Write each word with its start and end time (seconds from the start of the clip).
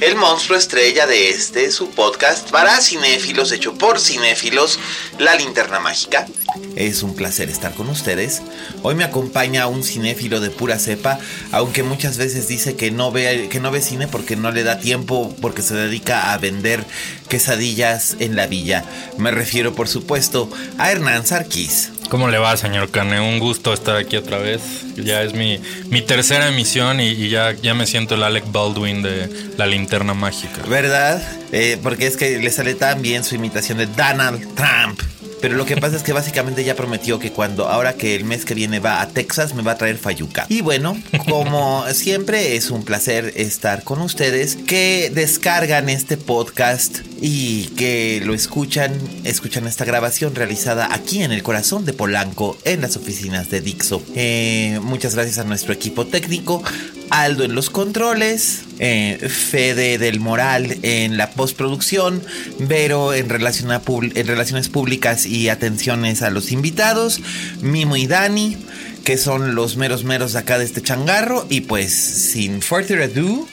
el 0.00 0.16
monstruo 0.16 0.56
estrella 0.56 1.06
de 1.06 1.28
este, 1.28 1.70
su 1.70 1.90
podcast 1.90 2.50
para 2.50 2.80
cinéfilos, 2.80 3.52
hecho 3.52 3.74
por 3.74 4.00
cinéfilos, 4.00 4.78
La 5.18 5.34
Linterna 5.34 5.78
Mágica. 5.78 6.26
Es 6.74 7.02
un 7.02 7.14
placer 7.14 7.50
estar 7.50 7.74
con 7.74 7.88
ustedes. 7.88 8.40
Hoy 8.82 8.94
me 8.94 9.04
acompaña 9.04 9.66
un 9.66 9.84
cinéfilo 9.84 10.40
de 10.40 10.50
pura 10.50 10.78
cepa, 10.78 11.18
aunque 11.52 11.82
muchas 11.82 12.16
veces 12.16 12.48
dice 12.48 12.76
que 12.76 12.90
no 12.90 13.12
ve, 13.12 13.48
que 13.50 13.60
no 13.60 13.70
ve 13.70 13.82
cine 13.82 14.08
porque 14.08 14.36
no 14.36 14.50
le 14.50 14.62
da 14.62 14.80
tiempo, 14.80 15.34
porque 15.40 15.62
se 15.62 15.74
dedica 15.74 16.32
a 16.32 16.38
vender 16.38 16.84
quesadillas 17.28 18.16
en 18.20 18.36
la 18.36 18.46
villa. 18.46 18.84
Me 19.18 19.30
refiero, 19.30 19.74
por 19.74 19.88
supuesto, 19.88 20.50
a 20.78 20.90
Hernán 20.90 21.26
Sarkis. 21.26 21.90
¿Cómo 22.10 22.26
le 22.26 22.38
va, 22.38 22.56
señor 22.56 22.90
Cane? 22.90 23.20
Un 23.20 23.38
gusto 23.38 23.72
estar 23.72 23.94
aquí 23.94 24.16
otra 24.16 24.38
vez. 24.38 24.60
Ya 24.96 25.22
es 25.22 25.32
mi, 25.32 25.60
mi 25.90 26.02
tercera 26.02 26.48
emisión 26.48 26.98
y, 26.98 27.28
ya, 27.28 27.52
ya 27.52 27.72
me 27.72 27.86
siento 27.86 28.16
el 28.16 28.24
Alec 28.24 28.50
Baldwin 28.50 29.00
de 29.00 29.52
La 29.56 29.64
Linterna 29.68 30.12
Mágica. 30.12 30.60
¿Verdad? 30.68 31.22
Eh, 31.52 31.78
porque 31.80 32.08
es 32.08 32.16
que 32.16 32.40
le 32.40 32.50
sale 32.50 32.74
tan 32.74 33.00
bien 33.00 33.22
su 33.22 33.36
imitación 33.36 33.78
de 33.78 33.86
Donald 33.86 34.40
Trump. 34.56 35.00
Pero 35.40 35.56
lo 35.56 35.66
que 35.66 35.76
pasa 35.76 35.96
es 35.96 36.02
que 36.02 36.12
básicamente 36.12 36.64
ya 36.64 36.74
prometió 36.74 37.18
que 37.18 37.32
cuando, 37.32 37.68
ahora 37.68 37.94
que 37.94 38.14
el 38.14 38.24
mes 38.24 38.44
que 38.44 38.54
viene 38.54 38.78
va 38.78 39.00
a 39.00 39.08
Texas, 39.08 39.54
me 39.54 39.62
va 39.62 39.72
a 39.72 39.76
traer 39.76 39.98
Fayuca. 39.98 40.46
Y 40.48 40.60
bueno, 40.60 41.00
como 41.28 41.84
siempre, 41.92 42.56
es 42.56 42.70
un 42.70 42.84
placer 42.84 43.32
estar 43.36 43.82
con 43.84 44.00
ustedes 44.00 44.56
que 44.56 45.10
descargan 45.14 45.88
este 45.88 46.16
podcast 46.16 47.00
y 47.20 47.66
que 47.76 48.22
lo 48.24 48.34
escuchan, 48.34 48.92
escuchan 49.24 49.66
esta 49.66 49.84
grabación 49.84 50.34
realizada 50.34 50.88
aquí 50.92 51.22
en 51.22 51.32
el 51.32 51.42
corazón 51.42 51.84
de 51.84 51.92
Polanco, 51.92 52.56
en 52.64 52.80
las 52.80 52.96
oficinas 52.96 53.50
de 53.50 53.60
Dixo. 53.60 54.02
Eh, 54.14 54.78
muchas 54.82 55.14
gracias 55.14 55.38
a 55.38 55.44
nuestro 55.44 55.72
equipo 55.72 56.06
técnico, 56.06 56.62
Aldo 57.10 57.44
en 57.44 57.54
los 57.54 57.70
controles, 57.70 58.62
eh, 58.78 59.18
Fede 59.28 59.98
del 59.98 60.20
Moral 60.20 60.78
en 60.82 61.16
la 61.16 61.30
postproducción, 61.32 62.22
Vero 62.60 63.12
en, 63.12 63.28
relaciones 63.28 64.68
públicas 64.68 65.26
y 65.30 65.48
atenciones 65.48 66.22
a 66.22 66.30
los 66.30 66.52
invitados, 66.52 67.20
Mimo 67.60 67.96
y 67.96 68.06
Dani, 68.06 68.56
que 69.04 69.16
son 69.16 69.54
los 69.54 69.76
meros 69.76 70.04
meros 70.04 70.32
de 70.32 70.40
acá 70.40 70.58
de 70.58 70.64
este 70.64 70.82
changarro. 70.82 71.46
Y 71.48 71.62
pues, 71.62 71.92
sin 71.94 72.60
further 72.60 73.02
ado, 73.02 73.46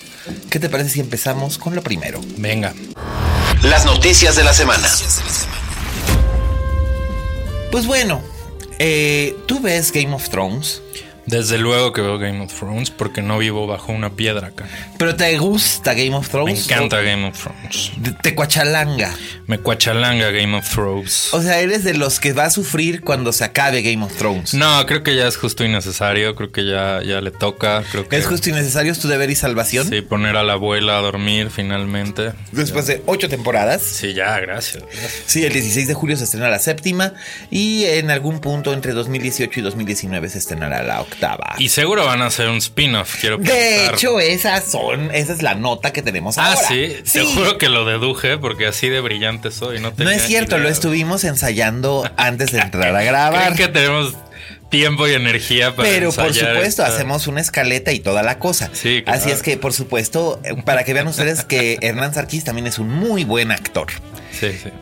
¿qué 0.49 0.59
te 0.59 0.69
parece 0.69 0.89
si 0.89 0.99
empezamos 0.99 1.57
con 1.57 1.75
lo 1.75 1.83
primero? 1.83 2.19
Venga. 2.37 2.73
Las 3.63 3.85
noticias 3.85 4.35
de 4.35 4.43
la 4.43 4.53
semana. 4.53 4.87
Pues 7.71 7.85
bueno, 7.85 8.21
eh, 8.79 9.35
¿tú 9.45 9.59
ves 9.59 9.91
Game 9.91 10.13
of 10.13 10.29
Thrones? 10.29 10.81
Desde 11.27 11.57
luego 11.57 11.91
que 11.91 12.01
veo 12.01 12.17
Game 12.17 12.41
of 12.43 12.53
Thrones 12.57 12.89
porque 12.89 13.21
no 13.21 13.37
vivo 13.37 13.67
bajo 13.67 13.91
una 13.91 14.09
piedra 14.11 14.47
acá. 14.47 14.65
¿Pero 14.97 15.15
te 15.15 15.37
gusta 15.37 15.93
Game 15.93 16.15
of 16.15 16.25
Me 16.25 16.31
Thrones? 16.31 16.65
encanta 16.65 17.01
Game 17.01 17.27
of 17.27 17.37
Thrones. 17.37 17.91
¿O 17.99 18.21
Te 18.21 18.33
cuachalanga. 18.33 19.13
Me 19.45 19.59
cuachalanga 19.59 20.31
Game 20.31 20.57
of 20.57 20.69
Thrones. 20.69 21.33
O 21.33 21.41
sea, 21.41 21.59
eres 21.59 21.83
de 21.83 21.93
los 21.93 22.19
que 22.21 22.31
va 22.31 22.45
a 22.45 22.49
sufrir 22.49 23.01
cuando 23.01 23.33
se 23.33 23.43
acabe 23.43 23.81
Game 23.81 24.03
of 24.05 24.15
Thrones. 24.15 24.53
No, 24.53 24.85
creo 24.85 25.03
que 25.03 25.15
ya 25.15 25.27
es 25.27 25.35
justo 25.35 25.65
y 25.65 25.69
necesario. 25.69 26.33
Creo 26.35 26.51
que 26.51 26.65
ya, 26.65 27.01
ya 27.03 27.19
le 27.19 27.31
toca. 27.31 27.83
Creo 27.91 28.07
que 28.07 28.15
Es 28.17 28.25
justo 28.25 28.49
y 28.49 28.53
necesario, 28.53 28.93
es 28.93 28.99
tu 28.99 29.09
deber 29.09 29.29
y 29.29 29.35
salvación. 29.35 29.89
Sí, 29.89 30.01
poner 30.01 30.37
a 30.37 30.43
la 30.43 30.53
abuela 30.53 30.97
a 30.97 31.01
dormir 31.01 31.49
finalmente. 31.49 32.31
Después 32.53 32.87
de 32.87 33.03
ocho 33.05 33.27
temporadas. 33.27 33.81
Sí, 33.83 34.13
ya, 34.13 34.39
gracias. 34.39 34.83
gracias. 34.83 35.23
Sí, 35.25 35.43
el 35.45 35.51
16 35.51 35.87
de 35.89 35.93
julio 35.93 36.15
se 36.15 36.23
estrena 36.23 36.49
la 36.49 36.59
séptima 36.59 37.13
y 37.51 37.83
en 37.83 38.11
algún 38.11 38.39
punto 38.39 38.73
entre 38.73 38.93
2018 38.93 39.59
y 39.59 39.63
2019 39.63 40.29
se 40.29 40.37
estrenará 40.37 40.83
la 40.83 41.01
octava. 41.01 41.16
Y 41.57 41.69
seguro 41.69 42.05
van 42.05 42.21
a 42.21 42.27
hacer 42.27 42.47
un 42.49 42.57
spin-off, 42.57 43.15
quiero 43.19 43.37
de 43.37 43.49
pensar. 43.49 43.93
hecho, 43.95 44.19
esas 44.19 44.69
son, 44.71 45.09
esa 45.13 45.33
es 45.33 45.41
la 45.41 45.55
nota 45.55 45.91
que 45.93 46.01
tenemos 46.01 46.37
Ah, 46.37 46.53
ahora. 46.53 46.67
sí, 46.67 46.95
te 47.11 47.23
juro 47.25 47.57
que 47.57 47.69
lo 47.69 47.85
deduje 47.85 48.37
porque 48.37 48.67
así 48.67 48.89
de 48.89 49.01
brillante 49.01 49.51
soy. 49.51 49.79
No, 49.79 49.93
No 49.97 50.09
es 50.09 50.23
cierto, 50.23 50.55
idea. 50.57 50.63
lo 50.65 50.69
estuvimos 50.69 51.23
ensayando 51.23 52.09
antes 52.17 52.51
de 52.51 52.59
entrar 52.59 52.95
a 52.95 53.03
grabar. 53.03 53.55
Que 53.57 53.67
tenemos 53.67 54.13
tiempo 54.69 55.07
y 55.07 55.13
energía 55.13 55.75
para 55.75 55.87
Pero 55.87 56.11
por 56.11 56.33
supuesto, 56.33 56.61
esta- 56.83 56.87
hacemos 56.87 57.27
una 57.27 57.39
escaleta 57.41 57.91
y 57.93 57.99
toda 57.99 58.21
la 58.21 58.37
cosa. 58.37 58.69
Sí, 58.73 59.01
claro. 59.03 59.19
Así 59.19 59.31
es 59.31 59.41
que, 59.41 59.57
por 59.57 59.73
supuesto, 59.73 60.41
para 60.65 60.83
que 60.83 60.93
vean 60.93 61.07
ustedes 61.07 61.43
que 61.45 61.77
Hernán 61.81 62.13
Sarkis 62.13 62.43
también 62.43 62.67
es 62.67 62.77
un 62.77 62.89
muy 62.89 63.23
buen 63.23 63.51
actor. 63.51 63.87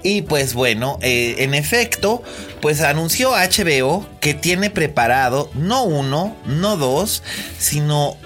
Y 0.04 0.24
pues 0.24 0.54
bueno, 0.54 0.98
eh, 1.02 1.36
en 1.40 1.54
efecto, 1.54 2.24
pues 2.62 2.82
anunció 2.82 3.32
HBO 3.32 4.06
que 4.20 4.34
tiene 4.34 4.70
preparado 4.70 5.50
no 5.54 5.84
uno, 5.84 6.36
no 6.46 6.78
dos, 6.78 7.24
sino 7.58 8.18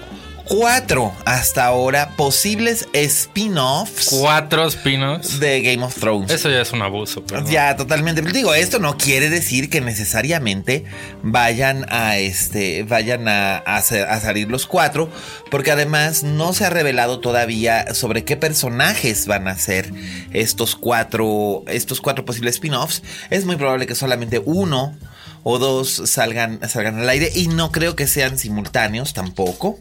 cuatro 0.50 1.12
hasta 1.24 1.64
ahora 1.64 2.10
posibles 2.16 2.88
spin-offs 2.92 4.08
Cuatro 4.10 4.66
spin-offs. 4.66 5.38
de 5.38 5.62
Game 5.62 5.84
of 5.84 5.94
Thrones. 5.94 6.30
Eso 6.32 6.50
ya 6.50 6.60
es 6.60 6.72
un 6.72 6.82
abuso. 6.82 7.22
pero- 7.24 7.48
Ya, 7.48 7.76
totalmente. 7.76 8.20
Digo, 8.22 8.52
esto 8.54 8.80
no 8.80 8.98
quiere 8.98 9.30
decir 9.30 9.70
que 9.70 9.80
necesariamente 9.80 10.84
vayan 11.22 11.86
a 11.88 12.18
este, 12.18 12.82
vayan 12.82 13.28
a, 13.28 13.58
a 13.58 13.80
salir 13.82 14.48
los 14.50 14.66
cuatro, 14.66 15.08
porque 15.52 15.70
además 15.70 16.24
no 16.24 16.52
se 16.52 16.64
ha 16.64 16.70
revelado 16.70 17.20
todavía 17.20 17.94
sobre 17.94 18.24
qué 18.24 18.36
personajes 18.36 19.26
van 19.28 19.46
a 19.46 19.56
ser 19.56 19.92
estos 20.32 20.74
cuatro, 20.74 21.62
estos 21.68 22.00
cuatro 22.00 22.24
posibles 22.24 22.54
spin-offs. 22.56 23.02
Es 23.30 23.44
muy 23.44 23.54
probable 23.54 23.86
que 23.86 23.94
solamente 23.94 24.42
uno 24.44 24.96
o 25.42 25.58
dos 25.58 26.02
salgan, 26.06 26.60
salgan 26.68 26.98
al 26.98 27.08
aire 27.08 27.30
y 27.34 27.48
no 27.48 27.72
creo 27.72 27.96
que 27.96 28.06
sean 28.06 28.38
simultáneos 28.38 29.14
tampoco. 29.14 29.78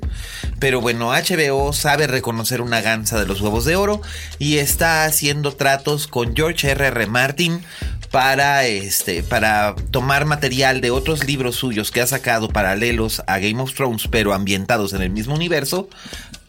Pero 0.60 0.82
bueno, 0.82 1.12
HBO 1.12 1.74
sabe 1.74 2.08
reconocer 2.08 2.62
una 2.62 2.82
ganza 2.82 3.20
de 3.20 3.26
los 3.26 3.42
huevos 3.42 3.66
de 3.66 3.76
oro 3.76 4.02
y 4.38 4.58
está 4.58 5.06
haciendo 5.06 5.54
tratos 5.54 6.08
con 6.08 6.36
George 6.36 6.70
R.R. 6.72 7.06
Martin 7.08 7.62
para 8.12 8.66
este 8.66 9.22
para 9.22 9.76
tomar 9.92 10.26
material 10.26 10.82
de 10.82 10.90
otros 10.90 11.26
libros 11.26 11.56
suyos 11.56 11.92
que 11.92 12.02
ha 12.02 12.08
sacado 12.08 12.50
paralelos 12.50 13.22
a 13.28 13.38
Game 13.38 13.62
of 13.62 13.74
Thrones 13.74 14.08
pero 14.10 14.34
ambientados 14.34 14.94
en 14.94 15.04
el 15.04 15.12
mismo 15.12 15.36
universo 15.36 15.90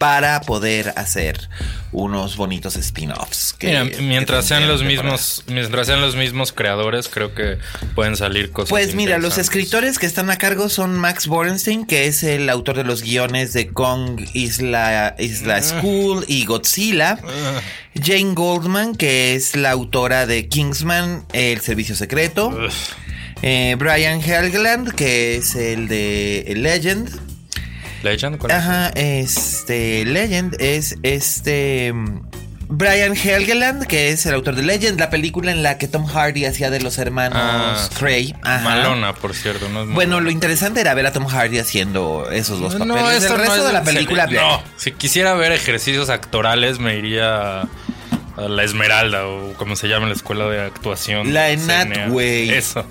para 0.00 0.40
poder 0.40 0.94
hacer 0.96 1.50
unos 1.92 2.38
bonitos 2.38 2.74
spin-offs. 2.76 3.52
que 3.52 3.98
mientras 4.00 4.46
sean 4.46 4.66
los 4.66 4.82
mismos, 4.82 5.44
mientras 5.46 5.88
sean 5.88 6.00
los 6.00 6.16
mismos 6.16 6.54
creadores, 6.54 7.10
creo 7.10 7.34
que 7.34 7.58
pueden 7.94 8.16
salir 8.16 8.50
cosas. 8.50 8.70
Pues 8.70 8.94
mira, 8.94 9.18
los 9.18 9.36
escritores 9.36 9.98
que 9.98 10.06
están 10.06 10.30
a 10.30 10.38
cargo 10.38 10.70
son 10.70 10.96
Max 10.96 11.26
Borenstein, 11.26 11.84
que 11.84 12.06
es 12.06 12.22
el 12.22 12.48
autor 12.48 12.78
de 12.78 12.84
los 12.84 13.02
guiones 13.02 13.52
de 13.52 13.68
Kong 13.68 14.22
Isla, 14.32 15.16
Isla 15.18 15.62
School 15.62 16.24
y 16.26 16.46
Godzilla. 16.46 17.18
Jane 18.02 18.32
Goldman, 18.32 18.96
que 18.96 19.34
es 19.34 19.54
la 19.54 19.70
autora 19.70 20.24
de 20.24 20.48
Kingsman, 20.48 21.26
El 21.34 21.60
Servicio 21.60 21.94
Secreto. 21.94 22.58
Eh, 23.42 23.76
Brian 23.78 24.22
Helgeland, 24.22 24.94
que 24.94 25.36
es 25.36 25.54
el 25.56 25.88
de 25.88 26.54
Legend. 26.56 27.29
Legend, 28.02 28.38
¿cuál 28.38 28.52
es? 28.52 28.58
Ajá, 28.58 28.88
este 28.94 30.04
Legend 30.04 30.56
es 30.60 30.96
este 31.02 31.92
mm, 31.92 32.20
Brian 32.72 33.16
Helgeland, 33.16 33.86
que 33.86 34.10
es 34.10 34.24
el 34.26 34.34
autor 34.34 34.54
de 34.54 34.62
Legend, 34.62 34.98
la 35.00 35.10
película 35.10 35.50
en 35.50 35.62
la 35.64 35.76
que 35.76 35.88
Tom 35.88 36.06
Hardy 36.06 36.44
hacía 36.44 36.70
de 36.70 36.80
los 36.80 36.98
hermanos 36.98 37.36
Ah, 37.42 37.88
Cray. 37.98 38.34
Ajá. 38.42 38.62
Malona, 38.62 39.12
por 39.14 39.34
cierto. 39.34 39.68
No 39.68 39.80
es 39.80 39.86
muy 39.86 39.94
Bueno, 39.96 40.20
lo 40.20 40.30
interesante 40.30 40.80
era 40.80 40.94
ver 40.94 41.06
a 41.06 41.12
Tom 41.12 41.26
Hardy 41.26 41.58
haciendo 41.58 42.28
esos 42.30 42.60
dos 42.60 42.74
papeles. 42.74 42.86
No, 42.88 42.94
el 43.10 43.22
no 43.28 43.36
resto 43.36 43.56
es 43.56 43.64
de 43.66 43.72
la 43.72 43.78
en 43.80 43.84
película, 43.84 44.24
serio. 44.26 44.40
No, 44.40 44.62
si 44.76 44.92
quisiera 44.92 45.34
ver 45.34 45.50
ejercicios 45.52 46.10
actorales, 46.10 46.78
me 46.78 46.96
iría 46.96 47.62
a 47.62 48.48
la 48.48 48.62
Esmeralda 48.62 49.26
o 49.26 49.52
como 49.54 49.74
se 49.74 49.88
llama 49.88 50.06
la 50.06 50.14
escuela 50.14 50.46
de 50.46 50.60
actuación. 50.62 51.34
La 51.34 51.50
ENAT, 51.50 52.08
güey. 52.10 52.50
Eso. 52.50 52.86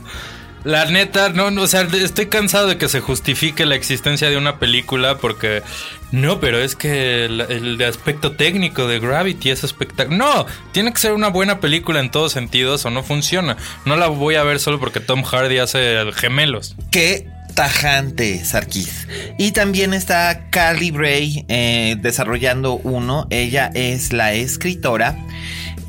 La 0.64 0.86
neta, 0.86 1.30
no, 1.30 1.52
no, 1.52 1.62
o 1.64 1.68
sea, 1.68 1.82
estoy 1.82 2.28
cansado 2.28 2.68
de 2.68 2.78
que 2.78 2.90
se 2.90 3.00
justifique 3.00 3.66
la 3.66 3.76
existencia 3.76 4.30
de 4.30 4.38
una 4.38 4.60
película 4.60 5.18
porque 5.18 5.64
no, 6.12 6.40
pero 6.40 6.60
es 6.60 6.76
que 6.76 7.26
el, 7.26 7.82
aspecto 7.84 8.34
técnico 8.34 8.88
de 8.88 9.00
Gravity 9.00 9.52
es 9.52 9.64
espectacular. 9.64 10.18
No, 10.18 10.46
tiene 10.72 10.92
que 10.92 11.00
ser 11.00 11.14
una 11.14 11.30
buena 11.30 11.60
película 11.60 12.00
en 12.00 12.12
todos 12.12 12.34
sentidos 12.34 12.86
o 12.86 12.90
no 12.90 13.04
funciona. 13.04 13.58
No 13.86 13.96
la 13.96 14.08
voy 14.08 14.36
a 14.36 14.44
ver 14.44 14.60
solo 14.60 14.80
porque 14.80 15.00
Tom 15.00 15.24
Hardy 15.24 15.60
hace 15.60 15.98
gemelos. 16.14 16.76
Qué 16.92 17.28
tajante, 17.54 18.44
Sarkis. 18.44 19.08
Y 19.38 19.52
también 19.52 19.94
está 19.94 20.50
Carly 20.50 20.92
Bray 20.92 21.46
eh, 21.48 21.96
desarrollando 22.00 22.76
uno. 22.76 23.28
Ella 23.30 23.70
es 23.74 24.14
la 24.14 24.34
escritora 24.34 25.18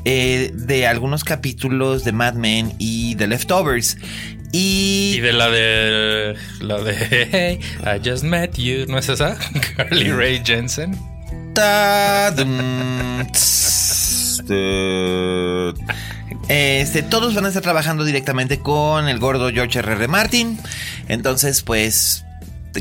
eh, 0.05 0.51
de 0.53 0.87
algunos 0.87 1.23
capítulos 1.23 2.03
de 2.03 2.11
Mad 2.11 2.33
Men 2.33 2.73
y 2.77 3.15
The 3.15 3.27
Leftovers. 3.27 3.97
Y, 4.51 5.15
Y 5.15 5.19
de 5.21 5.33
la 5.33 5.49
de. 5.49 6.35
La 6.59 6.79
de. 6.81 7.27
Hey, 7.31 7.59
I 7.83 7.99
just 8.03 8.23
met 8.23 8.55
you. 8.57 8.85
¿No 8.87 8.97
es 8.97 9.09
esa? 9.09 9.37
Carly 9.77 10.11
Ray 10.11 10.41
Jensen. 10.43 10.97
Este, 16.47 17.03
todos 17.03 17.33
van 17.35 17.45
a 17.45 17.47
estar 17.49 17.63
trabajando 17.63 18.03
directamente 18.03 18.59
con 18.59 19.07
el 19.07 19.19
gordo 19.19 19.51
George 19.51 19.79
R.R. 19.79 20.07
Martin. 20.07 20.59
Entonces, 21.07 21.61
pues, 21.61 22.25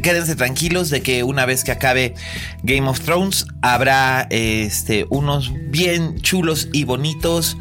quédense 0.02 0.36
tranquilos 0.36 0.90
de 0.90 1.02
que 1.02 1.22
una 1.22 1.46
vez 1.46 1.64
que 1.64 1.72
acabe 1.72 2.14
Game 2.62 2.88
of 2.88 3.00
Thrones, 3.00 3.46
habrá 3.62 4.26
este, 4.30 5.06
unos 5.10 5.52
bien 5.70 6.20
chulos 6.20 6.68
y 6.72 6.84
bonitos 6.84 7.56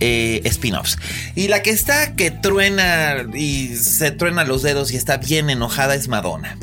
eh, 0.00 0.40
spin-offs. 0.44 0.98
Y 1.34 1.48
la 1.48 1.62
que 1.62 1.70
está 1.70 2.14
que 2.14 2.30
truena 2.30 3.24
y 3.34 3.76
se 3.76 4.10
truena 4.10 4.44
los 4.44 4.62
dedos 4.62 4.92
y 4.92 4.96
está 4.96 5.18
bien 5.18 5.50
enojada 5.50 5.94
es 5.94 6.08
Madonna 6.08 6.56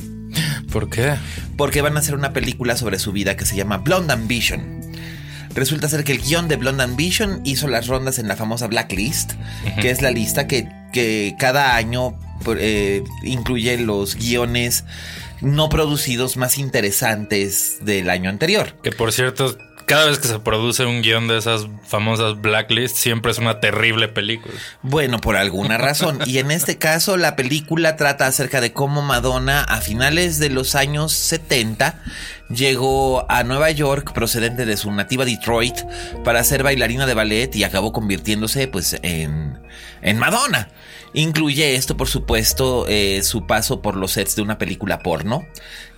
¿Por 0.72 0.90
qué? 0.90 1.16
porque 1.58 1.82
van 1.82 1.96
a 1.96 2.00
hacer 2.00 2.16
una 2.16 2.34
película 2.34 2.76
sobre 2.76 2.98
su 2.98 3.12
vida 3.12 3.36
que 3.36 3.46
se 3.46 3.56
llama 3.56 3.78
Blonde 3.78 4.14
Ambition. 4.14 4.82
Resulta 5.54 5.90
ser 5.90 6.04
que 6.04 6.14
el 6.14 6.22
guion 6.22 6.48
de 6.48 6.56
Blonde 6.56 6.84
Ambition 6.84 7.42
hizo 7.44 7.68
las 7.68 7.88
rondas 7.88 8.20
en 8.20 8.28
la 8.28 8.36
famosa 8.36 8.68
Blacklist, 8.68 9.34
que 9.82 9.92
es 9.92 10.02
la 10.02 10.12
lista 10.12 10.48
que, 10.48 10.68
que 10.94 11.36
cada 11.38 11.76
año 11.76 12.18
eh, 12.58 13.04
incluye 13.24 13.78
los 13.78 14.16
guiones 14.16 14.86
no 15.42 15.70
producidos 15.70 16.38
más 16.38 16.58
interesantes 16.58 17.78
del 17.82 18.10
año 18.10 18.30
anterior. 18.30 18.76
Que 18.82 18.92
por 18.92 19.12
cierto, 19.12 19.58
cada 19.92 20.06
vez 20.06 20.20
que 20.20 20.30
se 20.30 20.40
produce 20.40 20.86
un 20.86 21.02
guion 21.02 21.28
de 21.28 21.38
esas 21.38 21.68
famosas 21.84 22.40
blacklist, 22.40 22.96
siempre 22.96 23.30
es 23.30 23.40
una 23.40 23.60
terrible 23.60 24.08
película. 24.08 24.54
Bueno, 24.82 25.20
por 25.20 25.36
alguna 25.36 25.78
razón. 25.78 26.20
Y 26.26 26.38
en 26.38 26.50
este 26.50 26.78
caso, 26.78 27.18
la 27.18 27.36
película 27.36 27.98
trata 27.98 28.26
acerca 28.26 28.62
de 28.62 28.72
cómo 28.72 29.02
Madonna, 29.02 29.64
a 29.64 29.82
finales 29.82 30.40
de 30.40 30.50
los 30.50 30.76
años 30.76 31.12
70, 31.12 32.02
llegó 32.48 33.30
a 33.30 33.44
Nueva 33.44 33.70
York 33.70 34.14
procedente 34.14 34.66
de 34.66 34.78
su 34.78 34.90
nativa 34.94 35.26
Detroit 35.26 35.76
para 36.24 36.42
ser 36.46 36.64
bailarina 36.64 37.06
de 37.06 37.14
ballet 37.14 37.54
y 37.54 37.66
acabó 37.66 37.92
convirtiéndose 37.92 38.70
pues 38.70 38.98
en, 39.04 39.60
en 40.02 40.18
Madonna. 40.20 40.70
Incluye 41.14 41.76
esto, 41.76 41.98
por 41.98 42.08
supuesto, 42.08 42.88
eh, 42.88 43.22
su 43.24 43.46
paso 43.46 43.82
por 43.82 43.98
los 43.98 44.14
sets 44.14 44.36
de 44.36 44.42
una 44.42 44.58
película 44.58 45.00
porno 45.00 45.46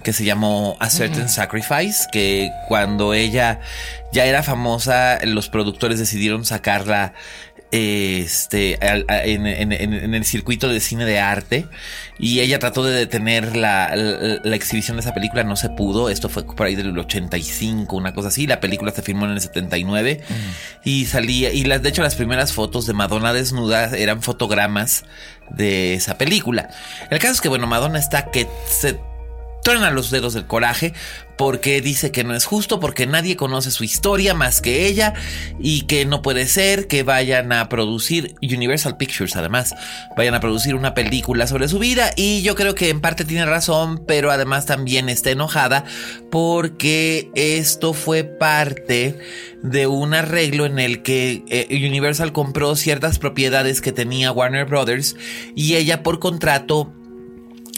que 0.03 0.11
se 0.11 0.25
llamó 0.25 0.75
A 0.79 0.89
Certain 0.89 1.29
Sacrifice, 1.29 2.07
que 2.11 2.51
cuando 2.67 3.13
ella 3.13 3.61
ya 4.11 4.25
era 4.25 4.43
famosa, 4.43 5.19
los 5.23 5.49
productores 5.49 5.97
decidieron 5.97 6.45
sacarla 6.45 7.13
este, 7.73 8.77
al- 8.81 9.05
a- 9.07 9.23
en, 9.25 9.47
en- 9.47 10.13
el 10.13 10.25
circuito 10.25 10.69
de 10.69 10.79
cine 10.79 11.05
de 11.05 11.19
arte 11.19 11.65
y 12.19 12.41
ella 12.41 12.59
trató 12.59 12.83
de 12.83 12.93
detener 12.93 13.55
la, 13.55 13.95
la- 13.95 14.39
la 14.43 14.55
exhibición 14.55 14.95
de 14.97 15.01
esa 15.01 15.13
película, 15.15 15.43
no 15.43 15.55
se 15.55 15.69
pudo, 15.69 16.09
esto 16.09 16.29
fue 16.29 16.45
por 16.45 16.67
ahí 16.67 16.75
del 16.75 16.95
85, 16.97 17.95
una 17.95 18.13
cosa 18.13 18.27
así, 18.27 18.45
la 18.45 18.59
película 18.59 18.91
se 18.91 19.01
filmó 19.01 19.25
en 19.25 19.31
el 19.31 19.41
79 19.41 20.21
y 20.83 21.05
salía, 21.07 21.51
y 21.51 21.63
las, 21.63 21.81
de 21.81 21.89
hecho 21.89 22.03
las 22.03 22.13
primeras 22.15 22.53
fotos 22.53 22.85
de 22.85 22.93
Madonna 22.93 23.33
desnuda 23.33 23.85
eran 23.97 24.21
fotogramas 24.21 25.03
de 25.49 25.95
esa 25.95 26.17
película. 26.17 26.69
El 27.09 27.17
caso 27.19 27.33
es 27.33 27.41
que, 27.41 27.49
bueno, 27.49 27.65
Madonna 27.67 27.97
está 27.99 28.29
que 28.31 28.47
se 28.69 28.99
truena 29.63 29.91
los 29.91 30.11
dedos 30.11 30.33
del 30.33 30.45
coraje 30.45 30.93
porque 31.37 31.81
dice 31.81 32.11
que 32.11 32.23
no 32.23 32.35
es 32.35 32.45
justo, 32.45 32.79
porque 32.79 33.07
nadie 33.07 33.35
conoce 33.35 33.71
su 33.71 33.83
historia 33.83 34.33
más 34.33 34.61
que 34.61 34.85
ella 34.85 35.13
y 35.59 35.81
que 35.81 36.05
no 36.05 36.21
puede 36.21 36.47
ser 36.47 36.87
que 36.87 37.03
vayan 37.03 37.51
a 37.51 37.69
producir 37.69 38.35
Universal 38.41 38.97
Pictures 38.97 39.35
además, 39.35 39.73
vayan 40.15 40.35
a 40.35 40.39
producir 40.39 40.75
una 40.75 40.93
película 40.93 41.47
sobre 41.47 41.67
su 41.67 41.79
vida 41.79 42.11
y 42.15 42.43
yo 42.43 42.55
creo 42.55 42.75
que 42.75 42.89
en 42.89 43.01
parte 43.01 43.25
tiene 43.25 43.45
razón, 43.45 44.03
pero 44.07 44.31
además 44.31 44.65
también 44.65 45.09
está 45.09 45.31
enojada 45.31 45.85
porque 46.29 47.31
esto 47.35 47.93
fue 47.93 48.23
parte 48.23 49.17
de 49.63 49.87
un 49.87 50.13
arreglo 50.13 50.65
en 50.65 50.77
el 50.77 51.01
que 51.01 51.43
eh, 51.47 51.67
Universal 51.71 52.31
compró 52.31 52.75
ciertas 52.75 53.17
propiedades 53.17 53.81
que 53.81 53.91
tenía 53.91 54.31
Warner 54.31 54.65
Brothers 54.65 55.15
y 55.55 55.75
ella 55.75 56.03
por 56.03 56.19
contrato 56.19 56.93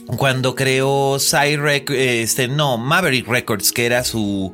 cuando 0.08 0.56
creó 0.56 1.18
Rec- 1.18 1.90
este, 1.92 2.48
no, 2.48 2.78
Maverick 2.78 3.28
Records, 3.28 3.72
que 3.72 3.86
era 3.86 4.04
su, 4.04 4.54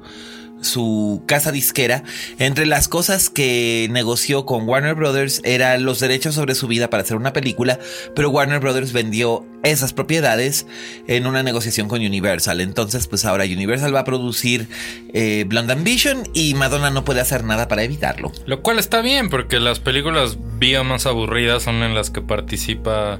su 0.62 1.24
casa 1.25 1.51
disquera, 1.51 2.03
entre 2.39 2.65
las 2.65 2.88
cosas 2.88 3.30
que 3.30 3.88
negoció 3.92 4.45
con 4.45 4.68
Warner 4.68 4.95
Brothers 4.95 5.42
era 5.44 5.77
los 5.77 6.00
derechos 6.00 6.36
sobre 6.36 6.56
su 6.56 6.68
vida 6.68 6.89
para 6.89 7.03
hacer 7.03 7.18
una 7.18 7.33
película, 7.33 7.80
pero 8.15 8.30
Warner 8.30 8.59
Brothers 8.59 8.94
vendió 8.94 9.45
esas 9.63 9.92
propiedades 9.94 10.65
en 11.07 11.27
una 11.27 11.44
negociación 11.44 11.88
con 11.88 12.00
Universal. 12.00 12.62
Entonces, 12.62 13.07
pues 13.07 13.25
ahora 13.25 13.44
Universal 13.44 13.94
va 13.94 14.00
a 14.00 14.06
producir 14.06 14.68
eh, 15.13 15.45
Blonde 15.48 15.74
Ambition 15.74 16.24
y 16.33 16.53
Madonna 16.53 16.89
no 16.92 17.03
puede 17.03 17.21
hacer 17.21 17.44
nada 17.44 17.68
para 17.68 17.83
evitarlo. 17.83 18.31
Lo 18.45 18.62
cual 18.62 18.80
está 18.80 19.01
bien, 19.01 19.30
porque 19.30 19.59
las 19.59 19.80
películas 19.80 20.38
vía 20.59 20.83
más 20.83 21.06
aburridas 21.06 21.63
son 21.63 21.83
en 21.83 21.94
las 21.94 22.09
que 22.09 22.21
participa 22.21 23.19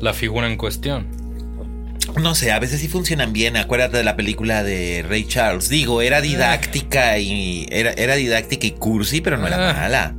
la 0.00 0.12
figura 0.12 0.46
en 0.46 0.56
cuestión. 0.56 1.06
No 2.16 2.34
sé, 2.34 2.50
a 2.52 2.58
veces 2.58 2.80
sí 2.80 2.88
funcionan 2.88 3.32
bien. 3.32 3.56
Acuérdate 3.56 3.98
de 3.98 4.04
la 4.04 4.16
película 4.16 4.62
de 4.62 5.04
Ray 5.08 5.24
Charles. 5.26 5.68
Digo, 5.68 6.02
era 6.02 6.20
didáctica 6.20 7.18
y 7.18 7.66
era, 7.70 7.92
era 7.92 8.16
didáctica 8.16 8.66
y 8.66 8.72
cursi, 8.72 9.20
pero 9.20 9.36
no 9.36 9.46
era 9.46 9.70
Ah. 9.70 9.72
mala. 9.74 10.14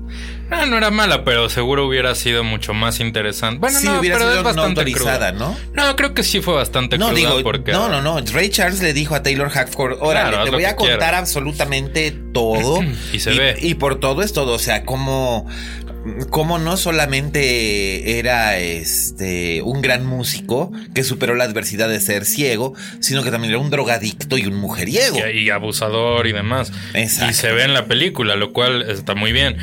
Ah, 0.51 0.65
no 0.65 0.77
era 0.77 0.89
mala, 0.89 1.23
pero 1.23 1.47
seguro 1.47 1.85
hubiera 1.85 2.15
sido 2.15 2.43
mucho 2.43 2.73
más 2.73 2.99
interesante. 3.01 3.59
Bueno, 3.59 3.77
Sí, 3.79 3.85
no, 3.85 3.99
hubiera 3.99 4.15
pero 4.17 4.29
sido 4.31 4.39
es 4.39 4.43
no 4.55 4.61
bastante 4.61 4.81
autorizada, 4.81 5.29
cruda. 5.31 5.31
¿no? 5.31 5.57
No, 5.75 5.95
creo 5.95 6.15
que 6.15 6.23
sí 6.23 6.41
fue 6.41 6.55
bastante 6.55 6.97
No, 6.97 7.09
cruda 7.09 7.19
digo, 7.19 7.43
porque... 7.43 7.71
no, 7.71 7.87
no, 7.87 8.01
no. 8.01 8.19
Ray 8.33 8.49
Charles 8.49 8.81
le 8.81 8.93
dijo 8.93 9.13
a 9.13 9.21
Taylor 9.21 9.49
Hackford, 9.49 9.97
órale, 10.01 10.29
Claro, 10.31 10.45
te 10.45 10.49
voy 10.51 10.65
a 10.65 10.75
contar 10.75 10.97
quieras". 10.97 11.19
absolutamente 11.19 12.11
todo. 12.33 12.81
Y 13.13 13.19
se 13.19 13.29
ve. 13.31 13.57
Y 13.61 13.75
por 13.75 13.99
todo 13.99 14.23
es 14.23 14.33
todo. 14.33 14.53
O 14.53 14.59
sea, 14.59 14.85
como, 14.85 15.45
como 16.29 16.59
no 16.59 16.77
solamente 16.77 18.19
era 18.19 18.57
este 18.57 19.61
un 19.61 19.81
gran 19.81 20.05
músico 20.05 20.71
que 20.93 21.03
superó 21.03 21.35
la 21.35 21.43
adversidad 21.43 21.89
de 21.89 21.99
ser 21.99 22.25
ciego, 22.25 22.73
sino 22.99 23.23
que 23.23 23.31
también 23.31 23.51
era 23.53 23.59
un 23.59 23.69
drogadicto 23.69 24.37
y 24.37 24.45
un 24.45 24.55
mujeriego. 24.55 25.17
y, 25.33 25.39
y 25.39 25.49
abusador 25.49 26.27
y 26.27 26.33
demás. 26.33 26.71
Exacto. 26.93 27.31
Y 27.31 27.33
se 27.33 27.51
ve 27.51 27.63
en 27.63 27.73
la 27.73 27.85
película, 27.85 28.35
lo 28.35 28.53
cual 28.53 28.83
está 28.89 29.15
muy 29.15 29.31
bien. 29.31 29.57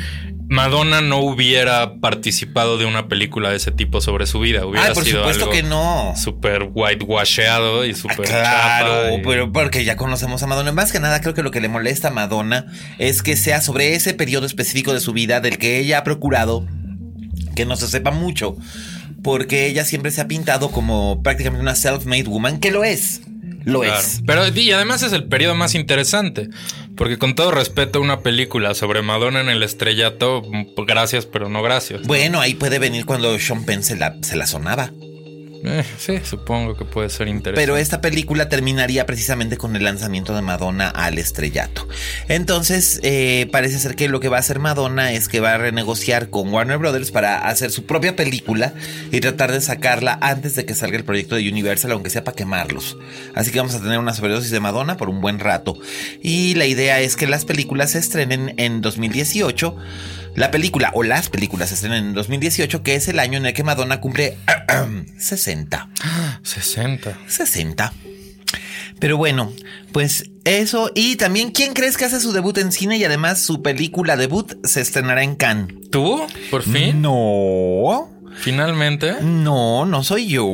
Madonna 0.49 1.01
no 1.01 1.19
hubiera 1.19 1.95
participado 1.99 2.77
de 2.77 2.85
una 2.85 3.07
película 3.09 3.49
de 3.49 3.57
ese 3.57 3.71
tipo 3.71 3.99
sobre 3.99 4.27
su 4.27 4.39
vida. 4.39 4.65
Hubiera 4.65 4.87
Ay, 4.87 4.93
por 4.93 5.03
sido 5.03 5.19
supuesto 5.19 5.43
algo 5.45 5.53
que 5.55 5.63
no. 5.63 6.13
Súper 6.15 6.69
whitewasheado 6.73 7.85
y 7.85 7.91
Ah, 7.91 7.95
súper 7.95 8.25
Claro, 8.27 9.17
y- 9.17 9.21
pero 9.23 9.51
porque 9.51 9.83
ya 9.83 9.97
conocemos 9.97 10.41
a 10.43 10.47
Madonna. 10.47 10.71
Más 10.71 10.91
que 10.91 10.99
nada, 11.01 11.19
creo 11.21 11.33
que 11.33 11.43
lo 11.43 11.51
que 11.51 11.59
le 11.59 11.67
molesta 11.67 12.07
a 12.07 12.11
Madonna 12.11 12.65
es 12.97 13.21
que 13.23 13.35
sea 13.35 13.59
sobre 13.61 13.95
ese 13.95 14.13
periodo 14.13 14.45
específico 14.45 14.93
de 14.93 15.01
su 15.01 15.11
vida 15.11 15.41
del 15.41 15.57
que 15.57 15.79
ella 15.79 15.99
ha 15.99 16.03
procurado 16.03 16.65
que 17.55 17.65
no 17.65 17.75
se 17.75 17.87
sepa 17.87 18.11
mucho. 18.11 18.55
Porque 19.23 19.65
ella 19.65 19.83
siempre 19.83 20.11
se 20.11 20.21
ha 20.21 20.27
pintado 20.27 20.69
como 20.71 21.21
prácticamente 21.23 21.61
una 21.61 21.75
self-made 21.75 22.25
woman, 22.27 22.59
que 22.59 22.71
lo 22.71 22.83
es. 22.85 23.21
Lo 23.65 23.81
Claro. 23.81 23.99
es. 23.99 24.21
Pero 24.25 24.47
y 24.47 24.71
además 24.71 25.03
es 25.03 25.11
el 25.11 25.25
periodo 25.25 25.55
más 25.55 25.75
interesante. 25.75 26.47
Porque 26.97 27.17
con 27.17 27.35
todo 27.35 27.51
respeto, 27.51 28.01
una 28.01 28.21
película 28.21 28.73
sobre 28.73 29.03
Madonna 29.03 29.39
en 29.39 29.49
el 29.49 29.63
estrellato, 29.63 30.41
mm, 30.41 30.73
gracias, 30.85 31.25
pero 31.27 31.47
no 31.47 31.61
gracias. 31.61 32.01
Bueno, 32.07 32.41
ahí 32.41 32.55
puede 32.55 32.79
venir 32.79 33.05
cuando 33.05 33.37
Sean 33.39 33.65
Penn 33.65 33.83
se 33.83 33.95
la, 33.95 34.17
se 34.21 34.35
la 34.35 34.47
sonaba. 34.47 34.91
Eh, 35.63 35.83
sí, 35.97 36.19
supongo 36.23 36.75
que 36.75 36.85
puede 36.85 37.09
ser 37.09 37.27
interesante. 37.27 37.61
Pero 37.61 37.77
esta 37.77 38.01
película 38.01 38.49
terminaría 38.49 39.05
precisamente 39.05 39.57
con 39.57 39.75
el 39.75 39.83
lanzamiento 39.83 40.35
de 40.35 40.41
Madonna 40.41 40.89
al 40.89 41.17
estrellato. 41.17 41.87
Entonces, 42.27 42.99
eh, 43.03 43.47
parece 43.51 43.79
ser 43.79 43.95
que 43.95 44.07
lo 44.07 44.19
que 44.19 44.29
va 44.29 44.37
a 44.37 44.39
hacer 44.39 44.59
Madonna 44.59 45.11
es 45.11 45.27
que 45.27 45.39
va 45.39 45.53
a 45.53 45.57
renegociar 45.57 46.29
con 46.29 46.53
Warner 46.53 46.77
Brothers 46.77 47.11
para 47.11 47.47
hacer 47.47 47.71
su 47.71 47.85
propia 47.85 48.15
película 48.15 48.73
y 49.11 49.19
tratar 49.19 49.51
de 49.51 49.61
sacarla 49.61 50.17
antes 50.21 50.55
de 50.55 50.65
que 50.65 50.75
salga 50.75 50.97
el 50.97 51.05
proyecto 51.05 51.35
de 51.35 51.49
Universal, 51.49 51.91
aunque 51.91 52.09
sea 52.09 52.23
para 52.23 52.35
quemarlos. 52.35 52.97
Así 53.35 53.51
que 53.51 53.59
vamos 53.59 53.75
a 53.75 53.81
tener 53.81 53.99
una 53.99 54.13
sobredosis 54.13 54.51
de 54.51 54.59
Madonna 54.59 54.97
por 54.97 55.09
un 55.09 55.21
buen 55.21 55.39
rato. 55.39 55.77
Y 56.21 56.55
la 56.55 56.65
idea 56.65 56.99
es 56.99 57.15
que 57.15 57.27
las 57.27 57.45
películas 57.45 57.91
se 57.91 57.99
estrenen 57.99 58.53
en 58.57 58.81
2018 58.81 59.75
la 60.37 60.51
película 60.51 60.91
o 60.93 61.01
las 61.01 61.29
películas 61.29 61.69
se 61.69 61.75
estrenan 61.75 62.05
en 62.09 62.13
2018, 62.13 62.83
que 62.83 62.93
es 62.93 63.07
el 63.07 63.17
año 63.17 63.39
en 63.39 63.47
el 63.47 63.53
que 63.53 63.63
Madonna 63.63 63.99
cumple 63.99 64.37
60. 65.17 65.89
60. 66.43 67.17
60. 67.25 67.93
Pero 68.99 69.17
bueno, 69.17 69.51
pues 69.91 70.29
eso. 70.45 70.91
Y 70.93 71.15
también, 71.15 71.49
¿quién 71.49 71.73
crees 71.73 71.97
que 71.97 72.05
hace 72.05 72.19
su 72.19 72.33
debut 72.33 72.55
en 72.59 72.71
cine 72.71 72.97
y 72.97 73.03
además 73.03 73.41
su 73.41 73.63
película 73.63 74.15
debut 74.15 74.63
se 74.63 74.79
estrenará 74.79 75.23
en 75.23 75.35
Cannes? 75.35 75.89
¿Tú? 75.89 76.21
¿Por 76.51 76.61
fin? 76.61 77.01
No. 77.01 78.07
¿Finalmente? 78.35 79.15
No, 79.23 79.87
no 79.87 80.03
soy 80.03 80.27
yo. 80.27 80.45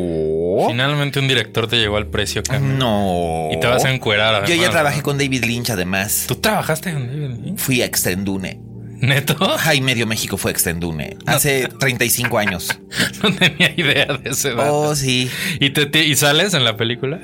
Finalmente 0.69 1.19
un 1.19 1.27
director 1.27 1.67
te 1.67 1.75
llegó 1.75 1.97
al 1.97 2.07
precio, 2.07 2.41
Cannes. 2.41 2.79
No. 2.79 3.49
Y 3.51 3.59
te 3.59 3.67
vas 3.67 3.83
a 3.83 3.91
encuerar. 3.91 4.35
Además, 4.35 4.49
yo 4.49 4.55
ya 4.55 4.69
trabajé 4.69 4.99
¿no? 4.99 5.03
con 5.03 5.17
David 5.17 5.43
Lynch, 5.43 5.71
además. 5.71 6.23
¿Tú 6.25 6.35
trabajaste 6.35 6.93
con 6.93 7.05
David 7.05 7.43
Lynch? 7.43 7.59
Fui 7.59 7.81
a 7.81 7.85
Extendune. 7.85 8.71
¿Neto? 9.03 9.35
Ay, 9.59 9.81
medio 9.81 10.07
México 10.07 10.37
fue 10.37 10.51
Extendune. 10.51 11.17
Hace 11.25 11.67
35 11.67 12.37
años. 12.39 12.69
No 13.23 13.33
tenía 13.33 13.73
idea 13.75 14.05
de 14.05 14.29
ese 14.31 14.51
dato. 14.53 14.73
Oh, 14.73 14.95
sí. 14.95 15.29
¿Y, 15.59 15.69
te, 15.71 15.85
te- 15.85 16.03
¿Y 16.05 16.15
sales 16.15 16.53
en 16.53 16.63
la 16.63 16.77
película? 16.77 17.19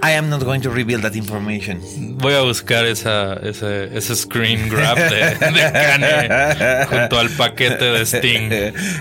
I 0.00 0.12
am 0.12 0.30
not 0.30 0.44
going 0.44 0.60
to 0.62 0.70
reveal 0.70 1.00
that 1.02 1.14
information. 1.14 1.80
Voy 2.18 2.34
a 2.34 2.40
buscar 2.40 2.86
esa, 2.86 3.34
ese, 3.34 3.96
ese 3.96 4.16
screen 4.16 4.68
grab 4.68 4.96
de, 4.96 5.34
de 5.34 5.72
Kanye 5.72 6.86
junto 6.86 7.18
al 7.18 7.28
paquete 7.30 7.84
de 7.84 8.06
Sting 8.06 8.50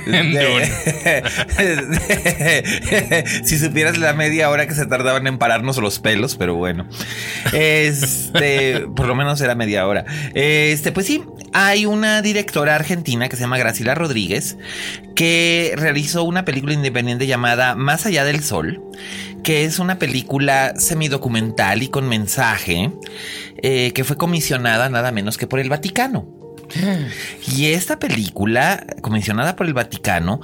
en 0.08 0.34
Dune. 0.34 0.72
si 3.44 3.58
supieras 3.58 3.98
la 3.98 4.14
media 4.14 4.50
hora 4.50 4.68
que 4.68 4.76
se 4.76 4.86
tardaban 4.86 5.28
en 5.28 5.38
pararnos 5.38 5.78
los 5.78 6.00
pelos, 6.00 6.36
pero 6.36 6.56
bueno. 6.56 6.88
Este, 7.54 8.86
por 8.96 9.08
lo 9.08 9.16
menos 9.16 9.40
era 9.42 9.56
media 9.56 9.88
hora. 9.88 10.06
Este, 10.34 10.92
pues 10.92 11.06
sí, 11.06 11.24
hay 11.54 11.86
una 11.86 12.22
directora 12.22 12.76
argentina 12.76 13.30
que 13.30 13.36
se 13.36 13.42
llama 13.44 13.58
Graciela 13.58 13.96
Rodríguez 13.96 14.58
que 15.16 15.74
realizó 15.76 16.24
una 16.24 16.46
película 16.46 16.74
independiente 16.74 17.28
llamada 17.28 17.76
Más 17.76 18.06
allá 18.06 18.24
del 18.24 18.44
sol, 18.44 18.82
que 19.44 19.64
es 19.66 19.80
una 19.80 20.00
película 20.00 20.74
semidocumental 20.78 21.84
y 21.84 21.88
con 21.88 22.08
mensaje 22.08 22.92
eh, 23.62 23.92
que 23.94 24.04
fue 24.04 24.18
comisionada 24.18 24.90
nada 24.90 25.12
menos 25.12 25.38
que 25.38 25.48
por 25.48 25.60
el 25.60 25.70
Vaticano. 25.70 26.41
Y 27.56 27.68
esta 27.68 28.00
película, 28.00 28.86
comisionada 29.02 29.56
por 29.56 29.68
el 29.68 29.74
Vaticano, 29.74 30.42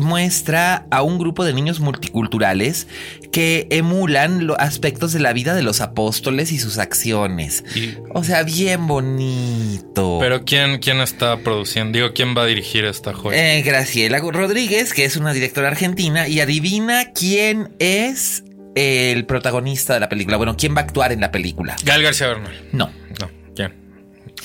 muestra 0.00 0.86
a 0.90 1.02
un 1.02 1.18
grupo 1.18 1.44
de 1.44 1.52
niños 1.52 1.80
multiculturales 1.80 2.86
que 3.32 3.66
emulan 3.70 4.46
los 4.46 4.58
aspectos 4.58 5.12
de 5.12 5.20
la 5.20 5.32
vida 5.32 5.54
de 5.54 5.62
los 5.62 5.80
apóstoles 5.80 6.52
y 6.52 6.58
sus 6.58 6.78
acciones. 6.78 7.64
Y- 7.74 7.94
O 8.14 8.24
sea, 8.24 8.42
bien 8.42 8.86
bonito. 8.86 10.18
Pero 10.20 10.44
¿quién, 10.44 10.78
¿quién 10.78 11.00
está 11.00 11.38
produciendo? 11.38 11.96
Digo, 11.98 12.12
¿quién 12.14 12.36
va 12.36 12.42
a 12.42 12.46
dirigir 12.46 12.84
esta 12.84 13.12
joya? 13.12 13.56
Eh, 13.56 13.62
Graciela 13.62 14.18
Rodríguez, 14.18 14.92
que 14.92 15.04
es 15.04 15.16
una 15.16 15.32
directora 15.32 15.68
argentina, 15.68 16.28
y 16.28 16.40
adivina 16.40 17.12
quién 17.12 17.74
es 17.78 18.44
el 18.74 19.26
protagonista 19.26 19.94
de 19.94 20.00
la 20.00 20.08
película. 20.08 20.36
Bueno, 20.36 20.56
quién 20.56 20.74
va 20.74 20.80
a 20.80 20.84
actuar 20.84 21.12
en 21.12 21.20
la 21.20 21.30
película. 21.30 21.76
Gal 21.84 22.02
García 22.02 22.28
Bernal. 22.28 22.52
No, 22.72 22.90
No. 23.20 23.30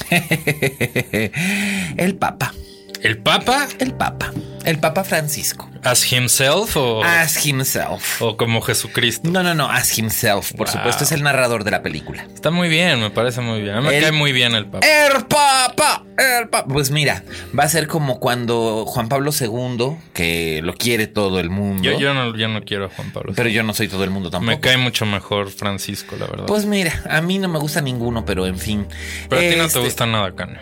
el 1.98 2.16
Papa. 2.16 2.54
¿El 3.02 3.18
Papa? 3.20 3.68
El 3.80 3.94
Papa. 3.94 4.32
El 4.68 4.80
Papa 4.80 5.04
Francisco. 5.04 5.70
¿As 5.84 6.12
himself 6.12 6.76
o, 6.76 7.04
As 7.04 7.46
himself. 7.46 8.22
o 8.22 8.36
como 8.36 8.62
Jesucristo? 8.62 9.30
No, 9.30 9.42
no, 9.44 9.54
no, 9.56 9.70
as 9.70 9.98
himself, 9.98 10.52
por 10.54 10.68
Wow. 10.68 10.76
supuesto, 10.78 11.04
es 11.06 11.12
el 11.14 11.24
narrador 11.24 11.64
de 11.64 11.72
la 11.72 11.82
película. 11.82 12.26
Está 12.34 12.52
muy 12.52 12.68
bien, 12.68 13.00
me 13.00 13.10
parece 13.10 13.40
muy 13.42 13.62
bien. 13.62 13.76
A 13.76 13.82
mí 13.82 13.88
me 13.88 13.96
El- 13.98 14.04
cae 14.04 14.12
muy 14.12 14.32
bien 14.34 14.54
el 14.56 14.66
Papa. 14.66 14.86
El 14.86 15.26
Papa, 15.26 16.04
el 16.18 16.50
Papa. 16.50 16.68
Pues 16.72 16.92
mira, 16.92 17.24
va 17.58 17.64
a 17.64 17.70
ser 17.70 17.88
como 17.88 18.20
cuando 18.20 18.86
Juan 18.86 19.08
Pablo 19.08 19.32
II, 19.32 19.98
que 20.14 20.60
lo 20.64 20.74
quiere 20.74 21.08
todo 21.08 21.40
el 21.40 21.50
mundo. 21.50 21.84
Yo, 21.84 21.98
yo, 21.98 22.14
no, 22.14 22.36
yo 22.36 22.48
no 22.50 22.64
quiero 22.64 22.86
a 22.86 22.90
Juan 22.90 23.12
Pablo. 23.14 23.34
Pero 23.36 23.48
yo 23.50 23.64
no 23.64 23.74
soy 23.74 23.88
todo 23.88 24.04
el 24.04 24.10
mundo 24.10 24.30
tampoco. 24.30 24.52
me 24.52 24.60
cae 24.60 24.76
mucho 24.78 25.06
mejor 25.06 25.50
Francisco, 25.52 26.16
la 26.20 26.26
verdad. 26.28 26.46
Pues 26.46 26.66
mira, 26.66 27.04
a 27.10 27.22
mí 27.22 27.40
no 27.40 27.48
me 27.48 27.60
gusta 27.60 27.80
ninguno, 27.82 28.26
pero 28.26 28.46
en 28.46 28.58
fin. 28.60 28.86
Pero 29.30 29.40
a 29.42 29.44
ti 29.50 29.56
no 29.56 29.62
te 29.64 29.68
Este, 29.68 29.80
gusta 29.80 30.06
nada, 30.06 30.36
Kanye. 30.36 30.58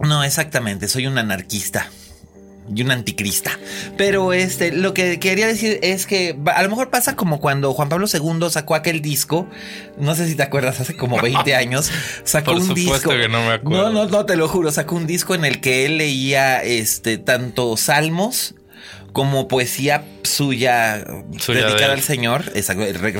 No, 0.00 0.24
exactamente, 0.24 0.88
soy 0.88 1.06
un 1.06 1.18
anarquista. 1.18 1.90
Y 2.74 2.82
un 2.82 2.90
anticrista. 2.90 3.58
Pero 3.96 4.32
este, 4.32 4.72
lo 4.72 4.94
que 4.94 5.18
quería 5.18 5.46
decir 5.46 5.78
es 5.82 6.06
que 6.06 6.36
a 6.54 6.62
lo 6.62 6.68
mejor 6.68 6.90
pasa 6.90 7.16
como 7.16 7.40
cuando 7.40 7.72
Juan 7.72 7.88
Pablo 7.88 8.06
II 8.12 8.48
sacó 8.50 8.74
aquel 8.74 9.02
disco. 9.02 9.46
No 9.98 10.14
sé 10.14 10.28
si 10.28 10.34
te 10.36 10.42
acuerdas, 10.42 10.80
hace 10.80 10.96
como 10.96 11.18
20 11.22 11.54
años. 11.54 11.90
Sacó 12.24 12.52
Por 12.52 12.62
un 12.62 12.74
disco. 12.74 13.10
que 13.10 13.28
no 13.28 13.40
me 13.42 13.54
acuerdo. 13.54 13.90
No, 13.90 14.04
no, 14.04 14.06
no, 14.10 14.26
te 14.26 14.36
lo 14.36 14.48
juro. 14.48 14.70
Sacó 14.70 14.94
un 14.96 15.06
disco 15.06 15.34
en 15.34 15.44
el 15.44 15.60
que 15.60 15.86
él 15.86 15.98
leía 15.98 16.62
este 16.62 17.18
tanto 17.18 17.76
salmos 17.76 18.54
como 19.12 19.48
poesía 19.48 20.04
suya, 20.22 21.04
Suya 21.38 21.60
de 21.60 21.66
dedicada 21.66 21.92
al 21.94 22.02
Señor. 22.02 22.44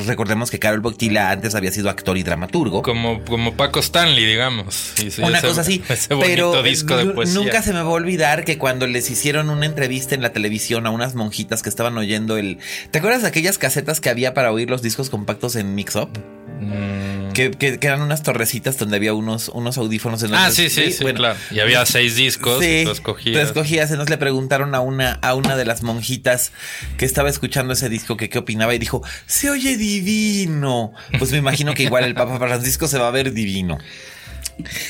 Recordemos 0.07 0.51
que 0.51 0.59
Carol 0.59 0.81
Boctila 0.81 1.31
antes 1.31 1.55
había 1.55 1.73
sido 1.73 1.91
actor 1.91 2.17
y 2.17 2.23
dramaturgo. 2.23 2.83
Como, 2.83 3.25
como 3.25 3.55
Paco 3.55 3.81
Stanley, 3.81 4.25
digamos. 4.25 4.95
Una 5.19 5.41
cosa 5.41 5.63
así. 5.63 5.83
Pero 6.09 6.63
disco 6.63 6.97
de 6.97 7.05
nunca 7.27 7.63
se 7.63 7.73
me 7.73 7.83
va 7.83 7.89
a 7.89 7.93
olvidar 7.93 8.45
que 8.45 8.59
cuando 8.59 8.87
les 8.87 9.11
hicieron 9.11 9.51
una 9.51 9.67
entrevista 9.67 10.15
en 10.15 10.23
la 10.23 10.33
televisión 10.33 10.87
a 10.87 10.91
unas 10.91 11.15
monjitas 11.15 11.63
que 11.63 11.69
estaban 11.69 11.97
oyendo 11.99 12.37
el. 12.37 12.59
¿Te 12.91 12.99
acuerdas 12.99 13.23
de 13.23 13.29
aquellas 13.29 13.59
casetas 13.59 14.01
que 14.01 14.11
había 14.11 14.35
para 14.35 14.53
oír 14.53 14.71
los 14.71 14.83
discos 14.83 15.11
compactos 15.11 15.57
en 15.57 15.75
Mix 15.75 15.97
Up? 15.97 16.11
Mm. 16.61 17.33
Que, 17.33 17.51
que- 17.53 17.79
que 17.79 17.87
eran 17.87 18.03
unas 18.03 18.23
torrecitas 18.23 18.77
donde 18.77 18.97
había 18.97 19.15
unos, 19.15 19.49
unos 19.49 19.79
audífonos 19.79 20.23
en 20.23 20.35
Ah, 20.35 20.47
los- 20.49 20.57
sí, 20.57 20.69
sí, 20.69 20.93
sí, 20.93 21.03
bueno, 21.03 21.19
claro. 21.19 21.39
Y 21.51 21.61
había 21.61 21.87
seis 21.87 22.17
discos 22.17 22.63
Sí, 22.63 22.81
y 22.81 22.85
tú 22.85 22.91
escogías. 22.91 23.35
tú 23.35 23.41
escogías. 23.47 23.91
Entonces 23.91 24.11
le 24.11 24.19
preguntaron 24.19 24.75
a 24.75 24.81
una, 24.81 25.13
a 25.23 25.35
una 25.35 25.57
de 25.57 25.65
las 25.65 25.83
monjitas 25.83 26.53
que 26.99 27.05
estaba 27.07 27.31
escuchando 27.31 27.73
ese 27.73 27.89
disco 27.89 28.17
que 28.17 28.29
qué 28.29 28.39
opinaba 28.39 28.75
y 28.75 28.79
dijo, 28.79 29.03
se 29.27 29.49
oye 29.51 29.77
divino. 29.77 30.93
Pues 31.19 31.33
me 31.33 31.39
imagino 31.39 31.73
que 31.75 31.83
igual 31.85 32.05
el 32.05 32.15
Papa 32.15 32.37
Francisco 32.39 32.89
se 32.89 32.99
va 32.99 33.09
a 33.09 33.13
ver 33.13 33.33
divino. 33.33 33.79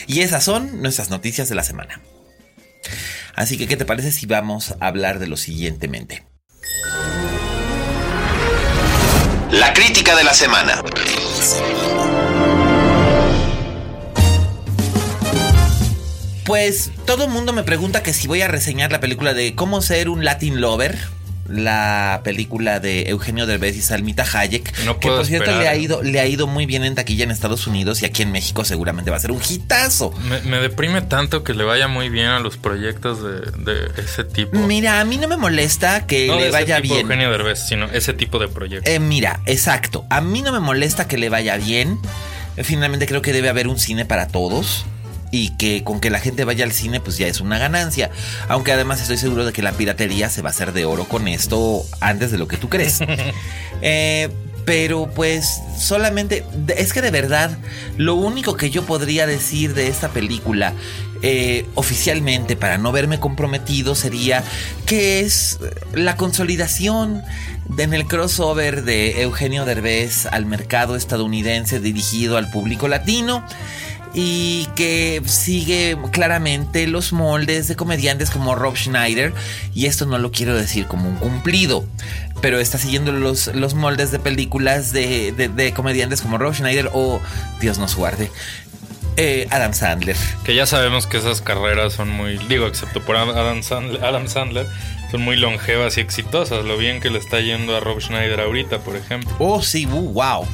Y 0.09 0.21
esas 0.21 0.43
son 0.43 0.83
nuestras 0.83 1.11
noticias 1.11 1.49
de 1.49 1.55
la 1.55 1.63
semana. 1.63 2.01
Así 3.37 3.57
que, 3.57 3.69
¿qué 3.69 3.77
te 3.77 3.85
parece 3.85 4.11
si 4.11 4.27
vamos 4.27 4.75
a 4.81 4.87
hablar 4.89 5.19
de 5.21 5.29
lo 5.29 5.37
siguientemente? 5.37 6.25
La 9.53 9.73
crítica 9.75 10.17
de 10.17 10.25
la 10.25 10.35
semana. 10.35 10.83
Pues 16.45 16.91
todo 17.07 17.25
el 17.27 17.31
mundo 17.31 17.53
me 17.53 17.63
pregunta 17.63 18.03
que 18.03 18.13
si 18.13 18.27
voy 18.27 18.43
a 18.43 18.49
reseñar 18.49 18.91
la 18.91 18.99
película 18.99 19.35
de 19.35 19.55
Cómo 19.55 19.83
ser 19.83 20.09
un 20.09 20.25
Latin 20.25 20.61
Lover. 20.61 20.99
La 21.51 22.21
película 22.23 22.79
de 22.81 23.09
Eugenio 23.11 23.45
Derbez 23.47 23.77
y 23.77 23.83
Salmita 23.83 24.25
Hayek. 24.33 24.85
No 24.85 24.99
que 25.01 25.09
por 25.09 25.27
cierto 25.27 25.51
esperar. 25.51 25.63
le 25.63 25.69
ha, 25.69 25.77
ido, 25.77 26.03
le 26.03 26.21
ha 26.21 26.27
ido 26.27 26.47
muy 26.47 26.65
bien 26.67 26.85
en 26.85 26.95
taquilla 26.95 27.25
en 27.25 27.31
Estados 27.33 27.67
Unidos 27.67 28.03
y 28.03 28.07
aquí 28.07 28.23
en 28.23 28.31
México 28.33 28.65
seguramente 28.65 29.11
va 29.11 29.17
a 29.17 29.21
ser 29.21 29.33
un 29.33 29.41
hitazo. 29.49 30.13
Me, 30.29 30.41
me 30.43 30.59
deprime 30.59 31.03
tanto 31.03 31.43
que 31.43 31.53
le 31.55 31.65
vaya 31.65 31.89
muy 31.89 32.09
bien 32.09 32.27
a 32.29 32.39
los 32.41 32.57
proyectos 32.57 33.23
de, 33.23 33.41
de 33.73 34.01
ese 34.01 34.23
tipo. 34.25 34.59
Mira, 34.59 35.01
a 35.01 35.05
mí 35.05 35.17
no 35.17 35.27
me 35.29 35.37
molesta 35.37 36.07
que 36.07 36.29
no 36.29 36.35
de 36.35 36.41
le 36.41 36.47
ese 36.49 36.53
vaya 36.53 36.81
tipo 36.81 36.95
bien. 36.95 37.07
Eugenio 37.07 37.31
Derbez, 37.31 37.67
sino 37.67 37.87
ese 37.87 38.13
tipo 38.13 38.39
de 38.39 38.49
proyectos. 38.49 38.93
Eh, 38.93 39.01
mira, 39.01 39.41
exacto. 39.47 40.05
A 40.09 40.21
mí 40.21 40.43
no 40.43 40.53
me 40.53 40.61
molesta 40.61 41.09
que 41.09 41.19
le 41.19 41.29
vaya 41.29 41.57
bien. 41.57 41.99
Eh, 42.57 42.65
Finalmente 42.65 43.07
creo 43.07 43.23
que 43.23 43.33
debe 43.33 43.49
haber 43.49 43.67
un 43.69 43.79
cine 43.79 44.05
para 44.05 44.29
todos. 44.29 44.85
Y 45.33 45.51
que 45.51 45.85
con 45.85 46.01
que 46.01 46.11
la 46.11 46.19
gente 46.19 46.45
vaya 46.45 46.65
al 46.65 46.73
cine, 46.73 47.01
pues 47.01 47.17
ya 47.17 47.27
es 47.29 47.41
una 47.41 47.59
ganancia. 47.59 48.11
Aunque 48.49 48.73
además 48.73 49.01
estoy 49.01 49.17
seguro 49.17 49.45
de 49.45 49.53
que 49.53 49.63
la 49.63 49.73
piratería 49.73 50.29
se 50.29 50.43
va 50.43 50.49
a 50.49 50.53
hacer 50.53 50.73
de 50.73 50.85
oro 50.85 51.05
con 51.05 51.29
esto 51.29 51.85
antes 52.01 52.31
de 52.33 52.39
lo 52.39 52.49
que 52.49 52.57
tú 52.57 52.69
crees. 52.69 53.01
Eh, 53.83 54.29
pero 54.67 55.11
pues 55.15 55.63
solamente, 55.79 56.45
es 56.77 56.93
que 56.93 57.01
de 57.01 57.11
verdad, 57.11 57.57
lo 57.97 58.15
único 58.15 58.59
que 58.59 58.69
yo 58.69 58.85
podría 58.85 59.27
decir 59.27 59.73
de 59.73 59.89
esta 59.89 60.11
película 60.11 60.75
eh, 61.23 61.65
oficialmente 61.77 62.57
para 62.57 62.77
no 62.77 62.93
verme 62.93 63.19
comprometido 63.19 63.95
sería 63.95 64.45
que 64.85 65.21
es 65.21 65.59
la 65.95 66.17
consolidación 66.17 67.23
de- 67.71 67.85
en 67.85 67.95
el 67.95 68.07
crossover 68.07 68.85
de 68.85 69.23
Eugenio 69.23 69.65
Derbez 69.65 70.27
al 70.27 70.45
mercado 70.45 70.95
estadounidense 70.95 71.81
dirigido 71.81 72.37
al 72.37 72.51
público 72.51 72.87
latino. 72.87 73.43
Y 74.15 74.67
que 74.75 75.23
sigue 75.27 75.97
claramente 76.13 76.87
los 76.87 77.13
moldes 77.13 77.69
de 77.69 77.77
comediantes 77.77 78.31
como 78.31 78.55
Rob 78.55 78.77
Schneider 78.77 79.33
y 79.75 79.87
esto 79.87 80.07
no 80.07 80.19
lo 80.19 80.33
quiero 80.33 80.57
decir 80.57 80.87
como 80.87 81.09
un 81.09 81.17
cumplido 81.17 81.85
pero 82.41 82.59
está 82.59 82.79
siguiendo 82.79 83.13
los, 83.13 83.49
los 83.55 83.75
moldes 83.75 84.11
de 84.11 84.19
películas 84.19 84.93
de, 84.93 85.33
de, 85.33 85.73
comediantes 85.73 86.23
como 86.23 86.39
Rob 86.39 86.55
Schneider 86.55 86.91
o 86.93 87.21
Dios 87.61 87.79
nos 87.79 87.97
guarde. 87.97 88.31
Eh, 89.17 89.47
Adam 89.51 89.75
Sandler. 89.75 90.17
Que 90.45 90.55
ya 90.55 90.67
sabemos 90.67 91.07
que 91.07 91.19
esas 91.19 91.43
carreras 91.43 91.93
son 91.93 92.09
muy, 92.09 92.39
digo, 92.49 92.67
excepto 92.67 93.03
por 93.03 93.17
Adam 93.17 93.63
Sandler, 93.63 94.03
Adam 94.03 94.29
Sandler 94.29 94.67
son 95.11 95.23
muy 95.23 95.37
longevas 95.37 95.97
y 95.97 96.01
exitosas. 96.01 96.65
Lo 96.65 96.77
bien 96.77 97.01
que 97.01 97.11
le 97.11 97.19
está 97.19 97.41
yendo 97.41 97.77
a 97.77 97.81
Rob 97.81 98.01
Schneider 98.01 98.41
ahorita, 98.41 98.79
por 98.81 98.97
ejemplo. 98.97 99.35
Oh, 99.39 99.63
sí, 99.63 99.87
uh, 99.87 100.13
wow. 100.13 100.47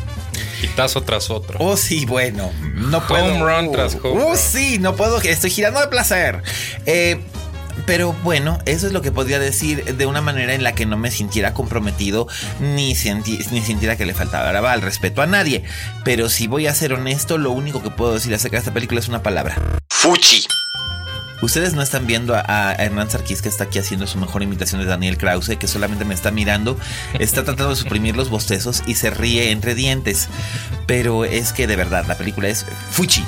Hitazo 0.63 1.03
tras 1.03 1.31
otro. 1.31 1.59
Oh, 1.61 1.77
sí, 1.77 2.07
bueno. 2.07 2.51
No 2.75 3.07
puedo. 3.07 3.25
Home 3.25 3.41
run 3.41 3.73
tras 3.73 3.95
uh, 3.95 4.01
home 4.03 4.23
Oh, 4.25 4.37
sí, 4.37 4.79
no 4.79 4.97
puedo. 4.97 5.21
Estoy 5.21 5.51
girando 5.51 5.81
de 5.81 5.89
placer. 5.89 6.43
Eh, 6.87 7.21
pero 7.85 8.15
bueno, 8.25 8.59
eso 8.65 8.87
es 8.87 8.93
lo 8.93 9.03
que 9.03 9.13
podría 9.13 9.39
decir 9.39 9.85
de 9.97 10.07
una 10.07 10.23
manera 10.23 10.55
en 10.55 10.65
la 10.65 10.73
que 10.73 10.87
no 10.87 10.97
me 10.97 11.11
sintiera 11.11 11.53
comprometido 11.53 12.27
ni, 12.59 12.95
ni 12.95 13.63
sintiera 13.63 13.97
que 13.97 14.07
le 14.07 14.15
faltaba 14.15 14.73
al 14.73 14.83
respeto 14.83 15.21
a 15.21 15.27
nadie. 15.27 15.63
Pero 16.05 16.29
si 16.29 16.47
voy 16.47 16.67
a 16.67 16.75
ser 16.75 16.95
honesto, 16.95 17.37
lo 17.37 17.51
único 17.51 17.83
que 17.83 17.91
puedo 17.91 18.15
decir 18.15 18.35
acerca 18.35 18.57
de 18.57 18.61
esta 18.61 18.73
película 18.73 19.01
es 19.01 19.09
una 19.09 19.23
palabra. 19.23 19.57
Fuchi. 19.91 20.47
Ustedes 21.43 21.75
no 21.75 21.83
están 21.83 22.07
viendo 22.07 22.35
a, 22.35 22.73
Hernán 22.73 23.11
Sarkis 23.11 23.43
que 23.43 23.49
está 23.49 23.65
aquí 23.65 23.79
haciendo 23.79 24.07
su 24.07 24.19
mejor 24.19 24.43
imitación 24.43 24.81
de 24.81 24.87
Daniel 24.87 25.19
Krause, 25.19 25.57
que 25.59 25.69
solamente 25.69 26.05
me 26.05 26.15
está 26.15 26.31
mirando, 26.31 26.79
está 27.19 27.45
tratando 27.45 27.71
de 27.71 27.77
suprimir 27.77 28.17
los 28.17 28.31
bostezos 28.31 28.83
y 28.87 28.95
se 28.95 29.11
ríe 29.11 29.51
entre 29.51 29.75
dientes. 29.75 30.29
Pero 30.87 31.25
es 31.25 31.53
que 31.53 31.67
de 31.67 31.77
verdad, 31.77 32.07
la 32.07 32.17
película 32.17 32.49
es 32.49 32.65
Fuchi. 32.91 33.25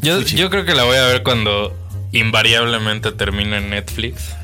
Yo, 0.00 0.20
yo 0.20 0.48
creo 0.48 0.64
que 0.64 0.74
la 0.74 0.84
voy 0.84 0.96
a 0.96 1.06
ver 1.06 1.22
cuando 1.22 1.76
invariablemente 2.12 3.12
termina 3.12 3.58
en 3.58 3.70
Netflix. 3.70 4.34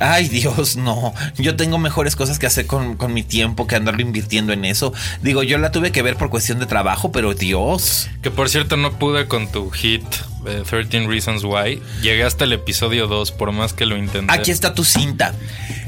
Ay 0.00 0.28
Dios, 0.28 0.76
no. 0.76 1.14
Yo 1.36 1.56
tengo 1.56 1.78
mejores 1.78 2.16
cosas 2.16 2.38
que 2.38 2.46
hacer 2.46 2.66
con, 2.66 2.96
mi 3.12 3.22
tiempo 3.22 3.66
que 3.66 3.76
andarlo 3.76 4.02
invirtiendo 4.02 4.52
en 4.52 4.64
eso. 4.64 4.92
Digo, 5.22 5.42
yo 5.42 5.58
la 5.58 5.70
tuve 5.70 5.92
que 5.92 6.02
ver 6.02 6.16
por 6.16 6.30
cuestión 6.30 6.58
de 6.58 6.66
trabajo, 6.66 7.12
pero 7.12 7.34
Dios. 7.34 8.08
Que 8.22 8.30
por 8.30 8.48
cierto 8.48 8.76
no 8.76 8.98
pude 8.98 9.26
con 9.26 9.50
tu 9.50 9.70
hit 9.70 10.04
13 10.44 11.06
Reasons 11.06 11.44
Why. 11.44 11.82
Llegué 12.02 12.24
hasta 12.24 12.44
el 12.44 12.52
episodio 12.52 13.06
2, 13.06 13.32
por 13.32 13.52
más 13.52 13.72
que 13.72 13.86
lo 13.86 13.96
intenté. 13.96 14.32
Aquí 14.32 14.50
está 14.50 14.74
tu 14.74 14.84
cinta. 14.84 15.34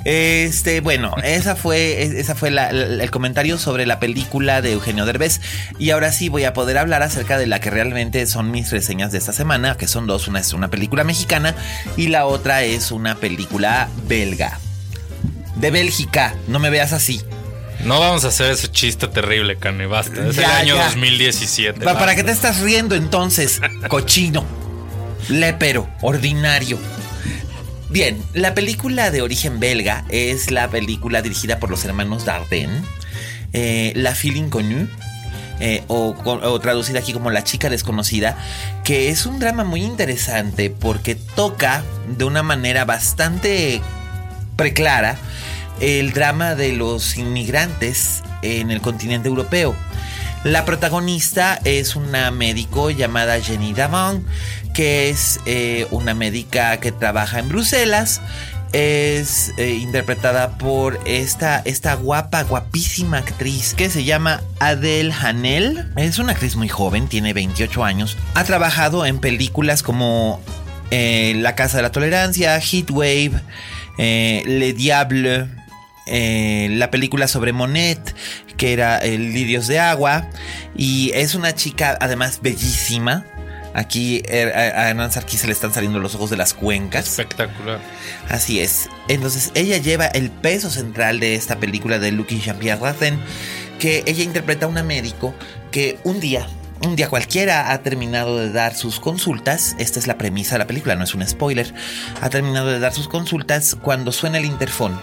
Este, 0.04 0.80
bueno, 0.80 1.14
esa 1.24 1.56
fue, 1.56 2.02
esa 2.02 2.34
fue 2.34 2.50
el 2.50 3.10
comentario 3.10 3.58
sobre 3.58 3.86
la 3.86 4.00
película 4.00 4.60
de 4.62 4.72
Eugenio 4.72 5.06
Derbez. 5.06 5.40
Y 5.78 5.90
ahora 5.90 6.12
sí 6.12 6.28
voy 6.28 6.44
a 6.44 6.52
poder 6.52 6.78
hablar 6.78 7.02
acerca 7.02 7.38
de 7.38 7.46
la 7.46 7.60
que 7.60 7.70
realmente 7.70 8.26
son 8.26 8.50
mis 8.50 8.70
reseñas 8.70 9.12
de 9.12 9.18
esta 9.18 9.32
semana, 9.32 9.76
que 9.76 9.88
son 9.88 10.06
dos. 10.06 10.28
Una 10.28 10.40
es 10.40 10.52
una 10.52 10.68
película 10.68 11.04
mexicana 11.04 11.54
y 11.96 12.08
la 12.08 12.26
otra 12.26 12.62
es 12.64 12.90
una 12.92 13.16
película 13.16 13.88
belga. 14.06 14.58
De 15.56 15.70
Bélgica, 15.70 16.34
no 16.48 16.58
me 16.58 16.70
veas 16.70 16.92
así. 16.92 17.22
No 17.82 18.00
vamos 18.00 18.24
a 18.24 18.28
hacer 18.28 18.52
ese 18.52 18.70
chiste 18.70 19.08
terrible, 19.08 19.56
Cane, 19.56 19.86
basta. 19.86 20.28
Es 20.28 20.38
el 20.38 20.44
año 20.44 20.76
2017. 20.76 21.80
¿Para 21.80 22.14
qué 22.14 22.24
te 22.24 22.30
estás 22.30 22.60
riendo 22.60 22.94
entonces, 22.94 23.60
cochino? 23.88 24.44
Lépero, 25.28 25.88
ordinario. 26.00 26.78
Bien, 27.90 28.22
la 28.32 28.54
película 28.54 29.10
de 29.10 29.22
origen 29.22 29.60
belga 29.60 30.04
es 30.08 30.50
la 30.50 30.68
película 30.68 31.22
dirigida 31.22 31.58
por 31.58 31.70
los 31.70 31.84
hermanos 31.84 32.24
Dardenne, 32.24 32.82
eh, 33.52 33.92
La 33.94 34.14
Fille 34.14 34.38
Inconnue. 34.38 34.88
Eh, 35.60 35.84
o, 35.86 36.16
o, 36.24 36.60
traducida 36.60 36.98
aquí 36.98 37.12
como 37.12 37.30
La 37.30 37.44
chica 37.44 37.70
desconocida, 37.70 38.36
que 38.82 39.08
es 39.10 39.24
un 39.24 39.38
drama 39.38 39.62
muy 39.62 39.84
interesante 39.84 40.68
porque 40.68 41.14
toca 41.14 41.84
de 42.08 42.24
una 42.24 42.42
manera 42.42 42.84
bastante 42.84 43.80
preclara 44.56 45.16
el 45.80 46.12
drama 46.12 46.54
de 46.54 46.72
los 46.72 47.16
inmigrantes 47.16 48.22
en 48.42 48.70
el 48.70 48.80
continente 48.80 49.28
europeo. 49.28 49.74
La 50.44 50.66
protagonista 50.66 51.58
es 51.64 51.96
una 51.96 52.30
médico 52.30 52.90
llamada 52.90 53.40
Jenny 53.40 53.72
Davon, 53.72 54.26
que 54.74 55.08
es 55.08 55.40
eh, 55.46 55.86
una 55.90 56.12
médica 56.12 56.76
que 56.80 56.92
trabaja 56.92 57.38
en 57.38 57.48
Bruselas. 57.48 58.20
Es 58.74 59.54
eh, 59.56 59.70
interpretada 59.80 60.58
por 60.58 61.00
esta, 61.06 61.62
esta 61.64 61.94
guapa, 61.94 62.42
guapísima 62.42 63.18
actriz 63.18 63.72
que 63.72 63.88
se 63.88 64.04
llama 64.04 64.42
Adele 64.58 65.14
Hanel. 65.18 65.90
Es 65.96 66.18
una 66.18 66.32
actriz 66.32 66.56
muy 66.56 66.68
joven, 66.68 67.08
tiene 67.08 67.32
28 67.32 67.82
años. 67.82 68.18
Ha 68.34 68.44
trabajado 68.44 69.06
en 69.06 69.20
películas 69.20 69.82
como 69.82 70.42
eh, 70.90 71.32
La 71.38 71.54
Casa 71.54 71.78
de 71.78 71.84
la 71.84 71.92
Tolerancia, 71.92 72.60
Heatwave, 72.60 73.40
Le 73.96 74.72
Diable, 74.74 75.48
eh, 76.06 76.68
la 76.72 76.90
película 76.90 77.28
sobre 77.28 77.52
Monet, 77.52 78.14
que 78.56 78.72
era 78.72 78.98
el 78.98 79.32
Lirios 79.32 79.66
de 79.66 79.78
Agua, 79.78 80.28
y 80.76 81.10
es 81.14 81.34
una 81.34 81.54
chica 81.54 81.96
además 82.00 82.40
bellísima. 82.42 83.24
Aquí 83.74 84.22
eh, 84.26 84.52
a 84.54 84.90
Hernán 84.90 85.10
Sarkis 85.10 85.40
se 85.40 85.46
le 85.48 85.52
están 85.52 85.74
saliendo 85.74 85.98
los 85.98 86.14
ojos 86.14 86.30
de 86.30 86.36
las 86.36 86.54
cuencas. 86.54 87.08
Espectacular. 87.08 87.80
Así 88.28 88.60
es. 88.60 88.88
Entonces 89.08 89.50
ella 89.54 89.78
lleva 89.78 90.06
el 90.06 90.30
peso 90.30 90.70
central 90.70 91.18
de 91.18 91.34
esta 91.34 91.56
película 91.58 91.98
de 91.98 92.12
Lucky 92.12 92.40
Jean-Pierre 92.40 92.80
Ratten, 92.80 93.18
que 93.80 94.04
ella 94.06 94.22
interpreta 94.22 94.66
a 94.66 94.68
una 94.68 94.84
médico 94.84 95.34
que 95.72 95.98
un 96.04 96.20
día 96.20 96.46
un 96.82 96.96
día 96.96 97.08
cualquiera 97.08 97.72
ha 97.72 97.82
terminado 97.82 98.38
de 98.38 98.52
dar 98.52 98.74
sus 98.74 99.00
consultas. 99.00 99.74
Esta 99.78 99.98
es 99.98 100.06
la 100.06 100.18
premisa 100.18 100.56
de 100.56 100.58
la 100.58 100.66
película, 100.66 100.94
no 100.96 101.04
es 101.04 101.14
un 101.14 101.26
spoiler. 101.26 101.72
Ha 102.20 102.28
terminado 102.28 102.66
de 102.66 102.78
dar 102.78 102.92
sus 102.92 103.08
consultas 103.08 103.74
cuando 103.80 104.12
suena 104.12 104.38
el 104.38 104.44
interfón 104.44 104.98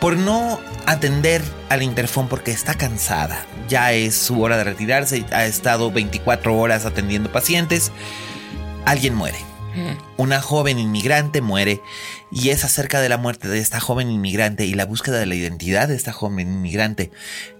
por 0.00 0.16
no 0.16 0.60
atender 0.86 1.42
al 1.68 1.82
interfón 1.82 2.28
porque 2.28 2.50
está 2.50 2.74
cansada. 2.74 3.44
Ya 3.68 3.92
es 3.92 4.14
su 4.14 4.40
hora 4.40 4.56
de 4.56 4.64
retirarse, 4.64 5.24
ha 5.32 5.46
estado 5.46 5.90
24 5.90 6.56
horas 6.56 6.84
atendiendo 6.84 7.30
pacientes. 7.32 7.92
Alguien 8.84 9.14
muere. 9.14 9.38
Mm. 9.76 9.98
Una 10.16 10.40
joven 10.40 10.78
inmigrante 10.78 11.42
muere 11.42 11.82
y 12.32 12.48
es 12.48 12.64
acerca 12.64 13.00
de 13.00 13.10
la 13.10 13.18
muerte 13.18 13.46
de 13.46 13.58
esta 13.58 13.78
joven 13.78 14.10
inmigrante 14.10 14.64
y 14.64 14.72
la 14.72 14.86
búsqueda 14.86 15.18
de 15.18 15.26
la 15.26 15.34
identidad 15.34 15.88
de 15.88 15.96
esta 15.96 16.12
joven 16.12 16.48
inmigrante 16.48 17.10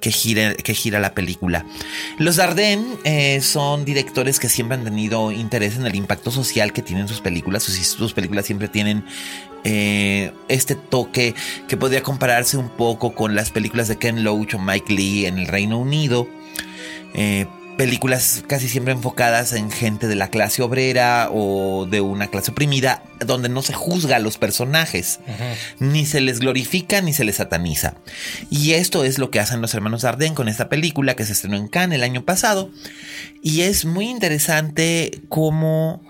que 0.01 0.11
gira, 0.11 0.55
que 0.55 0.73
gira 0.73 0.99
la 0.99 1.15
película. 1.15 1.67
Los 2.19 2.37
Dardenne 2.37 2.87
eh, 3.05 3.43
son 3.43 3.85
directores 3.85 4.41
que 4.41 4.49
siempre 4.49 4.79
han 4.79 4.85
tenido 4.85 5.31
interés 5.31 5.77
en 5.77 5.85
el 5.85 5.95
impacto 5.95 6.31
social 6.31 6.73
que 6.73 6.81
tienen 6.81 7.07
sus 7.07 7.21
películas. 7.21 7.65
sus 7.65 8.13
películas 8.15 8.47
siempre 8.47 8.69
tienen 8.69 9.05
eh, 9.69 10.31
este 10.47 10.77
toque 10.77 11.35
que 11.67 11.77
podría 11.77 12.01
compararse 12.01 12.57
un 12.57 12.69
poco 12.69 13.15
con 13.15 13.35
las 13.35 13.51
películas 13.51 13.89
de 13.89 13.99
Ken 13.99 14.23
Loach 14.23 14.55
o 14.55 14.61
Mike 14.61 14.93
Lee 14.93 15.27
en 15.27 15.39
el 15.39 15.49
Reino 15.49 15.77
Unido. 15.81 16.29
Eh, 17.15 17.47
películas 17.77 18.45
casi 18.47 18.69
siempre 18.69 18.93
enfocadas 18.93 19.53
en 19.53 19.73
gente 19.73 20.07
de 20.07 20.15
la 20.15 20.29
clase 20.29 20.63
obrera 20.63 21.31
o 21.33 21.85
de 21.91 22.01
una 22.01 22.29
clase 22.29 22.53
oprimida, 22.53 23.03
donde 23.19 23.49
no 23.49 23.61
se 23.61 23.73
juzga 23.73 24.17
a 24.17 24.21
los 24.21 24.39
personajes, 24.39 25.19
ni 25.81 26.07
se 26.07 26.21
les 26.21 26.39
glorifica 26.39 27.01
ni 27.01 27.13
se 27.13 27.25
les 27.25 27.37
sataniza. 27.37 27.95
Y 28.51 28.75
esto 28.75 29.03
es 29.03 29.19
lo 29.19 29.33
que 29.33 29.41
hacen 29.41 29.61
los 29.61 29.75
hermanos 29.75 30.05
Arden 30.05 30.35
con 30.35 30.49
esta 30.49 30.69
película 30.69 31.17
que 31.17 31.27
se 31.27 31.33
estrenó 31.33 31.57
en 31.57 31.67
Cannes 31.67 31.97
el 31.97 32.05
año 32.05 32.25
pasado. 32.25 32.71
Y 33.43 33.63
es 33.63 33.85
muy 33.85 34.09
interesante 34.09 35.23
cómo 35.29 36.03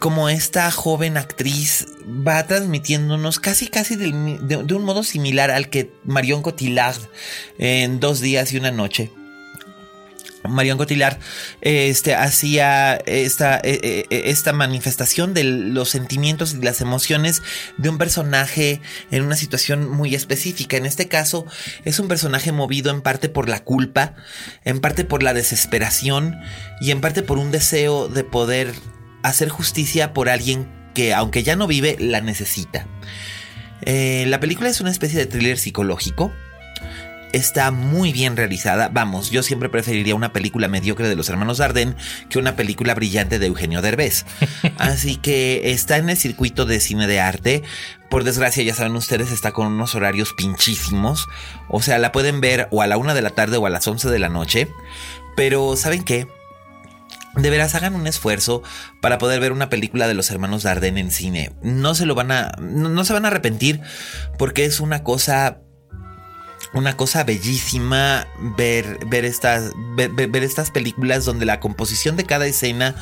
como 0.00 0.28
esta 0.28 0.70
joven 0.70 1.16
actriz 1.16 1.86
va 2.06 2.46
transmitiéndonos 2.46 3.40
casi 3.40 3.68
casi 3.68 3.96
de, 3.96 4.10
un 4.74 4.84
modo 4.84 5.02
similar 5.02 5.50
al 5.50 5.70
que 5.70 5.90
Marion 6.04 6.42
Cotillard 6.42 6.98
en 7.58 7.98
dos 8.00 8.20
días 8.20 8.52
y 8.52 8.58
una 8.58 8.70
noche. 8.70 9.10
Marion 10.44 10.78
Cotillard 10.78 11.18
este, 11.60 12.14
hacía 12.14 12.96
e, 13.06 13.26
e, 13.26 14.06
e, 14.08 14.30
esta 14.30 14.52
manifestación 14.52 15.34
de 15.34 15.44
los 15.44 15.90
sentimientos 15.90 16.54
y 16.54 16.62
las 16.62 16.80
emociones 16.80 17.42
de 17.76 17.88
un 17.88 17.98
personaje 17.98 18.80
en 19.10 19.24
una 19.24 19.36
situación 19.36 19.90
muy 19.90 20.14
específica. 20.14 20.76
En 20.76 20.86
este 20.86 21.08
caso 21.08 21.44
es 21.84 21.98
un 21.98 22.08
personaje 22.08 22.52
movido 22.52 22.90
en 22.90 23.02
parte 23.02 23.28
por 23.28 23.48
la 23.48 23.64
culpa, 23.64 24.14
en 24.64 24.80
parte 24.80 25.04
por 25.04 25.22
la 25.22 25.34
desesperación 25.34 26.38
y 26.80 26.92
en 26.92 27.00
parte 27.00 27.22
por 27.22 27.38
un 27.38 27.50
deseo 27.50 28.08
de 28.08 28.22
poder 28.24 28.72
hacer 29.28 29.48
justicia 29.48 30.12
por 30.12 30.28
alguien 30.28 30.68
que, 30.94 31.14
aunque 31.14 31.42
ya 31.42 31.56
no 31.56 31.66
vive, 31.66 31.96
la 31.98 32.20
necesita. 32.20 32.86
Eh, 33.82 34.24
la 34.28 34.40
película 34.40 34.68
es 34.68 34.80
una 34.80 34.90
especie 34.90 35.18
de 35.18 35.26
thriller 35.26 35.58
psicológico. 35.58 36.32
Está 37.32 37.70
muy 37.70 38.12
bien 38.12 38.36
realizada. 38.36 38.88
Vamos, 38.88 39.30
yo 39.30 39.42
siempre 39.42 39.68
preferiría 39.68 40.14
una 40.14 40.32
película 40.32 40.66
mediocre 40.66 41.08
de 41.08 41.14
los 41.14 41.28
hermanos 41.28 41.60
Arden 41.60 41.94
que 42.30 42.38
una 42.38 42.56
película 42.56 42.94
brillante 42.94 43.38
de 43.38 43.46
Eugenio 43.46 43.82
Derbez. 43.82 44.24
Así 44.78 45.16
que 45.16 45.72
está 45.72 45.98
en 45.98 46.08
el 46.08 46.16
circuito 46.16 46.64
de 46.64 46.80
cine 46.80 47.06
de 47.06 47.20
arte. 47.20 47.62
Por 48.08 48.24
desgracia, 48.24 48.62
ya 48.62 48.74
saben 48.74 48.96
ustedes, 48.96 49.30
está 49.30 49.52
con 49.52 49.66
unos 49.66 49.94
horarios 49.94 50.32
pinchísimos. 50.32 51.28
O 51.68 51.82
sea, 51.82 51.98
la 51.98 52.12
pueden 52.12 52.40
ver 52.40 52.66
o 52.70 52.80
a 52.80 52.86
la 52.86 52.96
una 52.96 53.12
de 53.12 53.22
la 53.22 53.30
tarde 53.30 53.58
o 53.58 53.66
a 53.66 53.70
las 53.70 53.86
once 53.86 54.08
de 54.08 54.18
la 54.18 54.30
noche. 54.30 54.68
Pero, 55.36 55.76
¿saben 55.76 56.04
qué? 56.04 56.26
De 57.34 57.50
veras 57.50 57.74
hagan 57.74 57.94
un 57.94 58.06
esfuerzo 58.06 58.62
para 59.00 59.18
poder 59.18 59.40
ver 59.40 59.52
una 59.52 59.68
película 59.68 60.08
de 60.08 60.14
los 60.14 60.30
hermanos 60.30 60.62
Dardenne 60.62 61.00
en 61.00 61.10
cine. 61.10 61.52
No 61.62 61.94
se 61.94 62.06
lo 62.06 62.14
van 62.14 62.32
a, 62.32 62.52
no, 62.60 63.04
se 63.04 63.12
van 63.12 63.24
a 63.24 63.28
arrepentir 63.28 63.80
porque 64.38 64.64
es 64.64 64.80
una 64.80 65.02
cosa 65.02 65.60
una 66.74 66.96
cosa 66.98 67.24
bellísima 67.24 68.26
ver, 68.56 68.98
ver, 69.06 69.24
estas, 69.24 69.72
ver, 69.96 70.42
estas 70.42 70.70
películas 70.70 71.24
donde 71.24 71.46
la 71.46 71.60
composición 71.60 72.16
de 72.16 72.24
cada 72.24 72.46
escena 72.46 72.94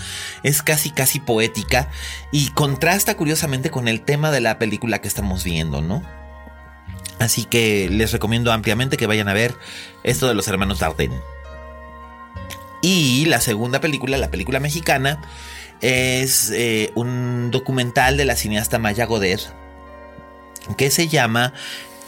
es 0.45 0.63
casi 0.63 0.91
casi 0.91 1.19
poética 1.19 1.91
y 2.31 2.51
contrasta 2.51 3.17
curiosamente 3.17 3.71
con 3.71 3.89
el 3.89 4.03
tema 4.03 4.31
de 4.31 4.41
la 4.41 4.59
película 4.59 5.01
que 5.01 5.09
estamos 5.09 5.43
viendo, 5.43 5.83
¿no? 5.83 6.05
Así 7.19 7.45
que 7.45 7.89
les 7.91 8.13
recomiendo 8.13 8.53
ampliamente 8.53 8.97
que 8.97 9.07
vayan 9.07 9.29
a 9.29 9.35
ver 9.35 9.55
esto 10.05 10.29
de 10.29 10.35
los 10.35 10.47
hermanos 10.47 10.79
Dardenne. 10.79 11.21
Y 12.87 13.25
la 13.27 13.41
segunda 13.41 13.81
película, 13.81 14.17
la 14.17 14.31
película 14.31 14.61
mexicana, 14.61 15.21
es 15.81 16.51
eh, 16.55 16.93
un 16.95 17.51
documental 17.51 18.17
de 18.17 18.25
la 18.25 18.37
cineasta 18.37 18.79
Maya 18.79 19.07
Godet 19.07 19.41
que 20.77 20.91
se 20.93 21.09
llama 21.09 21.53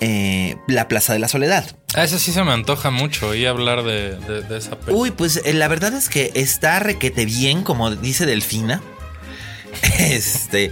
eh, 0.01 0.57
La 0.69 0.87
Plaza 0.87 1.13
de 1.13 1.19
la 1.19 1.27
Soledad. 1.29 1.77
A 1.95 2.05
eso 2.05 2.19
sí 2.21 2.31
se 2.33 2.45
me 2.45 2.53
antoja 2.53 2.91
mucho 2.91 3.35
y 3.35 3.45
hablar 3.47 3.83
de, 3.83 4.17
de- 4.19 4.43
de 4.43 4.59
esa 4.59 4.71
película. 4.79 4.97
Uy, 4.97 5.11
pues 5.11 5.41
eh, 5.45 5.53
la 5.53 5.67
verdad 5.67 5.93
es 5.95 6.09
que 6.09 6.31
está 6.35 6.79
requete 6.79 7.25
bien, 7.25 7.63
como 7.65 7.91
dice 7.97 8.25
Delfina. 8.27 8.81
Este, 9.99 10.71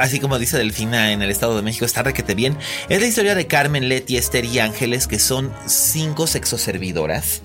así 0.00 0.20
como 0.20 0.38
dice 0.38 0.56
Delfina 0.56 1.12
en 1.12 1.20
el 1.22 1.30
Estado 1.30 1.54
de 1.56 1.62
México, 1.62 1.84
está 1.84 2.02
requete 2.02 2.34
bien. 2.34 2.56
Es 2.88 3.00
la 3.00 3.06
historia 3.06 3.34
de 3.34 3.46
Carmen, 3.46 3.88
Leti, 3.88 4.16
Esther 4.16 4.44
y 4.44 4.58
Ángeles, 4.60 5.06
que 5.06 5.18
son 5.18 5.52
cinco 5.66 6.26
sexoservidoras. 6.26 7.42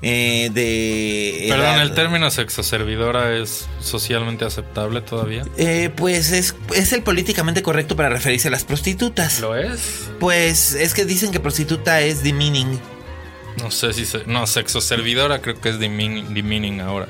Eh, 0.00 0.50
de. 0.52 1.46
Perdón, 1.48 1.80
¿el 1.80 1.94
término 1.94 2.30
sexoservidora 2.30 3.36
es 3.36 3.68
socialmente 3.80 4.44
aceptable 4.44 5.00
todavía? 5.00 5.44
Eh, 5.56 5.90
pues 5.94 6.30
es, 6.32 6.54
es 6.74 6.92
el 6.92 7.02
políticamente 7.02 7.62
correcto 7.62 7.96
para 7.96 8.08
referirse 8.08 8.48
a 8.48 8.50
las 8.50 8.64
prostitutas. 8.64 9.40
¿Lo 9.40 9.56
es? 9.56 10.08
Pues 10.20 10.74
es 10.74 10.94
que 10.94 11.04
dicen 11.04 11.32
que 11.32 11.40
prostituta 11.40 12.00
es 12.00 12.22
demeaning. 12.22 12.78
No 13.60 13.72
sé 13.72 13.92
si 13.92 14.06
se... 14.06 14.24
No, 14.26 14.46
sexoservidora 14.46 15.40
creo 15.40 15.60
que 15.60 15.70
es 15.70 15.80
demeaning, 15.80 16.32
demeaning 16.32 16.80
ahora. 16.80 17.08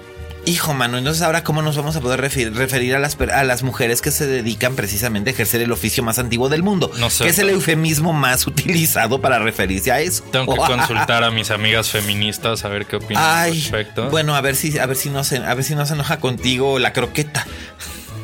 Hijo, 0.48 0.72
mano, 0.72 0.96
entonces 0.98 1.22
ahora 1.22 1.44
cómo 1.44 1.60
nos 1.62 1.76
vamos 1.76 1.94
a 1.96 2.00
poder 2.00 2.20
refer- 2.22 2.52
referir 2.54 2.94
a 2.94 2.98
las, 2.98 3.16
a 3.20 3.44
las 3.44 3.62
mujeres 3.62 4.00
que 4.00 4.10
se 4.10 4.26
dedican 4.26 4.76
precisamente 4.76 5.28
a 5.30 5.32
ejercer 5.34 5.60
el 5.60 5.70
oficio 5.72 6.02
más 6.02 6.18
antiguo 6.18 6.48
del 6.48 6.62
mundo? 6.62 6.90
No 6.98 7.10
sé. 7.10 7.24
Que 7.24 7.30
es 7.30 7.38
el 7.38 7.50
eufemismo 7.50 8.12
más 8.12 8.46
utilizado 8.46 9.20
para 9.20 9.38
referirse 9.38 9.92
a 9.92 10.00
eso. 10.00 10.24
Tengo 10.32 10.54
que 10.54 10.60
consultar 10.72 11.22
a 11.22 11.30
mis 11.30 11.50
amigas 11.50 11.90
feministas 11.90 12.64
a 12.64 12.68
ver 12.68 12.86
qué 12.86 12.96
opinan 12.96 13.22
al 13.22 13.50
respecto. 13.54 14.08
bueno, 14.10 14.34
a 14.34 14.40
ver 14.40 14.56
si, 14.56 14.78
a 14.78 14.86
ver 14.86 14.96
si 14.96 15.10
no 15.10 15.22
se, 15.24 15.36
a 15.38 15.52
ver 15.54 15.64
si 15.64 15.74
no 15.74 15.84
se 15.84 15.94
enoja 15.94 16.18
contigo 16.18 16.78
la 16.78 16.92
croqueta. 16.94 17.46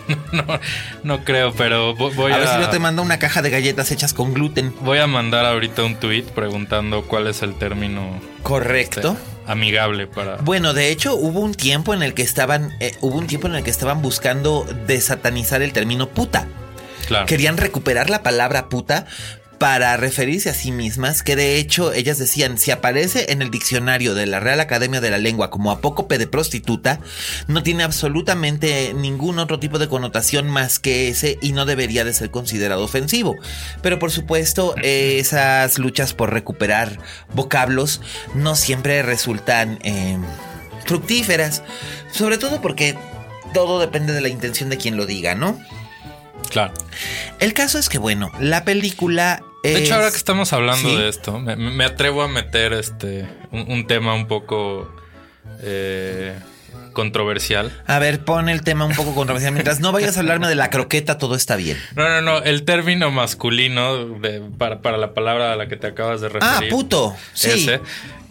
No, 0.33 0.61
no 1.03 1.25
creo, 1.25 1.53
pero 1.55 1.95
vo- 1.97 2.15
voy 2.15 2.33
a 2.33 2.37
a, 2.37 2.39
ver 2.39 2.49
si 2.49 2.59
no 2.59 2.71
te 2.71 2.79
manda 2.79 3.03
una 3.03 3.19
caja 3.19 3.41
de 3.43 3.51
galletas 3.51 3.91
hechas 3.91 4.13
con 4.13 4.35
gluten. 4.35 4.75
voy 4.81 4.99
a 4.99 5.07
mandar 5.07 5.47
ahorita 5.47 5.83
un 5.83 5.97
tweet 5.97 6.25
preguntando 6.25 7.05
cuál 7.05 7.27
es 7.27 7.43
el 7.43 7.55
término 7.55 8.21
Correcto. 8.43 9.13
este, 9.13 9.51
amigable 9.51 10.07
para... 10.07 10.37
Bueno, 10.37 10.75
de 10.75 10.91
hecho, 10.91 11.15
hubo 11.15 11.41
un 11.41 11.55
tiempo 11.55 11.95
en 11.95 12.03
el 12.03 12.15
que 12.15 12.23
estaban, 12.23 12.73
eh, 12.81 12.95
hubo 13.01 13.17
un 13.17 13.27
tiempo 13.27 13.47
en 13.47 13.55
el 13.55 13.63
que 13.65 13.71
estaban 13.71 14.03
buscando 14.03 14.67
desatanizar 14.87 15.63
el 15.63 15.73
término 15.73 16.09
puta. 16.09 16.47
Claro. 17.07 17.27
Querían 17.27 17.57
recuperar 17.59 18.09
la 18.11 18.23
palabra 18.23 18.69
puta 18.71 19.07
para 19.59 19.97
referirse 19.97 20.51
a 20.51 20.55
sí 20.55 20.73
mismas, 20.73 21.23
que 21.23 21.37
de 21.37 21.57
hecho 21.59 21.93
ellas 21.93 22.19
decían, 22.19 22.59
si 22.59 22.71
aparece 22.71 23.33
en 23.33 23.43
el 23.43 23.51
diccionario 23.51 24.15
de 24.15 24.27
la 24.27 24.41
Real 24.41 24.61
Academia 24.61 25.01
de 25.01 25.11
la 25.11 25.19
Lengua 25.19 25.51
como 25.51 25.71
apócope 25.71 26.19
de 26.19 26.27
prostituta, 26.27 27.01
no 27.47 27.63
tiene 27.63 27.83
absolutamente 27.83 28.93
ningún 28.95 29.39
otro 29.39 29.59
tipo 29.59 29.79
de 29.79 29.89
connotación 29.89 30.49
más 30.49 30.79
que 30.79 31.09
ese 31.09 31.39
y 31.41 31.53
no 31.53 31.67
debería 31.67 32.05
de 32.05 32.13
ser 32.13 32.31
considerado 32.31 32.85
ofensivo. 32.85 33.37
Pero 33.83 33.99
por 33.99 34.11
supuesto, 34.11 34.75
esas 34.83 35.79
luchas 35.79 36.15
por 36.15 36.33
recuperar 36.33 36.99
vocablos 37.35 38.01
no 38.35 38.57
siempre 38.57 39.03
resultan 39.03 39.79
eh, 39.83 40.19
fructíferas, 40.85 41.63
sobre 42.11 42.39
todo 42.39 42.61
porque 42.61 42.97
todo 43.53 43.79
depende 43.79 44.13
de 44.13 44.21
la 44.21 44.29
intención 44.29 44.69
de 44.69 44.77
quien 44.77 44.97
lo 44.97 45.07
diga, 45.07 45.35
¿no? 45.35 45.59
Claro. 46.55 46.73
El 47.41 47.53
caso 47.53 47.79
es 47.79 47.89
que, 47.91 47.99
bueno, 47.99 48.31
la 48.41 48.65
película. 48.65 49.43
De 49.65 49.77
hecho, 49.77 49.95
ahora 49.97 50.11
que 50.11 50.17
estamos 50.17 50.53
hablando 50.53 50.89
Sí. 50.89 50.97
de 50.97 51.09
esto, 51.09 51.39
me, 51.41 51.57
me 51.57 51.85
atrevo 51.85 52.23
a 52.23 52.29
meter 52.29 52.73
este 52.73 53.29
un, 53.51 53.71
un 53.73 53.87
tema 53.87 54.15
un 54.15 54.27
poco 54.29 54.95
eh, 55.63 56.39
controversial. 56.93 57.73
A 57.87 57.99
ver, 57.99 58.21
pon 58.25 58.49
el 58.49 58.63
tema 58.63 58.85
un 58.85 58.95
poco 58.95 59.15
controversial. 59.15 59.53
Mientras 59.53 59.81
no 59.81 59.91
vayas 59.93 60.17
a 60.17 60.21
hablarme 60.21 60.47
de 60.49 60.55
la 60.55 60.71
croqueta, 60.71 61.19
todo 61.19 61.35
está 61.35 61.57
bien. 61.57 61.77
No, 61.97 62.09
no, 62.09 62.21
no. 62.23 62.39
El 62.43 62.65
término 62.65 63.11
masculino 63.11 64.07
de- 64.21 64.41
para, 64.59 64.81
para 64.81 64.97
la 64.97 65.13
palabra 65.13 65.53
a 65.53 65.57
la 65.57 65.67
que 65.67 65.77
te 65.77 65.87
acabas 65.89 66.21
de 66.21 66.29
referir. 66.29 66.69
Ah, 66.69 66.71
puto. 66.71 67.17
Sí. 67.33 67.51
ese, 67.51 67.81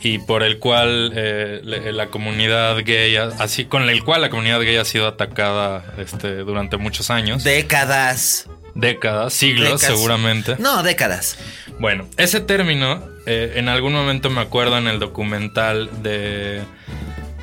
y 0.01 0.17
por 0.19 0.43
el 0.43 0.59
cual 0.59 1.11
eh, 1.15 1.61
la 1.93 2.07
comunidad 2.07 2.77
gay, 2.85 3.15
así 3.17 3.65
con 3.65 3.89
el 3.89 4.03
cual 4.03 4.21
la 4.21 4.29
comunidad 4.29 4.59
gay 4.61 4.77
ha 4.77 4.85
sido 4.85 5.07
atacada 5.07 5.83
este, 5.97 6.37
durante 6.37 6.75
muchos 6.77 7.09
años, 7.09 7.43
Décadas. 7.43 8.47
décadas, 8.75 9.33
siglos 9.33 9.81
Décadas. 9.81 9.95
seguramente. 9.97 10.55
No, 10.59 10.83
décadas. 10.83 11.37
Bueno, 11.79 12.07
ese 12.17 12.39
término, 12.41 13.01
eh, 13.25 13.53
en 13.55 13.67
algún 13.69 13.93
momento 13.93 14.29
me 14.29 14.41
acuerdo 14.41 14.77
en 14.77 14.87
el 14.87 14.99
documental 14.99 15.89
de 16.03 16.61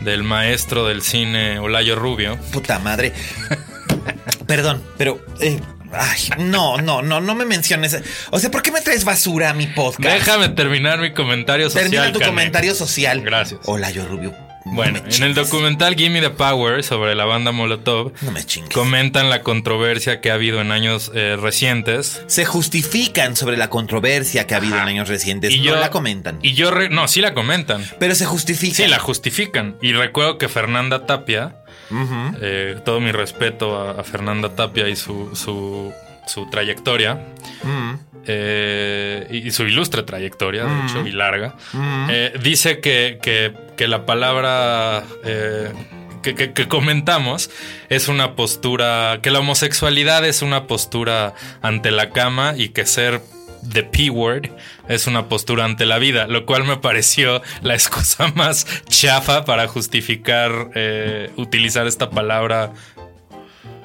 del 0.00 0.22
maestro 0.22 0.86
del 0.86 1.02
cine 1.02 1.58
Olayo 1.58 1.96
Rubio. 1.96 2.36
Puta 2.52 2.78
madre. 2.78 3.12
Perdón, 4.46 4.82
pero. 4.98 5.24
eh, 5.40 5.60
ay, 5.92 6.30
no, 6.38 6.78
no, 6.78 7.02
no, 7.02 7.20
no 7.20 7.34
me 7.34 7.44
menciones. 7.44 7.96
O 8.30 8.38
sea, 8.38 8.50
¿por 8.50 8.62
qué 8.62 8.72
me 8.72 8.80
traes 8.80 9.04
basura 9.04 9.50
a 9.50 9.54
mi 9.54 9.66
podcast? 9.66 10.14
Déjame 10.14 10.48
terminar 10.50 10.98
mi 11.00 11.12
comentario 11.12 11.68
social. 11.70 11.90
Termina 11.90 12.12
tu 12.12 12.20
comentario 12.20 12.74
social. 12.74 13.22
Gracias. 13.22 13.60
Hola, 13.64 13.90
yo 13.90 14.06
Rubio. 14.06 14.34
No 14.64 14.72
Bueno, 14.74 15.00
en 15.08 15.22
el 15.22 15.34
documental 15.34 15.94
Gimme 15.96 16.20
the 16.20 16.30
Power 16.30 16.82
sobre 16.84 17.14
la 17.14 17.24
banda 17.24 17.50
Molotov, 17.50 18.12
No 18.22 18.30
me 18.30 18.44
chingues. 18.44 18.74
comentan 18.74 19.30
la 19.30 19.42
controversia 19.42 20.20
que 20.20 20.30
ha 20.30 20.34
habido 20.34 20.60
en 20.60 20.70
años 20.70 21.10
eh, 21.14 21.36
recientes. 21.40 22.22
Se 22.26 22.44
justifican 22.44 23.36
sobre 23.36 23.56
la 23.56 23.70
controversia 23.70 24.46
que 24.46 24.54
ha 24.54 24.58
habido 24.58 24.76
en 24.76 24.82
años 24.82 25.08
recientes. 25.08 25.56
no 25.60 25.76
la 25.76 25.90
comentan. 25.90 26.38
Y 26.42 26.52
yo, 26.54 26.70
re- 26.70 26.90
no, 26.90 27.08
sí 27.08 27.20
la 27.20 27.32
comentan. 27.34 27.84
Pero 27.98 28.14
se 28.14 28.26
justifican. 28.26 28.76
Sí, 28.76 28.86
la 28.86 28.98
justifican. 28.98 29.76
Y 29.80 29.92
recuerdo 29.92 30.36
que 30.38 30.48
Fernanda 30.48 31.06
Tapia, 31.06 31.56
eh, 32.42 32.78
todo 32.84 33.00
mi 33.00 33.12
respeto 33.12 33.76
a, 33.78 34.00
a 34.00 34.04
Fernanda 34.04 34.54
Tapia 34.54 34.88
y 34.88 34.96
su, 34.96 35.34
su, 35.34 35.92
su 36.26 36.46
trayectoria, 36.50 37.14
Mm. 37.62 37.94
eh, 38.26 39.26
y, 39.30 39.50
su 39.50 39.64
ilustre 39.64 40.02
trayectoria, 40.02 40.64
de 40.64 40.70
Mm. 40.70 40.86
hecho, 40.86 41.06
y 41.06 41.12
larga, 41.12 41.54
Mm. 41.72 42.06
eh, 42.10 42.32
dice 42.42 42.80
que, 42.80 43.18
que- 43.22 43.52
que 43.76 43.88
la 43.88 44.06
palabra 44.06 45.04
eh, 45.24 45.72
que, 46.22 46.34
que- 46.34 46.52
que 46.52 46.68
comentamos 46.68 47.50
es 47.88 48.08
una 48.08 48.34
postura, 48.36 49.20
que 49.22 49.30
la 49.30 49.38
homosexualidad 49.38 50.26
es 50.26 50.42
una 50.42 50.66
postura 50.66 51.32
ante 51.62 51.90
la 51.90 52.10
cama 52.10 52.52
y 52.58 52.68
que 52.70 52.84
ser 52.84 53.22
the 53.72 53.82
P-word 53.84 54.50
es 54.88 55.06
una 55.06 55.28
postura 55.28 55.64
ante 55.64 55.84
la 55.86 55.98
vida, 55.98 56.26
lo 56.26 56.44
cual 56.46 56.64
me 56.64 56.76
pareció 56.76 57.40
la 57.62 57.72
excusa 57.74 58.28
más 58.34 58.66
chafa 58.88 59.44
para 59.46 59.66
justificar 59.66 60.70
eh, 60.74 61.30
utilizar 61.36 61.86
esta 61.86 62.10
palabra 62.10 62.72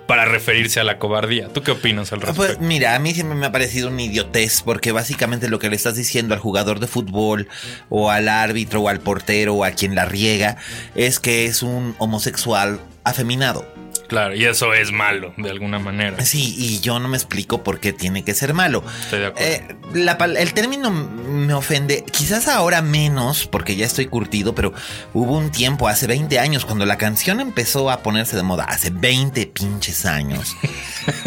para 0.07 0.25
referirse 0.25 0.79
a 0.79 0.83
la 0.83 0.99
cobardía. 0.99 1.49
¿Tú 1.49 1.61
qué 1.61 1.71
opinas 1.71 2.13
al 2.13 2.21
respecto? 2.21 2.57
Pues 2.57 2.59
mira, 2.59 2.95
a 2.95 2.99
mí 2.99 3.13
siempre 3.13 3.35
me 3.35 3.45
ha 3.45 3.51
parecido 3.51 3.89
una 3.89 4.01
idiotez 4.01 4.61
porque 4.61 4.91
básicamente 4.91 5.49
lo 5.49 5.59
que 5.59 5.69
le 5.69 5.75
estás 5.75 5.95
diciendo 5.95 6.33
al 6.33 6.39
jugador 6.39 6.79
de 6.79 6.87
fútbol 6.87 7.47
o 7.89 8.11
al 8.11 8.27
árbitro 8.27 8.81
o 8.81 8.89
al 8.89 8.99
portero 8.99 9.55
o 9.55 9.63
a 9.63 9.71
quien 9.71 9.95
la 9.95 10.05
riega 10.05 10.57
es 10.95 11.19
que 11.19 11.45
es 11.45 11.63
un 11.63 11.95
homosexual 11.97 12.79
afeminado. 13.05 13.65
Claro, 14.07 14.35
y 14.35 14.45
eso 14.45 14.73
es 14.73 14.91
malo, 14.91 15.33
de 15.37 15.49
alguna 15.49 15.79
manera. 15.79 16.23
Sí, 16.23 16.53
y 16.57 16.79
yo 16.79 16.99
no 16.99 17.07
me 17.07 17.17
explico 17.17 17.63
por 17.63 17.79
qué 17.79 17.91
tiene 17.91 18.23
que 18.23 18.33
ser 18.33 18.53
malo. 18.53 18.83
Estoy 19.01 19.19
de 19.19 19.25
acuerdo. 19.27 19.49
Eh, 19.49 19.75
la 19.93 20.13
el 20.37 20.53
término 20.53 20.91
me 20.91 21.53
ofende, 21.53 22.03
quizás 22.11 22.47
ahora 22.47 22.81
menos, 22.81 23.47
porque 23.47 23.75
ya 23.75 23.85
estoy 23.85 24.05
curtido, 24.05 24.53
pero 24.53 24.73
hubo 25.13 25.37
un 25.37 25.51
tiempo, 25.51 25.87
hace 25.87 26.07
20 26.07 26.39
años, 26.39 26.65
cuando 26.65 26.85
la 26.85 26.97
canción 26.97 27.39
empezó 27.39 27.89
a 27.89 28.03
ponerse 28.03 28.35
de 28.35 28.43
moda, 28.43 28.65
hace 28.65 28.91
20 28.91 29.47
pinches 29.47 30.05
años. 30.05 30.55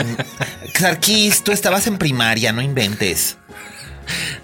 Sarkis, 0.74 1.42
tú 1.42 1.52
estabas 1.52 1.86
en 1.86 1.98
primaria, 1.98 2.52
no 2.52 2.62
inventes. 2.62 3.38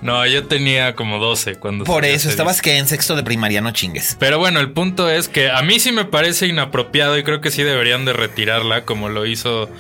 No, 0.02 0.26
yo 0.26 0.44
tenía 0.46 0.94
como 0.94 1.18
12 1.18 1.56
cuando... 1.56 1.84
Por 1.84 2.04
eso, 2.04 2.28
estabas 2.28 2.62
que 2.62 2.78
en 2.78 2.86
sexto 2.86 3.16
de 3.16 3.22
primaria, 3.22 3.60
no 3.60 3.70
chingues. 3.72 4.16
Pero 4.18 4.38
bueno, 4.38 4.60
el 4.60 4.70
punto 4.72 5.10
es 5.10 5.28
que 5.28 5.50
a 5.50 5.62
mí 5.62 5.80
sí 5.80 5.92
me 5.92 6.04
parece 6.04 6.46
inapropiado 6.46 7.16
y 7.18 7.22
creo 7.22 7.40
que 7.40 7.50
sí 7.50 7.62
deberían 7.62 8.04
de 8.04 8.12
retirarla 8.12 8.84
como 8.84 9.08
lo 9.08 9.26
hizo 9.26 9.70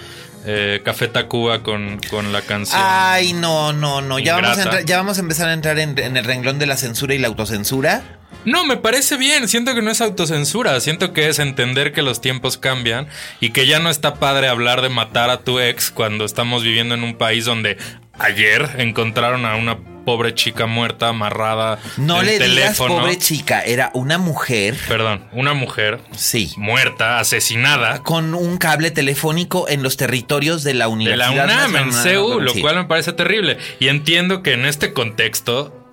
eh, 0.46 0.82
Café 0.84 1.08
Tacuba 1.08 1.62
con, 1.62 1.98
con 2.10 2.32
la 2.32 2.42
canción. 2.42 2.80
Ay, 2.82 3.32
no, 3.32 3.72
no, 3.72 4.02
no. 4.02 4.18
Ya 4.18 4.36
vamos, 4.36 4.58
a 4.58 4.80
ya 4.82 4.98
vamos 4.98 5.18
a 5.18 5.20
empezar 5.20 5.48
a 5.48 5.52
entrar 5.54 5.78
en, 5.78 5.98
en 5.98 6.16
el 6.16 6.24
renglón 6.24 6.58
de 6.58 6.66
la 6.66 6.76
censura 6.76 7.14
y 7.14 7.18
la 7.18 7.28
autocensura. 7.28 8.02
No, 8.44 8.66
me 8.66 8.76
parece 8.76 9.16
bien. 9.16 9.48
Siento 9.48 9.74
que 9.74 9.80
no 9.80 9.90
es 9.90 10.02
autocensura. 10.02 10.78
Siento 10.80 11.14
que 11.14 11.28
es 11.28 11.38
entender 11.38 11.92
que 11.92 12.02
los 12.02 12.20
tiempos 12.20 12.58
cambian 12.58 13.08
y 13.40 13.50
que 13.50 13.66
ya 13.66 13.78
no 13.78 13.88
está 13.88 14.16
padre 14.16 14.48
hablar 14.48 14.82
de 14.82 14.90
matar 14.90 15.30
a 15.30 15.40
tu 15.40 15.60
ex 15.60 15.90
cuando 15.90 16.26
estamos 16.26 16.62
viviendo 16.62 16.94
en 16.94 17.04
un 17.04 17.16
país 17.16 17.46
donde 17.46 17.78
ayer 18.18 18.76
encontraron 18.78 19.44
a 19.46 19.56
una 19.56 19.78
pobre 20.04 20.34
chica 20.34 20.66
muerta 20.66 21.08
amarrada. 21.08 21.78
No 21.96 22.22
le 22.22 22.32
digas 22.32 22.48
teléfono. 22.48 22.96
pobre 22.98 23.16
chica, 23.18 23.62
era 23.62 23.90
una 23.94 24.18
mujer, 24.18 24.76
Perdón, 24.86 25.24
una 25.32 25.54
mujer 25.54 26.00
sí, 26.14 26.52
muerta, 26.56 27.18
asesinada. 27.18 28.02
con 28.02 28.34
un 28.34 28.58
cable 28.58 28.90
telefónico 28.90 29.66
en 29.68 29.82
los 29.82 29.96
territorios 29.96 30.62
de 30.62 30.74
la 30.74 30.84
De 30.84 30.88
la 30.88 30.88
Universidad 30.88 31.44
UNAM 31.44 31.76
en 31.76 31.92
CEU, 31.92 32.40
lo 32.40 32.52
cual 32.54 32.76
me 32.76 32.84
parece 32.84 33.12
terrible. 33.14 33.56
Y 33.80 33.88
entiendo 33.88 34.42
que 34.42 34.52
en 34.52 34.66
este 34.66 34.92
contexto 34.92 35.83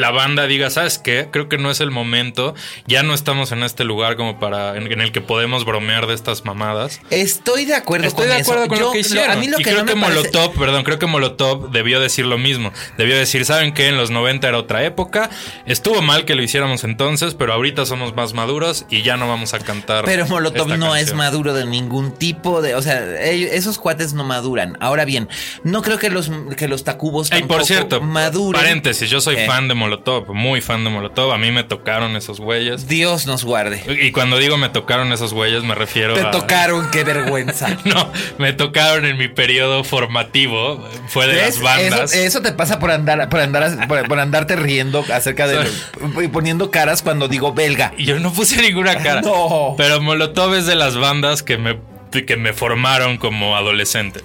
la 0.00 0.10
banda 0.10 0.46
diga, 0.46 0.70
¿sabes 0.70 0.98
qué? 0.98 1.28
Creo 1.30 1.48
que 1.48 1.58
no 1.58 1.70
es 1.70 1.80
el 1.80 1.90
momento. 1.90 2.54
Ya 2.86 3.02
no 3.02 3.14
estamos 3.14 3.52
en 3.52 3.62
este 3.62 3.84
lugar 3.84 4.16
como 4.16 4.40
para 4.40 4.76
en, 4.76 4.90
en 4.90 5.00
el 5.00 5.12
que 5.12 5.20
podemos 5.20 5.64
bromear 5.64 6.06
de 6.06 6.14
estas 6.14 6.44
mamadas. 6.44 7.00
Estoy 7.10 7.64
de 7.66 7.74
acuerdo 7.74 8.06
Estoy 8.08 8.26
con 8.26 8.36
de 8.36 8.42
acuerdo 8.42 8.62
eso. 8.64 8.68
con 8.70 8.78
Yo- 8.78 8.86
lo 8.86 8.92
que 8.92 8.98
hicieron. 9.00 9.30
a 9.30 9.36
mí 9.36 9.46
lo 9.48 9.60
y 9.60 9.62
que 9.62 9.70
creo 9.70 9.84
no 9.84 9.92
que 9.94 10.00
parece- 10.00 10.16
Molotov, 10.20 10.54
perdón, 10.58 10.82
creo 10.84 10.98
que 10.98 11.06
Molotov 11.06 11.70
debió 11.70 12.00
decir 12.00 12.26
lo 12.26 12.38
mismo. 12.38 12.72
Debió 12.98 13.16
decir, 13.16 13.44
¿saben 13.44 13.72
qué? 13.74 13.88
En 13.88 13.96
los 13.96 14.10
90 14.10 14.48
era 14.48 14.58
otra 14.58 14.84
época. 14.84 15.30
Estuvo 15.66 16.02
mal 16.02 16.24
que 16.24 16.34
lo 16.34 16.42
hiciéramos 16.42 16.84
entonces, 16.84 17.34
pero 17.34 17.52
ahorita 17.52 17.84
somos 17.86 18.14
más 18.14 18.32
maduros 18.34 18.86
y 18.90 19.02
ya 19.02 19.16
no 19.16 19.28
vamos 19.28 19.54
a 19.54 19.58
cantar. 19.58 20.04
Pero 20.04 20.26
Molotov 20.26 20.68
no 20.78 20.96
es 20.96 21.14
maduro 21.14 21.54
de 21.54 21.66
ningún 21.66 22.12
tipo 22.12 22.62
de, 22.62 22.74
o 22.74 22.82
sea, 22.82 23.22
ellos- 23.22 23.50
esos 23.52 23.78
cuates 23.78 24.12
no 24.14 24.24
maduran. 24.24 24.76
Ahora 24.80 25.04
bien, 25.04 25.28
no 25.64 25.82
creo 25.82 25.98
que 25.98 26.10
los 26.10 26.30
que 26.56 26.68
los 26.68 26.84
Tacubos 26.84 27.30
Ay, 27.32 27.42
por 27.42 27.64
cierto, 27.64 28.00
maduren. 28.00 28.60
paréntesis, 28.60 29.10
yo 29.10 29.20
soy 29.20 29.36
Eh. 29.36 29.46
fan 29.46 29.68
de 29.68 29.74
Molotov, 29.74 29.89
muy 30.28 30.60
fan 30.60 30.84
de 30.84 30.90
Molotov. 30.90 31.32
A 31.32 31.38
mí 31.38 31.50
me 31.50 31.64
tocaron 31.64 32.16
esos 32.16 32.40
güeyes. 32.40 32.88
Dios 32.88 33.26
nos 33.26 33.44
guarde. 33.44 33.82
Y 34.02 34.12
cuando 34.12 34.38
digo 34.38 34.56
me 34.56 34.68
tocaron 34.68 35.12
esos 35.12 35.32
güeyes, 35.32 35.62
me 35.64 35.74
refiero 35.74 36.14
Te 36.14 36.22
a. 36.22 36.30
tocaron, 36.30 36.90
qué 36.90 37.04
vergüenza. 37.04 37.76
No, 37.84 38.12
me 38.38 38.52
tocaron 38.52 39.04
en 39.04 39.16
mi 39.16 39.28
periodo 39.28 39.82
formativo. 39.84 40.86
Fue 41.08 41.26
de 41.26 41.42
las 41.42 41.60
bandas. 41.60 42.12
Eso, 42.12 42.22
eso 42.26 42.42
te 42.42 42.52
pasa 42.52 42.78
por 42.78 42.90
andar, 42.90 43.28
por 43.28 43.40
andar, 43.40 43.88
por, 43.88 44.06
por 44.06 44.18
andarte 44.20 44.54
riendo 44.54 45.04
acerca 45.12 45.46
de 45.48 45.66
y 46.22 46.28
poniendo 46.28 46.70
caras 46.70 47.02
cuando 47.02 47.26
digo 47.26 47.52
belga. 47.52 47.92
Yo 47.98 48.20
no 48.20 48.32
puse 48.32 48.60
ninguna 48.60 48.96
cara. 48.96 49.22
No. 49.22 49.74
Pero 49.76 50.00
Molotov 50.00 50.54
es 50.54 50.66
de 50.66 50.76
las 50.76 50.96
bandas 50.96 51.42
que 51.42 51.58
me, 51.58 51.78
que 52.10 52.36
me 52.36 52.52
formaron 52.52 53.16
como 53.16 53.56
adolescente. 53.56 54.20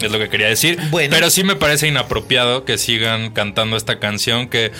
Es 0.00 0.10
lo 0.10 0.18
que 0.18 0.28
quería 0.28 0.48
decir. 0.48 0.78
Bueno. 0.90 1.14
Pero 1.14 1.30
sí 1.30 1.42
me 1.42 1.56
parece 1.56 1.88
inapropiado 1.88 2.64
que 2.64 2.78
sigan 2.78 3.30
cantando 3.30 3.76
esta 3.76 3.98
canción 3.98 4.48
que, 4.48 4.72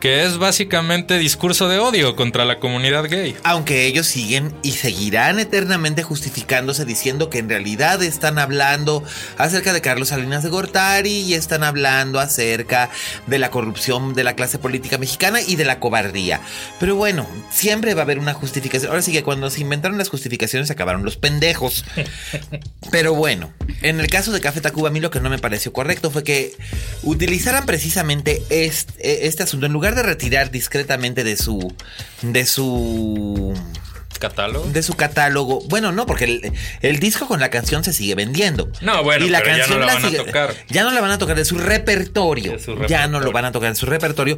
que 0.00 0.24
es 0.24 0.38
básicamente 0.38 1.18
discurso 1.18 1.68
de 1.68 1.78
odio 1.78 2.16
contra 2.16 2.44
la 2.44 2.60
comunidad 2.60 3.04
gay. 3.08 3.36
Aunque 3.42 3.86
ellos 3.86 4.06
siguen 4.06 4.54
y 4.62 4.72
seguirán 4.72 5.38
eternamente 5.38 6.02
justificándose 6.02 6.84
diciendo 6.84 7.30
que 7.30 7.38
en 7.38 7.48
realidad 7.48 8.02
están 8.02 8.38
hablando 8.38 9.02
acerca 9.36 9.72
de 9.72 9.80
Carlos 9.80 10.08
Salinas 10.08 10.42
de 10.42 10.50
Gortari 10.50 11.20
y 11.20 11.34
están 11.34 11.64
hablando 11.64 12.20
acerca 12.20 12.90
de 13.26 13.38
la 13.38 13.50
corrupción 13.50 14.14
de 14.14 14.24
la 14.24 14.34
clase 14.34 14.58
política 14.58 14.98
mexicana 14.98 15.40
y 15.40 15.56
de 15.56 15.64
la 15.64 15.80
cobardía. 15.80 16.40
Pero 16.78 16.96
bueno, 16.96 17.26
siempre 17.50 17.94
va 17.94 18.02
a 18.02 18.04
haber 18.04 18.18
una 18.18 18.34
justificación. 18.34 18.90
Ahora 18.90 19.02
sí 19.02 19.12
que 19.12 19.22
cuando 19.22 19.50
se 19.50 19.60
inventaron 19.60 19.98
las 19.98 20.08
justificaciones 20.08 20.68
se 20.68 20.72
acabaron 20.72 21.04
los 21.04 21.16
pendejos. 21.16 21.84
Pero 22.90 23.14
bueno, 23.14 23.52
en 23.82 24.00
el 24.00 24.08
caso 24.08 24.32
de 24.32 24.40
Café 24.40 24.60
Tacuba, 24.60 24.88
a 24.88 24.92
mí 24.92 25.00
lo 25.00 25.10
que 25.10 25.20
no 25.20 25.30
me 25.30 25.38
pareció 25.38 25.72
correcto 25.72 26.10
fue 26.10 26.24
que 26.24 26.54
utilizaran 27.02 27.66
precisamente 27.66 28.42
este, 28.50 29.26
este 29.26 29.42
asunto 29.42 29.66
en 29.66 29.72
lugar 29.72 29.87
de 29.94 30.02
retirar 30.02 30.50
discretamente 30.50 31.24
de 31.24 31.36
su 31.36 31.74
de 32.22 32.46
su 32.46 33.54
¿Catálogo? 34.18 34.66
de 34.66 34.82
su 34.82 34.94
catálogo. 34.94 35.60
Bueno, 35.68 35.92
no, 35.92 36.06
porque 36.06 36.24
el, 36.24 36.52
el 36.82 36.98
disco 36.98 37.26
con 37.26 37.40
la 37.40 37.50
canción 37.50 37.84
se 37.84 37.92
sigue 37.92 38.14
vendiendo. 38.14 38.70
No, 38.80 39.02
bueno, 39.02 39.26
pero 39.42 39.56
ya 39.56 39.66
no 39.66 39.78
la 39.78 39.94
van 39.94 40.04
a 40.04 40.10
tocar. 40.10 40.54
Ya 40.68 40.84
no 40.84 40.90
la 40.90 41.00
van 41.00 41.10
a 41.10 41.18
tocar 41.18 41.36
de 41.36 41.44
su 41.44 41.58
repertorio. 41.58 42.52
De 42.52 42.58
su 42.58 42.76
Ya 42.86 43.06
no 43.06 43.20
lo 43.20 43.32
van 43.32 43.44
a 43.44 43.52
tocar 43.52 43.70
de 43.70 43.76
su 43.76 43.86
repertorio. 43.86 44.36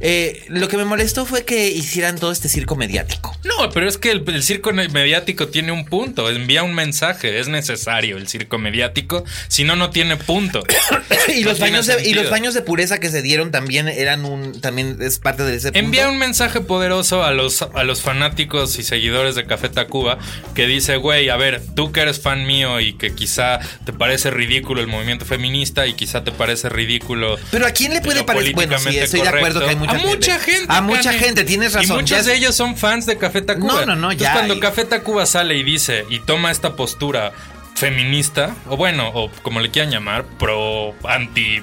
Eh, 0.00 0.44
lo 0.48 0.68
que 0.68 0.76
me 0.76 0.84
molestó 0.84 1.26
fue 1.26 1.44
que 1.44 1.68
hicieran 1.68 2.18
todo 2.18 2.32
este 2.32 2.48
circo 2.48 2.76
mediático. 2.76 3.36
No, 3.44 3.70
pero 3.70 3.88
es 3.88 3.98
que 3.98 4.10
el, 4.10 4.24
el 4.26 4.42
circo 4.42 4.72
mediático 4.72 5.48
tiene 5.48 5.72
un 5.72 5.84
punto, 5.84 6.28
envía 6.30 6.62
un 6.62 6.74
mensaje, 6.74 7.38
es 7.38 7.48
necesario 7.48 8.16
el 8.16 8.28
circo 8.28 8.58
mediático, 8.58 9.24
si 9.48 9.64
no, 9.64 9.76
no 9.76 9.90
tiene 9.90 10.16
punto. 10.16 10.62
y, 11.34 11.42
No 11.42 11.50
los 11.50 11.58
baños 11.58 11.86
de, 11.86 12.08
y 12.08 12.14
los 12.14 12.30
baños 12.30 12.54
de 12.54 12.62
pureza 12.62 12.98
que 12.98 13.10
se 13.10 13.22
dieron 13.22 13.50
también 13.50 13.88
eran 13.88 14.24
un. 14.24 14.60
También 14.60 14.98
es 15.00 15.18
parte 15.18 15.42
de 15.44 15.56
ese 15.56 15.72
punto. 15.72 15.78
Envía 15.78 16.08
un 16.08 16.18
mensaje 16.18 16.60
poderoso 16.60 17.24
a 17.24 17.30
los, 17.32 17.62
a 17.62 17.84
los 17.84 18.02
fanáticos 18.02 18.78
y 18.78 18.82
seguidores 18.82 19.11
de 19.12 19.46
Café 19.46 19.68
Tacuba 19.68 20.18
que 20.54 20.66
dice, 20.66 20.96
güey, 20.96 21.28
a 21.28 21.36
ver, 21.36 21.62
tú 21.74 21.92
que 21.92 22.00
eres 22.00 22.20
fan 22.20 22.46
mío 22.46 22.80
y 22.80 22.94
que 22.94 23.14
quizá 23.14 23.60
te 23.84 23.92
parece 23.92 24.30
ridículo 24.30 24.80
el 24.80 24.86
movimiento 24.86 25.24
feminista 25.24 25.86
y 25.86 25.94
quizá 25.94 26.24
te 26.24 26.32
parece 26.32 26.68
ridículo... 26.68 27.38
Pero 27.50 27.66
a 27.66 27.70
quién 27.70 27.92
le 27.92 28.00
puede 28.00 28.24
parecer. 28.24 28.54
Bueno, 28.54 28.78
sí, 28.78 28.98
estoy 28.98 29.20
de 29.20 29.28
acuerdo 29.28 29.60
que 29.60 29.70
hay 29.70 29.76
mucha 29.76 29.92
a 29.92 29.98
gente. 29.98 30.16
mucha 30.16 30.38
gente. 30.38 30.66
A 30.68 30.80
mucha 30.80 31.12
gente, 31.12 31.44
tienes 31.44 31.72
razón. 31.74 31.98
Y 31.98 32.00
muchos 32.00 32.24
de 32.24 32.34
ellos 32.34 32.54
son 32.54 32.76
fans 32.76 33.06
de 33.06 33.18
Café 33.18 33.42
Tacuba. 33.42 33.72
No, 33.80 33.86
no, 33.86 33.96
no, 33.96 34.10
Entonces, 34.12 34.20
ya 34.20 34.32
cuando 34.32 34.54
hay- 34.54 34.60
Café 34.60 34.84
Tacuba 34.84 35.26
sale 35.26 35.56
y 35.56 35.62
dice 35.62 36.04
y 36.10 36.20
toma 36.20 36.50
esta 36.50 36.74
postura 36.74 37.32
feminista, 37.74 38.54
o 38.68 38.76
bueno, 38.76 39.10
o 39.14 39.30
como 39.42 39.60
le 39.60 39.70
quieran 39.70 39.90
llamar, 39.90 40.24
pro 40.38 40.94
anti 41.04 41.62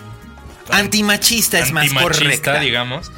Antimachista 0.71 1.59
es 1.59 1.71
más 1.71 1.91
correcta. 1.93 2.59
digamos. 2.59 3.11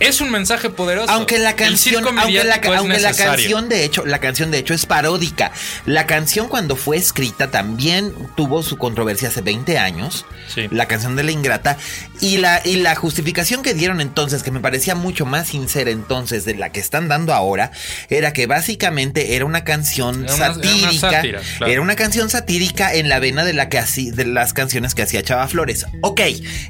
Es 0.00 0.20
un 0.20 0.30
mensaje 0.30 0.70
poderoso. 0.70 1.10
Aunque 1.12 1.38
la 1.38 1.54
canción, 1.56 2.04
aunque 2.18 2.42
la, 2.44 2.54
aunque 2.76 2.98
canción 3.16 3.68
de 3.68 3.84
hecho, 3.84 4.04
la 4.06 4.18
canción 4.18 4.50
de 4.50 4.58
hecho 4.58 4.74
es 4.74 4.86
paródica. 4.86 5.52
La 5.86 6.06
canción 6.06 6.48
cuando 6.48 6.74
fue 6.74 6.96
escrita 6.96 7.50
también 7.50 8.12
tuvo 8.36 8.62
su 8.62 8.76
controversia 8.78 9.28
hace 9.28 9.42
20 9.42 9.78
años. 9.78 10.24
Sí. 10.52 10.66
La 10.70 10.86
canción 10.86 11.14
de 11.16 11.22
la 11.22 11.30
ingrata 11.32 11.76
y 12.20 12.38
la 12.38 12.60
y 12.64 12.76
la 12.76 12.94
justificación 12.96 13.62
que 13.62 13.74
dieron 13.74 14.00
entonces 14.00 14.42
que 14.42 14.50
me 14.50 14.60
parecía 14.60 14.94
mucho 14.94 15.24
más 15.26 15.48
sincera 15.48 15.90
entonces 15.90 16.44
de 16.44 16.54
la 16.54 16.72
que 16.72 16.80
están 16.80 17.06
dando 17.08 17.32
ahora 17.34 17.70
era 18.08 18.32
que 18.32 18.46
básicamente 18.46 19.36
era 19.36 19.44
una 19.44 19.64
canción 19.64 20.24
Era 20.24 20.34
una- 20.34 20.44
era 20.46 20.52
una 20.54 20.62
satírica. 20.64 21.10
sátira, 21.10 21.40
claro. 21.58 21.72
Era 21.72 21.80
una 21.82 21.94
canción 21.96 22.30
satírica 22.30 22.94
en 22.94 23.08
la 23.08 23.18
vena 23.20 23.44
de 23.44 23.52
la 23.52 23.68
que 23.68 23.78
así 23.78 24.10
de 24.10 24.24
las 24.24 24.52
canciones 24.54 24.94
que 24.94 25.02
hacía 25.02 25.22
Chava 25.22 25.46
Flores. 25.46 25.86
Ok, 26.02 26.20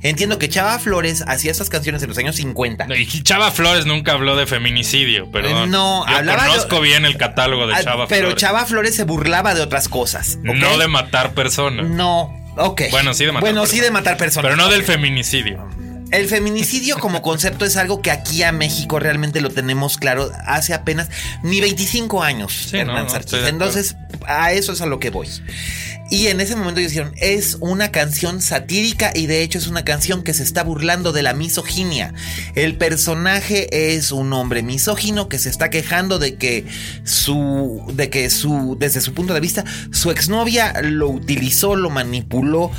entiendo 0.02 0.38
que 0.38 0.48
Chava 0.48 0.78
Flores 0.78 1.24
hacía 1.26 1.52
esas 1.52 1.70
canciones 1.70 2.02
en 2.02 2.08
los 2.08 2.18
años 2.18 2.36
50. 2.36 2.86
Y 2.96 3.19
Chava 3.22 3.50
Flores 3.50 3.86
nunca 3.86 4.12
habló 4.12 4.36
de 4.36 4.46
feminicidio, 4.46 5.30
pero 5.30 5.48
Eh, 5.48 5.66
no, 5.66 6.06
yo 6.06 6.16
hablaba 6.16 6.44
de- 6.44 6.50
conozco 6.50 6.80
bien 6.80 7.04
el 7.04 7.16
catálogo 7.16 7.66
de 7.66 7.74
Ah, 7.74 7.82
Chava 7.82 8.06
pero 8.08 8.28
Flores. 8.28 8.40
Chava 8.40 8.64
Flores 8.66 8.94
se 8.94 9.04
burlaba 9.04 9.54
de 9.54 9.60
otras 9.62 9.88
cosas. 9.88 10.38
No 10.42 10.78
de 10.78 10.88
matar 10.88 11.32
personas. 11.34 11.86
No, 11.86 12.32
ok. 12.56 12.82
Bueno, 12.90 13.14
sí 13.14 13.24
de 13.24 13.32
matar 13.32 13.40
Bueno, 13.42 13.62
sí 13.66 13.72
personas. 13.78 13.84
de 13.84 13.90
matar 13.90 14.16
personas. 14.16 14.50
Pero 14.50 14.56
no 14.62 14.68
del 14.70 14.82
feminicidio. 14.84 15.68
El 16.12 16.26
feminicidio 16.26 16.98
como 16.98 17.22
concepto 17.22 17.64
es 17.64 17.76
algo 17.76 18.02
que 18.02 18.10
aquí 18.10 18.42
a 18.42 18.50
México 18.52 18.98
realmente 18.98 19.40
lo 19.40 19.50
tenemos 19.50 19.96
claro 19.96 20.30
hace 20.46 20.74
apenas 20.74 21.08
ni 21.44 21.60
25 21.60 22.22
años, 22.22 22.66
Sí, 22.70 22.78
Hernán 22.78 23.06
no. 23.06 23.46
Entonces, 23.46 23.96
a 24.26 24.52
eso 24.52 24.72
es 24.72 24.80
a 24.80 24.86
lo 24.86 24.98
que 24.98 25.10
voy. 25.10 25.28
Y 26.10 26.26
en 26.26 26.40
ese 26.40 26.56
momento 26.56 26.80
dijeron, 26.80 27.12
es 27.18 27.56
una 27.60 27.92
canción 27.92 28.42
satírica 28.42 29.12
y 29.14 29.26
de 29.26 29.42
hecho 29.42 29.58
es 29.58 29.68
una 29.68 29.84
canción 29.84 30.24
que 30.24 30.34
se 30.34 30.42
está 30.42 30.64
burlando 30.64 31.12
de 31.12 31.22
la 31.22 31.34
misoginia. 31.34 32.14
El 32.56 32.76
personaje 32.76 33.94
es 33.94 34.10
un 34.10 34.32
hombre 34.32 34.64
misógino 34.64 35.28
que 35.28 35.38
se 35.38 35.48
está 35.48 35.70
quejando 35.70 36.18
de 36.18 36.34
que 36.34 36.66
su, 37.04 37.84
de 37.94 38.10
que 38.10 38.28
su, 38.28 38.76
desde 38.80 39.00
su 39.00 39.14
punto 39.14 39.34
de 39.34 39.40
vista, 39.40 39.64
su 39.92 40.10
exnovia 40.10 40.82
lo 40.82 41.08
utilizó, 41.08 41.76
lo 41.76 41.90
manipuló. 41.90 42.72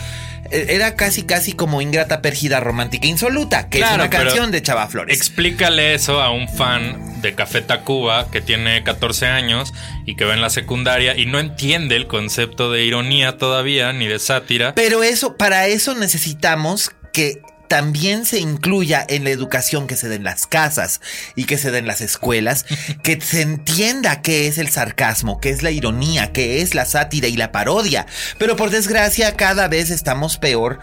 Era 0.51 0.95
casi, 0.95 1.23
casi 1.23 1.53
como 1.53 1.81
ingrata, 1.81 2.21
pérgida, 2.21 2.59
romántica, 2.59 3.07
insoluta, 3.07 3.69
que 3.69 3.79
Claro, 3.79 4.03
es 4.03 4.09
una 4.09 4.09
canción 4.09 4.51
de 4.51 4.61
Chava 4.61 4.87
Flores. 4.87 5.15
Explícale 5.15 5.93
eso 5.93 6.21
a 6.21 6.31
un 6.31 6.49
fan 6.49 7.21
de 7.21 7.33
Café 7.35 7.61
Tacuba 7.61 8.29
que 8.31 8.41
tiene 8.41 8.83
14 8.83 9.27
años 9.27 9.73
y 10.05 10.15
que 10.15 10.25
va 10.25 10.33
en 10.33 10.41
la 10.41 10.49
secundaria 10.49 11.15
y 11.17 11.25
no 11.25 11.39
entiende 11.39 11.95
el 11.95 12.07
concepto 12.07 12.71
de 12.71 12.83
ironía 12.83 13.37
todavía 13.37 13.93
ni 13.93 14.07
de 14.07 14.19
sátira. 14.19 14.75
Pero 14.75 15.03
eso, 15.03 15.37
para 15.37 15.67
eso 15.67 15.95
necesitamos 15.95 16.91
que 17.13 17.41
también 17.71 18.25
se 18.25 18.38
incluya 18.38 19.05
en 19.07 19.23
la 19.23 19.29
educación 19.29 19.88
que 19.88 19.95
se 19.95 20.10
dé 20.10 20.15
en 20.15 20.25
las 20.25 20.45
casas 20.45 20.99
y 21.38 21.45
que 21.45 21.57
se 21.57 21.71
dé 21.71 21.77
en 21.77 21.88
las 21.88 22.01
escuelas, 22.01 22.65
que 23.03 23.21
se 23.21 23.41
entienda 23.41 24.21
qué 24.21 24.47
es 24.47 24.57
el 24.57 24.69
sarcasmo, 24.69 25.39
qué 25.39 25.51
es 25.51 25.63
la 25.63 25.71
ironía, 25.71 26.34
qué 26.34 26.62
es 26.62 26.75
la 26.75 26.84
sátira 26.84 27.29
y 27.29 27.38
la 27.38 27.53
parodia. 27.53 28.07
Pero 28.38 28.57
por 28.57 28.71
desgracia 28.71 29.38
cada 29.38 29.69
vez 29.69 29.89
estamos 29.89 30.36
peor. 30.38 30.79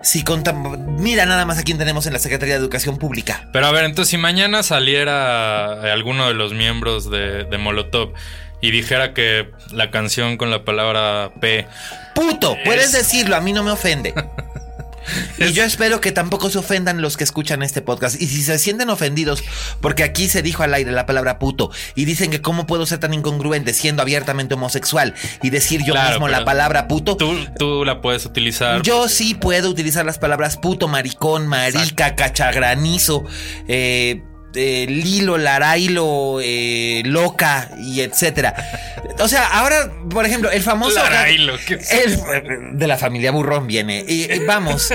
Si 0.00 0.22
contamos, 0.22 0.78
mira 0.78 1.26
nada 1.26 1.44
más 1.44 1.58
a 1.58 1.64
quién 1.64 1.76
tenemos 1.76 2.06
en 2.06 2.12
la 2.12 2.20
Secretaría 2.20 2.54
de 2.54 2.60
Educación 2.60 2.98
Pública. 2.98 3.48
Pero 3.52 3.66
a 3.66 3.72
ver, 3.72 3.82
entonces 3.84 4.10
si 4.10 4.16
mañana 4.16 4.62
saliera 4.62 5.92
alguno 5.92 6.28
de 6.28 6.34
los 6.34 6.54
miembros 6.54 7.10
de, 7.10 7.42
de 7.42 7.58
Molotov 7.58 8.12
y 8.60 8.70
dijera 8.70 9.12
que 9.12 9.50
la 9.72 9.90
canción 9.90 10.36
con 10.36 10.52
la 10.52 10.64
palabra 10.64 11.32
P 11.40 11.66
Puto, 12.14 12.56
puedes 12.64 12.86
Es- 12.86 12.92
decirlo, 12.92 13.34
a 13.36 13.40
mí 13.40 13.52
no 13.52 13.62
me 13.64 13.70
ofende. 13.72 14.14
Y 15.38 15.52
yo 15.52 15.64
espero 15.64 16.00
que 16.00 16.12
tampoco 16.12 16.50
se 16.50 16.58
ofendan 16.58 17.00
los 17.02 17.16
que 17.16 17.24
escuchan 17.24 17.62
este 17.62 17.82
podcast. 17.82 18.20
Y 18.20 18.26
si 18.26 18.42
se 18.42 18.58
sienten 18.58 18.90
ofendidos, 18.90 19.42
porque 19.80 20.02
aquí 20.02 20.28
se 20.28 20.42
dijo 20.42 20.62
al 20.62 20.74
aire 20.74 20.92
la 20.92 21.06
palabra 21.06 21.38
puto, 21.38 21.70
y 21.94 22.04
dicen 22.04 22.30
que 22.30 22.40
cómo 22.40 22.66
puedo 22.66 22.86
ser 22.86 22.98
tan 22.98 23.14
incongruente 23.14 23.72
siendo 23.74 24.02
abiertamente 24.02 24.54
homosexual 24.54 25.14
y 25.42 25.50
decir 25.50 25.84
yo 25.84 25.92
Claro, 25.94 26.10
mismo 26.10 26.28
la 26.28 26.44
palabra 26.44 26.88
puto. 26.88 27.16
Tú, 27.16 27.34
tú 27.58 27.84
la 27.84 28.00
puedes 28.00 28.24
utilizar. 28.26 28.82
Yo 28.82 29.08
sí 29.08 29.34
puedo 29.34 29.70
utilizar 29.70 30.04
las 30.04 30.18
palabras 30.18 30.56
puto, 30.56 30.88
maricón, 30.88 31.46
marica, 31.46 32.14
cachagranizo, 32.14 33.24
eh, 33.68 34.22
eh, 34.54 34.86
lilo, 34.88 35.38
larailo, 35.38 36.40
eh, 36.42 37.02
loca 37.04 37.70
y 37.78 38.00
etcétera. 38.00 38.54
O 39.20 39.28
sea, 39.28 39.46
ahora, 39.46 39.90
por 40.10 40.24
ejemplo, 40.26 40.50
el 40.50 40.62
famoso... 40.62 40.96
Larailo, 40.96 41.54
¿qué 41.66 41.74
es 41.74 41.90
El- 41.92 42.78
de 42.78 42.86
la 42.86 42.96
familia 42.96 43.30
burrón 43.30 43.66
viene. 43.66 44.04
Y, 44.06 44.32
y 44.32 44.38
vamos. 44.46 44.92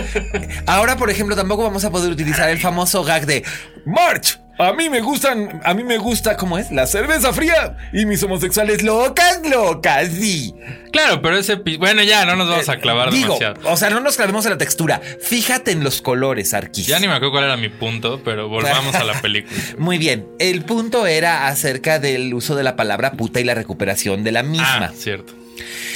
Ahora, 0.66 0.96
por 0.98 1.10
ejemplo, 1.10 1.36
tampoco 1.36 1.64
vamos 1.64 1.84
a 1.86 1.92
poder 1.92 2.12
utilizar 2.12 2.50
el 2.50 2.60
famoso 2.60 3.04
gag 3.04 3.26
de 3.26 3.44
March. 3.86 4.40
A 4.60 4.72
mí 4.74 4.88
me 4.88 5.02
gustan, 5.02 5.62
a 5.64 5.74
mí 5.74 5.84
me 5.84 5.98
gusta, 5.98 6.38
¿cómo 6.38 6.60
es? 6.60 6.72
La 6.72 6.86
cerveza 6.86 7.34
fría 7.34 7.76
y 7.92 8.06
mis 8.06 8.22
homosexuales 8.22 8.84
locas, 8.84 9.42
locas, 9.50 10.10
sí. 10.10 10.54
Claro, 10.92 11.22
pero 11.24 11.38
ese. 11.38 11.56
Bueno, 11.56 12.04
ya, 12.04 12.24
no 12.26 12.36
nos 12.36 12.48
vamos 12.48 12.70
a 12.70 12.78
clavar 12.78 13.10
Digo, 13.12 13.34
demasiado. 13.40 13.72
o 13.72 13.76
sea, 13.78 13.90
no 13.90 14.00
nos 14.00 14.16
clavemos 14.16 14.46
en 14.46 14.52
la 14.52 14.58
textura. 14.60 15.02
Fíjate 15.22 15.72
en 15.72 15.84
los 15.84 16.04
colores, 16.04 16.54
Arquis. 16.54 16.86
Ya 16.86 17.00
ni 17.00 17.08
me 17.08 17.14
acuerdo 17.14 17.32
cuál 17.32 17.46
era 17.46 17.58
mi 17.58 17.70
punto, 17.70 18.22
pero 18.24 18.48
volvamos 18.48 18.94
a 18.94 19.04
la 19.04 19.20
película. 19.22 19.60
Muy 19.80 19.98
bien. 19.98 20.28
El 20.38 20.64
punto 20.64 21.08
era 21.08 21.48
acerca 21.48 21.98
del 21.98 22.32
uso 22.34 22.56
de 22.56 22.64
la 22.64 22.76
palabra 22.76 23.14
puta 23.14 23.40
y 23.40 23.44
la 23.44 23.56
recuperación 23.56 24.24
de 24.24 24.32
la 24.34 24.44
misma. 24.44 24.86
Ah, 24.86 24.92
cierto. 24.96 25.34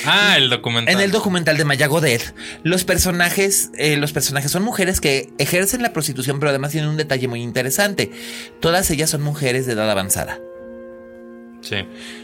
Ah, 0.05 0.35
el 0.37 0.49
documental. 0.49 0.93
En 0.93 1.01
el 1.01 1.11
documental 1.11 1.57
de 1.57 1.65
Maya 1.65 1.87
Godet, 1.87 2.33
los 2.63 2.83
personajes, 2.83 3.71
eh, 3.77 3.97
los 3.97 4.13
personajes 4.13 4.51
son 4.51 4.63
mujeres 4.63 5.01
que 5.01 5.33
ejercen 5.37 5.81
la 5.81 5.93
prostitución, 5.93 6.39
pero 6.39 6.49
además 6.49 6.71
tienen 6.71 6.89
un 6.89 6.97
detalle 6.97 7.27
muy 7.27 7.41
interesante. 7.41 8.11
Todas 8.59 8.89
ellas 8.91 9.09
son 9.09 9.21
mujeres 9.21 9.65
de 9.65 9.73
edad 9.73 9.89
avanzada. 9.89 10.39
Sí. 11.61 11.77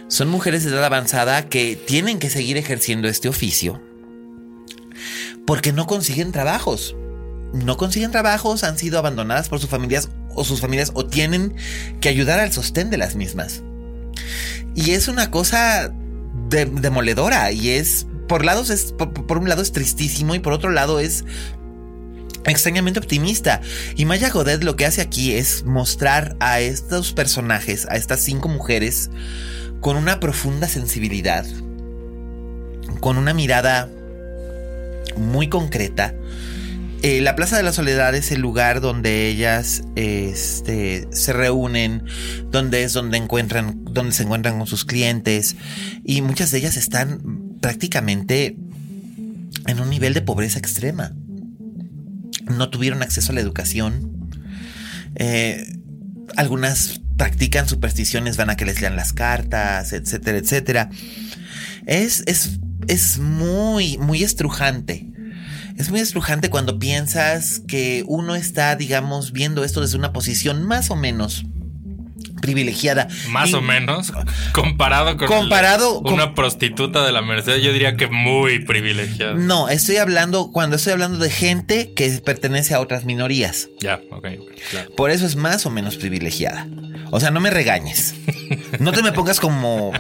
Son 0.08 0.30
mujeres 0.30 0.64
de 0.64 0.72
edad 0.72 0.86
avanzada 0.86 1.50
que 1.50 1.76
tienen 1.76 2.20
que 2.20 2.30
seguir 2.30 2.58
ejerciendo 2.58 3.08
este 3.08 3.28
oficio 3.28 3.82
porque 5.46 5.74
no 5.74 5.88
consiguen 5.88 6.32
trabajos. 6.32 6.96
No 7.54 7.78
consiguen 7.78 8.12
trabajos, 8.12 8.64
han 8.64 8.78
sido 8.78 8.98
abandonadas 8.98 9.50
por 9.50 9.60
sus 9.60 9.70
familias 9.70 10.10
o 10.34 10.44
sus 10.44 10.62
familias 10.62 10.92
o 10.96 11.06
tienen 11.06 11.56
que 12.02 12.10
ayudar 12.10 12.40
al 12.40 12.52
sostén 12.52 12.90
de 12.90 12.98
las 12.98 13.16
mismas. 13.16 13.62
Y 14.76 14.92
es 14.92 15.08
una 15.08 15.30
cosa 15.30 15.94
de- 16.54 16.66
demoledora 16.66 17.52
y 17.52 17.72
es 17.72 18.08
por 18.28 18.46
lados 18.46 18.70
es 18.70 18.94
por 18.94 19.38
un 19.38 19.50
lado 19.50 19.62
es 19.62 19.74
tristísimo 19.74 20.34
y 20.34 20.40
por 20.40 20.54
otro 20.54 20.70
lado 20.72 21.00
es 21.00 21.26
extrañamente 22.46 23.00
optimista. 23.00 23.62
Y 23.96 24.06
Maya 24.06 24.30
Godet 24.30 24.64
lo 24.64 24.76
que 24.76 24.86
hace 24.86 25.02
aquí 25.02 25.34
es 25.34 25.66
mostrar 25.66 26.36
a 26.40 26.60
estos 26.60 27.14
personajes, 27.14 27.86
a 27.90 27.96
estas 27.96 28.22
cinco 28.22 28.50
mujeres, 28.50 29.10
con 29.82 29.98
una 29.98 30.20
profunda 30.20 30.68
sensibilidad, 30.68 31.46
con 33.00 33.18
una 33.18 33.34
mirada 33.34 33.90
muy 35.18 35.48
concreta. 35.50 36.14
Eh, 37.04 37.20
la 37.20 37.36
Plaza 37.36 37.58
de 37.58 37.64
la 37.64 37.74
Soledad 37.74 38.16
es 38.16 38.32
el 38.32 38.40
lugar 38.40 38.80
donde 38.80 39.28
ellas 39.28 39.84
este, 39.98 41.06
se 41.12 41.34
reúnen, 41.34 42.06
donde 42.50 42.86
es 42.86 42.94
donde 42.94 43.18
encuentran, 43.18 43.84
donde 43.84 44.14
se 44.14 44.24
encuentran 44.24 44.58
con 44.58 44.68
sus 44.68 44.86
clientes 44.86 45.58
y 46.06 46.22
muchas 46.22 46.52
de 46.52 46.60
ellas 46.60 46.78
están 46.78 47.58
prácticamente 47.60 48.56
en 49.68 49.80
un 49.82 49.90
nivel 49.90 50.14
de 50.14 50.22
pobreza 50.22 50.60
extrema. 50.60 51.12
No 52.46 52.70
tuvieron 52.70 53.04
acceso 53.04 53.34
a 53.34 53.36
la 53.36 53.42
educación. 53.42 54.30
Eh, 55.16 55.78
algunas 56.38 57.02
practican 57.18 57.68
supersticiones, 57.68 58.38
van 58.38 58.50
a 58.50 58.56
que 58.56 58.64
les 58.64 58.80
lean 58.80 58.96
las 58.96 59.12
cartas, 59.12 59.92
etcétera, 59.92 60.38
etcétera. 60.38 60.90
Es, 61.86 62.24
es, 62.28 62.62
es 62.88 63.20
muy, 63.20 63.98
muy 63.98 64.24
estrujante. 64.24 65.13
Es 65.78 65.90
muy 65.90 66.00
estrujante 66.00 66.50
cuando 66.50 66.80
piensas 66.80 67.62
que 67.68 68.04
uno 68.08 68.36
está, 68.36 68.76
digamos, 68.76 69.32
viendo 69.32 69.64
esto 69.64 69.82
desde 69.82 69.98
una 69.98 70.14
posición 70.14 70.64
más 70.64 70.90
o 70.92 70.96
menos 70.96 71.44
privilegiada. 72.42 73.08
Más 73.30 73.54
o 73.54 73.62
menos. 73.62 74.12
Comparado 74.52 75.16
con 75.18 75.28
Comparado 75.28 76.02
la- 76.04 76.12
una 76.12 76.36
prostituta 76.36 77.06
de 77.06 77.12
la 77.14 77.22
Merced, 77.22 77.58
yo 77.62 77.72
diría 77.72 77.96
que 77.96 78.08
muy 78.08 78.60
privilegiada. 78.66 79.34
No, 79.36 79.70
estoy 79.70 79.96
hablando, 79.98 80.52
cuando 80.52 80.76
estoy 80.76 80.94
hablando 80.94 81.20
de 81.20 81.30
gente 81.30 81.94
que 81.96 82.10
pertenece 82.24 82.74
a 82.74 82.82
otras 82.82 83.06
minorías. 83.06 83.70
Ya, 83.80 84.02
ok, 84.12 84.28
claro. 84.72 84.92
Por 84.96 85.10
eso 85.10 85.26
es 85.26 85.36
más 85.38 85.66
o 85.66 85.70
menos 85.70 85.96
privilegiada. 85.96 86.68
O 87.12 87.20
sea, 87.20 87.32
no 87.32 87.40
me 87.40 87.50
regañes. 87.50 88.14
No 88.80 88.92
te 88.92 89.02
me 89.04 89.12
pongas 89.14 89.40
como, 89.40 89.92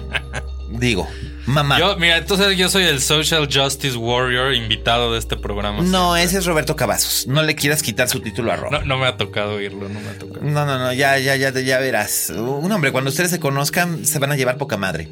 digo, 0.71 1.07
mamá. 1.45 1.79
Yo, 1.79 1.97
mira, 1.97 2.17
entonces 2.17 2.58
yo 2.58 2.69
soy 2.69 2.84
el 2.84 3.01
social 3.01 3.47
justice 3.51 3.97
warrior 3.97 4.53
invitado 4.53 5.13
de 5.13 5.19
este 5.19 5.38
programa. 5.38 5.82
no, 5.82 6.13
siempre. 6.13 6.23
ese 6.23 6.38
es 6.39 6.45
Roberto 6.45 6.75
Cavazos. 6.75 7.27
No 7.27 7.43
le 7.43 7.56
quieras 7.56 7.82
quitar 7.82 8.10
su 8.10 8.19
título 8.19 8.51
a 8.51 8.56
Rob. 8.56 8.71
No, 8.71 8.84
no 8.84 8.97
me 8.97 9.06
ha 9.06 9.17
tocado 9.17 9.56
oírlo, 9.56 9.89
no 9.89 9.99
me 9.99 10.10
ha 10.10 10.17
tocado. 10.17 10.45
No, 10.45 10.65
no, 10.65 10.77
no, 10.79 10.93
ya, 10.93 11.17
ya, 11.19 11.36
ya, 11.36 11.51
ya 11.51 11.79
verás. 11.79 12.32
Un 12.36 12.71
hombre, 12.71 12.91
cuando 12.91 13.10
ustedes 13.10 13.29
se 13.29 13.39
conozcan, 13.39 14.06
se 14.06 14.19
van 14.19 14.32
a 14.32 14.36
llevar 14.36 14.58
poca 14.58 14.77
madre. 14.77 15.10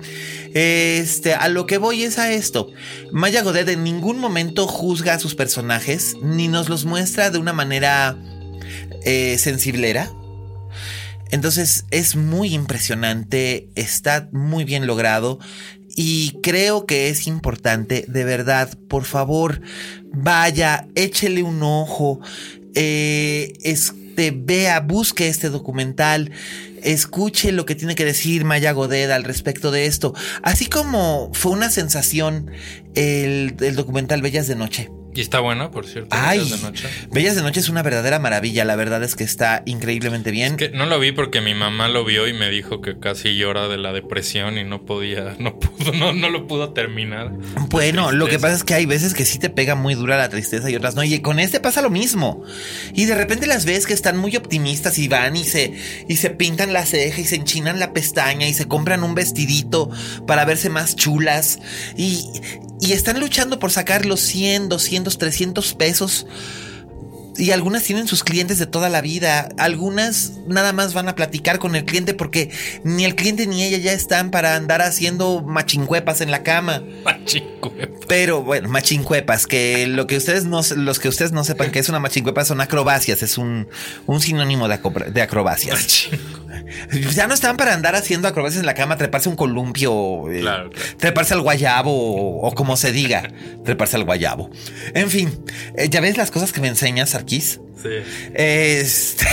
Este, 0.54 1.34
a 1.34 1.48
lo 1.48 1.66
que 1.66 1.78
voy 1.78 2.04
es 2.04 2.20
a 2.20 2.32
esto. 2.32 2.68
Maya 3.12 3.42
Godet 3.42 3.70
en 3.70 3.84
ningún 3.84 4.20
momento 4.20 4.68
juzga 4.68 5.14
a 5.14 5.20
sus 5.20 5.36
personajes, 5.36 6.16
ni 6.22 6.48
nos 6.48 6.70
los 6.70 6.86
muestra 6.86 7.30
de 7.30 7.38
una 7.38 7.54
manera 7.54 8.18
eh, 9.04 9.38
sensiblera. 9.38 10.12
Entonces 11.32 11.86
es 11.92 12.18
muy 12.18 12.54
impresionante, 12.54 13.70
está 13.76 14.28
muy 14.34 14.66
bien 14.66 14.86
logrado 14.86 15.40
y 15.96 16.40
creo 16.42 16.86
que 16.86 17.10
es 17.10 17.28
importante, 17.28 18.06
de 18.08 18.24
verdad, 18.24 18.78
por 18.88 19.06
favor, 19.06 19.62
vaya, 20.14 20.88
échele 20.96 21.44
un 21.44 21.62
ojo, 21.64 22.20
eh, 22.76 23.54
este, 23.62 24.32
vea, 24.32 24.80
busque 24.80 25.28
este 25.28 25.50
documental, 25.50 26.32
escuche 26.84 27.52
lo 27.52 27.66
que 27.66 27.76
tiene 27.76 27.96
que 27.96 28.06
decir 28.06 28.46
Maya 28.46 28.72
Godet 28.72 29.12
al 29.12 29.24
respecto 29.24 29.72
de 29.72 29.86
esto, 29.86 30.14
así 30.44 30.68
como 30.68 31.32
fue 31.34 31.52
una 31.52 31.70
sensación 31.70 32.52
el, 32.96 33.56
el 33.60 33.76
documental 33.76 34.22
Bellas 34.22 34.48
de 34.48 34.56
Noche. 34.56 34.90
Y 35.14 35.22
está 35.22 35.40
bueno, 35.40 35.72
por 35.72 35.86
cierto. 35.86 36.10
Ay, 36.12 36.40
Bellas 36.40 36.62
de 36.62 36.68
noche. 36.68 36.88
Bellas 37.12 37.36
de 37.36 37.42
Noche 37.42 37.60
es 37.60 37.70
una 37.70 37.84
verdadera 37.84 38.20
maravilla, 38.20 38.64
la 38.64 38.76
verdad 38.76 39.04
es 39.04 39.16
que 39.16 39.24
está 39.24 39.62
increíblemente 39.66 40.32
bien. 40.32 40.56
Que 40.56 40.70
no 40.70 40.86
lo 40.86 41.00
vi 41.00 41.12
porque 41.12 41.42
mi 41.42 41.54
mamá 41.54 41.90
lo 41.90 42.06
vio 42.06 42.28
y 42.28 42.34
me 42.34 42.50
dijo 42.50 42.82
que 42.82 42.98
casi 42.98 43.36
llora 43.36 43.68
de 43.68 43.78
la 43.78 43.92
depresión 43.92 44.58
y 44.58 44.64
no 44.64 44.86
podía, 44.86 45.36
no 45.40 45.60
pudo, 45.60 45.92
no, 45.94 46.14
no 46.14 46.30
lo 46.30 46.48
pudo 46.48 46.72
terminar. 46.72 47.32
Bueno, 47.70 48.12
lo 48.12 48.28
que 48.28 48.40
pasa 48.40 48.56
es 48.56 48.64
que 48.64 48.74
hay 48.74 48.86
veces 48.86 49.14
que 49.14 49.26
sí 49.26 49.38
te 49.38 49.50
pega 49.50 49.76
muy 49.76 49.96
dura 49.96 50.18
la 50.18 50.30
tristeza 50.30 50.70
y 50.70 50.76
otras 50.76 50.96
no. 50.96 51.04
Y 51.04 51.20
con 51.20 51.40
este 51.40 51.60
pasa 51.60 51.82
lo 51.82 51.90
mismo. 51.90 52.44
Y 52.94 53.06
de 53.06 53.16
repente 53.16 53.48
las 53.48 53.66
ves 53.66 53.86
que 53.86 53.94
están 53.94 54.18
muy 54.18 54.36
optimistas 54.38 54.98
y 54.98 55.08
van 55.10 55.36
y 55.36 55.44
se, 55.44 55.74
y 56.08 56.16
se 56.16 56.30
pintan 56.30 56.72
la 56.72 56.86
ceja 56.86 57.20
y 57.20 57.26
se 57.26 57.36
enchinan 57.36 57.80
la 57.80 57.92
pestaña 57.92 58.48
y 58.48 58.54
se 58.54 58.68
compran 58.68 59.04
un 59.04 59.16
vestidito 59.16 59.90
para 60.26 60.46
verse 60.46 60.70
más 60.70 60.96
chulas. 60.96 61.60
Y, 61.98 62.26
y 62.82 62.94
están 62.94 63.20
luchando 63.20 63.60
por 63.60 63.72
sacar 63.72 64.06
los 64.06 64.20
100, 64.22 64.68
200, 64.68 65.18
300 65.18 65.74
pesos. 65.76 66.26
Y 67.38 67.52
algunas 67.52 67.84
tienen 67.84 68.08
sus 68.08 68.24
clientes 68.24 68.58
de 68.58 68.66
toda 68.66 68.90
la 68.90 69.02
vida. 69.02 69.50
Algunas 69.58 70.34
nada 70.48 70.74
más 70.74 70.94
van 70.94 71.08
a 71.08 71.16
platicar 71.16 71.60
con 71.60 71.76
el 71.76 71.86
cliente 71.86 72.14
porque 72.14 72.50
ni 72.84 73.06
el 73.06 73.16
cliente 73.16 73.48
ni 73.48 73.64
ella 73.64 73.78
ya 73.78 73.94
están 73.94 74.32
para 74.32 74.56
andar 74.56 74.82
haciendo 74.82 75.42
machincuepas 75.42 76.22
en 76.22 76.32
la 76.32 76.44
cama. 76.44 76.84
Machincuepa. 77.06 78.00
Pero 78.08 78.44
bueno, 78.44 78.68
machincuepas, 78.68 79.48
que 79.48 79.88
lo 79.88 80.08
que 80.08 80.18
ustedes 80.18 80.46
no, 80.46 80.62
los 80.76 81.00
que 81.00 81.08
ustedes 81.08 81.32
no 81.32 81.44
sepan 81.44 81.72
que 81.72 81.80
es 81.80 81.88
una 81.88 82.00
machincuepa 82.00 82.44
son 82.44 82.62
acrobacias, 82.62 83.24
es 83.24 83.38
un, 83.38 83.70
un 84.08 84.22
sinónimo 84.22 84.68
de, 84.68 85.22
acrobacias. 85.22 86.10
Ya 87.14 87.28
no 87.28 87.34
están 87.34 87.58
para 87.58 87.74
andar 87.74 87.96
haciendo 87.96 88.28
acrobacias 88.28 88.60
en 88.62 88.66
la 88.66 88.74
cama, 88.74 88.98
treparse 88.98 89.30
un 89.30 89.36
columpio, 89.36 90.32
eh, 90.32 90.42
Claro, 90.42 90.70
claro. 90.70 90.98
treparse 90.98 91.34
al 91.34 91.42
guayabo 91.42 91.92
o, 91.92 92.48
o 92.48 92.54
como 92.54 92.78
se 92.78 92.92
diga, 92.92 93.32
treparse 93.66 93.96
al 93.98 94.04
guayabo. 94.04 94.50
En 94.94 95.10
fin, 95.10 95.44
eh, 95.78 95.90
ya 95.90 96.02
ves 96.02 96.18
las 96.18 96.32
cosas 96.32 96.52
que 96.54 96.62
me 96.62 96.68
enseñas, 96.68 97.16
Arquís. 97.16 97.60
Sí. 97.82 97.90
Este, 98.36 99.26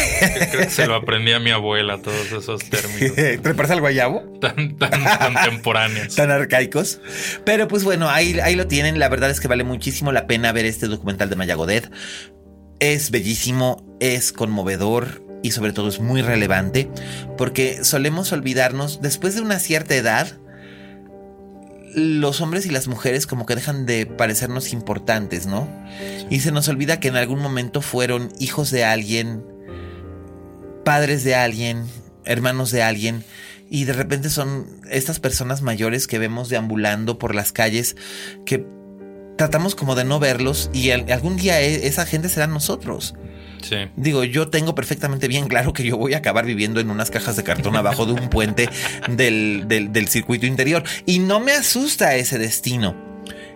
Creo 0.50 0.60
que 0.64 0.70
se 0.70 0.86
lo 0.86 0.94
aprendí 0.94 1.32
a 1.32 1.38
mi 1.38 1.50
abuela, 1.50 1.98
todos 2.00 2.32
esos 2.32 2.62
términos 2.70 3.14
treparse 3.42 3.74
al 3.74 3.80
guayabo. 3.80 4.22
tan, 4.40 4.78
tan 4.78 5.04
contemporáneos. 5.34 6.14
tan 6.16 6.30
arcaicos. 6.30 7.00
Pero 7.44 7.68
pues 7.68 7.84
bueno, 7.84 8.08
ahí, 8.08 8.38
ahí 8.40 8.54
lo 8.54 8.66
tienen. 8.66 8.98
La 8.98 9.10
verdad 9.10 9.30
es 9.30 9.40
que 9.40 9.48
vale 9.48 9.64
muchísimo 9.64 10.12
la 10.12 10.26
pena 10.26 10.50
ver 10.52 10.64
este 10.64 10.86
documental 10.86 11.28
de 11.28 11.36
Maya 11.36 11.56
Godet. 11.56 11.90
Es 12.80 13.10
bellísimo, 13.10 13.84
es 14.00 14.32
conmovedor 14.32 15.22
y 15.42 15.52
sobre 15.52 15.72
todo 15.72 15.88
es 15.88 16.00
muy 16.00 16.22
relevante 16.22 16.90
porque 17.36 17.84
solemos 17.84 18.32
olvidarnos 18.32 19.00
después 19.00 19.34
de 19.34 19.42
una 19.42 19.58
cierta 19.58 19.94
edad. 19.94 20.28
los 21.94 22.42
hombres 22.42 22.66
y 22.66 22.70
las 22.70 22.86
mujeres 22.86 23.26
como 23.26 23.46
que 23.46 23.54
dejan 23.54 23.86
de 23.86 24.04
parecernos 24.06 24.72
importantes, 24.72 25.46
¿no? 25.46 25.66
Y 26.28 26.40
se 26.40 26.52
nos 26.52 26.68
olvida 26.68 27.00
que 27.00 27.08
en 27.08 27.16
algún 27.16 27.40
momento 27.40 27.80
fueron 27.80 28.30
hijos 28.38 28.70
de 28.70 28.84
alguien, 28.84 29.42
padres 30.84 31.24
de 31.24 31.34
alguien, 31.34 31.86
hermanos 32.24 32.70
de 32.70 32.82
alguien, 32.82 33.24
y 33.70 33.84
de 33.84 33.94
repente 33.94 34.30
son 34.30 34.66
estas 34.90 35.18
personas 35.18 35.62
mayores 35.62 36.06
que 36.06 36.18
vemos 36.18 36.48
deambulando 36.50 37.18
por 37.18 37.34
las 37.34 37.52
calles 37.52 37.96
que 38.44 38.66
tratamos 39.36 39.74
como 39.74 39.94
de 39.94 40.04
no 40.04 40.18
verlos 40.18 40.70
y 40.72 40.90
algún 40.90 41.36
día 41.36 41.60
e, 41.60 41.86
esa 41.86 42.06
gente 42.06 42.28
será 42.28 42.46
nosotros. 42.46 43.14
Sí. 43.62 43.76
Digo, 43.96 44.24
yo 44.24 44.48
tengo 44.48 44.74
perfectamente 44.74 45.28
bien 45.28 45.48
claro 45.48 45.72
que 45.72 45.84
yo 45.84 45.96
voy 45.96 46.14
a 46.14 46.18
acabar 46.18 46.46
viviendo 46.46 46.80
en 46.80 46.90
unas 46.90 47.10
cajas 47.10 47.36
de 47.36 47.44
cartón 47.44 47.76
abajo 47.76 48.06
de 48.06 48.12
un 48.12 48.28
puente 48.28 48.68
del, 49.08 49.64
del, 49.66 50.08
circuito 50.08 50.46
interior. 50.46 50.82
Y 51.06 51.18
no 51.18 51.40
me 51.40 51.52
asusta 51.52 52.16
ese 52.16 52.38
destino. 52.38 52.94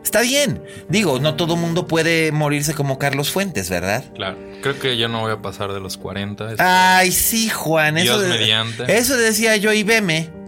Está 0.03 0.23
bien. 0.23 0.63
Digo, 0.89 1.21
no 1.21 1.37
todo 1.37 1.57
mundo 1.57 1.87
puede 1.87 2.33
morirse 2.33 2.75
como 2.75 2.99
Carlos 2.99 3.31
Fuentes, 3.31 3.71
¿verdad? 3.71 4.05
Claro. 4.15 4.37
Creo 4.61 4.79
que 4.79 4.97
yo 4.97 5.09
no 5.09 5.21
voy 5.21 5.33
a 5.33 5.41
pasar 5.41 5.73
de 5.73 5.81
los 5.81 5.97
40. 5.97 6.57
Ay, 6.59 7.13
sí, 7.13 7.49
Juan. 7.49 7.97
Dios 7.97 8.23
eso 8.23 8.29
mediante. 8.29 8.97
Eso 8.97 9.17
decía 9.17 9.57
yo 9.57 9.73
y 9.73 9.83
veme. 9.83 10.42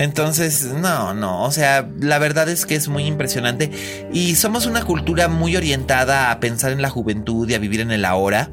Entonces, 0.00 0.64
no, 0.64 1.12
no, 1.12 1.44
o 1.44 1.50
sea, 1.52 1.86
la 2.00 2.18
verdad 2.18 2.48
es 2.48 2.64
que 2.64 2.74
es 2.74 2.88
muy 2.88 3.04
impresionante 3.04 3.70
y 4.14 4.34
somos 4.34 4.64
una 4.64 4.82
cultura 4.82 5.28
muy 5.28 5.58
orientada 5.58 6.30
a 6.30 6.40
pensar 6.40 6.72
en 6.72 6.80
la 6.80 6.88
juventud 6.88 7.46
y 7.50 7.52
a 7.52 7.58
vivir 7.58 7.82
en 7.82 7.90
el 7.90 8.06
ahora, 8.06 8.50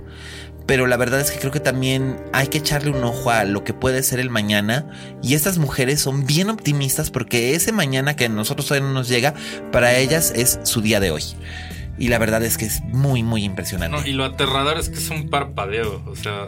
pero 0.65 0.87
la 0.87 0.97
verdad 0.97 1.21
es 1.21 1.31
que 1.31 1.39
creo 1.39 1.53
que 1.53 1.61
también 1.61 2.17
hay 2.33 2.47
que 2.47 2.57
echarle 2.57 2.89
un 2.89 3.01
ojo 3.01 3.31
a 3.31 3.45
lo 3.45 3.63
que 3.63 3.73
puede 3.73 4.03
ser 4.03 4.19
el 4.19 4.29
mañana 4.29 4.91
y 5.23 5.35
estas 5.35 5.57
mujeres 5.57 6.01
son 6.01 6.25
bien 6.25 6.49
optimistas 6.49 7.11
porque 7.11 7.55
ese 7.55 7.71
mañana 7.71 8.17
que 8.17 8.25
a 8.25 8.29
nosotros 8.29 8.67
todavía 8.67 8.89
no 8.89 8.93
nos 8.93 9.07
llega, 9.07 9.33
para 9.71 9.95
ellas 9.95 10.33
es 10.35 10.59
su 10.63 10.81
día 10.81 10.99
de 10.99 11.11
hoy. 11.11 11.23
Y 11.97 12.09
la 12.09 12.17
verdad 12.17 12.43
es 12.43 12.57
que 12.57 12.65
es 12.65 12.81
muy, 12.83 13.23
muy 13.23 13.45
impresionante. 13.45 14.09
y 14.09 14.11
lo 14.11 14.25
aterrador 14.25 14.77
es 14.77 14.89
que 14.89 14.97
es 14.97 15.09
un 15.09 15.29
parpadeo, 15.29 16.03
o 16.07 16.15
sea, 16.17 16.47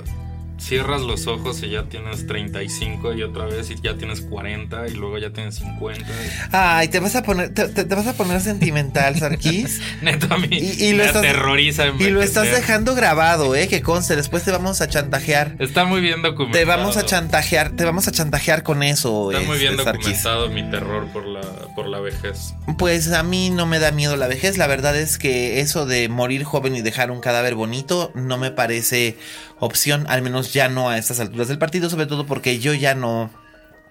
cierras 0.59 1.01
los 1.01 1.27
ojos 1.27 1.63
y 1.63 1.69
ya 1.69 1.83
tienes 1.83 2.27
35 2.27 3.13
y 3.13 3.23
otra 3.23 3.45
vez 3.45 3.69
y 3.71 3.75
ya 3.81 3.95
tienes 3.95 4.21
40 4.21 4.87
y 4.87 4.91
luego 4.91 5.17
ya 5.17 5.31
tienes 5.31 5.55
50. 5.55 6.05
Ay, 6.51 6.87
te 6.89 6.99
vas 6.99 7.15
a 7.15 7.23
poner, 7.23 7.53
te, 7.53 7.83
vas 7.83 8.07
a 8.07 8.13
poner 8.13 8.41
sentimental, 8.41 9.17
Sarkis. 9.17 9.81
Neto 10.01 10.33
a 10.33 10.37
mí 10.37 10.47
y, 10.51 10.93
lo 10.93 11.05
aterroriza. 11.05 11.87
Y 11.99 12.09
lo 12.09 12.21
estás 12.21 12.51
dejando 12.51 12.95
grabado, 12.95 13.55
eh, 13.55 13.67
que 13.67 13.81
conste, 13.81 14.15
después 14.15 14.43
te 14.43 14.51
vamos 14.51 14.81
a 14.81 14.87
chantajear. 14.87 15.55
Está 15.59 15.85
muy 15.85 16.01
bien 16.01 16.21
documentado. 16.21 16.59
Te 16.59 16.65
vamos 16.65 16.97
a 16.97 17.05
chantajear, 17.05 17.71
te 17.71 17.85
vamos 17.85 18.07
a 18.07 18.11
chantajear 18.11 18.63
con 18.63 18.83
eso. 18.83 19.31
Está 19.31 19.45
muy 19.45 19.57
bien 19.57 19.73
este, 19.73 19.85
documentado 19.85 20.49
mi 20.49 20.69
terror 20.69 21.07
por 21.11 21.25
la, 21.25 21.41
por 21.75 21.87
la 21.87 21.99
vejez. 21.99 22.53
Pues 22.77 23.11
a 23.11 23.23
mí 23.23 23.49
no 23.49 23.65
me 23.65 23.79
da 23.79 23.91
miedo 23.91 24.15
la 24.17 24.27
vejez, 24.27 24.57
la 24.57 24.67
verdad 24.67 24.97
es 24.97 25.17
que 25.17 25.61
eso 25.61 25.85
de 25.85 26.09
morir 26.09 26.43
joven 26.43 26.75
y 26.75 26.81
dejar 26.81 27.11
un 27.11 27.21
cadáver 27.21 27.55
bonito 27.55 28.11
no 28.15 28.37
me 28.37 28.51
parece 28.51 29.17
opción, 29.59 30.05
al 30.07 30.21
menos 30.21 30.53
ya 30.53 30.69
no 30.69 30.89
a 30.89 30.97
estas 30.97 31.19
alturas 31.19 31.47
del 31.47 31.57
partido, 31.57 31.89
sobre 31.89 32.05
todo 32.05 32.25
porque 32.25 32.59
yo 32.59 32.73
ya 32.73 32.95
no. 32.95 33.31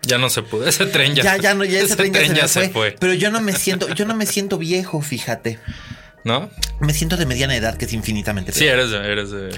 Ya 0.02 0.18
no 0.18 0.30
se 0.30 0.42
pudo, 0.42 0.66
ese 0.66 0.86
tren 0.86 1.14
ya. 1.14 1.22
Ya, 1.22 1.36
ya 1.36 1.54
no, 1.54 1.64
ya 1.64 1.80
ese, 1.82 1.96
tren, 1.96 2.12
ya, 2.12 2.48
se, 2.48 2.70
fue. 2.70 2.96
Pero 2.98 3.14
yo 3.14 3.30
no 3.30 3.40
me 3.40 3.52
siento, 3.52 3.88
yo 3.88 4.04
no 4.06 4.14
me 4.14 4.26
siento 4.26 4.58
viejo, 4.58 5.00
fíjate. 5.00 5.58
¿No? 6.24 6.50
Me 6.80 6.92
siento 6.92 7.16
de 7.16 7.26
mediana 7.26 7.56
edad, 7.56 7.76
que 7.76 7.86
es 7.86 7.92
infinitamente 7.92 8.52
Sí, 8.52 8.66
eres 8.66 8.90
de, 8.90 8.98
eres 8.98 9.30
de, 9.30 9.50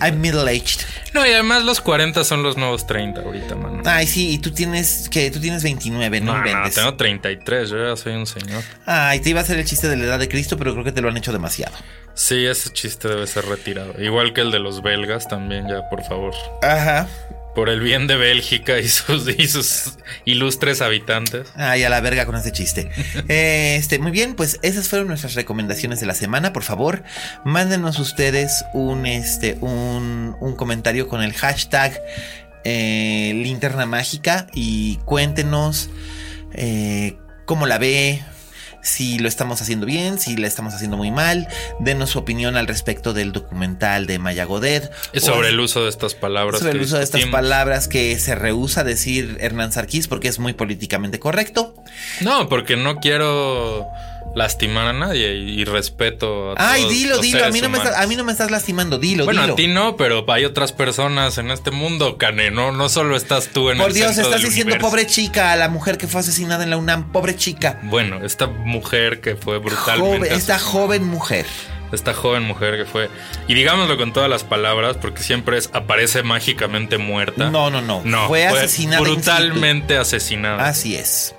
I'm 0.00 0.20
middle-aged. 0.20 0.80
No, 1.14 1.26
y 1.26 1.30
además 1.30 1.64
los 1.64 1.80
40 1.80 2.24
son 2.24 2.42
los 2.42 2.56
nuevos 2.56 2.86
30 2.86 3.20
ahorita, 3.20 3.54
mano. 3.54 3.82
Ay, 3.84 4.06
sí, 4.06 4.30
y 4.30 4.38
tú 4.38 4.50
tienes, 4.50 5.08
que 5.10 5.30
Tú 5.30 5.40
tienes 5.40 5.62
29, 5.62 6.20
¿no? 6.20 6.36
No, 6.36 6.62
no, 6.62 6.70
tengo 6.70 6.94
33, 6.94 7.70
yo 7.70 7.88
ya 7.88 7.96
soy 7.96 8.14
un 8.14 8.26
señor. 8.26 8.62
Ay, 8.86 9.20
te 9.20 9.30
iba 9.30 9.40
a 9.40 9.42
hacer 9.42 9.58
el 9.58 9.64
chiste 9.64 9.88
de 9.88 9.96
la 9.96 10.04
edad 10.04 10.18
de 10.18 10.28
Cristo, 10.28 10.56
pero 10.56 10.72
creo 10.72 10.84
que 10.84 10.92
te 10.92 11.00
lo 11.00 11.08
han 11.08 11.16
hecho 11.16 11.32
demasiado. 11.32 11.76
Sí, 12.14 12.44
ese 12.44 12.70
chiste 12.70 13.08
debe 13.08 13.26
ser 13.26 13.46
retirado. 13.46 13.94
Igual 14.02 14.32
que 14.32 14.40
el 14.40 14.50
de 14.50 14.58
los 14.58 14.82
belgas 14.82 15.28
también, 15.28 15.68
ya, 15.68 15.88
por 15.88 16.02
favor. 16.04 16.34
Ajá. 16.62 17.08
Por 17.54 17.68
el 17.68 17.80
bien 17.80 18.06
de 18.06 18.16
Bélgica 18.16 18.78
y 18.78 18.88
sus, 18.88 19.96
ilustres 20.24 20.80
habitantes. 20.80 21.48
Ay, 21.56 21.82
a 21.82 21.88
la 21.90 22.00
verga 22.00 22.26
con 22.26 22.36
ese 22.36 22.52
chiste. 22.52 22.90
este, 23.28 23.98
muy 23.98 24.12
bien, 24.12 24.34
pues 24.34 24.58
esas 24.62 24.88
fueron 24.88 25.08
nuestras 25.08 25.34
recomendaciones 25.34 26.00
de 26.00 26.06
la 26.06 26.14
semana. 26.14 26.52
Por 26.52 26.62
favor, 26.62 27.02
mándenos 27.44 27.98
ustedes 27.98 28.64
un, 28.72 29.06
este, 29.06 29.58
un, 29.60 30.36
un 30.40 30.54
comentario 30.54 31.08
con 31.08 31.22
el 31.22 31.32
hashtag 31.32 32.00
eh, 32.62 33.32
linterna 33.34 33.86
mágica 33.86 34.46
y 34.52 34.96
cuéntenos 35.06 35.88
eh, 36.52 37.16
cómo 37.46 37.66
la 37.66 37.78
ve, 37.78 38.22
si 38.82 39.18
lo 39.18 39.28
estamos 39.28 39.60
haciendo 39.60 39.86
bien, 39.86 40.18
si 40.18 40.36
la 40.36 40.46
estamos 40.46 40.74
haciendo 40.74 40.96
muy 40.96 41.10
mal, 41.10 41.48
denos 41.78 42.10
su 42.10 42.18
opinión 42.18 42.56
al 42.56 42.66
respecto 42.66 43.12
del 43.12 43.32
documental 43.32 44.06
de 44.06 44.18
Maya 44.18 44.44
Godet. 44.44 44.90
Sobre 45.14 45.48
el 45.48 45.60
uso 45.60 45.84
de 45.84 45.90
estas 45.90 46.14
palabras. 46.14 46.60
Sobre 46.60 46.72
el 46.72 46.80
uso 46.80 46.98
de 46.98 47.04
estas 47.04 47.24
palabras 47.26 47.88
que 47.88 48.18
se 48.18 48.34
rehúsa 48.34 48.84
decir 48.84 49.38
Hernán 49.40 49.72
Sarkis 49.72 50.08
porque 50.08 50.28
es 50.28 50.38
muy 50.38 50.52
políticamente 50.52 51.18
correcto. 51.18 51.74
No, 52.20 52.48
porque 52.48 52.76
no 52.76 52.96
quiero 52.96 53.86
lastimar 54.34 54.86
a 54.86 54.92
nadie 54.92 55.34
y, 55.34 55.64
respeto 55.64 56.52
a 56.52 56.72
Ay, 56.72 56.88
dilo, 56.88 57.18
dilo. 57.18 57.44
A 57.44 57.50
mí, 57.50 57.60
no 57.60 57.68
me 57.68 57.78
estás, 57.78 57.96
a 57.96 58.06
mí 58.06 58.16
no 58.16 58.24
me 58.24 58.32
estás 58.32 58.50
lastimando, 58.50 58.98
dilo, 58.98 59.24
bueno, 59.24 59.42
a 59.42 59.54
ti 59.54 59.66
no, 59.66 59.96
pero 59.96 60.24
hay 60.28 60.44
otras 60.44 60.72
personas 60.72 61.38
en 61.38 61.50
este 61.50 61.70
mundo, 61.70 62.16
Cane. 62.16 62.50
No, 62.50 62.72
no 62.72 62.88
solo 62.88 63.16
estás 63.16 63.48
tú 63.48 63.70
en 63.70 63.78
Por 63.78 63.92
Dios, 63.92 64.18
estás 64.18 64.42
diciendo 64.42 64.76
pobre 64.78 65.06
chica 65.06 65.52
a 65.52 65.56
la 65.56 65.68
mujer 65.68 65.98
que 65.98 66.06
fue 66.06 66.20
asesinada 66.20 66.64
en 66.64 66.70
la 66.70 66.76
UNAM. 66.76 67.12
Pobre 67.12 67.36
chica. 67.36 67.80
Bueno, 67.84 68.24
esta 68.24 68.46
mujer 68.46 69.20
que 69.20 69.36
fue 69.36 69.58
brutalmente. 69.58 70.34
esta 70.34 70.58
joven 70.58 71.04
mujer 71.04 71.46
esta 71.92 72.14
joven 72.14 72.44
mujer 72.44 72.76
que 72.76 72.84
fue, 72.84 73.10
y 73.48 73.54
digámoslo 73.54 73.96
con 73.96 74.12
todas 74.12 74.30
las 74.30 74.44
palabras, 74.44 74.96
porque 74.96 75.22
siempre 75.22 75.58
es, 75.58 75.70
aparece 75.72 76.22
mágicamente 76.22 76.98
muerta. 76.98 77.50
No, 77.50 77.70
no, 77.70 77.80
no. 77.80 78.02
No, 78.04 78.28
fue, 78.28 78.46
asesinada. 78.46 79.00
Brutalmente 79.00 79.96
asesinada. 79.96 80.68
Así 80.68 80.94
es. 80.94 81.34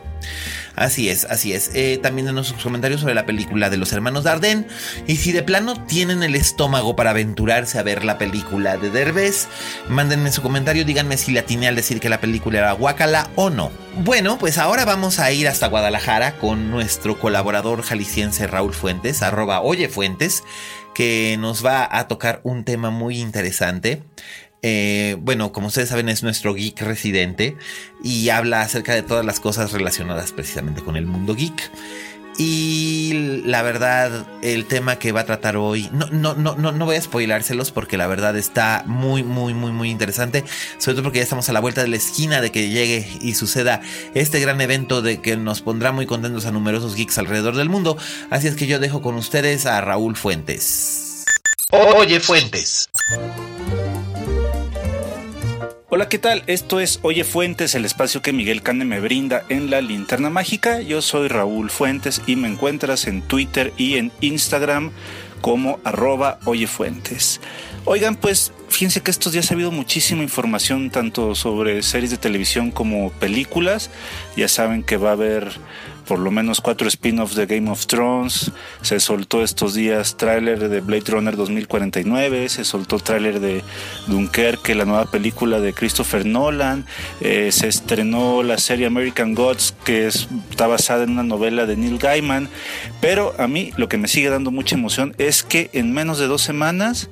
Así 0.82 1.10
es, 1.10 1.26
así 1.26 1.54
es. 1.54 1.70
Eh, 1.76 2.00
también 2.02 2.26
denos 2.26 2.48
sus 2.48 2.64
comentarios 2.64 3.02
sobre 3.02 3.14
la 3.14 3.28
película 3.28 3.70
de 3.70 3.78
los 3.78 3.94
hermanos 3.94 4.24
Dardenne. 4.24 4.66
Y 5.06 5.18
si 5.18 5.32
de 5.32 5.44
plano 5.44 5.86
tienen 5.86 6.24
el 6.24 6.36
estómago 6.36 6.96
para 6.96 7.12
aventurarse 7.12 7.78
a 7.78 7.84
ver 7.84 8.04
la 8.04 8.18
película 8.18 8.78
de 8.78 8.90
Derbez, 8.90 9.48
mándenme 9.90 10.32
su 10.32 10.42
comentario, 10.42 10.84
díganme 10.84 11.18
si 11.18 11.34
le 11.34 11.40
atiné 11.40 11.68
al 11.68 11.76
decir 11.76 12.00
que 12.00 12.10
la 12.10 12.20
película 12.20 12.58
era 12.58 12.72
guacala 12.72 13.30
o 13.36 13.52
no. 13.52 13.72
Bueno, 14.04 14.40
pues 14.40 14.58
ahora 14.58 14.84
vamos 14.84 15.20
a 15.20 15.32
ir 15.32 15.48
hasta 15.48 15.68
Guadalajara 15.68 16.40
con 16.40 16.72
nuestro 16.72 17.20
colaborador 17.20 17.84
jalisciense 17.84 18.48
Raúl 18.48 18.74
Fuentes, 18.74 19.22
arroba 19.22 19.62
Oye 19.62 19.88
Fuentes, 19.88 20.44
que 20.96 21.38
nos 21.40 21.64
va 21.64 21.88
a 21.92 22.08
tocar 22.08 22.42
un 22.44 22.64
tema 22.64 22.90
muy 22.90 23.20
interesante. 23.20 24.02
Eh, 24.64 25.18
bueno, 25.20 25.52
como 25.52 25.68
ustedes 25.68 25.90
saben, 25.90 26.10
es 26.10 26.24
nuestro 26.24 26.54
geek 26.54 26.82
residente 26.82 27.58
y 28.04 28.30
habla 28.30 28.62
acerca 28.62 28.94
de 28.94 29.02
todas 29.02 29.26
las 29.26 29.40
cosas 29.40 29.72
relacionadas 29.72 30.32
precisamente 30.32 30.82
con 30.82 30.98
el 30.98 31.06
mundo 31.06 31.36
geek. 31.36 31.72
Y 32.38 33.42
la 33.46 33.62
verdad, 33.62 34.26
el 34.42 34.66
tema 34.66 34.98
que 34.98 35.12
va 35.12 35.22
a 35.22 35.26
tratar 35.26 35.58
hoy, 35.58 35.90
no, 35.92 36.08
no, 36.08 36.34
no, 36.34 36.56
no, 36.56 36.86
voy 36.86 36.96
a 36.96 37.02
spoilárselos 37.02 37.72
porque 37.72 37.98
la 37.98 38.08
verdad 38.08 38.38
está 38.38 38.84
muy, 38.88 39.22
muy, 39.22 39.54
muy, 39.54 39.72
muy 39.72 39.90
interesante. 39.90 40.44
Sobre 40.78 40.96
todo 40.96 41.04
porque 41.04 41.20
ya 41.20 41.24
estamos 41.24 41.50
a 41.50 41.54
la 41.54 41.60
vuelta 41.60 41.82
de 41.82 41.90
la 41.90 41.98
esquina 41.98 42.42
de 42.42 42.52
que 42.52 42.70
llegue 42.70 43.06
y 43.22 43.36
suceda 43.36 43.82
este 44.16 44.40
gran 44.40 44.62
evento 44.62 45.02
de 45.02 45.22
que 45.22 45.38
nos 45.38 45.62
pondrá 45.62 45.92
muy 45.92 46.06
contentos 46.06 46.46
a 46.46 46.52
numerosos 46.52 46.96
geeks 46.96 47.18
alrededor 47.18 47.56
del 47.56 47.70
mundo. 47.70 47.98
Así 48.30 48.48
es 48.48 48.56
que 48.56 48.66
yo 48.66 48.80
dejo 48.80 49.02
con 49.02 49.16
ustedes 49.16 49.66
a 49.66 49.82
Raúl 49.82 50.16
Fuentes. 50.16 51.26
Oye, 51.70 52.20
Fuentes. 52.20 52.90
Hola, 55.94 56.08
¿qué 56.08 56.20
tal? 56.20 56.42
Esto 56.48 56.80
es 56.80 57.00
Oye 57.02 57.26
Fuentes, 57.26 57.76
el 57.76 57.84
espacio 57.84 58.22
que 58.22 58.32
Miguel 58.32 58.64
Cane 58.64 58.86
me 58.86 59.02
brinda 59.02 59.44
en 59.50 59.70
la 59.70 59.82
linterna 59.82 60.30
mágica. 60.30 60.80
Yo 60.80 61.02
soy 61.02 61.28
Raúl 61.28 61.70
Fuentes 61.70 62.22
y 62.26 62.38
me 62.38 62.48
encuentras 62.48 63.08
en 63.08 63.22
Twitter 63.22 63.74
y 63.76 63.98
en 63.98 64.10
Instagram 64.22 64.92
como 65.42 65.82
arroba 65.84 66.40
Oye 66.46 66.68
Fuentes. 66.68 67.42
Oigan, 67.84 68.16
pues 68.16 68.54
fíjense 68.70 69.02
que 69.02 69.12
estos 69.12 69.34
días 69.34 69.52
ha 69.52 69.54
habido 69.54 69.72
muchísima 69.72 70.24
información 70.24 70.92
tanto 70.92 71.36
sobre 71.36 71.84
series 71.84 72.12
de 72.12 72.18
televisión 72.18 72.72
como 72.72 73.12
películas. 73.12 73.90
Ya 74.38 74.48
saben 74.48 74.84
que 74.84 74.96
va 74.96 75.10
a 75.10 75.14
haber 75.14 75.52
por 76.12 76.20
lo 76.20 76.30
menos 76.30 76.60
cuatro 76.60 76.90
spin-offs 76.90 77.36
de 77.36 77.46
Game 77.46 77.72
of 77.72 77.88
Thrones. 77.88 78.52
Se 78.82 79.00
soltó 79.00 79.44
estos 79.44 79.76
días 79.76 80.18
tráiler 80.18 80.68
de 80.68 80.82
Blade 80.82 81.06
Runner 81.08 81.38
2049, 81.38 82.50
se 82.50 82.66
soltó 82.66 83.00
tráiler 83.00 83.40
de 83.40 83.64
Dunkerque, 84.08 84.76
la 84.76 84.84
nueva 84.84 85.06
película 85.06 85.62
de 85.62 85.72
Christopher 85.72 86.26
Nolan. 86.26 86.86
Eh, 87.22 87.54
se 87.54 87.70
estrenó 87.70 88.44
la 88.44 88.58
serie 88.58 88.88
American 88.88 89.36
Gods, 89.36 89.74
que 89.86 90.08
está 90.08 90.68
basada 90.68 91.06
en 91.06 91.12
una 91.12 91.24
novela 91.24 91.66
de 91.66 91.78
Neil 91.78 91.98
Gaiman. 91.98 92.50
Pero 93.00 93.34
a 93.38 93.48
mí 93.48 93.72
lo 93.78 93.88
que 93.88 93.98
me 93.98 94.10
sigue 94.10 94.30
dando 94.30 94.52
mucha 94.52 94.76
emoción 94.76 95.16
es 95.18 95.44
que 95.44 95.70
en 95.72 95.94
menos 95.94 96.20
de 96.20 96.28
dos 96.28 96.42
semanas 96.42 97.10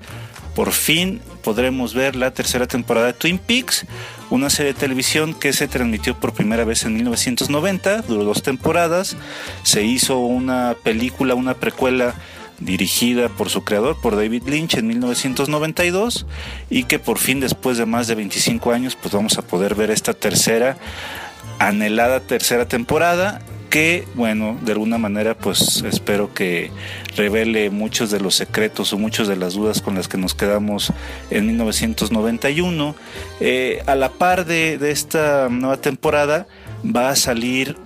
por 0.55 0.73
fin 0.73 1.21
podremos 1.41 1.93
ver 1.93 2.17
la 2.17 2.31
tercera 2.31 2.67
temporada 2.67 3.07
de 3.07 3.13
Twin 3.13 3.37
Peaks, 3.37 3.85
una 4.29 4.49
serie 4.49 4.73
de 4.73 4.79
televisión 4.79 5.33
que 5.33 5.53
se 5.53 5.67
transmitió 5.67 6.19
por 6.19 6.33
primera 6.33 6.63
vez 6.63 6.83
en 6.83 6.95
1990, 6.95 8.03
duró 8.03 8.23
dos 8.23 8.43
temporadas, 8.43 9.17
se 9.63 9.83
hizo 9.83 10.19
una 10.19 10.75
película, 10.83 11.35
una 11.35 11.55
precuela 11.55 12.15
dirigida 12.59 13.29
por 13.29 13.49
su 13.49 13.63
creador, 13.63 13.99
por 14.01 14.15
David 14.15 14.43
Lynch 14.47 14.75
en 14.75 14.87
1992 14.87 16.25
y 16.69 16.83
que 16.83 16.99
por 16.99 17.17
fin 17.17 17.39
después 17.39 17.77
de 17.77 17.85
más 17.85 18.07
de 18.07 18.15
25 18.15 18.71
años 18.71 18.97
pues 19.01 19.13
vamos 19.13 19.37
a 19.37 19.41
poder 19.41 19.75
ver 19.75 19.91
esta 19.91 20.13
tercera, 20.13 20.77
anhelada 21.57 22.19
tercera 22.19 22.67
temporada 22.67 23.41
que 23.69 24.05
bueno, 24.15 24.57
de 24.61 24.71
alguna 24.71 24.97
manera 24.97 25.37
pues 25.37 25.83
espero 25.83 26.33
que 26.33 26.71
revele 27.15 27.69
muchos 27.69 28.11
de 28.11 28.19
los 28.19 28.35
secretos 28.35 28.93
o 28.93 28.97
muchas 28.97 29.27
de 29.27 29.35
las 29.35 29.53
dudas 29.53 29.81
con 29.81 29.95
las 29.95 30.07
que 30.07 30.17
nos 30.17 30.33
quedamos 30.33 30.91
en 31.29 31.47
1991. 31.47 32.95
Eh, 33.39 33.83
a 33.85 33.95
la 33.95 34.09
par 34.09 34.45
de, 34.45 34.77
de 34.77 34.91
esta 34.91 35.49
nueva 35.49 35.77
temporada 35.77 36.47
va 36.83 37.09
a 37.09 37.15
salir 37.15 37.77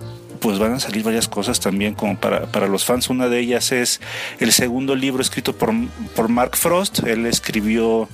pues 0.44 0.58
van 0.58 0.74
a 0.74 0.78
salir 0.78 1.02
varias 1.02 1.26
cosas 1.26 1.58
también 1.58 1.94
como 1.94 2.18
para, 2.18 2.44
para 2.52 2.68
los 2.68 2.84
fans. 2.84 3.08
Una 3.08 3.28
de 3.28 3.40
ellas 3.40 3.72
es 3.72 4.02
el 4.40 4.52
segundo 4.52 4.94
libro 4.94 5.22
escrito 5.22 5.56
por, 5.56 5.72
por 6.14 6.28
Mark 6.28 6.54
Frost. 6.58 6.98
Él 6.98 7.24
escribió 7.24 8.10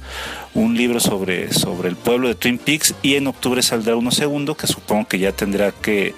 un 0.54 0.76
libro 0.76 0.98
sobre, 1.00 1.52
sobre 1.52 1.88
el 1.88 1.96
pueblo 1.96 2.28
de 2.28 2.34
Twin 2.34 2.58
Peaks 2.58 2.94
y 3.02 3.14
en 3.14 3.26
octubre 3.26 3.62
saldrá 3.62 3.96
uno 3.96 4.10
segundo 4.10 4.56
que 4.56 4.66
supongo 4.66 5.06
que 5.06 5.18
ya 5.18 5.32
tendrá 5.32 5.70
que 5.70 6.14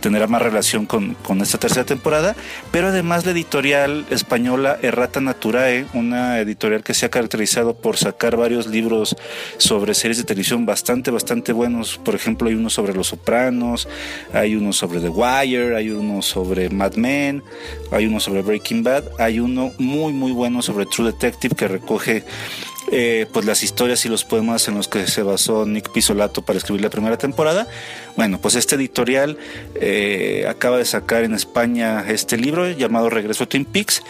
tendrá 0.00 0.26
más 0.26 0.42
relación 0.42 0.86
con, 0.86 1.14
con 1.14 1.40
esta 1.40 1.58
tercera 1.58 1.84
temporada. 1.84 2.34
Pero 2.72 2.88
además 2.88 3.24
la 3.24 3.32
editorial 3.32 4.04
española 4.10 4.78
Errata 4.82 5.20
Naturae 5.20 5.86
una 5.94 6.40
editorial 6.40 6.82
que 6.82 6.94
se 6.94 7.06
ha 7.06 7.10
caracterizado 7.10 7.76
por 7.76 7.96
sacar 7.96 8.36
varios 8.36 8.66
libros 8.66 9.16
sobre 9.58 9.94
series 9.94 10.18
de 10.18 10.24
televisión 10.24 10.66
bastante 10.66 11.10
bastante 11.10 11.52
buenos. 11.52 11.98
Por 11.98 12.14
ejemplo 12.14 12.48
hay 12.48 12.54
uno 12.54 12.70
sobre 12.70 12.94
Los 12.94 13.08
Sopranos 13.08 13.88
hay 14.32 14.56
uno 14.56 14.72
sobre 14.72 15.00
The 15.00 15.08
Wire 15.08 15.76
hay 15.76 15.90
uno 15.90 16.22
sobre 16.22 16.70
Mad 16.70 16.94
Men 16.94 17.42
hay 17.92 18.06
uno 18.06 18.20
sobre 18.20 18.42
Breaking 18.42 18.82
Bad 18.82 19.04
hay 19.18 19.38
uno 19.38 19.72
muy 19.78 20.12
muy 20.12 20.32
bueno 20.32 20.62
sobre 20.62 20.86
True 20.86 21.12
Detective 21.12 21.54
que 21.54 21.68
recoge 21.68 22.24
eh, 22.92 23.26
pues 23.32 23.44
las 23.44 23.62
historias 23.62 24.04
y 24.04 24.08
los 24.08 24.24
poemas 24.24 24.68
en 24.68 24.74
los 24.74 24.88
que 24.88 25.06
se 25.06 25.22
basó 25.22 25.66
Nick 25.66 25.90
Pisolato 25.90 26.42
para 26.42 26.58
escribir 26.58 26.82
la 26.82 26.90
primera 26.90 27.16
temporada. 27.16 27.66
Bueno, 28.16 28.40
pues 28.40 28.54
este 28.54 28.76
editorial 28.76 29.38
eh, 29.74 30.46
acaba 30.48 30.78
de 30.78 30.84
sacar 30.84 31.24
en 31.24 31.34
España 31.34 32.04
este 32.08 32.36
libro 32.36 32.70
llamado 32.70 33.10
Regreso 33.10 33.44
a 33.44 33.48
Twin 33.48 33.64
Peaks 33.64 34.02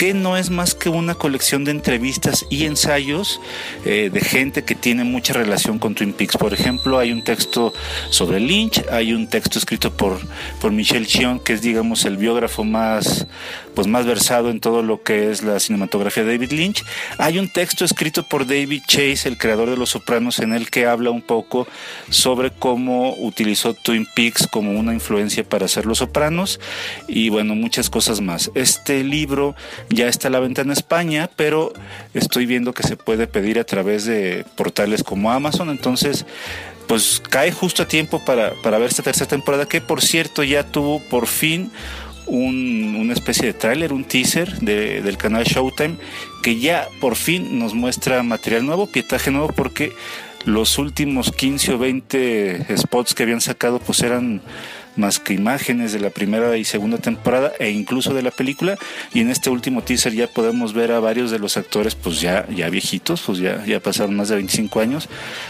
que 0.00 0.14
no 0.14 0.38
es 0.38 0.48
más 0.48 0.74
que 0.74 0.88
una 0.88 1.14
colección 1.14 1.64
de 1.64 1.72
entrevistas 1.72 2.46
y 2.48 2.64
ensayos 2.64 3.38
eh, 3.84 4.08
de 4.10 4.20
gente 4.22 4.64
que 4.64 4.74
tiene 4.74 5.04
mucha 5.04 5.34
relación 5.34 5.78
con 5.78 5.94
Twin 5.94 6.14
Peaks. 6.14 6.38
Por 6.38 6.54
ejemplo, 6.54 6.98
hay 6.98 7.12
un 7.12 7.22
texto 7.22 7.74
sobre 8.08 8.40
Lynch, 8.40 8.82
hay 8.90 9.12
un 9.12 9.28
texto 9.28 9.58
escrito 9.58 9.94
por, 9.94 10.18
por 10.58 10.72
Michel 10.72 11.06
Chion, 11.06 11.38
que 11.38 11.52
es, 11.52 11.60
digamos, 11.60 12.06
el 12.06 12.16
biógrafo 12.16 12.64
más, 12.64 13.26
pues, 13.74 13.88
más 13.88 14.06
versado 14.06 14.48
en 14.48 14.58
todo 14.60 14.82
lo 14.82 15.02
que 15.02 15.30
es 15.30 15.42
la 15.42 15.60
cinematografía 15.60 16.24
de 16.24 16.32
David 16.32 16.52
Lynch. 16.52 16.82
Hay 17.18 17.38
un 17.38 17.52
texto 17.52 17.84
escrito 17.84 18.22
por 18.22 18.46
David 18.46 18.80
Chase, 18.86 19.28
el 19.28 19.36
creador 19.36 19.68
de 19.68 19.76
Los 19.76 19.90
Sopranos, 19.90 20.38
en 20.38 20.54
el 20.54 20.70
que 20.70 20.86
habla 20.86 21.10
un 21.10 21.20
poco 21.20 21.68
sobre 22.08 22.50
cómo 22.52 23.14
utilizó 23.18 23.74
Twin 23.74 24.06
Peaks 24.14 24.46
como 24.46 24.72
una 24.80 24.94
influencia 24.94 25.44
para 25.44 25.66
hacer 25.66 25.84
Los 25.84 25.98
Sopranos 25.98 26.58
y, 27.06 27.28
bueno, 27.28 27.54
muchas 27.54 27.90
cosas 27.90 28.22
más. 28.22 28.50
Este 28.54 29.04
libro 29.04 29.54
ya 29.90 30.08
está 30.08 30.28
a 30.28 30.30
la 30.30 30.40
venta 30.40 30.62
en 30.62 30.70
España, 30.70 31.28
pero 31.36 31.72
estoy 32.14 32.46
viendo 32.46 32.72
que 32.72 32.84
se 32.84 32.96
puede 32.96 33.26
pedir 33.26 33.58
a 33.58 33.64
través 33.64 34.04
de 34.06 34.44
portales 34.56 35.02
como 35.02 35.30
Amazon, 35.30 35.68
entonces 35.68 36.24
pues 36.86 37.22
cae 37.28 37.52
justo 37.52 37.82
a 37.82 37.88
tiempo 37.88 38.20
para, 38.24 38.52
para 38.62 38.78
ver 38.78 38.90
esta 38.90 39.02
tercera 39.02 39.28
temporada 39.28 39.66
que 39.66 39.80
por 39.80 40.02
cierto 40.02 40.42
ya 40.42 40.64
tuvo 40.64 41.00
por 41.08 41.26
fin 41.26 41.70
un, 42.26 42.96
una 42.98 43.12
especie 43.12 43.46
de 43.46 43.52
tráiler, 43.52 43.92
un 43.92 44.04
teaser 44.04 44.58
de, 44.58 45.02
del 45.02 45.16
canal 45.16 45.44
Showtime 45.44 45.96
que 46.42 46.58
ya 46.58 46.88
por 47.00 47.16
fin 47.16 47.58
nos 47.58 47.74
muestra 47.74 48.22
material 48.22 48.66
nuevo, 48.66 48.86
pietaje 48.86 49.30
nuevo 49.30 49.52
porque 49.54 49.92
los 50.44 50.78
últimos 50.78 51.32
15 51.32 51.74
o 51.74 51.78
20 51.78 52.76
spots 52.78 53.14
que 53.14 53.24
habían 53.24 53.40
sacado 53.40 53.78
pues 53.78 54.00
eran 54.02 54.40
más 54.96 55.18
que 55.18 55.34
imágenes 55.34 55.92
de 55.92 56.00
la 56.00 56.10
primera 56.10 56.56
y 56.56 56.64
segunda 56.64 56.98
temporada 56.98 57.52
e 57.58 57.70
incluso 57.70 58.14
de 58.14 58.22
la 58.22 58.30
película 58.30 58.76
y 59.12 59.20
en 59.20 59.30
este 59.30 59.50
último 59.50 59.82
teaser 59.82 60.12
ya 60.12 60.26
podemos 60.26 60.72
ver 60.72 60.92
a 60.92 61.00
varios 61.00 61.30
de 61.30 61.38
los 61.38 61.56
actores 61.56 61.94
pues 61.94 62.20
ya, 62.20 62.46
ya 62.48 62.68
viejitos, 62.70 63.22
pues 63.22 63.38
ya, 63.38 63.64
ya 63.64 63.80
pasaron 63.80 64.16
más 64.16 64.28
de 64.28 64.36
25 64.36 64.80
años. 64.80 65.08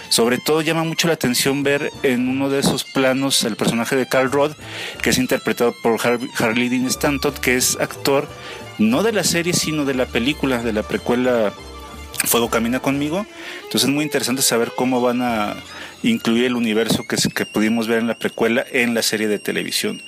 Sobre 0.08 0.38
todo 0.38 0.62
llama 0.62 0.84
mucho 0.84 1.08
la 1.08 1.14
atención 1.14 1.62
ver 1.62 1.90
en 2.02 2.28
uno 2.28 2.48
de 2.48 2.60
esos 2.60 2.84
planos 2.84 3.44
el 3.44 3.56
personaje 3.56 3.96
de 3.96 4.06
Carl 4.06 4.30
Roth 4.30 4.56
que 5.02 5.10
es 5.10 5.18
interpretado 5.18 5.74
por 5.82 5.98
Harley 6.00 6.68
Dean 6.68 6.86
Stanton 6.86 7.34
que 7.40 7.56
es 7.56 7.76
actor 7.80 8.28
no 8.78 9.02
de 9.02 9.12
la 9.12 9.24
serie 9.24 9.52
sino 9.52 9.84
de 9.84 9.94
la 9.94 10.06
película, 10.06 10.62
de 10.62 10.72
la 10.72 10.82
precuela 10.82 11.52
Fuego 12.24 12.50
Camina 12.50 12.80
conmigo. 12.80 13.26
Entonces 13.64 13.88
es 13.88 13.94
muy 13.94 14.04
interesante 14.04 14.42
saber 14.42 14.72
cómo 14.76 15.00
van 15.00 15.22
a 15.22 15.56
incluir 16.02 16.44
el 16.44 16.56
universo 16.56 17.06
que, 17.06 17.46
pudimos 17.46 17.88
ver 17.88 17.98
en 17.98 18.06
la 18.06 18.18
precuela 18.18 18.64
en 18.70 18.94
la 18.94 19.02
serie 19.02 19.28
de 19.28 19.38
televisión. 19.38 20.02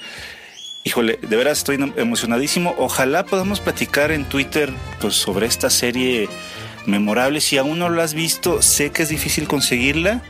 Híjole, 0.85 1.19
de 1.23 1.37
veras 1.37 1.59
estoy 1.59 1.77
emocionadísimo. 1.97 2.75
Ojalá 2.79 3.25
podamos 3.25 3.61
platicar 3.61 4.11
en 4.11 4.25
Twitter 4.25 4.73
pues, 5.01 5.15
sobre 5.15 5.47
esta 5.47 5.71
serie 5.71 6.29
memorable. 6.87 7.41
Si 7.41 7.57
aún 7.57 7.79
no 7.79 7.89
lo 7.89 8.03
has 8.03 8.15
visto, 8.15 8.63
sé 8.63 8.91
que 8.91 9.05
es 9.05 9.09
difícil 9.09 9.47
conseguirla, 9.47 10.23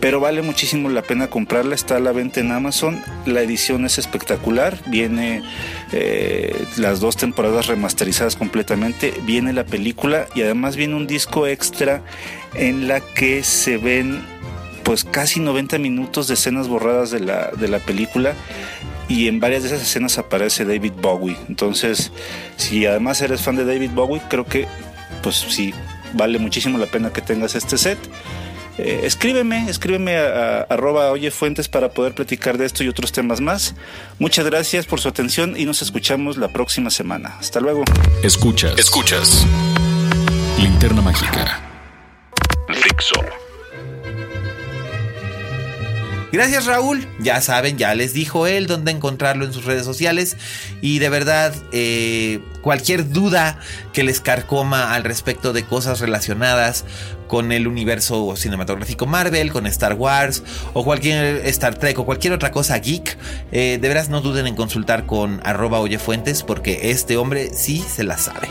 pero 0.00 0.20
vale 0.20 0.42
muchísimo 0.42 0.90
la 0.90 1.00
pena 1.00 1.30
comprarla. 1.30 1.74
Está 1.74 1.96
a 1.96 2.00
la 2.00 2.12
venta 2.12 2.40
en 2.40 2.52
Amazon. 2.52 3.02
La 3.24 3.40
edición 3.40 3.86
es 3.86 3.96
espectacular. 3.96 4.78
Viene 4.88 5.42
eh, 5.92 6.66
las 6.76 7.00
dos 7.00 7.16
temporadas 7.16 7.66
remasterizadas 7.66 8.36
completamente. 8.36 9.14
Viene 9.22 9.54
la 9.54 9.64
película 9.64 10.26
y 10.34 10.42
además 10.42 10.76
viene 10.76 10.96
un 10.96 11.06
disco 11.06 11.46
extra 11.46 12.02
en 12.54 12.88
la 12.88 13.00
que 13.00 13.42
se 13.42 13.78
ven 13.78 14.22
pues 14.84 15.04
casi 15.04 15.40
90 15.40 15.78
minutos 15.78 16.28
de 16.28 16.34
escenas 16.34 16.68
borradas 16.68 17.10
de 17.10 17.20
la, 17.20 17.50
de 17.50 17.68
la 17.68 17.78
película 17.78 18.34
y 19.08 19.28
en 19.28 19.40
varias 19.40 19.62
de 19.62 19.68
esas 19.68 19.82
escenas 19.82 20.18
aparece 20.18 20.64
David 20.64 20.92
Bowie. 21.00 21.36
Entonces, 21.48 22.12
si 22.56 22.86
además 22.86 23.20
eres 23.20 23.42
fan 23.42 23.56
de 23.56 23.64
David 23.64 23.90
Bowie, 23.94 24.22
creo 24.28 24.44
que 24.44 24.66
pues 25.22 25.36
sí, 25.48 25.72
vale 26.14 26.38
muchísimo 26.38 26.78
la 26.78 26.86
pena 26.86 27.12
que 27.12 27.20
tengas 27.20 27.54
este 27.54 27.78
set. 27.78 27.98
Eh, 28.78 29.00
escríbeme, 29.04 29.68
escríbeme 29.68 30.16
a, 30.16 30.22
a, 30.24 30.60
arroba 30.62 31.10
oyefuentes 31.10 31.68
para 31.68 31.90
poder 31.90 32.14
platicar 32.14 32.56
de 32.56 32.64
esto 32.64 32.82
y 32.82 32.88
otros 32.88 33.12
temas 33.12 33.40
más. 33.40 33.74
Muchas 34.18 34.46
gracias 34.46 34.86
por 34.86 35.00
su 35.00 35.08
atención 35.08 35.54
y 35.56 35.66
nos 35.66 35.82
escuchamos 35.82 36.38
la 36.38 36.48
próxima 36.48 36.90
semana. 36.90 37.36
Hasta 37.38 37.60
luego. 37.60 37.84
Escuchas, 38.22 38.78
escuchas. 38.78 39.46
Linterna 40.58 41.02
mágica. 41.02 41.60
Fixo. 42.68 43.41
Gracias 46.32 46.64
Raúl, 46.64 47.06
ya 47.20 47.42
saben, 47.42 47.76
ya 47.76 47.94
les 47.94 48.14
dijo 48.14 48.46
él 48.46 48.66
dónde 48.66 48.90
encontrarlo 48.90 49.44
en 49.44 49.52
sus 49.52 49.66
redes 49.66 49.84
sociales 49.84 50.38
y 50.80 50.98
de 50.98 51.10
verdad 51.10 51.54
eh, 51.72 52.40
cualquier 52.62 53.10
duda 53.10 53.58
que 53.92 54.02
les 54.02 54.20
carcoma 54.20 54.94
al 54.94 55.04
respecto 55.04 55.52
de 55.52 55.66
cosas 55.66 56.00
relacionadas 56.00 56.86
con 57.28 57.52
el 57.52 57.66
universo 57.66 58.34
cinematográfico 58.34 59.04
Marvel, 59.04 59.52
con 59.52 59.66
Star 59.66 59.92
Wars 59.92 60.42
o 60.72 60.84
cualquier 60.84 61.46
Star 61.48 61.74
Trek 61.74 61.98
o 61.98 62.06
cualquier 62.06 62.32
otra 62.32 62.50
cosa 62.50 62.78
geek, 62.78 63.18
eh, 63.52 63.78
de 63.78 63.88
veras 63.88 64.08
no 64.08 64.22
duden 64.22 64.46
en 64.46 64.56
consultar 64.56 65.04
con 65.04 65.42
arroba 65.44 65.80
oyefuentes 65.80 66.42
porque 66.42 66.90
este 66.92 67.18
hombre 67.18 67.50
sí 67.54 67.84
se 67.86 68.04
la 68.04 68.16
sabe. 68.16 68.48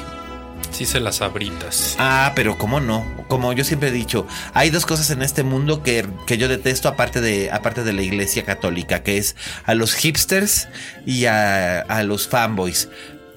Se 0.85 0.99
las 0.99 1.21
abritas. 1.21 1.95
Ah, 1.99 2.33
pero 2.35 2.57
cómo 2.57 2.79
no. 2.79 3.05
Como 3.27 3.53
yo 3.53 3.63
siempre 3.63 3.89
he 3.89 3.91
dicho, 3.91 4.27
hay 4.53 4.71
dos 4.71 4.85
cosas 4.85 5.09
en 5.11 5.21
este 5.21 5.43
mundo 5.43 5.83
que, 5.83 6.05
que 6.25 6.37
yo 6.37 6.47
detesto 6.47 6.89
aparte 6.89 7.21
de, 7.21 7.51
aparte 7.51 7.83
de 7.83 7.93
la 7.93 8.01
iglesia 8.01 8.43
católica, 8.43 9.03
que 9.03 9.17
es 9.17 9.35
a 9.63 9.73
los 9.73 9.93
hipsters 9.93 10.67
y 11.05 11.25
a, 11.25 11.81
a 11.81 12.03
los 12.03 12.27
fanboys. 12.27 12.89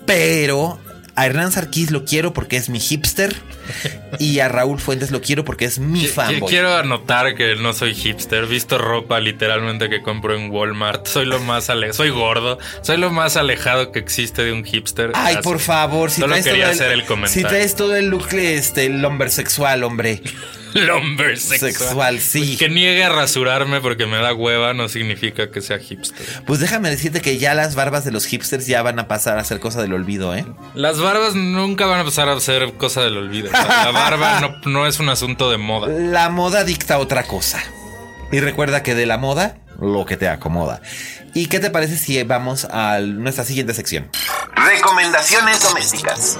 Pero 0.07 0.79
a 1.17 1.27
Hernán 1.27 1.53
Sarkis 1.53 1.91
lo 1.91 2.05
quiero 2.05 2.33
porque 2.33 2.57
es 2.57 2.69
mi 2.69 2.81
hipster. 2.81 3.35
Y 4.19 4.41
a 4.41 4.49
Raúl 4.49 4.79
Fuentes 4.79 5.11
lo 5.11 5.21
quiero 5.21 5.45
porque 5.45 5.65
es 5.65 5.79
mi 5.79 6.07
fanboy. 6.07 6.51
Quiero 6.51 6.77
anotar 6.77 7.35
que 7.35 7.57
no 7.57 7.73
soy 7.73 7.95
hipster. 7.95 8.47
Visto 8.47 8.79
ropa 8.79 9.21
literalmente 9.21 9.89
que 9.89 10.03
compro 10.03 10.37
en 10.37 10.51
Walmart. 10.51 11.07
Soy 11.07 11.25
lo 11.25 11.41
más 11.41 11.71
alejado. 11.71 11.97
Soy 11.97 12.11
gordo. 12.11 12.59
Soy 12.83 12.97
lo 12.99 13.11
más 13.11 13.37
alejado 13.37 13.93
que 13.93 13.99
existe 13.99 14.45
de 14.45 14.53
un 14.53 14.65
hipster. 14.65 15.13
Ay, 15.15 15.39
por 15.43 15.61
favor. 15.61 16.11
Si 16.11 16.21
Solo 16.21 16.33
traes 16.33 16.45
quería 16.45 16.65
todo 16.65 16.75
hacer 16.75 16.93
el, 16.93 17.01
el 17.01 17.07
comentario. 17.07 17.43
Si 17.43 17.49
traes 17.49 17.75
todo 17.75 17.97
el 17.97 18.09
look 18.09 18.29
este, 18.33 18.87
el 18.87 19.05
hombre 19.05 19.31
sexual, 19.31 19.85
hombre. 19.85 20.21
Lumber 20.75 21.39
sexual. 21.39 21.73
Sexual, 21.73 22.21
sí. 22.21 22.57
Que 22.57 22.69
niegue 22.69 23.05
a 23.05 23.09
rasurarme 23.09 23.81
porque 23.81 24.07
me 24.07 24.19
da 24.19 24.35
hueva 24.35 24.75
no 24.75 24.89
significa 24.89 25.51
que 25.51 25.61
sea 25.61 25.79
hipster. 25.79 26.27
Pues 26.47 26.61
déjame 26.61 26.91
decirte 26.91 27.21
que 27.21 27.39
ya 27.39 27.55
las 27.55 27.75
barbas 27.75 28.05
de 28.05 28.11
los 28.11 28.27
hipsters 28.27 28.67
ya 28.67 28.83
van 28.83 28.99
a 28.99 29.09
pasar 29.09 29.39
a 29.39 29.45
ser 29.45 29.61
cosa 29.61 29.81
del 29.81 29.93
olvido, 29.93 30.35
¿eh? 30.35 30.45
Las 30.75 31.01
barbas 31.01 31.35
nunca 31.35 31.87
van 31.87 32.01
a 32.01 32.05
pasar 32.05 32.29
a 32.29 32.39
ser 32.41 32.75
cosa 32.75 33.03
del 33.03 33.17
olvido. 33.17 33.49
O 33.49 33.51
sea, 33.51 33.85
la 33.85 33.91
barba 33.93 34.41
no, 34.41 34.71
no 34.71 34.87
es 34.87 35.01
un 35.01 35.09
asunto 35.09 35.51
de 35.51 35.59
moda. 35.59 35.89
La 35.89 36.29
moda 36.29 36.65
dicta 36.65 36.99
otra 36.99 37.23
cosa. 37.23 37.63
Y 38.33 38.41
recuerda 38.41 38.83
que 38.83 38.95
de 38.95 39.07
la 39.07 39.17
moda, 39.17 39.59
lo 39.81 40.05
que 40.05 40.17
te 40.17 40.29
acomoda. 40.29 40.81
¿Y 41.35 41.47
qué 41.47 41.61
te 41.61 41.71
parece 41.71 41.97
si 41.97 42.23
vamos 42.23 42.67
a 42.71 43.01
nuestra 43.01 43.45
siguiente 43.45 43.75
sección? 43.75 44.09
Recomendaciones 44.55 45.63
domésticas. 45.63 46.39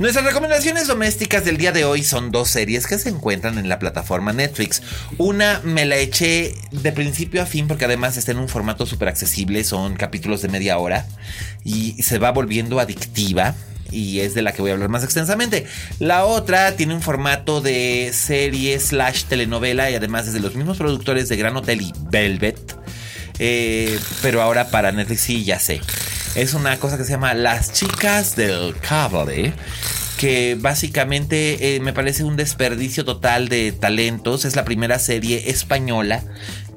Nuestras 0.00 0.24
recomendaciones 0.24 0.86
domésticas 0.86 1.44
del 1.44 1.58
día 1.58 1.72
de 1.72 1.84
hoy 1.84 2.02
son 2.02 2.30
dos 2.30 2.48
series 2.48 2.86
que 2.86 2.98
se 2.98 3.10
encuentran 3.10 3.58
en 3.58 3.68
la 3.68 3.78
plataforma 3.78 4.32
Netflix. 4.32 4.80
Una 5.18 5.60
me 5.62 5.84
la 5.84 5.98
eché 5.98 6.54
de 6.70 6.90
principio 6.92 7.42
a 7.42 7.44
fin 7.44 7.68
porque 7.68 7.84
además 7.84 8.16
está 8.16 8.32
en 8.32 8.38
un 8.38 8.48
formato 8.48 8.86
súper 8.86 9.08
accesible, 9.08 9.62
son 9.62 9.96
capítulos 9.96 10.40
de 10.40 10.48
media 10.48 10.78
hora 10.78 11.06
y 11.64 12.02
se 12.02 12.16
va 12.16 12.32
volviendo 12.32 12.80
adictiva 12.80 13.54
y 13.90 14.20
es 14.20 14.32
de 14.32 14.40
la 14.40 14.52
que 14.52 14.62
voy 14.62 14.70
a 14.70 14.74
hablar 14.74 14.88
más 14.88 15.04
extensamente. 15.04 15.66
La 15.98 16.24
otra 16.24 16.76
tiene 16.76 16.94
un 16.94 17.02
formato 17.02 17.60
de 17.60 18.10
serie 18.14 18.80
slash 18.80 19.24
telenovela 19.24 19.90
y 19.90 19.96
además 19.96 20.26
es 20.26 20.32
de 20.32 20.40
los 20.40 20.54
mismos 20.54 20.78
productores 20.78 21.28
de 21.28 21.36
Gran 21.36 21.54
Hotel 21.58 21.82
y 21.82 21.92
Velvet. 22.10 22.79
Eh, 23.42 23.98
pero 24.20 24.42
ahora 24.42 24.68
para 24.68 24.92
Netflix 24.92 25.22
sí, 25.22 25.44
ya 25.44 25.58
sé. 25.58 25.80
Es 26.36 26.54
una 26.54 26.78
cosa 26.78 26.96
que 26.96 27.04
se 27.04 27.10
llama 27.10 27.34
Las 27.34 27.72
chicas 27.72 28.36
del 28.36 28.76
cable 28.76 29.52
que 30.18 30.54
básicamente 30.60 31.76
eh, 31.76 31.80
me 31.80 31.94
parece 31.94 32.24
un 32.24 32.36
desperdicio 32.36 33.06
total 33.06 33.48
de 33.48 33.72
talentos. 33.72 34.44
Es 34.44 34.54
la 34.54 34.66
primera 34.66 34.98
serie 34.98 35.48
española 35.50 36.22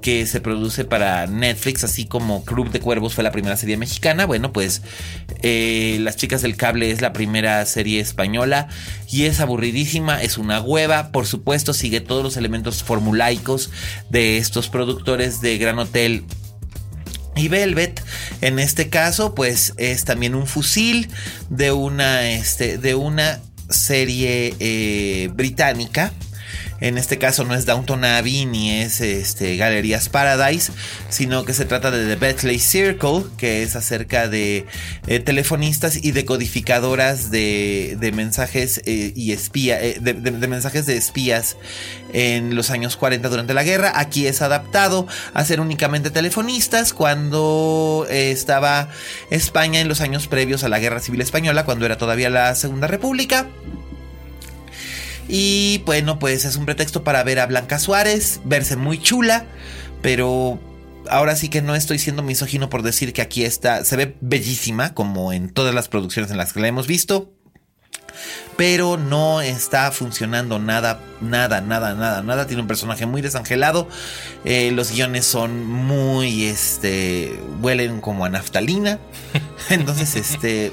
que 0.01 0.26
se 0.26 0.39
produce 0.39 0.86
para 0.86 1.28
Netflix, 1.28 1.84
así 1.84 2.05
como 2.05 2.45
Club 2.45 2.72
de 2.72 2.80
Cuervos 2.80 3.16
fue 3.16 3.24
la 3.24 3.34
primera 3.34 3.57
serie 3.57 3.76
mexicana. 3.76 4.26
Bueno, 4.26 4.53
pues 4.53 4.82
eh, 5.41 5.97
Las 5.99 6.16
Chicas 6.16 6.41
del 6.41 6.55
Cable 6.55 6.89
es 6.91 7.01
la 7.01 7.11
primera 7.11 7.66
serie 7.66 7.99
española 7.99 8.70
y 9.11 9.24
es 9.24 9.41
aburridísima, 9.41 10.22
es 10.22 10.38
una 10.38 10.61
hueva. 10.61 11.11
Por 11.11 11.26
supuesto, 11.26 11.74
sigue 11.74 11.99
todos 11.99 12.24
los 12.24 12.38
elementos 12.38 12.82
formulaicos 12.82 13.72
de 14.09 14.38
estos 14.38 14.70
productores 14.70 15.41
de 15.41 15.57
Gran 15.57 15.80
Hotel 15.80 16.24
y 17.36 17.47
Velvet, 17.47 18.03
en 18.41 18.59
este 18.59 18.89
caso, 18.89 19.34
pues 19.36 19.73
es 19.77 20.05
también 20.05 20.36
un 20.36 20.47
fusil 20.47 21.09
de 21.49 21.71
una, 21.71 22.29
este, 22.29 22.77
de 22.77 22.95
una 22.95 23.39
serie 23.69 24.53
eh, 24.59 25.29
británica 25.34 26.13
en 26.84 26.97
este 26.97 27.17
caso 27.17 27.45
no 27.45 27.55
es 27.55 27.65
Downton 27.65 28.03
Abbey 28.03 28.45
ni 28.45 28.71
es 28.81 28.99
este, 28.99 29.55
Galerías 29.55 30.09
Paradise, 30.09 30.73
sino 31.07 31.45
que 31.45 31.53
se 31.53 31.63
trata 31.63 31.91
de 31.91 32.05
The 32.05 32.17
Bethley 32.17 32.59
Circle, 32.59 33.23
que 33.38 33.63
es 33.63 33.77
acerca 33.77 34.27
de 34.27 34.65
eh, 35.07 35.19
telefonistas 35.21 36.03
y 36.03 36.11
decodificadoras 36.11 37.31
de, 37.31 37.95
de 37.97 38.11
mensajes 38.11 38.81
eh, 38.86 39.13
y 39.15 39.31
espía, 39.31 39.81
eh, 39.81 39.97
de, 40.01 40.13
mensajes 40.47 40.86
de 40.86 40.97
espías 40.97 41.55
en 42.11 42.53
los 42.53 42.69
años 42.69 42.97
40 42.97 43.29
durante 43.29 43.53
la 43.53 43.63
guerra. 43.63 43.93
Aquí 43.95 44.27
es 44.27 44.41
adaptado 44.41 45.07
a 45.34 45.45
ser 45.45 45.61
únicamente 45.61 46.11
telefonistas 46.11 46.91
cuando 46.91 48.05
estaba 48.09 48.89
España 49.29 49.79
en 49.79 49.88
los 49.88 50.01
años 50.01 50.27
previos 50.27 50.65
a 50.65 50.69
la 50.69 50.79
Guerra 50.79 50.99
Civil 50.99 51.21
Española, 51.21 51.63
cuando 51.63 51.86
era 51.86 51.97
todavía 51.97 52.29
la 52.29 52.53
Segunda 52.55 52.88
República. 52.88 53.47
Y 55.28 55.82
bueno, 55.86 56.19
pues 56.19 56.45
es 56.45 56.55
un 56.55 56.65
pretexto 56.65 57.03
para 57.03 57.24
ver 57.24 57.39
a 57.39 57.45
Blanca 57.45 57.80
Suárez, 57.80 58.41
verse 58.43 58.76
muy 58.76 58.99
chula, 58.99 59.45
pero 60.01 60.59
ahora 61.09 61.36
sí 61.36 61.49
que 61.49 61.61
no 61.61 61.76
estoy 61.76 61.99
siendo 61.99 62.24
misógino 62.24 62.69
por 62.69 62.84
decir 62.84 63.13
que 63.13 63.21
aquí 63.21 63.43
está, 63.43 63.86
se 63.86 63.95
ve 63.95 64.15
bellísima, 64.21 64.93
como 64.93 65.34
en 65.34 65.49
todas 65.49 65.74
las 65.74 65.88
producciones 65.88 66.32
en 66.32 66.38
las 66.38 66.53
que 66.53 66.59
la 66.59 66.67
hemos 66.67 66.88
visto. 66.88 67.32
Pero 68.57 68.97
no 68.97 69.41
está 69.41 69.91
funcionando 69.91 70.59
nada, 70.59 70.99
nada, 71.21 71.61
nada, 71.61 71.95
nada, 71.95 72.21
nada. 72.21 72.45
Tiene 72.45 72.61
un 72.61 72.67
personaje 72.67 73.07
muy 73.07 73.21
desangelado. 73.21 73.88
Eh, 74.45 74.71
los 74.71 74.91
guiones 74.91 75.26
son 75.26 75.65
muy, 75.65 76.45
este, 76.45 77.39
huelen 77.61 77.99
como 77.99 78.26
a 78.26 78.30
naftalina. 78.30 78.99
Entonces, 79.69 80.15
este, 80.15 80.71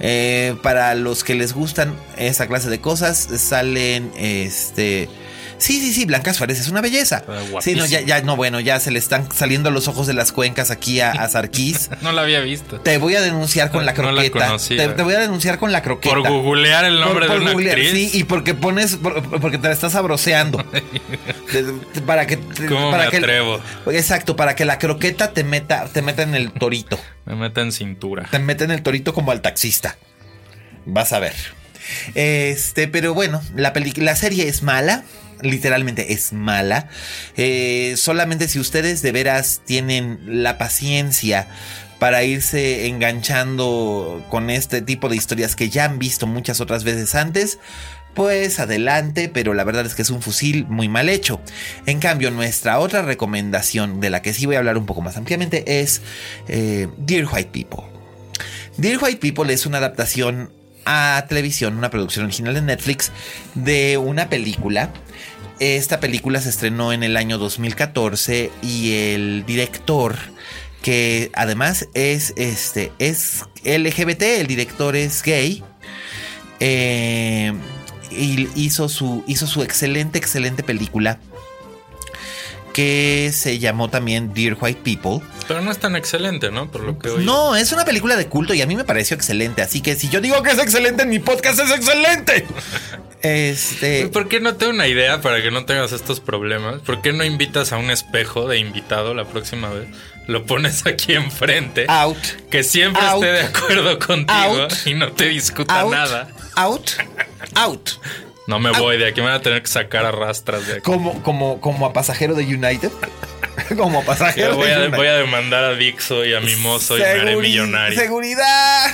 eh, 0.00 0.56
para 0.62 0.94
los 0.94 1.24
que 1.24 1.34
les 1.34 1.52
gustan 1.52 1.94
esa 2.16 2.46
clase 2.46 2.70
de 2.70 2.80
cosas, 2.80 3.16
salen 3.18 4.10
este. 4.16 5.08
Sí, 5.58 5.80
sí, 5.80 5.92
sí, 5.92 6.04
Blanca 6.04 6.32
Suárez 6.32 6.60
es 6.60 6.68
una 6.68 6.80
belleza. 6.80 7.24
Sí, 7.60 7.74
no, 7.74 7.84
ya, 7.84 8.00
ya, 8.00 8.22
no, 8.22 8.36
bueno, 8.36 8.60
ya 8.60 8.78
se 8.80 8.90
le 8.90 8.98
están 8.98 9.30
saliendo 9.32 9.70
los 9.70 9.88
ojos 9.88 10.06
de 10.06 10.14
las 10.14 10.32
cuencas 10.32 10.70
aquí 10.70 11.00
a, 11.00 11.10
a 11.10 11.28
Sarkis. 11.28 11.90
no 12.00 12.12
la 12.12 12.22
había 12.22 12.40
visto. 12.40 12.80
Te 12.80 12.98
voy 12.98 13.16
a 13.16 13.20
denunciar 13.20 13.70
con 13.70 13.84
la 13.84 13.94
croqueta. 13.94 14.56
te, 14.68 15.02
voy 15.02 15.14
a 15.14 15.20
denunciar 15.20 15.58
con 15.58 15.72
la 15.72 15.82
croqueta. 15.82 16.14
Por 16.14 16.28
googlear 16.28 16.84
el 16.84 17.00
nombre 17.00 17.28
de 17.28 17.36
una 17.36 17.50
actriz. 17.50 17.90
Sí, 17.90 18.10
y 18.14 18.24
porque 18.24 18.54
pones, 18.54 18.98
porque 19.40 19.58
te 19.58 19.68
la 19.68 19.74
estás 19.74 19.94
abroceando. 19.94 20.64
para 22.06 22.26
que. 22.26 22.38
¿Cómo 22.68 22.90
para 22.90 23.10
me 23.10 23.18
atrevo? 23.18 23.60
exacto, 23.86 24.36
para 24.36 24.54
que 24.54 24.64
la 24.64 24.78
croqueta 24.78 25.32
te 25.32 25.44
meta, 25.44 25.86
te 25.92 26.02
meta 26.02 26.22
en 26.22 26.34
el 26.34 26.52
torito. 26.52 26.98
me 27.24 27.34
meta 27.34 27.60
en 27.60 27.72
cintura. 27.72 28.28
Te 28.30 28.38
meta 28.38 28.64
en 28.64 28.70
el 28.70 28.82
torito 28.82 29.12
como 29.12 29.32
al 29.32 29.42
taxista. 29.42 29.96
Vas 30.86 31.12
a 31.12 31.18
ver. 31.18 31.34
Este, 32.14 32.88
pero 32.88 33.14
bueno, 33.14 33.42
la, 33.56 33.72
la 33.96 34.16
serie 34.16 34.48
es 34.48 34.62
mala 34.62 35.04
literalmente 35.42 36.12
es 36.12 36.32
mala. 36.32 36.88
Eh, 37.36 37.94
solamente 37.96 38.48
si 38.48 38.58
ustedes 38.58 39.02
de 39.02 39.12
veras 39.12 39.62
tienen 39.64 40.20
la 40.26 40.58
paciencia 40.58 41.48
para 41.98 42.22
irse 42.22 42.86
enganchando 42.86 44.24
con 44.30 44.50
este 44.50 44.82
tipo 44.82 45.08
de 45.08 45.16
historias 45.16 45.56
que 45.56 45.68
ya 45.68 45.84
han 45.84 45.98
visto 45.98 46.26
muchas 46.26 46.60
otras 46.60 46.84
veces 46.84 47.14
antes, 47.14 47.58
pues 48.14 48.58
adelante, 48.58 49.28
pero 49.28 49.54
la 49.54 49.64
verdad 49.64 49.86
es 49.86 49.94
que 49.94 50.02
es 50.02 50.10
un 50.10 50.22
fusil 50.22 50.66
muy 50.68 50.88
mal 50.88 51.08
hecho. 51.08 51.40
En 51.86 52.00
cambio, 52.00 52.30
nuestra 52.30 52.78
otra 52.78 53.02
recomendación, 53.02 54.00
de 54.00 54.10
la 54.10 54.22
que 54.22 54.32
sí 54.34 54.46
voy 54.46 54.56
a 54.56 54.58
hablar 54.58 54.78
un 54.78 54.86
poco 54.86 55.02
más 55.02 55.16
ampliamente, 55.16 55.80
es 55.80 56.02
eh, 56.48 56.88
Dear 56.98 57.26
White 57.32 57.50
People. 57.52 57.84
Dear 58.76 59.02
White 59.02 59.18
People 59.18 59.52
es 59.52 59.66
una 59.66 59.78
adaptación 59.78 60.50
a 60.84 61.26
televisión, 61.28 61.76
una 61.76 61.90
producción 61.90 62.24
original 62.24 62.54
de 62.54 62.62
Netflix, 62.62 63.12
de 63.54 63.98
una 63.98 64.28
película 64.28 64.90
esta 65.60 66.00
película 66.00 66.40
se 66.40 66.48
estrenó 66.48 66.92
en 66.92 67.02
el 67.02 67.16
año 67.16 67.38
2014 67.38 68.50
y 68.62 68.92
el 68.92 69.44
director 69.46 70.16
que 70.82 71.30
además 71.34 71.88
es 71.94 72.32
este 72.36 72.92
es 72.98 73.44
LGBT, 73.64 74.22
el 74.22 74.46
director 74.46 74.96
es 74.96 75.22
gay. 75.22 75.62
Eh, 76.60 77.52
y 78.10 78.48
hizo 78.54 78.88
su, 78.88 79.22
hizo 79.26 79.46
su 79.46 79.62
excelente, 79.62 80.18
excelente 80.18 80.62
película 80.62 81.20
que 82.78 83.32
se 83.34 83.58
llamó 83.58 83.90
también 83.90 84.32
Dear 84.32 84.56
White 84.60 84.82
People. 84.84 85.26
Pero 85.48 85.60
no 85.62 85.72
es 85.72 85.78
tan 85.78 85.96
excelente, 85.96 86.52
¿no? 86.52 86.70
Por 86.70 86.82
lo 86.82 86.96
que 86.96 87.08
No, 87.24 87.56
es 87.56 87.72
una 87.72 87.84
película 87.84 88.14
de 88.14 88.28
culto 88.28 88.54
y 88.54 88.62
a 88.62 88.66
mí 88.66 88.76
me 88.76 88.84
pareció 88.84 89.16
excelente. 89.16 89.62
Así 89.62 89.80
que 89.80 89.96
si 89.96 90.08
yo 90.08 90.20
digo 90.20 90.40
que 90.44 90.50
es 90.52 90.60
excelente, 90.60 91.02
en 91.02 91.08
mi 91.08 91.18
podcast 91.18 91.58
es 91.58 91.72
excelente. 91.72 92.46
Este. 93.20 94.06
¿Por 94.06 94.28
qué 94.28 94.38
no 94.38 94.54
tengo 94.54 94.70
una 94.70 94.86
idea 94.86 95.20
para 95.20 95.42
que 95.42 95.50
no 95.50 95.64
tengas 95.64 95.90
estos 95.90 96.20
problemas? 96.20 96.78
¿Por 96.82 97.02
qué 97.02 97.12
no 97.12 97.24
invitas 97.24 97.72
a 97.72 97.76
un 97.76 97.90
espejo 97.90 98.46
de 98.46 98.58
invitado 98.58 99.12
la 99.12 99.24
próxima 99.24 99.70
vez? 99.70 99.88
Lo 100.28 100.46
pones 100.46 100.86
aquí 100.86 101.14
enfrente. 101.14 101.86
Out. 101.88 102.16
Que 102.48 102.62
siempre 102.62 103.02
esté 103.04 103.26
de 103.26 103.40
acuerdo 103.40 103.98
contigo 103.98 104.68
y 104.86 104.94
no 104.94 105.10
te 105.10 105.30
discuta 105.30 105.84
nada. 105.86 106.28
Out. 106.54 106.90
Out. 107.56 107.90
No 108.48 108.58
me 108.58 108.70
voy 108.70 108.96
de 108.96 109.08
aquí, 109.08 109.20
me 109.20 109.26
van 109.26 109.36
a 109.36 109.42
tener 109.42 109.60
que 109.60 109.68
sacar 109.68 110.06
a 110.06 110.10
rastras 110.10 110.66
de 110.66 110.72
aquí. 110.72 110.80
Como, 110.80 111.22
como, 111.22 111.60
como 111.60 111.84
a 111.84 111.92
pasajero 111.92 112.34
de 112.34 112.44
United. 112.44 112.90
como 113.76 114.00
a 114.00 114.02
pasajero 114.02 114.56
voy 114.56 114.68
de 114.68 114.72
a, 114.72 114.78
United. 114.78 114.96
Voy 114.96 115.06
a 115.06 115.16
demandar 115.16 115.64
a 115.64 115.74
Dixo 115.74 116.24
y 116.24 116.32
a 116.32 116.40
Mimoso 116.40 116.96
y 116.96 117.00
me 117.00 117.06
haré 117.06 117.36
millonario. 117.36 118.00
¡Seguridad! 118.00 118.90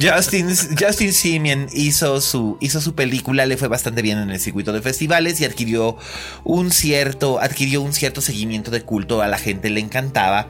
Justin, 0.00 0.48
Justin 0.78 1.68
hizo 1.72 2.20
su, 2.20 2.56
hizo 2.60 2.80
su 2.80 2.94
película, 2.94 3.46
le 3.46 3.56
fue 3.56 3.68
bastante 3.68 4.02
bien 4.02 4.18
en 4.18 4.30
el 4.30 4.40
circuito 4.40 4.72
de 4.72 4.82
festivales 4.82 5.40
y 5.40 5.44
adquirió 5.44 5.96
un 6.44 6.70
cierto, 6.70 7.40
adquirió 7.40 7.82
un 7.82 7.92
cierto 7.92 8.20
seguimiento 8.20 8.70
de 8.70 8.82
culto, 8.82 9.22
a 9.22 9.28
la 9.28 9.38
gente 9.38 9.70
le 9.70 9.80
encantaba, 9.80 10.48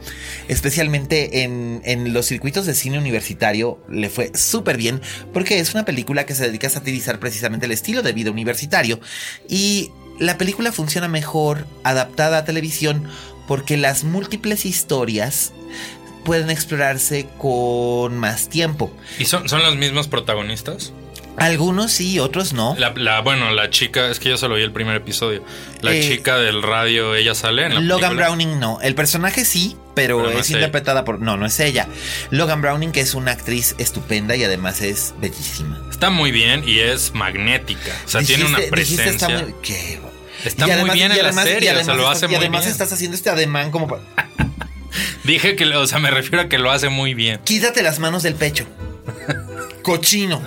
especialmente 0.48 1.42
en, 1.42 1.82
en 1.84 2.12
los 2.12 2.26
circuitos 2.26 2.66
de 2.66 2.74
cine 2.74 2.98
universitario 2.98 3.78
le 3.88 4.08
fue 4.08 4.32
súper 4.34 4.76
bien 4.76 5.00
porque 5.32 5.58
es 5.58 5.74
una 5.74 5.84
película 5.84 6.26
que 6.26 6.34
se 6.34 6.44
dedica 6.44 6.68
a 6.68 6.70
satirizar 6.70 7.18
precisamente 7.18 7.66
el 7.66 7.72
estilo 7.72 8.02
de 8.02 8.12
vida 8.12 8.30
universitario. 8.30 9.00
Y 9.48 9.90
la 10.18 10.38
película 10.38 10.72
funciona 10.72 11.08
mejor 11.08 11.66
adaptada 11.82 12.38
a 12.38 12.44
televisión 12.44 13.08
porque 13.48 13.76
las 13.76 14.04
múltiples 14.04 14.64
historias 14.64 15.52
pueden 16.24 16.50
explorarse 16.50 17.26
con 17.38 18.16
más 18.18 18.48
tiempo. 18.48 18.92
¿Y 19.18 19.24
son, 19.26 19.48
son 19.48 19.62
los 19.62 19.76
mismos 19.76 20.08
protagonistas? 20.08 20.92
Algunos 21.36 21.92
sí, 21.92 22.18
otros 22.18 22.52
no. 22.52 22.76
La, 22.76 23.20
bueno, 23.20 23.50
la 23.52 23.70
chica, 23.70 24.10
es 24.10 24.18
que 24.18 24.28
yo 24.28 24.36
solo 24.36 24.56
vi 24.56 24.62
el 24.62 24.72
primer 24.72 24.96
episodio. 24.96 25.42
La 25.80 25.94
eh, 25.94 26.06
chica 26.06 26.36
del 26.36 26.62
radio, 26.62 27.14
ella 27.14 27.34
sale 27.34 27.64
en 27.64 27.74
la 27.74 27.80
Logan 27.80 28.16
Browning 28.16 28.58
no. 28.60 28.78
El 28.82 28.94
personaje 28.94 29.46
sí, 29.46 29.76
pero, 29.94 30.18
Pero 30.18 30.32
no 30.34 30.38
es 30.40 30.50
interpretada 30.50 31.04
por... 31.04 31.20
No, 31.20 31.38
no 31.38 31.46
es 31.46 31.58
ella. 31.60 31.86
Logan 32.30 32.60
Browning, 32.60 32.92
que 32.92 33.00
es 33.00 33.14
una 33.14 33.30
actriz 33.30 33.74
estupenda 33.78 34.36
y 34.36 34.44
además 34.44 34.82
es 34.82 35.14
bellísima. 35.18 35.80
Está 35.90 36.10
muy 36.10 36.30
bien 36.30 36.62
y 36.68 36.80
es 36.80 37.14
magnética. 37.14 37.92
O 38.04 38.08
sea, 38.08 38.22
tiene 38.22 38.44
una 38.44 38.58
presencia. 38.70 39.06
está 39.06 39.28
muy, 39.30 39.54
qué- 39.62 39.98
Está 40.44 40.64
y 40.64 40.66
muy 40.66 40.72
además- 40.74 40.94
bien 40.94 41.12
y 41.12 41.14
en 41.14 41.18
la 41.22 41.24
además- 41.28 41.46
y 41.46 41.48
serie, 41.48 41.70
o 41.70 41.72
sea, 41.72 41.80
además 41.84 41.96
lo 41.96 42.08
hace 42.08 42.24
Y 42.26 42.28
muy 42.28 42.36
además 42.36 42.60
bien. 42.62 42.72
estás 42.72 42.92
haciendo 42.92 43.16
este 43.16 43.30
ademán 43.30 43.70
como... 43.70 43.88
Dije 45.24 45.56
que, 45.56 45.64
o 45.66 45.86
sea, 45.86 45.98
me 45.98 46.10
refiero 46.10 46.42
a 46.42 46.48
que 46.48 46.58
lo 46.58 46.70
hace 46.70 46.88
muy 46.88 47.14
bien. 47.14 47.40
Quítate 47.44 47.82
las 47.82 47.98
manos 47.98 48.22
del 48.22 48.34
pecho. 48.34 48.66
Cochino. 49.82 50.42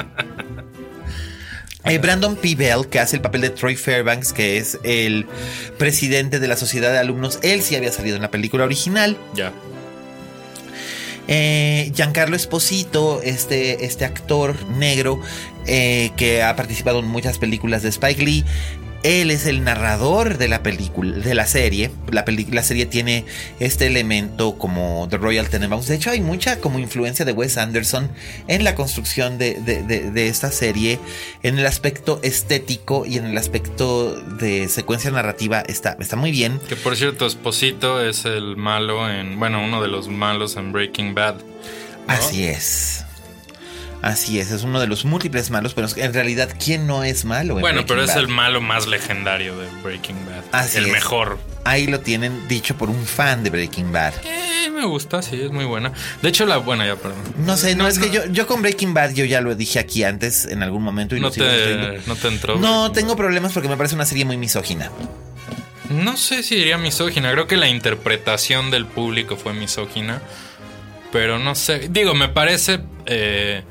Eh, 1.85 1.97
Brandon 1.97 2.35
P. 2.35 2.55
Bell, 2.55 2.87
que 2.89 2.99
hace 2.99 3.17
el 3.17 3.21
papel 3.21 3.41
de 3.41 3.49
Troy 3.49 3.75
Fairbanks, 3.75 4.31
que 4.31 4.57
es 4.57 4.79
el 4.83 5.25
presidente 5.77 6.39
de 6.39 6.47
la 6.47 6.55
sociedad 6.55 6.93
de 6.93 6.99
alumnos, 6.99 7.39
él 7.41 7.61
sí 7.61 7.75
había 7.75 7.91
salido 7.91 8.15
en 8.15 8.21
la 8.21 8.31
película 8.31 8.63
original. 8.63 9.17
Ya. 9.35 9.51
Eh, 11.27 11.91
Giancarlo 11.93 12.35
Esposito, 12.35 13.21
este, 13.23 13.85
este 13.85 14.05
actor 14.05 14.55
negro 14.69 15.21
eh, 15.67 16.11
que 16.17 16.43
ha 16.43 16.55
participado 16.55 16.99
en 16.99 17.07
muchas 17.07 17.37
películas 17.37 17.83
de 17.83 17.89
Spike 17.89 18.23
Lee. 18.23 18.45
Él 19.03 19.31
es 19.31 19.45
el 19.47 19.63
narrador 19.65 20.37
de 20.37 20.47
la 20.47 20.63
película, 20.63 21.17
de 21.17 21.35
la 21.35 21.45
serie. 21.45 21.91
La, 22.09 22.23
la 22.51 22.63
serie 22.63 22.85
tiene 22.85 23.25
este 23.59 23.87
elemento 23.87 24.57
como 24.57 25.07
The 25.09 25.17
Royal 25.17 25.49
Tenenbaums. 25.49 25.87
De 25.87 25.95
hecho, 25.95 26.09
hay 26.09 26.21
mucha 26.21 26.59
como 26.59 26.79
influencia 26.79 27.25
de 27.25 27.33
Wes 27.33 27.57
Anderson 27.57 28.09
en 28.47 28.63
la 28.63 28.75
construcción 28.75 29.37
de, 29.37 29.55
de- 29.55 29.83
de- 29.83 30.09
de 30.11 30.27
esta 30.29 30.51
serie. 30.51 30.99
En 31.43 31.59
el 31.59 31.65
aspecto 31.65 32.21
estético 32.23 33.05
y 33.05 33.17
en 33.17 33.25
el 33.25 33.37
aspecto 33.37 34.15
de 34.37 34.69
secuencia 34.69 35.11
narrativa 35.11 35.59
está, 35.67 35.97
está 35.99 36.15
muy 36.15 36.31
bien. 36.31 36.59
Que 36.69 36.75
por 36.77 36.95
cierto, 36.95 37.25
Esposito 37.25 38.01
es 38.01 38.23
el 38.25 38.55
malo 38.55 39.09
en. 39.11 39.37
Bueno, 39.37 39.63
uno 39.63 39.81
de 39.81 39.89
los 39.89 40.07
malos 40.07 40.55
en 40.55 40.71
Breaking 40.71 41.13
Bad. 41.13 41.35
Así 42.07 42.43
es. 42.45 43.02
Así 44.03 44.37
es, 44.37 44.51
es 44.51 44.63
uno 44.63 44.81
de 44.81 44.87
los 44.87 45.05
múltiples 45.05 45.49
malos, 45.49 45.73
pero 45.73 45.87
en 45.95 46.13
realidad, 46.13 46.49
¿quién 46.61 46.87
no 46.87 47.05
es 47.05 47.23
malo? 47.23 47.55
en 47.55 47.61
Bueno, 47.61 47.85
pero 47.87 48.03
es 48.03 48.09
Bad? 48.09 48.17
el 48.17 48.27
malo 48.27 48.59
más 48.59 48.85
legendario 48.85 49.57
de 49.57 49.65
Breaking 49.81 50.25
Bad. 50.25 50.43
Así 50.51 50.77
el 50.77 50.87
es. 50.87 50.91
mejor. 50.91 51.39
Ahí 51.63 51.87
lo 51.87 52.01
tienen 52.01 52.45
dicho 52.49 52.75
por 52.75 52.89
un 52.89 53.05
fan 53.05 53.45
de 53.45 53.49
Breaking 53.49 53.93
Bad. 53.93 54.13
Eh, 54.25 54.69
me 54.71 54.83
gusta, 54.85 55.21
sí, 55.21 55.41
es 55.41 55.51
muy 55.51 55.63
buena. 55.63 55.93
De 56.21 56.27
hecho, 56.27 56.45
la 56.45 56.57
buena 56.57 56.85
ya, 56.85 56.97
perdón. 56.97 57.19
No 57.37 57.55
sé, 57.55 57.77
no, 57.77 57.87
es 57.87 57.97
que 57.97 58.09
yo, 58.09 58.25
yo 58.25 58.45
con 58.45 58.61
Breaking 58.61 58.93
Bad, 58.93 59.13
yo 59.13 59.23
ya 59.23 59.39
lo 59.39 59.55
dije 59.55 59.79
aquí 59.79 60.03
antes 60.03 60.47
en 60.47 60.63
algún 60.63 60.83
momento 60.83 61.15
y 61.15 61.21
No 61.21 61.31
te, 61.31 62.01
no 62.05 62.17
te 62.17 62.27
entró. 62.27 62.57
No, 62.57 62.91
tengo 62.91 63.15
problemas 63.15 63.53
porque 63.53 63.69
me 63.69 63.77
parece 63.77 63.95
una 63.95 64.05
serie 64.05 64.25
muy 64.25 64.35
misógina. 64.35 64.91
No 65.89 66.17
sé 66.17 66.43
si 66.43 66.55
diría 66.55 66.77
misógina. 66.77 67.31
Creo 67.31 67.47
que 67.47 67.55
la 67.55 67.69
interpretación 67.69 68.69
del 68.69 68.85
público 68.85 69.37
fue 69.37 69.53
misógina. 69.53 70.21
Pero 71.13 71.39
no 71.39 71.55
sé. 71.55 71.87
Digo, 71.89 72.15
me 72.15 72.27
parece 72.27 72.81
eh, 73.05 73.63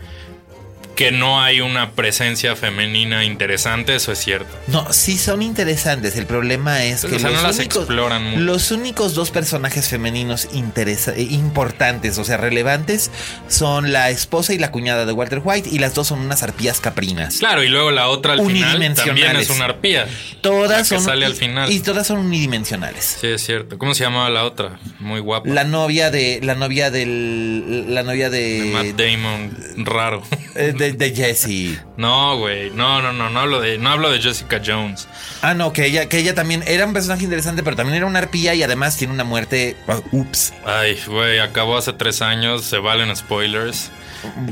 que 1.03 1.13
no 1.13 1.41
hay 1.43 1.61
una 1.61 1.91
presencia 1.93 2.55
femenina 2.57 3.25
interesante. 3.25 3.95
Eso 3.97 4.13
es 4.13 4.19
cierto. 4.19 4.49
No, 4.69 4.93
sí 4.93 5.19
son 5.19 5.43
interesantes. 5.43 6.17
El 6.17 6.27
problema 6.27 6.85
es 6.85 7.01
Pero, 7.03 7.11
que 7.11 7.17
o 7.17 7.19
sea, 7.21 7.31
los, 7.31 7.43
no 7.43 7.49
las 7.49 7.57
únicos, 7.59 7.77
exploran 7.85 8.25
mucho. 8.25 8.41
los 8.43 8.71
únicos 8.71 9.15
dos 9.15 9.31
personajes 9.31 9.89
femeninos 9.89 10.49
interesa- 10.53 11.15
eh, 11.17 11.23
importantes, 11.31 12.19
o 12.19 12.25
sea, 12.25 12.37
relevantes, 12.37 13.11
son 13.49 13.93
la 13.93 14.11
esposa 14.11 14.55
y 14.55 14.59
la 14.59 14.71
cuñada 14.71 15.07
de 15.07 15.13
Walter 15.13 15.41
White, 15.43 15.69
y 15.73 15.79
las 15.79 15.95
dos 15.95 16.09
son 16.09 16.21
unas 16.21 16.43
arpías 16.43 16.81
caprinas. 16.81 17.39
Claro, 17.39 17.63
y 17.65 17.69
luego 17.69 17.91
la 17.91 18.09
otra 18.09 18.35
al 18.35 18.47
final 18.47 18.95
también 18.95 19.37
es 19.37 19.51
una 19.51 19.65
arpía. 19.67 20.07
Todas 20.41 20.89
que 20.89 20.95
son 20.97 21.05
sale 21.05 21.27
al 21.27 21.33
y- 21.33 21.37
final. 21.37 21.73
y 21.73 21.81
todas 21.81 22.07
son 22.07 22.19
unidimensionales. 22.19 23.19
Sí, 23.21 23.27
es 23.29 23.45
cierto. 23.45 23.79
¿Cómo 23.79 23.95
se 23.95 24.05
llamaba 24.05 24.31
la 24.31 24.45
otra? 24.45 24.79
Muy 25.01 25.21
guapa. 25.21 25.49
La 25.49 25.65
novia 25.65 26.11
de 26.11 26.41
la 26.43 26.55
novia 26.55 26.91
del 26.91 27.95
la 27.95 28.03
novia 28.03 28.31
De 28.31 28.61
de 28.63 28.65
Matt 28.73 28.87
Damon, 29.01 29.85
raro. 29.85 30.23
eh, 30.55 30.73
de, 30.99 31.11
de 31.11 31.15
Jessie. 31.15 31.79
No, 31.97 32.39
güey. 32.39 32.71
No, 32.71 33.01
no, 33.03 33.13
no. 33.13 33.31
No 33.31 33.41
hablo 33.41 33.61
de, 33.61 33.79
no 33.79 33.91
hablo 33.91 34.11
de 34.11 34.21
Jessica 34.21 34.61
Jones. 34.65 35.09
Ah, 35.43 35.55
no, 35.55 35.73
que 35.73 35.87
ella 35.87 36.09
que 36.09 36.19
ella 36.19 36.35
también 36.35 36.63
era 36.67 36.87
un 36.87 36.93
personaje 36.93 37.25
interesante, 37.25 37.63
pero 37.63 37.77
también 37.77 37.97
era 37.97 38.07
una 38.07 38.19
arpía 38.21 38.55
y 38.55 38.63
además 38.63 38.97
tiene 38.97 39.13
una 39.15 39.25
muerte. 39.25 39.77
Ups. 40.13 40.53
Ay, 40.65 40.99
güey, 41.07 41.39
acabó 41.41 41.77
hace 41.77 41.93
tres 41.93 42.23
años. 42.23 42.65
Se 42.65 42.79
valen 42.79 43.15
spoilers. 43.17 43.91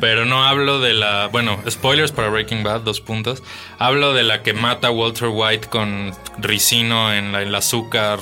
Pero 0.00 0.24
no 0.24 0.44
hablo 0.44 0.80
de 0.80 0.94
la. 0.94 1.28
Bueno, 1.28 1.60
spoilers 1.70 2.10
para 2.10 2.28
Breaking 2.28 2.64
Bad, 2.64 2.80
dos 2.80 3.00
puntos. 3.00 3.42
Hablo 3.78 4.14
de 4.14 4.24
la 4.24 4.42
que 4.42 4.52
mata 4.52 4.88
a 4.88 4.90
Walter 4.90 5.28
White 5.28 5.68
con 5.68 6.12
ricino 6.38 7.14
en 7.14 7.30
la- 7.30 7.42
el 7.42 7.54
azúcar. 7.54 8.18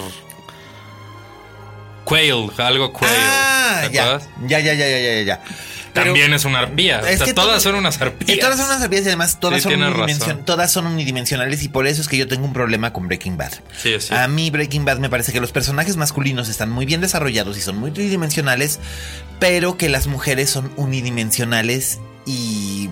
Quail, 2.04 2.50
algo 2.58 2.92
quail. 2.92 3.12
Ah, 3.14 3.82
¿te 3.86 3.92
ya, 3.94 4.18
ya, 4.46 4.60
ya, 4.60 4.74
ya, 4.74 4.88
ya, 4.88 4.98
ya, 4.98 5.22
ya. 5.22 5.40
También 5.93 6.32
es 6.32 6.45
una 6.45 6.61
arpía. 6.61 7.01
Es 7.01 7.14
o 7.14 7.16
sea, 7.18 7.26
que 7.26 7.34
todas 7.34 7.62
son 7.62 7.74
unas 7.74 8.01
arpías. 8.01 8.36
Y 8.36 8.41
todas 8.41 8.57
son 8.59 8.66
unas 8.66 8.82
arpías 8.82 9.05
y 9.05 9.09
además 9.09 9.41
todas, 9.41 9.62
Sí, 9.62 9.68
son 9.68 9.80
unidimension- 9.80 10.45
todas 10.45 10.70
son 10.70 10.86
unidimensionales 10.86 11.62
y 11.62 11.68
por 11.68 11.86
eso 11.86 12.01
es 12.01 12.09
que 12.09 12.16
yo 12.16 12.28
tengo 12.28 12.45
un 12.45 12.53
problema 12.53 12.93
con 12.93 13.07
Breaking 13.09 13.36
Bad. 13.36 13.53
Sí, 13.82 13.95
sí. 13.99 14.12
A 14.14 14.28
mí 14.28 14.51
Breaking 14.51 14.84
Bad 14.84 14.99
me 14.99 15.09
parece 15.11 15.32
que 15.32 15.41
los 15.41 15.53
personajes 15.53 15.97
masculinos 15.97 16.49
están 16.49 16.70
muy 16.70 16.86
bien 16.86 17.01
desarrollados 17.01 17.57
y 17.59 17.61
son 17.61 17.76
muy 17.78 17.91
tridimensionales, 17.91 18.78
pero 19.39 19.76
que 19.76 19.89
las 19.89 20.07
mujeres 20.07 20.51
son 20.51 20.70
unidimensionales 20.76 21.99
y 22.26 22.91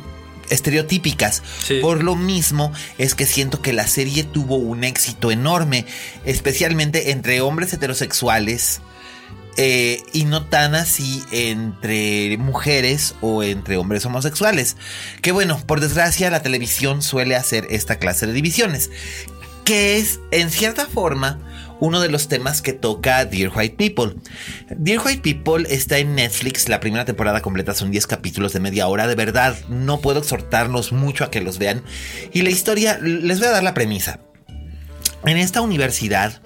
estereotípicas. 0.50 1.42
Sí. 1.64 1.78
Por 1.80 2.02
lo 2.04 2.16
mismo 2.16 2.72
es 2.98 3.14
que 3.14 3.26
siento 3.26 3.60
que 3.62 3.72
la 3.72 3.86
serie 3.86 4.24
tuvo 4.24 4.56
un 4.56 4.84
éxito 4.84 5.30
enorme, 5.30 5.86
especialmente 6.24 7.10
entre 7.10 7.40
hombres 7.40 7.72
heterosexuales. 7.72 8.80
Eh, 9.56 10.02
y 10.12 10.24
no 10.24 10.44
tan 10.44 10.74
así 10.74 11.22
entre 11.30 12.36
mujeres 12.38 13.14
o 13.20 13.42
entre 13.42 13.76
hombres 13.76 14.04
homosexuales. 14.04 14.76
Que 15.22 15.32
bueno, 15.32 15.60
por 15.66 15.80
desgracia 15.80 16.30
la 16.30 16.42
televisión 16.42 17.02
suele 17.02 17.36
hacer 17.36 17.66
esta 17.70 17.98
clase 17.98 18.26
de 18.26 18.32
divisiones. 18.32 18.90
Que 19.64 19.96
es, 19.96 20.20
en 20.30 20.50
cierta 20.50 20.86
forma, 20.86 21.40
uno 21.80 22.00
de 22.00 22.08
los 22.08 22.28
temas 22.28 22.62
que 22.62 22.72
toca 22.72 23.24
Dear 23.24 23.50
White 23.54 23.76
People. 23.76 24.20
Dear 24.76 25.04
White 25.04 25.22
People 25.22 25.66
está 25.68 25.98
en 25.98 26.14
Netflix, 26.14 26.68
la 26.68 26.80
primera 26.80 27.04
temporada 27.04 27.42
completa 27.42 27.74
son 27.74 27.90
10 27.90 28.06
capítulos 28.06 28.52
de 28.52 28.60
media 28.60 28.86
hora, 28.86 29.06
de 29.06 29.14
verdad, 29.14 29.56
no 29.68 30.00
puedo 30.00 30.20
exhortarlos 30.20 30.92
mucho 30.92 31.24
a 31.24 31.30
que 31.30 31.40
los 31.40 31.58
vean. 31.58 31.82
Y 32.32 32.42
la 32.42 32.50
historia, 32.50 32.98
les 32.98 33.38
voy 33.38 33.48
a 33.48 33.52
dar 33.52 33.62
la 33.62 33.74
premisa. 33.74 34.20
En 35.24 35.36
esta 35.38 35.60
universidad, 35.60 36.40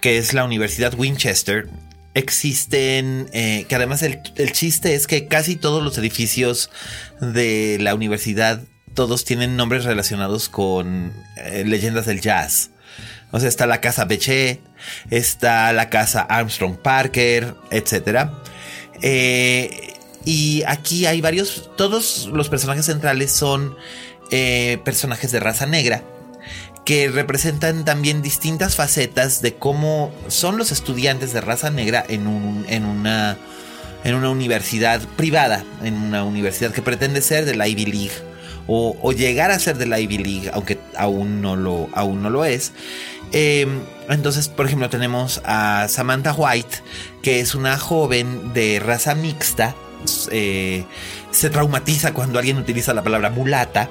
que 0.00 0.18
es 0.18 0.32
la 0.32 0.44
Universidad 0.44 0.94
Winchester, 0.94 1.68
existen, 2.14 3.28
eh, 3.32 3.66
que 3.68 3.74
además 3.74 4.02
el, 4.02 4.20
el 4.36 4.52
chiste 4.52 4.94
es 4.94 5.06
que 5.06 5.28
casi 5.28 5.56
todos 5.56 5.82
los 5.82 5.96
edificios 5.98 6.70
de 7.20 7.78
la 7.80 7.94
universidad, 7.94 8.62
todos 8.94 9.24
tienen 9.24 9.56
nombres 9.56 9.84
relacionados 9.84 10.48
con 10.48 11.12
eh, 11.36 11.64
leyendas 11.66 12.06
del 12.06 12.20
jazz. 12.20 12.70
O 13.30 13.40
sea, 13.40 13.48
está 13.48 13.66
la 13.66 13.80
casa 13.80 14.04
Bechet, 14.04 14.60
está 15.10 15.72
la 15.72 15.88
casa 15.88 16.20
Armstrong 16.20 16.76
Parker, 16.76 17.54
etc. 17.70 18.28
y 20.24 20.62
aquí 20.66 21.06
hay 21.06 21.22
varios, 21.22 21.70
todos 21.76 22.28
los 22.30 22.50
personajes 22.50 22.84
centrales 22.84 23.32
son 23.32 23.74
eh, 24.30 24.78
personajes 24.84 25.30
de 25.30 25.40
raza 25.40 25.66
negra 25.66 26.02
que 26.84 27.08
representan 27.08 27.84
también 27.84 28.22
distintas 28.22 28.74
facetas 28.74 29.40
de 29.40 29.54
cómo 29.54 30.12
son 30.28 30.58
los 30.58 30.72
estudiantes 30.72 31.32
de 31.32 31.40
raza 31.40 31.70
negra 31.70 32.04
en, 32.08 32.26
un, 32.26 32.64
en, 32.68 32.84
una, 32.84 33.36
en 34.04 34.14
una 34.14 34.30
universidad 34.30 35.00
privada, 35.16 35.64
en 35.82 35.94
una 35.94 36.24
universidad 36.24 36.72
que 36.72 36.82
pretende 36.82 37.22
ser 37.22 37.44
de 37.44 37.54
la 37.54 37.68
Ivy 37.68 37.86
League 37.86 38.32
o, 38.66 39.12
llegar 39.12 39.50
a 39.50 39.58
ser 39.58 39.76
de 39.76 39.86
la 39.86 40.00
Ivy 40.00 40.18
League, 40.18 40.50
aunque 40.52 40.78
aún 40.96 41.40
no 41.42 41.56
lo, 41.56 41.88
aún 41.94 42.22
no 42.22 42.30
lo 42.30 42.44
es. 42.44 42.72
Eh, 43.32 43.66
entonces, 44.08 44.48
por 44.48 44.66
ejemplo, 44.66 44.88
tenemos 44.88 45.40
a 45.44 45.86
Samantha 45.88 46.32
White, 46.32 46.78
que 47.22 47.40
es 47.40 47.54
una 47.54 47.78
joven 47.78 48.52
de 48.52 48.80
raza 48.80 49.14
mixta. 49.14 49.74
eh, 50.30 50.84
se 51.30 51.48
traumatiza 51.48 52.12
cuando 52.12 52.38
alguien 52.38 52.58
utiliza 52.58 52.92
la 52.92 53.02
palabra 53.02 53.30
mulata 53.30 53.88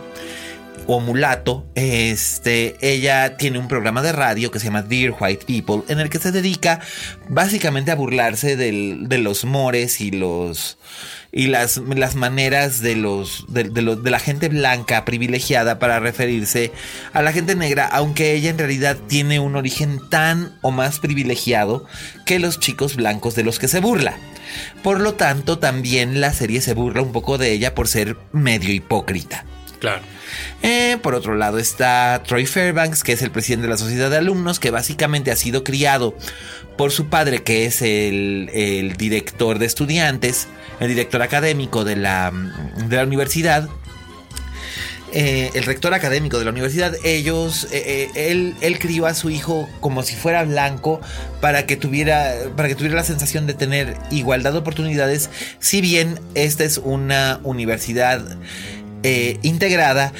o 0.87 0.99
mulato, 0.99 1.65
este, 1.75 2.75
ella 2.81 3.37
tiene 3.37 3.59
un 3.59 3.67
programa 3.67 4.01
de 4.01 4.11
radio 4.11 4.51
que 4.51 4.59
se 4.59 4.65
llama 4.65 4.81
Dear 4.81 5.13
White 5.19 5.45
People, 5.45 5.83
en 5.91 5.99
el 5.99 6.09
que 6.09 6.19
se 6.19 6.31
dedica 6.31 6.79
básicamente 7.29 7.91
a 7.91 7.95
burlarse 7.95 8.55
del- 8.55 9.07
de 9.07 9.17
los 9.17 9.45
mores 9.45 10.01
y 10.01 10.11
los 10.11 10.77
y 11.33 11.47
las, 11.47 11.77
las 11.77 12.15
maneras 12.15 12.81
de 12.81 12.95
los 12.97 13.45
de, 13.47 13.63
de 13.63 14.11
la 14.11 14.19
gente 14.19 14.49
blanca 14.49 15.05
privilegiada 15.05 15.79
para 15.79 15.99
referirse 16.01 16.73
a 17.13 17.21
la 17.21 17.31
gente 17.31 17.55
negra, 17.55 17.87
aunque 17.87 18.33
ella 18.33 18.49
en 18.49 18.57
realidad 18.57 18.97
tiene 19.07 19.39
un 19.39 19.55
origen 19.55 20.01
tan 20.09 20.57
o 20.61 20.71
más 20.71 20.99
privilegiado 20.99 21.85
que 22.25 22.39
los 22.39 22.59
chicos 22.59 22.97
blancos 22.97 23.33
de 23.35 23.43
los 23.43 23.59
que 23.59 23.69
se 23.69 23.79
burla. 23.79 24.17
Por 24.83 24.99
lo 24.99 25.13
tanto, 25.13 25.57
también 25.57 26.19
la 26.19 26.33
serie 26.33 26.59
se 26.59 26.73
burla 26.73 27.01
un 27.01 27.13
poco 27.13 27.37
de 27.37 27.53
ella 27.53 27.73
por 27.75 27.87
ser 27.87 28.17
medio 28.33 28.73
hipócrita. 28.73 29.45
Claro. 29.79 30.01
Eh, 30.63 30.97
por 31.01 31.15
otro 31.15 31.35
lado 31.35 31.57
está 31.57 32.21
Troy 32.25 32.45
Fairbanks, 32.45 33.03
que 33.03 33.13
es 33.13 33.21
el 33.21 33.31
presidente 33.31 33.63
de 33.63 33.71
la 33.71 33.77
sociedad 33.77 34.09
de 34.09 34.17
alumnos, 34.17 34.59
que 34.59 34.71
básicamente 34.71 35.31
ha 35.31 35.35
sido 35.35 35.63
criado 35.63 36.15
por 36.77 36.91
su 36.91 37.07
padre, 37.07 37.43
que 37.43 37.65
es 37.65 37.81
el, 37.81 38.93
director 38.97 39.59
de 39.59 39.65
estudiantes, 39.65 40.47
el 40.79 40.89
director 40.89 41.21
académico 41.21 41.83
de 41.83 41.95
la, 41.95 42.31
universidad. 43.05 43.67
Eh, 45.13 45.51
el 45.55 45.65
rector 45.65 45.93
académico 45.93 46.39
de 46.39 46.45
la 46.45 46.51
universidad, 46.51 46.95
ellos, 47.03 47.67
eh, 47.73 48.09
él, 48.15 48.55
él 48.61 48.79
crió 48.79 49.07
a 49.07 49.13
su 49.13 49.29
hijo 49.29 49.67
como 49.81 50.03
si 50.03 50.15
fuera 50.15 50.45
blanco 50.45 51.01
para 51.41 51.65
que 51.65 51.75
tuviera, 51.75 52.33
para 52.55 52.69
que 52.69 52.75
tuviera 52.75 52.95
la 52.95 53.03
sensación 53.03 53.45
de 53.45 53.53
tener 53.53 53.97
igualdad 54.09 54.53
de 54.53 54.59
oportunidades, 54.59 55.29
si 55.59 55.81
bien 55.81 56.17
esta 56.33 56.63
es 56.63 56.77
una 56.77 57.41
universidad 57.43 58.37
eh, 59.03 59.37
integrada, 59.41 60.13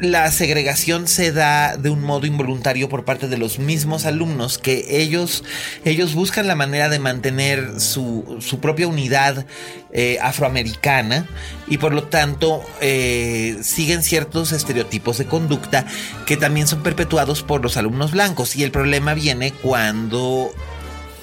la 0.00 0.30
segregación 0.30 1.06
se 1.06 1.32
da 1.32 1.76
de 1.76 1.90
un 1.90 2.02
modo 2.02 2.26
involuntario 2.26 2.88
por 2.88 3.04
parte 3.04 3.28
de 3.28 3.38
los 3.38 3.58
mismos 3.58 4.06
alumnos 4.06 4.58
que 4.58 5.00
ellos, 5.00 5.44
ellos 5.84 6.14
buscan 6.14 6.46
la 6.48 6.54
manera 6.54 6.88
de 6.88 6.98
mantener 6.98 7.80
su, 7.80 8.38
su 8.40 8.60
propia 8.60 8.88
unidad 8.88 9.46
eh, 9.92 10.18
afroamericana 10.20 11.28
y 11.68 11.78
por 11.78 11.94
lo 11.94 12.04
tanto 12.04 12.62
eh, 12.80 13.56
siguen 13.62 14.02
ciertos 14.02 14.52
estereotipos 14.52 15.18
de 15.18 15.26
conducta 15.26 15.86
que 16.26 16.36
también 16.36 16.66
son 16.66 16.82
perpetuados 16.82 17.42
por 17.42 17.62
los 17.62 17.76
alumnos 17.76 18.12
blancos. 18.12 18.56
Y 18.56 18.64
el 18.64 18.70
problema 18.70 19.14
viene 19.14 19.52
cuando 19.52 20.52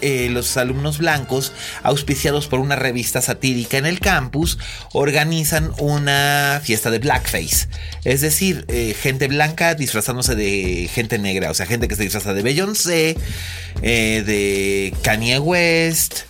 eh, 0.01 0.29
los 0.29 0.57
alumnos 0.57 0.97
blancos, 0.97 1.53
auspiciados 1.83 2.47
por 2.47 2.59
una 2.59 2.75
revista 2.75 3.21
satírica 3.21 3.77
en 3.77 3.85
el 3.85 3.99
campus, 3.99 4.57
organizan 4.93 5.71
una 5.77 6.61
fiesta 6.63 6.91
de 6.91 6.99
blackface. 6.99 7.67
Es 8.03 8.21
decir, 8.21 8.65
eh, 8.67 8.95
gente 8.99 9.27
blanca 9.27 9.75
disfrazándose 9.75 10.35
de 10.35 10.89
gente 10.91 11.19
negra. 11.19 11.51
O 11.51 11.53
sea, 11.53 11.65
gente 11.65 11.87
que 11.87 11.95
se 11.95 12.03
disfraza 12.03 12.33
de 12.33 12.41
Beyoncé, 12.41 13.17
eh, 13.81 14.23
de 14.25 14.93
Kanye 15.01 15.39
West, 15.39 16.21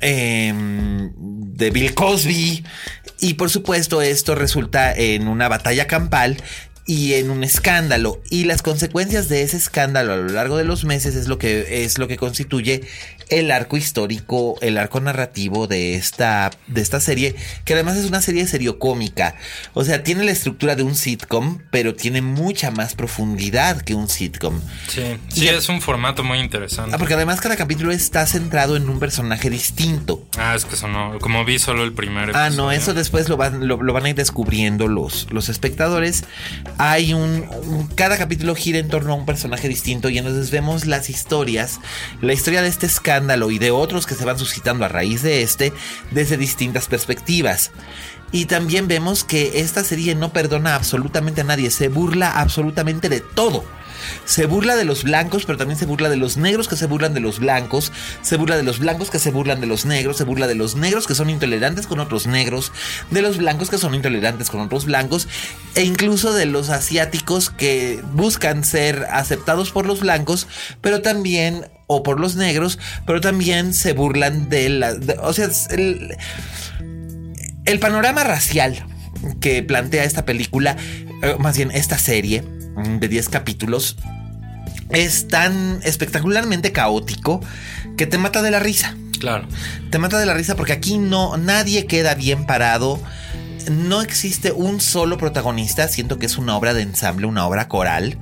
em, 0.00 1.12
de 1.16 1.70
Bill 1.70 1.94
Cosby. 1.94 2.64
Y 3.18 3.34
por 3.34 3.48
supuesto 3.48 4.02
esto 4.02 4.34
resulta 4.34 4.92
en 4.92 5.26
una 5.26 5.48
batalla 5.48 5.86
campal 5.86 6.36
y 6.86 7.14
en 7.14 7.30
un 7.30 7.44
escándalo. 7.44 8.20
Y 8.30 8.44
las 8.44 8.62
consecuencias 8.62 9.28
de 9.28 9.42
ese 9.42 9.56
escándalo 9.56 10.12
a 10.12 10.16
lo 10.16 10.28
largo 10.28 10.56
de 10.56 10.64
los 10.64 10.84
meses 10.84 11.16
es 11.16 11.28
lo 11.28 11.38
que 11.38 11.84
es 11.84 11.98
lo 11.98 12.08
que 12.08 12.16
constituye 12.16 12.82
el 13.28 13.50
arco 13.50 13.76
histórico, 13.76 14.56
el 14.60 14.78
arco 14.78 15.00
narrativo 15.00 15.66
de 15.66 15.94
esta 15.96 16.50
de 16.68 16.80
esta 16.80 17.00
serie, 17.00 17.34
que 17.64 17.74
además 17.74 17.96
es 17.96 18.06
una 18.06 18.20
serie 18.20 18.46
seriocómica. 18.46 19.34
O 19.74 19.84
sea, 19.84 20.02
tiene 20.02 20.24
la 20.24 20.30
estructura 20.32 20.76
de 20.76 20.82
un 20.82 20.94
sitcom, 20.94 21.58
pero 21.70 21.94
tiene 21.94 22.22
mucha 22.22 22.70
más 22.70 22.94
profundidad 22.94 23.82
que 23.82 23.94
un 23.94 24.08
sitcom. 24.08 24.60
Sí, 24.88 25.02
sí, 25.28 25.44
Y- 25.44 25.48
es 25.48 25.68
un 25.68 25.80
formato 25.80 26.22
muy 26.24 26.38
interesante. 26.38 26.94
Ah, 26.94 26.98
porque 26.98 27.14
además 27.14 27.40
cada 27.40 27.56
capítulo 27.56 27.90
está 27.92 28.26
centrado 28.26 28.76
en 28.76 28.88
un 28.88 28.98
personaje 28.98 29.50
distinto. 29.50 30.26
Ah, 30.38 30.54
es 30.54 30.64
que 30.64 30.74
eso 30.74 30.88
no. 30.88 31.18
Como 31.20 31.44
vi 31.44 31.58
solo 31.58 31.84
el 31.84 31.92
primer 31.92 32.30
Ah, 32.36 32.50
no, 32.50 32.70
episodio. 32.70 32.78
eso 32.78 32.94
después 32.94 33.28
lo 33.28 33.36
van, 33.36 33.66
lo, 33.66 33.82
lo 33.82 33.92
van 33.92 34.04
a 34.04 34.08
ir 34.10 34.14
descubriendo 34.14 34.88
los, 34.88 35.26
los 35.32 35.48
espectadores. 35.48 36.24
Hay 36.78 37.12
un, 37.12 37.48
un- 37.64 37.86
Cada 37.96 38.18
capítulo 38.18 38.54
gira 38.54 38.78
en 38.78 38.88
torno 38.88 39.12
a 39.12 39.16
un 39.16 39.26
personaje 39.26 39.68
distinto 39.68 40.08
y 40.10 40.18
entonces 40.18 40.50
vemos 40.50 40.86
las 40.86 41.10
historias, 41.10 41.80
la 42.20 42.32
historia 42.32 42.62
de 42.62 42.68
este 42.68 42.86
y 43.50 43.58
de 43.58 43.70
otros 43.70 44.06
que 44.06 44.14
se 44.14 44.24
van 44.24 44.38
suscitando 44.38 44.84
a 44.84 44.88
raíz 44.88 45.22
de 45.22 45.42
este 45.42 45.72
desde 46.10 46.36
distintas 46.36 46.86
perspectivas. 46.86 47.70
Y 48.32 48.46
también 48.46 48.88
vemos 48.88 49.24
que 49.24 49.60
esta 49.60 49.84
serie 49.84 50.14
no 50.14 50.32
perdona 50.32 50.74
absolutamente 50.74 51.40
a 51.40 51.44
nadie, 51.44 51.70
se 51.70 51.88
burla 51.88 52.32
absolutamente 52.32 53.08
de 53.08 53.20
todo. 53.20 53.64
Se 54.24 54.46
burla 54.46 54.76
de 54.76 54.84
los 54.84 55.04
blancos, 55.04 55.44
pero 55.46 55.58
también 55.58 55.78
se 55.78 55.86
burla 55.86 56.08
de 56.08 56.16
los 56.16 56.36
negros 56.36 56.68
que 56.68 56.76
se 56.76 56.86
burlan 56.86 57.14
de 57.14 57.20
los 57.20 57.38
blancos, 57.38 57.92
se 58.22 58.36
burla 58.36 58.56
de 58.56 58.62
los 58.62 58.78
blancos 58.78 59.10
que 59.10 59.18
se 59.18 59.30
burlan 59.30 59.60
de 59.60 59.66
los 59.66 59.84
negros, 59.84 60.16
se 60.16 60.24
burla 60.24 60.46
de 60.46 60.54
los 60.54 60.76
negros 60.76 61.06
que 61.06 61.14
son 61.14 61.30
intolerantes 61.30 61.86
con 61.86 62.00
otros 62.00 62.26
negros, 62.26 62.72
de 63.10 63.22
los 63.22 63.38
blancos 63.38 63.70
que 63.70 63.78
son 63.78 63.94
intolerantes 63.94 64.50
con 64.50 64.60
otros 64.60 64.84
blancos, 64.84 65.28
e 65.74 65.82
incluso 65.82 66.32
de 66.32 66.46
los 66.46 66.68
asiáticos 66.68 67.50
que 67.50 68.02
buscan 68.12 68.64
ser 68.64 69.06
aceptados 69.10 69.70
por 69.70 69.86
los 69.86 70.00
blancos, 70.00 70.46
pero 70.80 71.02
también, 71.02 71.66
o 71.86 72.02
por 72.02 72.18
los 72.20 72.36
negros, 72.36 72.78
pero 73.06 73.20
también 73.20 73.72
se 73.74 73.92
burlan 73.92 74.48
de 74.48 74.68
la... 74.68 74.94
de- 74.94 75.16
o 75.20 75.32
sea, 75.32 75.48
el, 75.70 76.16
el 77.64 77.78
panorama 77.78 78.24
racial 78.24 78.84
que 79.40 79.62
plantea 79.62 80.04
esta 80.04 80.24
película, 80.24 80.76
eh, 81.22 81.36
más 81.38 81.56
bien 81.56 81.70
esta 81.70 81.98
serie 81.98 82.42
mm, 82.42 82.98
de 82.98 83.08
10 83.08 83.28
capítulos, 83.28 83.96
es 84.90 85.28
tan 85.28 85.80
espectacularmente 85.82 86.72
caótico 86.72 87.40
que 87.96 88.06
te 88.06 88.18
mata 88.18 88.42
de 88.42 88.50
la 88.50 88.58
risa. 88.60 88.94
Claro. 89.18 89.48
Te 89.90 89.98
mata 89.98 90.18
de 90.18 90.26
la 90.26 90.34
risa 90.34 90.56
porque 90.56 90.74
aquí 90.74 90.98
no 90.98 91.36
nadie 91.38 91.86
queda 91.86 92.14
bien 92.14 92.44
parado. 92.46 93.00
No 93.70 94.02
existe 94.02 94.52
un 94.52 94.80
solo 94.80 95.18
protagonista. 95.18 95.88
Siento 95.88 96.18
que 96.18 96.26
es 96.26 96.38
una 96.38 96.56
obra 96.56 96.74
de 96.74 96.82
ensamble, 96.82 97.26
una 97.26 97.46
obra 97.46 97.68
coral. 97.68 98.18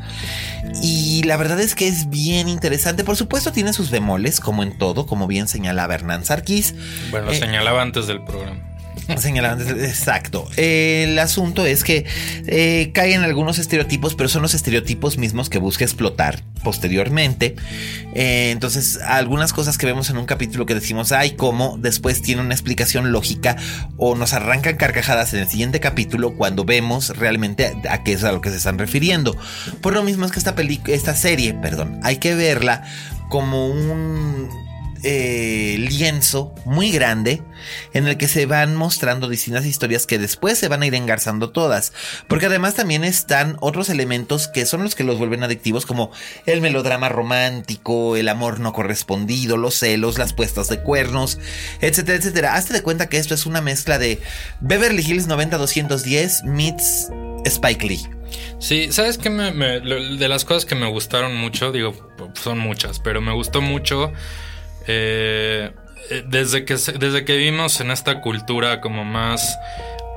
Y 0.83 1.23
la 1.25 1.37
verdad 1.37 1.61
es 1.61 1.75
que 1.75 1.87
es 1.89 2.09
bien 2.09 2.49
interesante. 2.49 3.05
Por 3.05 3.17
supuesto, 3.17 3.53
tiene 3.53 3.73
sus 3.73 3.91
bemoles, 3.91 4.41
como 4.41 4.63
en 4.63 4.77
todo, 4.79 5.07
como 5.07 5.27
bien 5.27 5.49
señalaba 5.49 5.95
Hernán 5.95 6.25
Sarkis. 6.25 6.75
Bueno, 7.11 7.27
lo 7.27 7.33
Eh, 7.33 7.39
señalaba 7.39 7.83
antes 7.83 8.07
del 8.07 8.23
programa. 8.25 8.61
Señalaban 9.19 9.61
exacto. 9.85 10.49
El 10.57 11.19
asunto 11.19 11.67
es 11.67 11.85
que 11.85 12.07
eh, 12.47 12.91
caen 12.95 13.23
algunos 13.23 13.59
estereotipos, 13.59 14.15
pero 14.15 14.29
son 14.29 14.43
los 14.43 14.55
estereotipos 14.55 15.19
mismos 15.19 15.51
que 15.51 15.59
busca 15.59 15.85
explotar 15.85 16.43
posteriormente. 16.63 17.57
Eh, 18.15 18.51
entonces, 18.51 18.99
algunas 19.03 19.53
cosas 19.53 19.77
que 19.77 19.87
vemos 19.87 20.09
en 20.11 20.17
un 20.17 20.25
capítulo 20.25 20.65
que 20.67 20.75
decimos, 20.75 21.13
ay, 21.13 21.33
cómo 21.33 21.77
después 21.79 22.23
tiene 22.23 22.41
una 22.43 22.55
explicación 22.55 23.13
lógica 23.13 23.57
o 23.97 24.15
nos 24.15 24.33
arrancan 24.33 24.77
carcajadas 24.77 25.35
en 25.35 25.41
el 25.41 25.49
siguiente 25.49 25.81
capítulo 25.81 26.35
cuando 26.37 26.65
vemos 26.65 27.17
realmente 27.17 27.67
a, 27.67 27.93
a 27.95 28.03
qué 28.05 28.13
es 28.15 28.25
a 28.25 28.33
lo 28.33 28.41
que 28.41 28.51
se 28.51 28.57
están 28.57 28.79
refiriendo. 28.79 29.37
Por 29.81 29.93
lo 29.93 30.03
mismo 30.03 30.25
es 30.25 30.33
que 30.33 30.39
esta, 30.39 30.55
peli- 30.55 30.81
esta 30.87 31.15
serie, 31.15 31.53
perdón, 31.55 32.01
hay 32.03 32.17
que 32.17 32.35
verla 32.35 32.83
como 33.29 33.69
un 33.69 34.49
eh, 35.07 35.77
lienzo 35.79 36.55
muy 36.65 36.91
grande 36.91 37.43
en 37.93 38.09
el 38.09 38.17
que 38.17 38.27
se 38.27 38.47
van 38.47 38.75
mostrando 38.75 39.29
distintas 39.29 39.67
historias 39.67 40.07
que 40.07 40.19
después 40.19 40.59
se 40.59 40.69
van 40.69 40.83
a 40.83 40.87
ir 40.87 40.95
engarzando 40.95 41.51
todas. 41.51 41.93
Porque 42.27 42.47
además 42.47 42.75
también 42.75 43.05
están 43.05 43.57
otros 43.61 43.91
elementos 43.91 44.49
que 44.49 44.65
son 44.65 44.83
los 44.83 44.95
que 44.95 45.05
los 45.05 45.19
vuelven 45.19 45.43
adictivos, 45.43 45.85
como 45.85 46.11
el 46.47 46.63
melodrama 46.63 47.11
romántico, 47.11 48.17
el 48.17 48.31
amor 48.31 48.61
no 48.61 48.73
correspondido, 48.73 49.59
los 49.59 49.75
celos, 49.75 50.19
las 50.19 50.33
puestas 50.33 50.69
de 50.69 50.81
cuernos, 50.81 51.39
etcétera, 51.83 52.17
etcétera. 52.17 52.55
Hazte 52.55 52.73
de 52.73 52.83
cuenta 52.83 53.11
que 53.11 53.19
esto 53.19 53.35
es 53.35 53.45
una 53.45 53.61
mezcla 53.61 53.99
de 53.99 54.23
Beverly 54.61 55.03
Hills 55.03 55.27
90210 55.27 56.45
meets 56.45 57.11
Spike 57.45 57.87
Lee. 57.87 58.09
Sí, 58.59 58.91
¿sabes 58.91 59.19
qué? 59.19 59.29
De 59.29 60.29
las 60.29 60.47
cosas 60.47 60.65
que 60.65 60.75
me 60.75 60.89
gustaron 60.89 61.37
mucho, 61.37 61.73
digo, 61.73 61.95
son 62.33 62.59
muchas, 62.59 63.01
pero 63.01 63.21
me 63.21 63.35
gustó 63.35 63.61
mucho 63.61 64.13
eh, 64.87 65.71
eh, 66.11 66.25
desde, 66.27 66.65
que, 66.65 66.75
desde 66.75 67.25
que 67.25 67.37
vimos 67.37 67.81
en 67.81 67.91
esta 67.91 68.21
cultura 68.21 68.81
como 68.81 69.05
más 69.05 69.59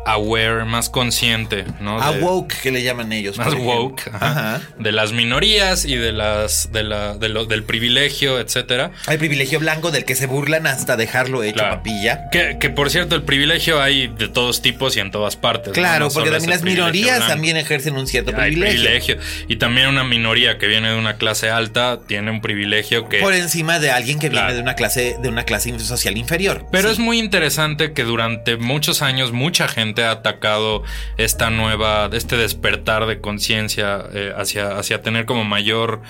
aware, 0.08 0.66
más 0.66 0.90
consciente, 0.90 1.66
¿no? 1.80 2.02
A 2.02 2.12
De- 2.14 2.20
woke 2.22 2.54
que 2.62 2.72
le 2.72 2.82
llaman 2.84 3.12
ellos. 3.14 3.38
más 3.38 3.54
woke, 3.54 4.08
ajá, 4.14 4.28
Ajá. 4.56 4.62
de 4.80 4.92
las 4.92 5.12
minorías 5.14 5.86
y 5.86 5.96
de 5.96 6.12
las 6.12 6.72
de 6.72 6.84
la, 6.84 7.16
de 7.16 7.30
lo- 7.30 7.46
del 7.46 7.64
privilegio, 7.64 8.40
etcétera. 8.40 8.92
Hay 9.06 9.18
privilegio 9.18 9.60
blanco 9.60 9.92
del 9.92 10.06
que 10.06 10.16
se 10.16 10.26
burlan 10.26 10.68
hasta 10.68 10.96
dejarlo 10.98 11.44
hecho 11.44 11.56
Claro. 11.56 11.76
papilla. 11.78 12.30
Que, 12.32 12.58
que, 12.60 12.70
por 12.70 12.90
cierto, 12.90 13.16
el 13.16 13.24
privilegio 13.24 13.82
hay 13.82 14.08
de 14.08 14.28
todos 14.28 14.62
tipos 14.62 14.96
y 14.98 15.00
en 15.00 15.12
todas 15.12 15.36
partes. 15.36 15.74
Claro, 15.74 16.06
No 16.06 16.12
porque 16.12 16.30
también 16.32 16.50
las 16.52 16.64
minorías 16.64 17.18
blanco. 17.18 17.34
también 17.34 17.58
ejercen 17.58 17.96
un 17.98 18.08
cierto 18.08 18.32
Hay 18.32 18.52
privilegio. 18.52 18.76
privilegio. 18.82 19.18
Y 19.48 19.58
también 19.58 19.88
una 19.88 20.04
minoría 20.04 20.58
que 20.58 20.68
viene 20.68 20.90
de 20.90 20.96
una 20.98 21.16
clase 21.18 21.50
alta 21.50 22.00
tiene 22.08 22.32
un 22.32 22.42
privilegio 22.42 23.10
que... 23.10 23.20
Por 23.20 23.34
encima 23.34 23.80
de 23.80 23.92
alguien 23.92 24.20
que 24.20 24.30
Claro. 24.30 24.48
viene 24.48 24.56
de 24.58 24.62
una 24.62 24.76
clase 24.76 25.16
de 25.22 25.30
una 25.30 25.44
clase 25.44 25.78
social 25.80 26.18
inferior. 26.18 26.66
Pero 26.72 26.88
Sí. 26.90 26.94
es 26.94 27.00
muy 27.00 27.20
interesante 27.20 27.94
que 27.94 28.04
durante 28.04 28.58
muchos 28.58 29.02
años 29.02 29.32
mucha 29.32 29.68
gente 29.68 29.97
ha 30.04 30.12
atacado 30.12 30.84
esta 31.18 31.50
nueva, 31.50 32.10
este 32.14 32.38
despertar 32.38 33.06
de 33.06 33.20
conciencia 33.22 34.04
eh, 34.14 34.34
hacia, 34.38 34.78
hacia 34.78 35.02
tener 35.02 35.26
como 35.26 35.44
mayor 35.44 36.02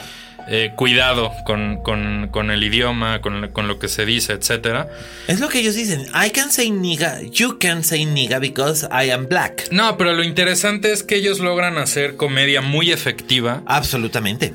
eh, 0.49 0.71
cuidado 0.77 1.31
con, 1.45 1.81
con- 1.83 2.29
con 2.31 2.51
el 2.51 2.63
idioma, 2.63 3.19
con, 3.21 3.49
con 3.49 3.67
lo 3.67 3.79
que 3.79 3.89
se 3.89 4.05
dice, 4.05 4.31
etcétera. 4.33 4.87
Es 5.27 5.41
lo 5.41 5.49
que 5.49 5.59
ellos 5.59 5.75
dicen. 5.75 6.05
I 6.15 6.29
can 6.29 6.51
say 6.51 6.71
nigga, 6.71 7.21
you 7.31 7.57
can 7.59 7.83
say 7.83 8.05
nigga 8.05 8.39
because 8.39 8.87
I 8.89 9.09
am 9.11 9.27
black. 9.27 9.67
No, 9.71 9.97
pero 9.97 10.13
lo 10.13 10.23
interesante 10.23 10.93
es 10.93 11.03
que 11.03 11.15
ellos 11.17 11.39
logran 11.39 11.77
hacer 11.77 12.15
comedia 12.15 12.61
muy 12.61 12.91
efectiva 12.91 13.61
Absolutamente. 13.65 14.53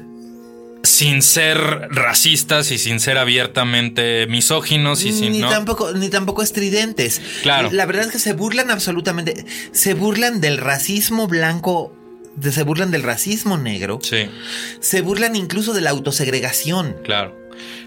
Sin 0.82 1.22
ser 1.22 1.58
racistas 1.90 2.70
y 2.70 2.78
sin 2.78 2.98
ser 3.00 3.18
abiertamente 3.18 4.26
misóginos 4.26 5.04
y 5.04 5.12
sin 5.12 5.32
ni 5.32 5.38
¿no? 5.40 5.48
tampoco 5.48 5.92
ni 5.92 6.08
tampoco 6.08 6.42
estridentes. 6.42 7.20
Claro. 7.42 7.70
La 7.72 7.86
verdad 7.86 8.06
es 8.06 8.12
que 8.12 8.18
se 8.18 8.32
burlan 8.32 8.70
absolutamente, 8.70 9.44
se 9.72 9.94
burlan 9.94 10.40
del 10.40 10.58
racismo 10.58 11.28
blanco, 11.28 11.94
se 12.40 12.62
burlan 12.64 12.90
del 12.90 13.02
racismo 13.02 13.58
negro, 13.58 14.00
Sí, 14.02 14.28
se 14.80 15.00
burlan 15.02 15.36
incluso 15.36 15.72
de 15.72 15.82
la 15.82 15.90
autosegregación. 15.90 16.96
claro. 17.04 17.40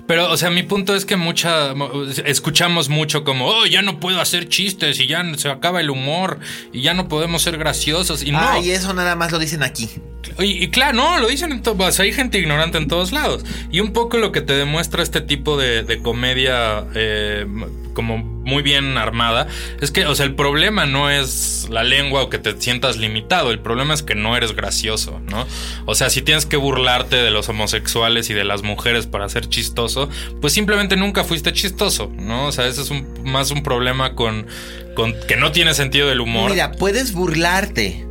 Pero, 0.07 0.32
o 0.32 0.38
sea, 0.38 0.49
mi 0.49 0.63
punto 0.63 0.95
es 0.95 1.05
que 1.05 1.16
mucha. 1.16 1.74
Escuchamos 2.26 2.89
mucho 2.89 3.24
como, 3.24 3.47
oh, 3.47 3.66
ya 3.66 3.82
no 3.82 3.99
puedo 3.99 4.22
hacer 4.22 4.47
chistes 4.47 4.99
y 4.99 5.07
ya 5.07 5.24
se 5.38 5.49
acaba 5.49 5.82
el 5.82 5.89
humor 5.89 6.39
y 6.72 6.82
ya 6.82 6.93
no 6.93 7.07
podemos 7.07 7.41
ser 7.41 7.57
graciosos. 7.57 8.24
Y 8.24 8.32
no. 8.32 8.39
Ah, 8.39 8.59
y 8.59 8.72
eso 8.72 8.93
nada 8.93 9.16
más 9.16 9.32
lo 9.32 9.39
dicen 9.39 9.63
aquí. 9.63 9.89
Y, 10.39 10.63
y 10.63 10.70
claro, 10.70 10.97
no, 10.97 11.20
lo 11.20 11.28
dicen 11.28 11.51
en 11.51 11.61
todos. 11.61 11.99
hay 11.99 12.11
gente 12.13 12.38
ignorante 12.39 12.78
en 12.78 12.88
todos 12.88 13.11
lados. 13.11 13.43
Y 13.72 13.80
un 13.80 13.93
poco 13.93 14.18
lo 14.18 14.32
que 14.32 14.41
te 14.41 14.53
demuestra 14.53 15.01
este 15.01 15.22
tipo 15.22 15.57
de, 15.57 15.84
de 15.84 16.01
comedia 16.01 16.86
eh, 16.93 17.45
como 17.96 18.18
muy 18.20 18.62
bien 18.62 19.00
armada 19.00 19.48
es 19.82 19.89
que, 19.89 20.06
o 20.06 20.14
sea, 20.14 20.28
el 20.28 20.36
problema 20.36 20.86
no 20.86 21.10
es 21.10 21.68
la 21.72 21.84
lengua 21.84 22.22
o 22.22 22.30
que 22.30 22.38
te 22.38 22.62
sientas 22.62 22.98
limitado. 22.98 23.50
El 23.50 23.60
problema 23.60 23.96
es 23.96 24.04
que 24.04 24.14
no 24.14 24.38
eres 24.38 24.56
gracioso, 24.56 25.20
¿no? 25.32 25.48
O 25.88 25.96
sea, 25.96 26.12
si 26.12 26.22
tienes 26.22 26.46
que 26.46 26.58
burlarte 26.58 27.16
de 27.16 27.32
los 27.32 27.50
homosexuales 27.50 28.30
y 28.30 28.36
de 28.36 28.46
las 28.46 28.62
mujeres 28.62 29.08
para 29.08 29.28
ser 29.30 29.50
chistoso, 29.50 30.10
pues 30.41 30.54
simplemente 30.54 30.96
nunca 30.96 31.24
fuiste 31.24 31.52
chistoso, 31.54 32.12
¿no? 32.16 32.46
O 32.46 32.52
sea, 32.52 32.68
ese 32.68 32.84
es 32.84 32.91
más 33.24 33.50
un 33.50 33.64
problema 33.64 34.14
con, 34.14 34.46
con 34.96 35.16
que 35.28 35.38
no 35.38 35.52
tiene 35.52 35.74
sentido 35.74 36.08
del 36.08 36.22
humor. 36.22 36.52
Mira, 36.52 36.74
puedes 36.74 37.14
burlarte 37.14 38.06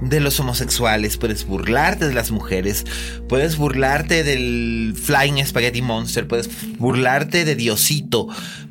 de 0.00 0.20
los 0.20 0.38
homosexuales, 0.38 1.16
puedes 1.16 1.46
burlarte 1.46 2.06
de 2.06 2.14
las 2.14 2.30
mujeres, 2.30 2.84
puedes 3.28 3.56
burlarte 3.56 4.22
del 4.22 4.94
Flying 5.00 5.44
Spaghetti 5.44 5.82
Monster, 5.82 6.26
puedes 6.28 6.48
burlarte 6.78 7.44
de 7.44 7.54
Diosito, 7.56 8.28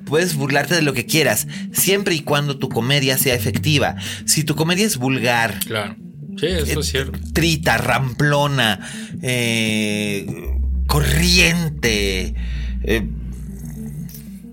puedes 0.08 0.36
burlarte 0.36 0.76
de 0.76 0.82
lo 0.82 0.94
que 0.94 1.06
quieras, 1.06 1.48
siempre 1.72 2.16
y 2.16 2.22
cuando 2.22 2.58
tu 2.58 2.70
comedia 2.70 3.18
sea 3.18 3.36
efectiva. 3.36 3.96
Si 4.26 4.44
tu 4.44 4.56
comedia 4.56 4.86
es 4.86 4.98
vulgar, 4.98 5.60
Claro. 5.66 5.96
Sí, 6.40 6.46
eso 6.46 6.82
es 6.82 6.88
cierto. 6.88 7.20
trita, 7.34 7.78
ramplona, 7.78 8.80
eh, 9.24 10.26
corriente, 10.86 12.36
eh, 12.84 13.08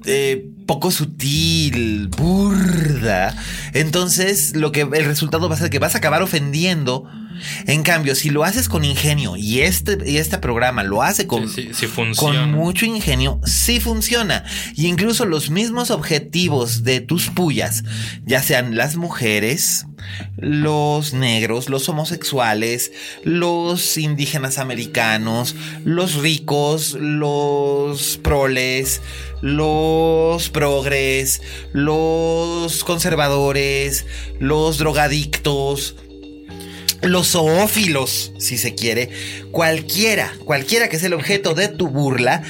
eh, 0.07 0.51
poco 0.67 0.91
sutil, 0.91 2.09
burda. 2.09 3.37
Entonces, 3.75 4.57
lo 4.57 4.73
que 4.73 4.83
el 4.83 5.05
resultado 5.05 5.49
va 5.49 5.57
a 5.57 5.59
ser 5.59 5.69
que 5.71 5.79
vas 5.79 5.95
a 5.95 5.99
acabar 5.99 6.23
ofendiendo. 6.23 7.07
En 7.67 7.83
cambio, 7.83 8.15
si 8.15 8.31
lo 8.31 8.45
haces 8.45 8.69
con 8.69 8.85
ingenio 8.85 9.37
y 9.37 9.61
este, 9.61 9.99
y 10.07 10.19
este 10.19 10.39
programa 10.39 10.83
lo 10.83 11.03
hace 11.03 11.27
con, 11.27 11.49
Sí, 11.49 11.65
sí, 11.69 11.75
sí 11.75 11.87
funciona. 11.87 12.41
con 12.43 12.53
mucho 12.53 12.87
ingenio, 12.87 13.41
sí 13.45 13.81
funciona. 13.81 14.45
Y 14.75 14.87
incluso 14.87 15.25
los 15.25 15.51
mismos 15.51 15.91
objetivos 15.91 16.85
de 16.85 17.01
tus 17.01 17.29
pullas, 17.31 17.85
ya 18.25 18.43
sean 18.43 18.77
las 18.77 18.97
mujeres, 18.97 19.87
los 20.37 21.15
negros, 21.15 21.69
los 21.69 21.89
homosexuales, 21.89 22.93
los 23.25 23.97
indígenas 23.97 24.59
americanos, 24.59 25.55
los 25.85 26.15
ricos, 26.17 26.95
los 27.01 28.19
proles, 28.19 29.01
los 29.41 30.49
progres, 30.51 31.43
los 31.73 32.85
conservadores, 32.85 34.07
los 34.39 34.79
drogadictos, 34.79 35.97
los 37.05 37.33
zoófilos, 37.33 38.33
si 38.39 38.59
se 38.59 38.75
quiere, 38.75 39.11
cualquiera, 39.51 40.33
cualquiera 40.45 40.89
que 40.89 40.99
sea 40.99 41.09
el 41.09 41.15
objeto 41.15 41.55
de 41.55 41.69
tu 41.69 41.89
burla, 41.89 42.43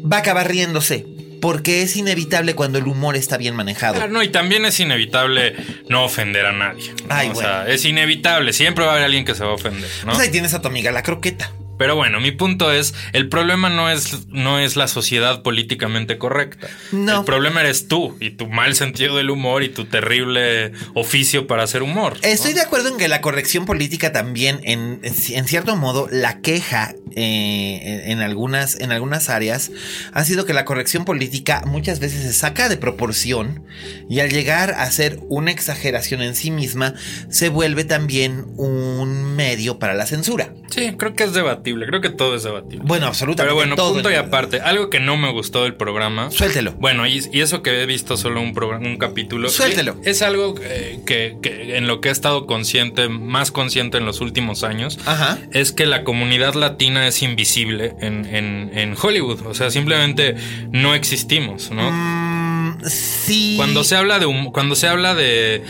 va 0.00 0.18
a 0.18 0.20
acabar 0.20 0.48
riéndose. 0.48 1.06
Porque 1.40 1.80
es 1.80 1.96
inevitable 1.96 2.54
cuando 2.54 2.78
el 2.78 2.86
humor 2.86 3.16
está 3.16 3.38
bien 3.38 3.56
manejado. 3.56 3.98
Ah, 4.02 4.08
no, 4.08 4.22
y 4.22 4.28
también 4.28 4.66
es 4.66 4.78
inevitable 4.78 5.54
no 5.88 6.04
ofender 6.04 6.44
a 6.44 6.52
nadie. 6.52 6.90
¿no? 6.90 7.06
Ay, 7.08 7.30
o 7.30 7.32
bueno. 7.32 7.48
sea, 7.48 7.66
es 7.66 7.82
inevitable. 7.86 8.52
Siempre 8.52 8.84
va 8.84 8.90
a 8.90 8.94
haber 8.96 9.06
alguien 9.06 9.24
que 9.24 9.34
se 9.34 9.42
va 9.42 9.52
a 9.52 9.54
ofender, 9.54 9.88
¿no? 10.04 10.12
Pues 10.12 10.18
ahí 10.18 10.30
tienes 10.30 10.52
a 10.52 10.60
tu 10.60 10.68
amiga 10.68 10.92
la 10.92 11.02
croqueta. 11.02 11.50
Pero 11.80 11.96
bueno, 11.96 12.20
mi 12.20 12.30
punto 12.30 12.70
es, 12.70 12.92
el 13.14 13.30
problema 13.30 13.70
no 13.70 13.88
es, 13.88 14.28
no 14.28 14.58
es 14.58 14.76
la 14.76 14.86
sociedad 14.86 15.40
políticamente 15.40 16.18
correcta. 16.18 16.68
No. 16.92 17.20
El 17.20 17.24
problema 17.24 17.62
eres 17.62 17.88
tú 17.88 18.18
y 18.20 18.32
tu 18.32 18.48
mal 18.48 18.74
sentido 18.74 19.16
del 19.16 19.30
humor 19.30 19.62
y 19.62 19.70
tu 19.70 19.86
terrible 19.86 20.72
oficio 20.92 21.46
para 21.46 21.62
hacer 21.62 21.82
humor. 21.82 22.18
¿no? 22.22 22.28
Estoy 22.28 22.52
de 22.52 22.60
acuerdo 22.60 22.90
en 22.90 22.98
que 22.98 23.08
la 23.08 23.22
corrección 23.22 23.64
política 23.64 24.12
también, 24.12 24.60
en, 24.64 25.00
en 25.02 25.46
cierto 25.46 25.74
modo, 25.74 26.06
la 26.10 26.42
queja 26.42 26.92
eh, 27.16 28.04
en, 28.06 28.20
algunas, 28.20 28.78
en 28.78 28.92
algunas 28.92 29.30
áreas 29.30 29.72
ha 30.12 30.24
sido 30.24 30.44
que 30.44 30.52
la 30.52 30.64
corrección 30.64 31.04
política 31.04 31.62
muchas 31.66 31.98
veces 31.98 32.22
se 32.22 32.32
saca 32.32 32.68
de 32.68 32.76
proporción 32.76 33.64
y 34.08 34.20
al 34.20 34.30
llegar 34.30 34.72
a 34.72 34.88
ser 34.92 35.18
una 35.28 35.50
exageración 35.50 36.22
en 36.22 36.36
sí 36.36 36.50
misma, 36.50 36.94
se 37.28 37.48
vuelve 37.48 37.84
también 37.84 38.44
un 38.56 39.34
medio 39.34 39.78
para 39.78 39.94
la 39.94 40.06
censura. 40.06 40.54
Sí, 40.70 40.94
creo 40.96 41.14
que 41.14 41.24
es 41.24 41.32
debatible. 41.32 41.69
Creo 41.74 42.00
que 42.00 42.10
todo 42.10 42.34
es 42.36 42.42
debatible. 42.42 42.84
Bueno, 42.86 43.06
absolutamente. 43.06 43.42
Pero 43.44 43.54
bueno, 43.54 43.76
todo 43.76 43.92
punto 43.92 44.10
y 44.10 44.14
aparte. 44.14 44.60
Algo 44.60 44.90
que 44.90 45.00
no 45.00 45.16
me 45.16 45.30
gustó 45.32 45.62
del 45.64 45.74
programa. 45.74 46.30
Suéltelo. 46.30 46.72
Bueno, 46.78 47.06
y, 47.06 47.22
y 47.32 47.40
eso 47.40 47.62
que 47.62 47.82
he 47.82 47.86
visto 47.86 48.16
solo 48.16 48.40
un, 48.40 48.54
programa, 48.54 48.86
un 48.86 48.96
capítulo. 48.96 49.48
Suéltelo. 49.48 49.96
Es, 50.02 50.06
es 50.16 50.22
algo 50.22 50.54
eh, 50.62 51.00
que, 51.06 51.36
que 51.42 51.76
en 51.76 51.86
lo 51.86 52.00
que 52.00 52.08
he 52.08 52.12
estado 52.12 52.46
consciente, 52.46 53.08
más 53.08 53.50
consciente 53.50 53.98
en 53.98 54.04
los 54.06 54.20
últimos 54.20 54.64
años. 54.64 54.98
Ajá. 55.06 55.38
Es 55.52 55.72
que 55.72 55.86
la 55.86 56.04
comunidad 56.04 56.54
latina 56.54 57.06
es 57.06 57.22
invisible 57.22 57.94
en, 58.00 58.24
en- 58.26 58.70
en 58.74 58.96
Hollywood. 59.00 59.46
O 59.46 59.54
sea, 59.54 59.70
simplemente 59.70 60.34
no 60.70 60.94
existimos, 60.94 61.70
¿no? 61.70 61.90
Mm, 61.90 62.80
sí. 62.86 63.54
Cuando 63.56 63.84
se 63.84 63.96
habla 63.96 64.18
de 64.18 64.26
cuando 64.52 64.74
se 64.74 64.88
habla 64.88 65.14
de, 65.14 65.62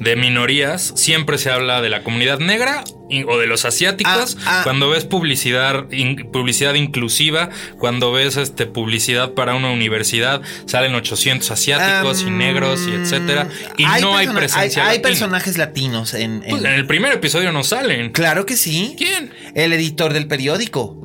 de 0.00 0.16
minorías, 0.16 0.92
siempre 0.96 1.38
se 1.38 1.50
habla 1.50 1.80
de 1.80 1.88
la 1.88 2.02
comunidad 2.02 2.38
negra 2.38 2.84
o 3.28 3.38
de 3.38 3.46
los 3.46 3.64
asiáticos. 3.64 4.36
Ah, 4.44 4.58
ah. 4.58 4.60
Cuando 4.64 4.90
ves 4.90 5.04
publicidad, 5.04 5.90
in- 5.92 6.30
publicidad 6.32 6.74
inclusiva, 6.74 7.50
cuando 7.78 8.12
ves 8.12 8.36
este 8.36 8.66
publicidad 8.66 9.32
para 9.34 9.54
una 9.54 9.70
universidad, 9.70 10.42
salen 10.66 10.94
800 10.94 11.50
asiáticos 11.50 12.22
y 12.22 12.30
negros 12.30 12.80
y 12.88 12.92
etcétera. 12.92 13.48
Y 13.76 13.84
no 14.00 14.16
hay 14.16 14.26
presencia. 14.28 14.82
Hay, 14.82 14.88
hay 14.90 14.96
latina. 14.98 15.08
personajes 15.08 15.56
latinos 15.58 16.14
en. 16.14 16.42
en- 16.44 16.50
Pues 16.50 16.64
en 16.64 16.72
el 16.72 16.86
primer 16.86 17.12
episodio 17.12 17.52
no 17.52 17.62
salen. 17.64 18.10
Claro 18.12 18.44
que 18.46 18.56
sí. 18.56 18.94
¿Quién? 18.98 19.32
El 19.54 19.72
editor 19.72 20.12
del 20.12 20.26
periódico. 20.26 21.00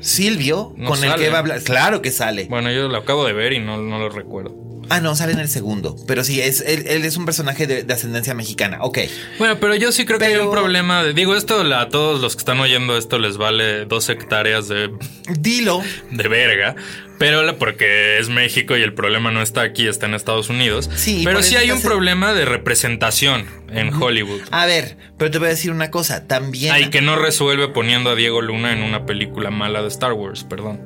Silvio, 0.00 0.72
No 0.76 0.90
con 0.90 1.02
el 1.02 1.14
que 1.14 1.30
va 1.30 1.36
a 1.36 1.40
hablar. 1.40 1.62
Claro 1.62 2.02
que 2.02 2.10
sale. 2.10 2.46
Bueno, 2.50 2.70
yo 2.70 2.86
lo 2.88 2.96
acabo 2.98 3.24
de 3.26 3.32
ver 3.32 3.52
y 3.54 3.58
no, 3.60 3.78
no 3.78 3.98
lo 3.98 4.08
recuerdo. 4.08 4.54
Ah, 4.88 5.00
no, 5.00 5.16
sale 5.16 5.32
en 5.32 5.40
el 5.40 5.48
segundo. 5.48 5.96
Pero 6.06 6.22
sí, 6.24 6.40
es, 6.40 6.60
él, 6.60 6.84
él 6.86 7.04
es 7.04 7.16
un 7.16 7.24
personaje 7.24 7.66
de, 7.66 7.82
de 7.82 7.92
ascendencia 7.94 8.34
mexicana. 8.34 8.78
Ok. 8.82 8.98
Bueno, 9.38 9.58
pero 9.60 9.74
yo 9.74 9.90
sí 9.92 10.04
creo 10.04 10.18
que 10.18 10.26
hay 10.26 10.36
un 10.36 10.50
problema. 10.50 11.02
De, 11.02 11.12
digo, 11.12 11.34
esto 11.34 11.60
a 11.74 11.88
todos 11.88 12.20
los 12.20 12.36
que 12.36 12.40
están 12.40 12.60
oyendo 12.60 12.96
esto 12.96 13.18
les 13.18 13.36
vale 13.36 13.84
dos 13.86 14.08
hectáreas 14.08 14.68
de 14.68 14.90
Dilo. 15.38 15.82
de 16.10 16.28
verga. 16.28 16.76
Pero 17.18 17.56
porque 17.58 18.18
es 18.18 18.28
México 18.28 18.76
y 18.76 18.82
el 18.82 18.92
problema 18.92 19.30
no 19.30 19.40
está 19.40 19.62
aquí, 19.62 19.88
está 19.88 20.04
en 20.04 20.12
Estados 20.14 20.50
Unidos. 20.50 20.90
Sí, 20.96 21.22
pero 21.24 21.42
sí 21.42 21.56
hay 21.56 21.70
un 21.70 21.78
hace- 21.78 21.86
problema 21.88 22.34
de 22.34 22.44
representación 22.44 23.46
en 23.70 23.92
Hollywood. 23.94 24.42
A 24.50 24.66
ver, 24.66 24.98
pero 25.16 25.30
te 25.30 25.38
voy 25.38 25.46
a 25.46 25.50
decir 25.50 25.70
una 25.70 25.90
cosa. 25.90 26.26
También. 26.26 26.72
Hay 26.74 26.90
que 26.90 27.00
no 27.00 27.16
resuelve 27.16 27.68
poniendo 27.68 28.10
a 28.10 28.14
Diego 28.14 28.42
Luna 28.42 28.72
en 28.72 28.82
una 28.82 29.06
película 29.06 29.50
mala 29.50 29.80
de 29.80 29.88
Star 29.88 30.12
Wars, 30.12 30.44
perdón. 30.44 30.80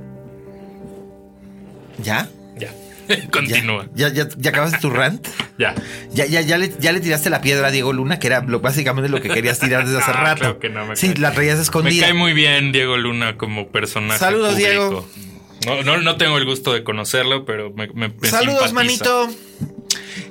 ¿Ya? 2.02 2.28
Ya. 2.58 2.70
Continúa. 3.32 3.88
¿Ya, 3.94 4.08
ya, 4.12 4.28
ya 4.36 4.50
acabaste 4.50 4.78
tu 4.78 4.90
rant? 4.90 5.26
Ya. 5.58 5.74
Ya, 6.14 6.24
ya, 6.24 6.40
ya, 6.40 6.56
le, 6.56 6.72
ya 6.80 6.90
le 6.92 7.00
tiraste 7.00 7.28
la 7.28 7.42
piedra 7.42 7.68
a 7.68 7.70
Diego 7.70 7.92
Luna, 7.92 8.18
que 8.18 8.28
era 8.28 8.40
lo, 8.40 8.60
básicamente 8.60 9.10
lo 9.10 9.20
que 9.20 9.28
querías 9.28 9.58
tirar 9.58 9.84
desde 9.84 9.98
hace 10.02 10.10
No, 10.12 10.16
rato. 10.16 10.38
claro 10.40 10.58
que 10.58 10.70
no, 10.70 10.86
me 10.86 10.96
sí, 10.96 11.08
cae. 11.08 11.18
la 11.18 11.32
traías 11.32 11.56
Me 11.56 11.62
escondida. 11.64 12.04
cae 12.06 12.14
muy 12.14 12.32
bien 12.32 12.72
Diego 12.72 12.96
Luna 12.96 13.36
como 13.36 13.68
personaje. 13.68 14.18
Saludos, 14.18 14.54
público. 14.54 14.68
Diego. 14.70 15.08
No, 15.66 15.82
no, 15.82 15.98
no 16.00 16.16
tengo 16.16 16.38
el 16.38 16.46
gusto 16.46 16.72
de 16.72 16.82
conocerlo, 16.82 17.44
pero 17.44 17.70
me, 17.74 17.88
me- 17.88 18.08
me 18.08 18.28
Saludos, 18.28 18.68
simpatiza. 18.70 18.72
manito. 18.74 19.28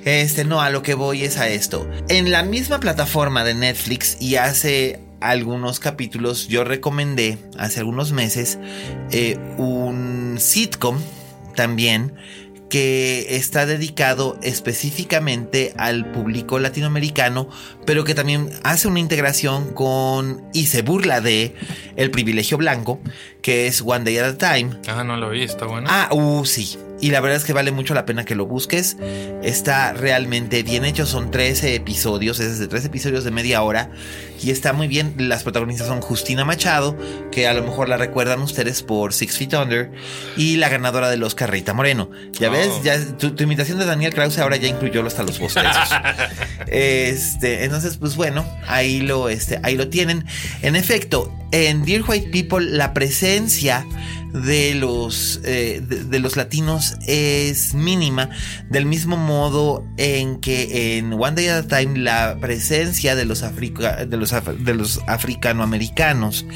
Este, 0.04 0.44
no, 0.44 0.60
a 0.60 0.70
lo 0.70 0.82
que 0.82 0.94
voy 0.94 1.22
es 1.22 1.36
a 1.38 1.48
esto. 1.48 1.88
En 2.08 2.30
la 2.32 2.42
misma 2.42 2.80
plataforma 2.80 3.44
de 3.44 3.54
Netflix 3.54 4.16
y 4.20 4.34
hace 4.36 4.98
algunos 5.20 5.78
capítulos 5.78 6.48
yo 6.48 6.64
recomendé, 6.64 7.38
hace 7.58 7.80
algunos 7.80 8.10
meses, 8.12 8.58
eh, 9.12 9.38
un 9.58 10.36
sitcom 10.40 10.98
también 11.54 12.14
que 12.70 13.36
está 13.36 13.66
dedicado 13.66 14.38
específicamente 14.42 15.74
al 15.76 16.10
público 16.10 16.58
latinoamericano, 16.58 17.48
pero 17.84 18.04
que 18.04 18.14
también 18.14 18.48
hace 18.62 18.88
una 18.88 19.00
integración 19.00 19.74
con 19.74 20.42
y 20.54 20.66
se 20.66 20.80
burla 20.80 21.20
de 21.20 21.54
el 21.96 22.10
privilegio 22.10 22.56
blanco, 22.56 23.00
que 23.42 23.66
es 23.66 23.82
One 23.84 24.04
Day 24.04 24.16
at 24.18 24.42
a 24.42 24.54
Time. 24.54 24.70
Ah, 24.86 25.04
no 25.04 25.16
lo 25.16 25.30
vi, 25.30 25.42
está 25.42 25.66
bueno. 25.66 25.88
Ah, 25.90 26.08
uh, 26.12 26.44
sí. 26.46 26.78
Y 27.00 27.10
la 27.10 27.20
verdad 27.20 27.36
es 27.38 27.44
que 27.44 27.52
vale 27.52 27.70
mucho 27.72 27.94
la 27.94 28.04
pena 28.04 28.24
que 28.24 28.34
lo 28.34 28.46
busques. 28.46 28.96
Está 29.42 29.92
realmente 29.92 30.62
bien 30.62 30.84
hecho. 30.84 31.06
Son 31.06 31.30
13 31.30 31.74
episodios, 31.74 32.40
es 32.40 32.58
de 32.58 32.68
13 32.68 32.88
episodios 32.88 33.24
de 33.24 33.30
media 33.30 33.62
hora. 33.62 33.90
Y 34.42 34.50
está 34.50 34.72
muy 34.72 34.88
bien. 34.88 35.14
Las 35.18 35.42
protagonistas 35.42 35.86
son 35.86 36.00
Justina 36.00 36.44
Machado, 36.44 36.96
que 37.30 37.46
a 37.46 37.52
lo 37.54 37.62
mejor 37.62 37.88
la 37.88 37.96
recuerdan 37.96 38.40
ustedes 38.40 38.82
por 38.82 39.12
Six 39.12 39.36
Feet 39.36 39.54
Under, 39.54 39.90
y 40.36 40.56
la 40.56 40.68
ganadora 40.70 41.10
del 41.10 41.22
Oscar, 41.22 41.50
Rita 41.50 41.74
Moreno. 41.74 42.10
Ya 42.32 42.48
Oh. 42.48 42.52
ves, 42.52 42.82
ya 42.82 42.98
tu, 43.18 43.32
tu 43.34 43.42
imitación 43.44 43.78
de 43.78 43.84
Daniel 43.84 44.14
Krause 44.14 44.38
ahora 44.38 44.56
ya 44.56 44.68
incluyó 44.68 45.06
hasta 45.06 45.22
los 45.22 45.38
bostezos. 45.38 45.90
este, 46.66 47.64
entonces, 47.64 47.96
pues 47.96 48.16
bueno, 48.16 48.46
ahí 48.66 49.00
lo, 49.00 49.28
este, 49.28 49.60
ahí 49.62 49.76
lo 49.76 49.88
tienen. 49.88 50.24
En 50.62 50.76
efecto, 50.76 51.32
en 51.52 51.84
Dear 51.84 52.02
White 52.06 52.28
People, 52.30 52.64
la 52.64 52.94
presencia 52.94 53.84
de 54.32 54.74
los, 54.74 55.40
eh, 55.44 55.82
de, 55.82 56.18
los 56.20 56.36
latinos 56.36 56.94
es 57.06 57.74
mínima, 57.74 58.30
del 58.68 58.86
mismo 58.86 59.16
modo 59.16 59.84
en 59.96 60.40
que 60.40 60.98
en 60.98 61.12
One 61.12 61.32
Day 61.32 61.48
at 61.48 61.64
a 61.64 61.78
Time 61.78 61.98
la 61.98 62.38
presencia 62.40 63.16
de 63.16 63.24
los, 63.24 63.42
africa- 63.42 64.04
de 64.06 64.16
los, 64.16 64.32
de 64.58 64.74
los 64.74 65.00
africanoamericanos 65.06 66.46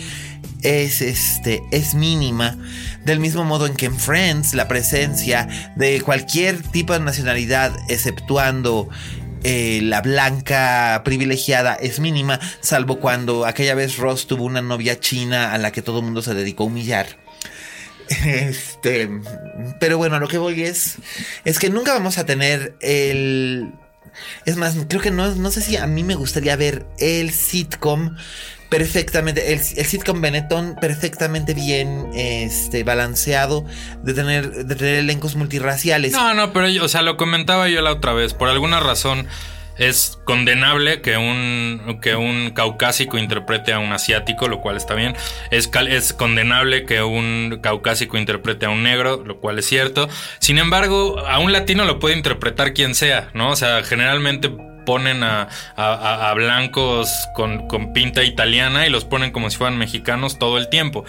es, 0.63 1.03
este, 1.03 1.63
es 1.73 1.95
mínima, 1.95 2.57
del 3.05 3.21
mismo 3.21 3.45
modo 3.45 3.67
en 3.67 3.75
que 3.75 3.87
en 3.87 3.99
Friends 3.99 4.55
la 4.55 4.69
presencia 4.69 5.49
de 5.77 6.01
cualquier 6.01 6.63
tipo 6.63 6.93
de 6.93 7.01
nacionalidad, 7.01 7.73
exceptuando 7.89 8.89
eh, 9.43 9.81
la 9.83 10.01
blanca 10.01 11.03
privilegiada 11.05 11.75
es 11.75 12.01
mínima, 12.01 12.41
salvo 12.61 12.99
cuando 12.99 13.45
aquella 13.45 13.75
vez 13.75 13.99
Ross 13.99 14.27
tuvo 14.27 14.45
una 14.45 14.63
novia 14.63 14.99
china 15.01 15.53
a 15.53 15.59
la 15.59 15.71
que 15.71 15.83
todo 15.83 15.99
el 15.99 16.05
mundo 16.07 16.23
se 16.23 16.33
dedicó 16.33 16.63
a 16.63 16.67
humillar. 16.69 17.24
Este, 18.09 19.09
pero 19.81 19.99
bueno, 19.99 20.19
lo 20.19 20.29
que 20.29 20.39
voy 20.39 20.63
es, 20.63 20.97
es 21.45 21.59
que 21.59 21.71
nunca 21.71 21.93
vamos 21.93 22.19
a 22.19 22.27
tener 22.27 22.75
el, 22.81 23.73
es 24.45 24.57
más, 24.57 24.77
creo 24.89 25.01
que 25.01 25.11
no, 25.11 25.35
no 25.35 25.51
sé 25.51 25.61
si 25.61 25.77
a 25.77 25.87
mí 25.87 26.03
me 26.03 26.15
gustaría 26.15 26.57
ver 26.57 26.87
el 26.99 27.31
sitcom 27.31 28.17
perfectamente, 28.69 29.53
el, 29.53 29.61
el 29.61 29.87
sitcom 29.87 30.21
Benetton 30.21 30.77
perfectamente 30.81 31.55
bien, 31.55 32.11
este, 32.15 32.83
balanceado, 32.83 33.65
de 34.03 34.15
tener, 34.15 34.65
de 34.65 34.75
tener 34.75 34.97
elencos 34.97 35.37
multirraciales. 35.37 36.13
No, 36.13 36.35
no, 36.35 36.53
pero 36.53 36.69
yo, 36.69 36.85
o 36.85 36.89
sea, 36.89 37.03
lo 37.03 37.17
comentaba 37.17 37.69
yo 37.69 37.81
la 37.83 37.93
otra 37.93 38.13
vez. 38.13 38.35
Por 38.35 38.49
alguna 38.49 38.81
razón 38.81 39.29
es 39.79 40.19
condenable 40.25 41.01
que 41.01 41.17
un, 41.17 41.99
que 42.03 42.15
un 42.17 42.51
caucásico 42.51 43.19
interprete 43.19 43.73
a 43.73 43.79
un 43.79 43.93
asiático, 43.93 44.49
lo 44.49 44.61
cual 44.61 44.77
está 44.77 44.95
bien. 44.95 45.15
Es, 45.51 45.71
es 45.89 46.13
condenable 46.13 46.85
que 46.87 47.03
un 47.03 47.59
caucásico 47.63 48.17
interprete 48.17 48.67
a 48.67 48.71
un 48.71 48.83
negro, 48.83 49.23
lo 49.25 49.41
cual 49.41 49.59
es 49.59 49.67
cierto. 49.67 50.09
Sin 50.39 50.59
embargo, 50.59 51.19
a 51.27 51.39
un 51.39 51.53
latino 51.53 51.85
lo 51.85 51.99
puede 51.99 52.17
interpretar 52.17 52.73
quien 52.75 52.95
sea, 52.95 53.31
¿no? 53.35 53.51
O 53.51 53.57
sea, 53.57 53.83
generalmente 53.83 54.51
ponen 54.87 55.23
a- 55.23 55.49
a 55.77 56.35
blancos 56.35 57.11
con, 57.35 57.69
con 57.69 57.93
pinta 57.95 58.23
italiana 58.23 58.87
y 58.87 58.91
los 58.91 59.05
ponen 59.07 59.31
como 59.33 59.49
si 59.49 59.57
fueran 59.57 59.79
mexicanos 59.79 60.39
todo 60.39 60.59
el 60.59 60.69
tiempo. 60.69 61.05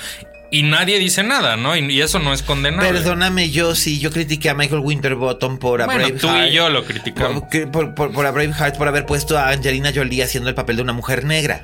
Y 0.52 0.64
nadie 0.64 1.00
dice 1.00 1.24
nada, 1.24 1.58
¿no? 1.58 1.76
Y, 1.76 1.92
y 1.92 2.02
eso 2.02 2.20
no 2.20 2.32
es 2.34 2.42
condenable. 2.44 2.92
Perdóname, 2.92 3.50
yo 3.50 3.76
sí, 3.76 4.00
yo 4.00 4.12
critiqué 4.12 4.50
a 4.50 4.54
Michael 4.54 4.80
Winterbottom 4.82 5.58
por 5.58 5.82
a 5.82 5.86
Bueno, 5.86 6.08
tú 6.10 6.28
Braveheart. 6.28 6.52
y 6.52 6.54
yo 6.56 6.70
lo 6.70 6.86
criticamos. 6.86 7.44
Por, 7.52 7.72
por, 7.72 7.94
por- 7.96 8.12
por 8.14 8.26
a 8.26 8.32
Braveheart 8.32 8.78
por 8.78 8.88
haber 8.88 9.06
puesto 9.06 9.38
a 9.38 9.50
Angelina 9.50 9.92
Jolie 9.94 10.24
haciendo 10.24 10.48
el 10.50 10.56
papel 10.56 10.78
de 10.78 10.82
una 10.84 10.94
mujer 10.94 11.26
negra. 11.26 11.64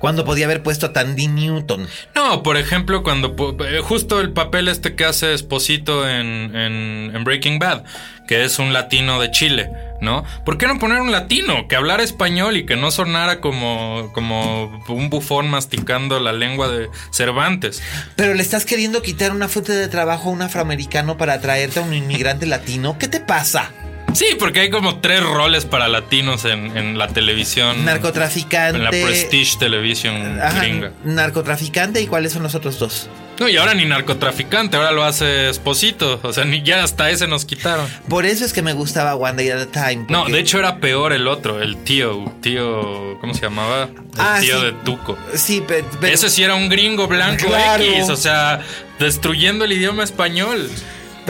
Cuando 0.00 0.24
podía 0.24 0.46
haber 0.46 0.62
puesto 0.62 0.86
a 0.86 0.92
Tandy 0.92 1.28
Newton. 1.28 1.86
No, 2.16 2.42
por 2.42 2.56
ejemplo, 2.56 3.02
cuando 3.04 3.36
eh, 3.68 3.80
justo 3.82 4.18
el 4.20 4.32
papel 4.32 4.66
este 4.68 4.96
que 4.96 5.04
hace 5.04 5.34
Esposito 5.34 6.08
en, 6.08 6.56
en- 6.56 7.12
en 7.14 7.24
Breaking 7.24 7.58
Bad, 7.58 7.84
que 8.26 8.44
es 8.44 8.58
un 8.58 8.72
latino 8.72 9.20
de 9.20 9.30
Chile, 9.30 9.70
¿no? 10.00 10.24
¿Por 10.46 10.56
qué 10.56 10.66
no 10.66 10.78
poner 10.78 11.00
un 11.02 11.12
latino 11.12 11.68
que 11.68 11.76
hablara 11.76 12.02
español 12.02 12.56
y 12.56 12.64
que 12.64 12.76
no 12.76 12.90
sonara 12.90 13.40
como, 13.42 14.10
como 14.14 14.82
un 14.88 15.10
bufón 15.10 15.50
masticando 15.50 16.18
la 16.18 16.32
lengua 16.32 16.68
de 16.68 16.88
Cervantes? 17.12 17.82
Pero 18.16 18.32
le 18.32 18.40
estás 18.42 18.64
queriendo 18.64 19.02
quitar 19.02 19.32
una 19.32 19.48
fuente 19.48 19.72
de 19.72 19.88
trabajo 19.88 20.30
a 20.30 20.32
un 20.32 20.40
afroamericano 20.42 21.18
para 21.18 21.40
traerte 21.42 21.80
a 21.80 21.82
un 21.82 21.92
inmigrante 21.92 22.46
latino. 22.46 22.96
¿Qué 22.98 23.06
te 23.08 23.20
pasa? 23.20 23.70
Sí, 24.14 24.26
porque 24.38 24.60
hay 24.60 24.70
como 24.70 24.98
tres 25.00 25.22
roles 25.22 25.64
para 25.66 25.88
latinos 25.88 26.44
en, 26.44 26.76
en 26.76 26.98
la 26.98 27.08
televisión. 27.08 27.84
Narcotraficante. 27.84 28.76
En 28.78 28.84
la 28.84 28.90
Prestige 28.90 29.56
Television 29.58 30.40
Ajá, 30.40 30.60
gringa. 30.60 30.92
narcotraficante 31.04 32.00
y 32.02 32.06
cuáles 32.06 32.32
son 32.32 32.42
los 32.42 32.54
otros 32.54 32.78
dos. 32.78 33.08
No, 33.38 33.48
y 33.48 33.56
ahora 33.56 33.72
ni 33.72 33.86
narcotraficante, 33.86 34.76
ahora 34.76 34.90
lo 34.92 35.02
hace 35.04 35.48
Esposito. 35.48 36.20
O 36.22 36.32
sea, 36.32 36.44
ni 36.44 36.62
ya 36.62 36.82
hasta 36.84 37.08
ese 37.10 37.26
nos 37.26 37.44
quitaron. 37.46 37.86
Por 38.08 38.26
eso 38.26 38.44
es 38.44 38.52
que 38.52 38.60
me 38.60 38.74
gustaba 38.74 39.14
One 39.14 39.34
Day 39.42 39.48
at 39.50 39.60
a 39.62 39.66
Time. 39.66 40.04
No, 40.10 40.26
de 40.26 40.38
hecho 40.40 40.58
era 40.58 40.76
peor 40.78 41.12
el 41.14 41.26
otro, 41.26 41.62
el 41.62 41.76
tío, 41.84 42.30
tío, 42.42 43.16
¿cómo 43.20 43.32
se 43.32 43.40
llamaba? 43.42 43.84
El 43.84 44.00
Ah, 44.18 44.38
tío 44.42 44.58
sí. 44.58 44.66
de 44.66 44.72
Tuco. 44.84 45.16
Sí, 45.34 45.62
pe- 45.66 45.84
pero. 46.00 46.12
Ese 46.12 46.28
sí 46.28 46.42
era 46.42 46.54
un 46.54 46.68
gringo 46.68 47.06
blanco 47.06 47.46
Claro. 47.46 47.82
X, 47.82 48.10
o 48.10 48.16
sea, 48.16 48.60
destruyendo 48.98 49.64
el 49.64 49.72
idioma 49.72 50.02
español. 50.04 50.68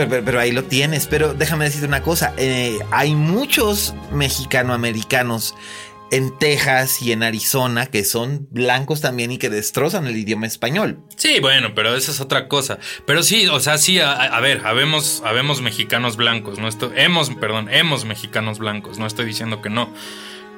Pero, 0.08 0.40
ahí 0.40 0.52
lo 0.52 0.64
tienes. 0.64 1.06
Pero 1.06 1.34
déjame 1.34 1.64
decirte 1.64 1.86
una 1.86 2.02
cosa. 2.02 2.32
eh, 2.36 2.78
hay 2.90 3.14
muchos 3.14 3.94
mexicanoamericanos 4.12 5.54
en 6.10 6.36
Texas 6.38 7.02
y 7.02 7.12
en 7.12 7.22
Arizona 7.22 7.86
que 7.86 8.04
son 8.04 8.48
blancos 8.50 9.00
también 9.00 9.30
y 9.30 9.38
que 9.38 9.48
destrozan 9.48 10.06
el 10.06 10.16
idioma 10.16 10.46
español. 10.46 10.98
Sí, 11.16 11.38
bueno, 11.40 11.74
pero 11.74 11.94
esa 11.94 12.10
es 12.10 12.20
otra 12.20 12.48
cosa. 12.48 12.78
Pero 13.06 13.22
sí, 13.22 13.46
o 13.46 13.60
sea, 13.60 13.78
sí, 13.78 14.00
a, 14.00 14.12
a 14.12 14.40
ver, 14.40 14.62
habemos, 14.64 15.22
habemos 15.24 15.60
mexicanos 15.60 16.16
blancos, 16.16 16.58
no 16.58 16.68
estoy, 16.68 16.90
hemos, 16.96 17.30
perdón, 17.30 17.68
hemos 17.70 18.04
mexicanos 18.04 18.58
blancos, 18.58 18.98
no 18.98 19.06
estoy 19.06 19.26
diciendo 19.26 19.62
que 19.62 19.70
no. 19.70 19.92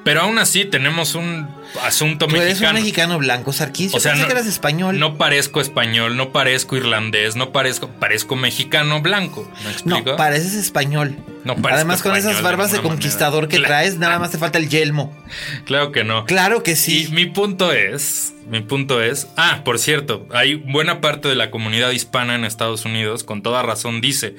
Pero 0.05 0.23
aún 0.23 0.39
así 0.39 0.65
tenemos 0.65 1.15
un 1.15 1.49
asunto 1.85 2.27
Tú 2.27 2.35
eres 2.37 2.61
un 2.61 2.73
mexicano. 2.75 3.19
blanco, 3.19 3.53
Sarkis. 3.53 3.95
O 3.95 4.01
sea, 4.01 4.15
no, 4.17 4.27
que 4.27 4.33
eras 4.33 4.47
español. 4.47 4.99
no 4.99 5.17
parezco 5.17 5.61
español, 5.61 6.17
no 6.17 6.33
parezco 6.33 6.77
irlandés, 6.77 7.37
no 7.37 7.53
parezco, 7.53 7.89
parezco 7.89 8.35
mexicano 8.35 9.01
blanco. 9.01 9.49
¿Me 9.65 9.71
explico? 9.71 10.11
No, 10.11 10.17
pareces 10.17 10.55
español. 10.55 11.17
No 11.45 11.57
Además, 11.71 12.03
con 12.03 12.17
esas 12.17 12.43
barbas 12.43 12.73
de, 12.73 12.81
conquistador 12.81 13.43
manera. 13.45 13.49
que 13.51 13.57
Claro. 13.59 13.69
traes, 13.75 13.97
nada 13.99 14.19
más 14.19 14.31
te 14.33 14.39
falta 14.39 14.59
el 14.59 14.69
yelmo. 14.69 15.17
Claro 15.65 15.93
que 15.93 16.03
no. 16.05 16.25
Claro 16.25 16.63
que 16.63 16.75
sí. 16.77 17.07
Y 17.09 17.13
mi 17.13 17.27
punto 17.27 17.73
es, 17.73 18.35
mi 18.49 18.61
punto 18.61 19.01
es, 19.03 19.29
ah, 19.37 19.63
por 19.65 19.79
cierto, 19.79 20.27
hay 20.33 20.55
buena 20.55 21.01
parte 21.01 21.29
de 21.29 21.35
la 21.37 21.51
comunidad 21.51 21.91
hispana 21.91 22.35
en 22.35 22.45
Estados 22.45 22.85
Unidos, 22.85 23.23
con 23.25 23.43
toda 23.43 23.63
razón 23.63 24.01
dice, 24.01 24.35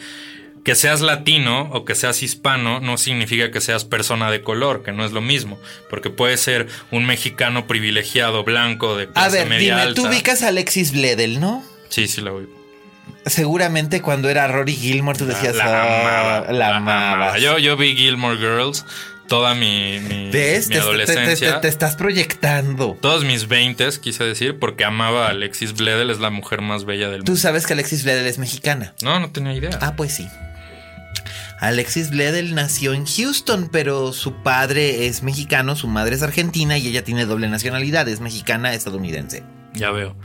que 0.64 0.76
seas 0.76 1.01
latino 1.01 1.70
o 1.74 1.84
que 1.86 1.93
seas 1.95 2.24
hispano 2.24 2.80
no 2.80 2.97
significa 2.97 3.51
que 3.51 3.59
seas 3.61 3.84
persona 3.86 4.32
de 4.32 4.41
color, 4.41 4.82
que 4.84 4.91
no 4.93 5.03
es 5.05 5.11
lo 5.11 5.22
mismo, 5.22 5.59
porque 5.89 6.09
puede 6.09 6.38
ser 6.38 6.68
un 6.91 7.05
mexicano 7.05 7.68
privilegiado, 7.68 8.43
blanco, 8.43 8.95
de 8.95 9.03
A 9.05 9.07
clase 9.14 9.38
ver, 9.39 9.47
media 9.49 9.74
dime, 9.76 9.82
alta. 9.82 10.01
tú 10.01 10.07
ubicas 10.07 10.41
a 10.43 10.47
Alexis 10.49 10.93
Bledel, 10.93 11.39
¿no? 11.41 11.64
Sí, 11.89 12.07
sí 12.07 12.22
la 12.22 12.32
voy. 12.32 12.47
Seguramente 13.26 14.01
cuando 14.01 14.30
era 14.30 14.47
Rory 14.47 14.74
Gilmore 14.76 15.18
tú 15.18 15.26
decías, 15.26 15.55
la 15.55 15.66
"Ah, 15.66 15.99
amaba, 16.39 16.51
la 16.51 16.76
amabas". 16.78 17.41
Yo, 17.41 17.57
yo 17.57 17.78
vi 17.78 17.95
Gilmore 17.95 18.38
Girls 18.38 18.86
toda 19.28 19.55
mi, 19.55 19.99
mi, 20.01 20.30
¿Ves? 20.30 20.68
mi 20.68 20.74
Te, 20.76 20.80
te- 20.80 20.80
te- 20.80 20.80
adolescencia. 20.80 21.55
te- 21.55 21.61
te 21.61 21.68
estás 21.70 21.95
proyectando. 21.95 22.97
Todos 23.01 23.24
mis 23.24 23.47
veintes, 23.47 23.97
quise 23.99 24.24
decir, 24.26 24.59
porque 24.59 24.84
amaba 24.86 25.28
a 25.28 25.30
Alexis 25.30 25.74
Bledel, 25.74 26.09
es 26.09 26.20
la 26.20 26.30
mujer 26.30 26.61
más 26.61 26.84
bella 26.86 27.05
del 27.09 27.20
mundo. 27.20 27.32
Tú 27.32 27.38
sabes 27.38 27.66
que 27.66 27.74
Alexis 27.74 28.03
Bledel 28.03 28.28
es 28.28 28.38
mexicana. 28.39 28.93
No, 29.01 29.20
no 29.20 29.32
tenía 29.32 29.53
idea. 29.53 29.78
Ah, 29.82 29.93
pues 29.95 30.14
sí. 30.16 30.28
Alexis 31.59 32.09
Bledel 32.09 32.55
nació 32.55 32.93
en 32.93 33.05
Houston, 33.05 33.70
pero 33.72 34.11
su 34.14 34.34
padre 34.43 35.07
es 35.07 35.24
mexicano, 35.24 35.76
su 35.76 35.88
madre 35.88 36.16
es 36.16 36.22
argentina 36.22 36.78
y 36.78 36.88
ella 36.88 37.03
tiene 37.03 37.26
doble 37.26 37.47
nacionalidad, 37.47 38.07
es 38.07 38.20
mexicana 38.20 38.74
estadounidense. 38.74 39.43
Ya 39.74 39.91
veo. 39.91 40.16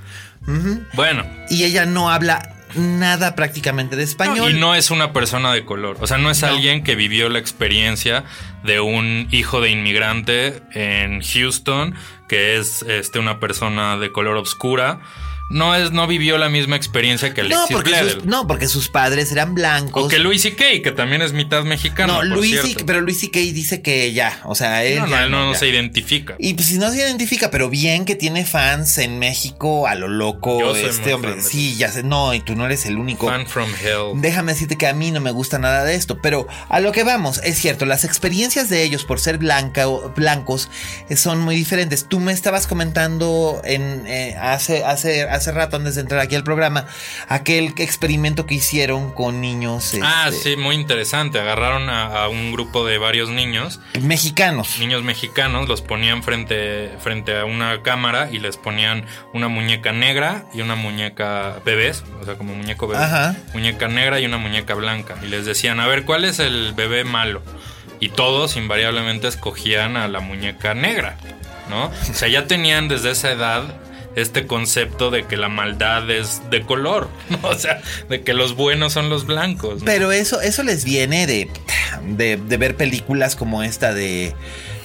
Bueno, 0.95 1.27
Y 1.51 1.65
ella 1.65 1.85
no 1.87 2.11
habla 2.11 2.55
nada 2.75 3.35
prácticamente 3.35 3.97
de 3.97 4.03
español. 4.03 4.51
y 4.51 4.55
no 4.59 4.75
es 4.75 4.91
una 4.91 5.13
persona 5.13 5.53
de 5.53 5.65
color. 5.65 5.97
O 6.01 6.07
sea, 6.07 6.19
no 6.19 6.31
es 6.31 6.43
alguien 6.43 6.83
que 6.83 6.95
vivió 6.97 7.29
la 7.29 7.39
experiencia 7.39 8.25
de 8.65 8.81
un 8.81 9.29
hijo 9.31 9.61
de 9.61 9.71
inmigrante 9.71 10.63
en 10.73 11.23
Houston, 11.23 11.95
que 12.29 12.59
es 12.59 12.83
este, 12.83 13.19
una 13.19 13.41
persona 13.41 13.97
de 13.97 14.13
color 14.13 14.37
oscura. 14.37 15.01
No 15.51 15.75
es, 15.75 15.93
no 15.93 16.07
vivió 16.07 16.37
la 16.37 16.49
misma 16.49 16.77
experiencia 16.77 17.33
que 17.33 17.43
no, 17.43 17.47
Alexis 17.57 17.75
porque 17.77 17.91
Bledel. 17.91 18.11
sus, 18.13 18.25
no, 18.27 18.47
porque 18.47 18.69
sus 18.69 18.89
padres 18.89 19.33
eran 19.33 19.55
blancos. 19.55 20.05
O 20.05 20.09
que 20.09 20.19
Louis 20.19 20.43
C.K., 20.43 20.65
que 20.83 20.93
también 20.93 21.23
es 21.23 21.33
mitad 21.33 21.65
mexicano. 21.65 22.15
no, 22.15 22.23
Luis. 22.23 22.61
C- 22.61 22.77
pero 22.85 23.01
Luis 23.01 23.21
C.K. 23.21 23.39
dice 23.41 23.81
que 23.81 24.13
ya, 24.13 24.41
o 24.45 24.55
sea, 24.55 24.85
él 24.85 24.99
No, 24.99 25.07
no, 25.07 25.19
él 25.21 25.31
no, 25.31 25.55
se 25.55 25.69
identifica. 25.69 26.35
Y 26.39 26.55
pues 26.55 26.69
si 26.69 26.79
no 26.79 26.91
se 26.91 26.99
identifica, 26.99 27.51
pero 27.51 27.71
bien 27.71 28.05
que 28.05 28.15
tiene 28.15 28.45
fans 28.45 28.99
en 28.99 29.19
México 29.19 29.87
a 29.87 29.95
lo 29.95 30.09
loco. 30.09 30.59
Yo 30.61 30.77
este 30.77 31.15
hombre. 31.15 31.41
Sí, 31.41 31.77
ya 31.77 31.91
sé. 31.91 32.03
No, 32.03 32.35
y 32.35 32.41
tú 32.41 32.55
no 32.55 32.67
eres 32.67 32.85
el 32.87 32.99
único. 32.99 33.27
Fan 33.29 33.47
from 33.47 33.71
hell. 33.83 34.21
Déjame 34.21 34.53
decirte 34.53 34.77
que 34.77 34.87
a 34.87 34.93
mí 34.93 35.11
no 35.11 35.21
me 35.21 35.31
gusta 35.31 35.59
nada 35.59 35.85
de 35.85 35.95
esto, 35.95 36.19
pero 36.23 36.47
a 36.69 36.81
lo 36.81 36.93
que 36.93 37.05
vamos, 37.05 37.41
es 37.43 37.59
cierto, 37.59 37.87
las 37.87 38.05
experiencias 38.05 38.69
de 38.69 38.83
ellos 38.83 39.05
por 39.05 39.19
ser 39.21 39.39
blanca, 39.39 39.89
o- 39.89 40.13
blancos 40.15 40.69
eh, 41.09 41.17
son 41.17 41.41
muy 41.41 41.57
diferentes. 41.57 42.07
Tú 42.07 42.21
me 42.21 42.33
estabas 42.33 42.67
comentando 42.67 43.61
en, 43.65 44.07
eh, 44.07 44.37
hace, 44.41 44.85
hace, 44.85 45.23
hace 45.39 45.53
rato 45.53 45.77
antes 45.77 45.95
de 45.95 46.03
entrar 46.03 46.21
aquí 46.21 46.35
al 46.35 46.45
programa, 46.45 46.87
aquel 47.29 47.75
experimento 47.79 48.47
que 48.47 48.55
hicieron 48.57 49.13
con 49.13 49.41
niños. 49.41 49.95
Ah, 50.03 50.27
este, 50.29 50.51
sí, 50.51 50.57
muy 50.57 50.75
interesante. 50.75 51.41
Agarraron 51.41 51.89
a, 51.89 52.25
a 52.25 52.29
un 52.29 52.53
grupo 52.53 52.85
de 52.87 52.99
varios 52.99 53.31
niños, 53.31 53.81
Mexicanos. 54.01 54.79
niños 54.79 55.03
mexicanos, 55.03 55.69
los 55.69 55.83
ponían 55.83 56.23
frente, 56.23 56.91
frente 57.01 57.39
a 57.39 57.45
una 57.45 57.83
cámara 57.83 58.29
y 58.31 58.39
les 58.39 58.57
ponían 58.57 59.07
una 59.33 59.49
muñeca 59.49 59.93
negra 59.93 60.45
y 60.53 60.61
una 60.61 60.75
muñeca 60.75 61.61
bebés, 61.65 62.05
o 62.21 62.25
sea, 62.25 62.35
como 62.37 62.55
muñeco 62.55 62.87
bebé. 62.87 63.03
Ajá. 63.03 63.37
Muñeca 63.55 63.89
negra 63.89 64.21
y 64.21 64.27
una 64.27 64.39
muñeca 64.39 64.75
blanca. 64.75 65.17
Y 65.23 65.27
les 65.27 65.47
decían, 65.47 65.81
a 65.81 65.87
ver, 65.87 66.05
¿cuál 66.05 66.25
es 66.25 66.39
el 66.39 66.73
bebé 66.75 67.05
malo? 67.05 67.43
Y 68.01 68.11
todos 68.11 68.57
invariablemente 68.57 69.27
escogían 69.29 69.97
a 69.97 70.07
la 70.09 70.21
muñeca 70.21 70.75
negra, 70.75 71.17
¿no? 71.69 71.87
O 71.87 72.15
sea, 72.15 72.29
ya 72.29 72.47
tenían 72.47 72.89
desde 72.89 73.11
esa 73.11 73.33
edad 73.33 73.63
este 74.21 74.47
concepto 74.47 75.11
de 75.11 75.25
que 75.25 75.37
la 75.37 75.49
maldad 75.49 76.11
es 76.11 76.43
de 76.51 76.63
color. 76.63 77.09
O 77.43 77.55
sea, 77.55 77.81
de 78.09 78.23
que 78.23 78.35
los 78.35 78.57
buenos 78.57 78.93
son 78.93 79.09
los 79.11 79.27
blancos. 79.27 79.83
Pero 79.85 80.13
eso, 80.13 80.41
eso 80.41 80.63
les 80.63 80.85
viene 80.85 81.27
de, 81.27 81.49
de, 82.17 82.37
de 82.37 82.57
ver 82.57 82.77
películas 82.77 83.37
como 83.37 83.63
esta 83.63 83.95
de. 83.95 84.35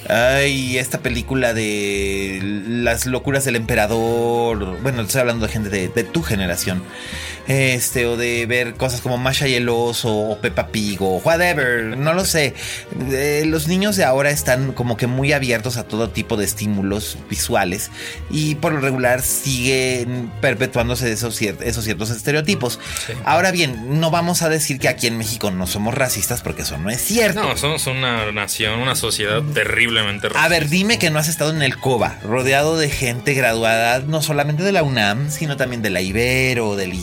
Ay, 0.09 0.77
esta 0.77 0.99
película 0.99 1.53
de 1.53 2.39
las 2.67 3.05
locuras 3.05 3.45
del 3.45 3.55
emperador. 3.55 4.77
Bueno, 4.81 5.01
estoy 5.01 5.21
hablando 5.21 5.47
de 5.47 5.51
gente 5.51 5.69
de, 5.69 5.87
de 5.87 6.03
tu 6.03 6.21
generación. 6.21 6.83
Este, 7.47 8.05
o 8.05 8.15
de 8.17 8.45
ver 8.45 8.75
cosas 8.75 9.01
como 9.01 9.17
Masha 9.17 9.47
y 9.47 9.55
el 9.55 9.67
oso, 9.69 10.15
o 10.15 10.37
Peppa 10.39 10.67
Pig, 10.67 11.01
o 11.01 11.17
whatever. 11.17 11.97
No 11.97 12.13
lo 12.13 12.23
sé. 12.25 12.53
Eh, 13.11 13.43
los 13.45 13.67
niños 13.67 13.95
de 13.97 14.05
ahora 14.05 14.29
están 14.29 14.71
como 14.71 14.95
que 14.97 15.07
muy 15.07 15.33
abiertos 15.33 15.77
a 15.77 15.83
todo 15.87 16.09
tipo 16.09 16.37
de 16.37 16.45
estímulos 16.45 17.17
visuales. 17.29 17.91
Y 18.29 18.55
por 18.55 18.73
lo 18.73 18.79
regular 18.79 19.21
siguen 19.21 20.31
perpetuándose 20.41 21.11
esos, 21.11 21.39
cier- 21.41 21.57
esos 21.61 21.83
ciertos 21.83 22.09
estereotipos. 22.09 22.79
Ahora 23.25 23.51
bien, 23.51 23.99
no 23.99 24.09
vamos 24.11 24.41
a 24.41 24.49
decir 24.49 24.79
que 24.79 24.87
aquí 24.87 25.07
en 25.07 25.17
México 25.17 25.51
no 25.51 25.67
somos 25.67 25.93
racistas, 25.93 26.41
porque 26.41 26.61
eso 26.61 26.77
no 26.77 26.89
es 26.89 27.01
cierto. 27.01 27.43
No, 27.43 27.57
somos 27.57 27.87
una 27.87 28.31
nación, 28.31 28.79
una 28.79 28.95
sociedad 28.95 29.41
terriblemente 29.53 30.27
A 30.35 30.47
ver, 30.47 30.69
dime 30.69 30.97
que 30.99 31.09
no 31.09 31.19
has 31.19 31.27
estado 31.27 31.51
en 31.51 31.61
el 31.61 31.77
COBA, 31.77 32.19
rodeado 32.23 32.77
de 32.77 32.89
gente 32.89 33.33
graduada 33.33 33.99
no 33.99 34.21
solamente 34.21 34.63
de 34.63 34.71
la 34.71 34.83
UNAM, 34.83 35.29
sino 35.29 35.57
también 35.57 35.81
de 35.81 35.89
la 35.89 36.01
Ibero, 36.01 36.75
del 36.75 36.93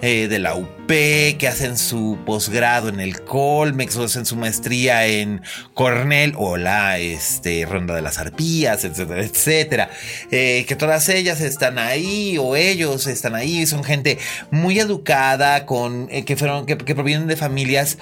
Eh, 0.00 0.28
de 0.28 0.38
la 0.38 0.54
UP, 0.54 0.86
que 0.86 1.48
hacen 1.48 1.76
su 1.76 2.18
posgrado 2.24 2.88
en 2.88 3.00
el 3.00 3.20
Colmex 3.24 3.96
o 3.96 4.04
hacen 4.04 4.24
su 4.24 4.36
maestría 4.36 5.04
en 5.08 5.42
Cornell 5.74 6.34
o 6.36 6.56
la 6.56 6.98
este, 7.00 7.66
Ronda 7.66 7.96
de 7.96 8.02
las 8.02 8.18
Arpías, 8.18 8.84
etcétera, 8.84 9.24
etcétera. 9.24 9.90
Eh, 10.30 10.64
que 10.68 10.76
todas 10.76 11.08
ellas 11.08 11.40
están 11.40 11.80
ahí 11.80 12.38
o 12.38 12.54
ellos 12.54 13.08
están 13.08 13.34
ahí, 13.34 13.66
son 13.66 13.82
gente 13.82 14.18
muy 14.52 14.78
educada, 14.78 15.66
con, 15.66 16.06
eh, 16.12 16.24
que, 16.24 16.36
fueron, 16.36 16.64
que, 16.64 16.76
provienen 16.76 17.26
de 17.26 17.36
familias 17.36 17.98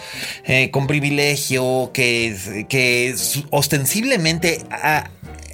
con 0.73 0.87
privilegio, 0.87 1.93
que, 1.95 2.67
que 2.69 3.15
ostensiblemente... 3.49 4.61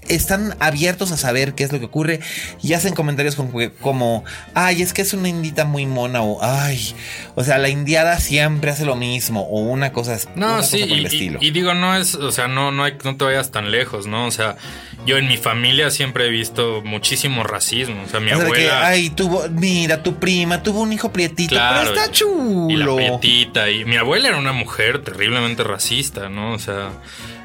están 0.08 0.56
abiertos 0.60 1.12
a 1.12 1.16
saber 1.16 1.54
qué 1.54 1.64
es 1.64 1.72
lo 1.72 1.78
que 1.78 1.84
ocurre 1.86 2.20
y 2.62 2.72
hacen 2.72 2.94
comentarios 2.94 3.36
como, 3.36 3.52
como, 3.80 4.24
ay, 4.54 4.82
es 4.82 4.92
que 4.92 5.02
es 5.02 5.12
una 5.14 5.28
indita 5.28 5.64
muy 5.64 5.86
mona 5.86 6.22
o 6.22 6.38
ay, 6.42 6.94
o 7.34 7.44
sea, 7.44 7.58
la 7.58 7.68
indiada 7.68 8.18
siempre 8.18 8.70
hace 8.70 8.84
lo 8.84 8.96
mismo 8.96 9.42
o 9.42 9.60
una 9.60 9.92
cosa, 9.92 10.18
No, 10.34 10.54
una 10.54 10.62
sí, 10.62 10.78
cosa 10.80 10.88
por 10.88 10.98
el 10.98 11.02
y, 11.04 11.06
estilo. 11.06 11.38
y- 11.40 11.46
y 11.48 11.50
digo, 11.52 11.74
no 11.74 11.96
es, 11.96 12.14
o 12.14 12.32
sea, 12.32 12.48
no, 12.48 12.72
no, 12.72 12.84
hay, 12.84 12.94
no 13.04 13.16
te 13.16 13.24
vayas 13.24 13.50
tan 13.50 13.70
lejos, 13.70 14.06
¿no? 14.06 14.26
O 14.26 14.30
sea, 14.30 14.56
yo 15.06 15.18
en 15.18 15.26
mi 15.28 15.36
familia 15.36 15.90
siempre 15.90 16.26
he 16.26 16.30
visto 16.30 16.82
muchísimo 16.84 17.42
racismo. 17.44 18.02
O 18.04 18.08
sea, 18.08 18.20
mi 18.20 18.30
O 18.32 18.36
sea, 18.36 18.44
de 18.44 18.52
que, 18.52 18.68
abuela. 18.70 18.86
ay, 18.86 19.10
tuvo, 19.10 19.48
mira, 19.50 20.02
tu 20.02 20.16
prima 20.16 20.62
tuvo 20.62 20.80
un 20.80 20.92
hijo 20.92 21.12
prietito, 21.12 21.54
Claro, 21.54 21.90
pero 21.90 21.92
está 21.92 22.04
y 22.04 22.08
la 22.08 22.12
chulo. 22.12 22.96
prietita. 22.96 23.70
Y 23.70 23.84
mi 23.84 23.96
abuela 23.96 24.28
era 24.28 24.36
una 24.38 24.52
mujer 24.52 25.02
terriblemente 25.02 25.64
racista, 25.64 26.28
¿no? 26.28 26.52
O 26.52 26.58
sea, 26.58 26.90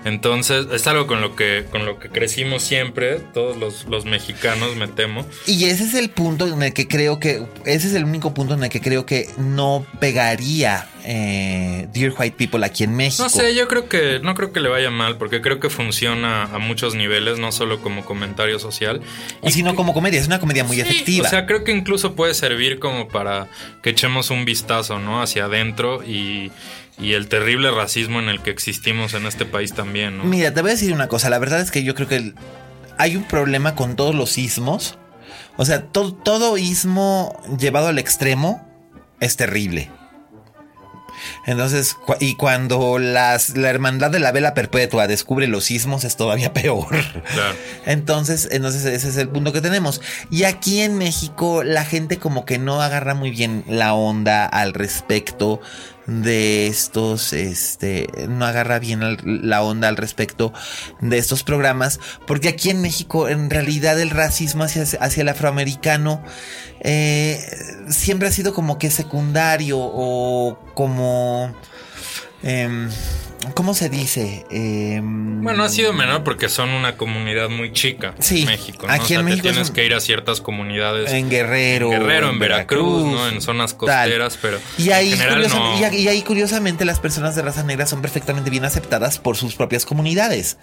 entonces 0.08 0.68
es 0.72 0.88
algo 0.88 1.08
con 1.08 1.22
lo 1.22 1.36
que, 1.36 1.66
con 1.70 1.86
lo 1.86 2.00
que 2.00 2.10
crecimos 2.10 2.64
siempre, 2.64 3.20
todos 3.34 3.58
los, 3.58 3.86
los 3.86 4.06
mexicanos, 4.06 4.76
me 4.76 4.88
temo. 4.88 5.26
Y 5.46 5.66
ese 5.66 5.84
es 5.84 5.94
el 5.94 6.10
punto 6.10 6.48
en 6.48 6.62
el 6.64 6.74
que 6.74 6.88
creo 6.88 7.20
que, 7.20 7.44
ese 7.66 7.88
es 7.88 7.94
el 7.94 8.04
único 8.04 8.34
punto 8.34 8.54
en 8.54 8.64
el 8.64 8.70
que 8.70 8.82
creo 8.82 9.06
que 9.06 9.30
no 9.38 9.86
pegaría 10.00 10.88
eh, 11.04 11.88
Dear 11.94 12.14
White 12.18 12.36
People 12.38 12.66
aquí 12.66 12.84
en 12.84 12.96
México. 12.96 13.24
No 13.24 13.30
sé, 13.30 13.56
yo 13.56 13.68
creo 13.68 13.88
que 13.88 14.20
no 14.22 14.36
creo 14.36 14.52
que 14.52 14.60
le 14.60 14.70
vaya 14.70 14.90
mal, 14.90 15.18
porque 15.18 15.42
creo 15.42 15.60
que 15.60 15.70
funciona 15.70 16.44
a 16.44 16.58
muchos 16.60 16.96
niveles, 16.96 17.40
no 17.40 17.52
solo 17.52 17.82
como 17.82 18.04
comentario 18.04 18.60
social. 18.60 19.02
Y 19.44 19.52
sino 19.52 19.76
como 19.76 19.94
comedia, 19.94 20.20
es 20.20 20.28
una 20.28 20.40
comedia 20.40 20.64
muy 20.64 20.78
Sí, 20.78 20.82
efectiva. 20.82 21.28
O 21.28 21.30
sea, 21.30 21.46
creo 21.46 21.64
que 21.64 21.72
incluso 21.72 22.16
puede 22.16 22.34
servir 22.34 22.80
como 22.80 23.08
para 23.08 23.48
que 23.82 23.92
echemos 23.92 24.30
un 24.32 24.46
vistazo, 24.46 25.00
¿no? 25.00 25.22
Hacia 25.22 25.46
adentro 25.46 26.04
y, 26.04 26.52
y 27.00 27.14
el 27.14 27.28
terrible 27.28 27.72
racismo 27.72 28.20
en 28.20 28.30
el 28.30 28.42
que 28.42 28.50
existimos 28.50 29.14
en 29.14 29.26
este 29.26 29.46
país 29.46 29.74
también, 29.74 30.18
¿no? 30.18 30.24
Mira, 30.24 30.54
te 30.54 30.62
voy 30.62 30.72
a 30.72 30.74
decir 30.74 30.94
una 30.94 31.08
cosa. 31.08 31.30
La 31.30 31.40
verdad 31.40 31.62
es 31.62 31.72
que 31.72 31.84
yo 31.84 31.94
creo 31.96 32.08
que 32.08 32.34
hay 32.98 33.16
un 33.16 33.24
problema 33.24 33.76
con 33.76 33.96
todos 33.96 34.16
los 34.16 34.38
ismos. 34.38 34.98
O 35.58 35.66
sea, 35.66 35.84
to- 35.86 36.14
todo 36.14 36.58
ismo 36.58 37.40
llevado 37.60 37.88
al 37.88 38.00
extremo 38.00 38.68
es 39.20 39.36
terrible. 39.38 39.90
Entonces, 41.46 41.94
cu- 41.96 42.16
y 42.20 42.36
cuando 42.36 43.00
las, 43.00 43.58
la 43.58 43.70
hermandad 43.70 44.12
de 44.12 44.20
la 44.20 44.32
vela 44.32 44.54
perpetua 44.54 45.08
descubre 45.08 45.48
los 45.48 45.72
ismos 45.72 46.04
es 46.04 46.16
todavía 46.16 46.54
peor. 46.54 46.88
Claro. 46.90 47.56
Entonces, 47.86 48.48
entonces 48.52 48.86
ese 48.86 49.10
es 49.10 49.18
el 49.18 49.30
punto 49.30 49.52
que 49.54 49.62
tenemos. 49.62 50.02
Y 50.30 50.44
aquí 50.44 50.82
en 50.82 50.98
México 50.98 51.64
la 51.64 51.86
gente 51.86 52.18
como 52.18 52.46
que 52.46 52.60
no 52.60 52.82
agarra 52.82 53.14
muy 53.16 53.32
bien 53.32 53.64
la 53.68 53.94
onda 53.94 54.46
al 54.46 54.74
respecto 54.74 55.60
de 56.08 56.68
estos, 56.68 57.34
este, 57.34 58.08
no 58.30 58.46
agarra 58.46 58.80
bien 58.80 59.02
la 59.24 59.62
onda 59.62 59.90
al 59.90 59.98
respecto 59.98 60.54
de 61.02 61.18
estos 61.18 61.44
programas, 61.44 62.00
porque 62.26 62.48
aquí 62.48 62.70
en 62.70 62.82
México 62.82 63.30
en 63.30 63.50
realidad 63.50 64.00
el 64.00 64.10
racismo 64.10 64.64
hacia, 64.64 64.84
hacia 64.84 65.22
el 65.22 65.30
afroamericano 65.30 66.24
eh, 66.80 67.40
siempre 67.90 68.28
ha 68.28 68.32
sido 68.32 68.54
como 68.54 68.78
que 68.78 68.90
secundario 68.90 69.78
o 69.80 70.58
como... 70.74 71.54
em, 72.44 72.90
¿Cómo 73.54 73.74
se 73.74 73.88
dice? 73.90 74.46
Em, 74.52 75.42
Bueno, 75.42 75.64
ha 75.64 75.70
sido 75.70 75.94
menor 75.94 76.24
porque 76.24 76.50
son 76.50 76.70
una 76.70 76.98
comunidad 76.98 77.50
muy 77.50 77.72
chica 77.72 78.14
Sí, 78.20 78.42
en 78.42 78.48
México. 78.48 78.88
¿no? 78.88 78.92
aquí 78.94 79.04
o 79.04 79.08
sea, 79.08 79.20
en 79.20 79.26
México 79.26 79.48
es 79.48 79.54
tienes 79.54 79.70
un- 79.70 79.76
que 79.76 79.86
ir 79.86 79.94
a 79.94 80.00
ciertas 80.02 80.42
comunidades. 80.42 81.12
en 81.14 81.30
Guerrero, 81.30 81.94
en 81.94 82.00
Guerrero, 82.00 82.30
en 82.30 82.40
Veracruz, 82.40 83.06
¿no? 83.06 83.28
En 83.30 83.42
zonas 83.42 83.72
tal. 83.72 83.78
costeras, 83.78 84.38
pero 84.42 84.60
Y 84.78 84.90
ahí, 84.92 85.14
en 85.14 85.18
general 85.20 85.36
curiosa- 85.44 85.60
no. 85.60 85.80
y 85.80 85.84
ahí- 85.84 85.98
y 86.02 86.08
ahí, 86.10 86.22
curiosamente 86.24 86.84
las 86.84 87.00
personas 87.00 87.36
de 87.36 87.44
raza 87.44 87.64
negra 87.64 87.86
son 87.86 88.02
perfectamente 88.02 88.50
bien 88.50 88.66
aceptadas 88.66 89.18
por 89.20 89.38
sus 89.38 89.56
propias 89.56 89.86
comunidades. 89.86 90.58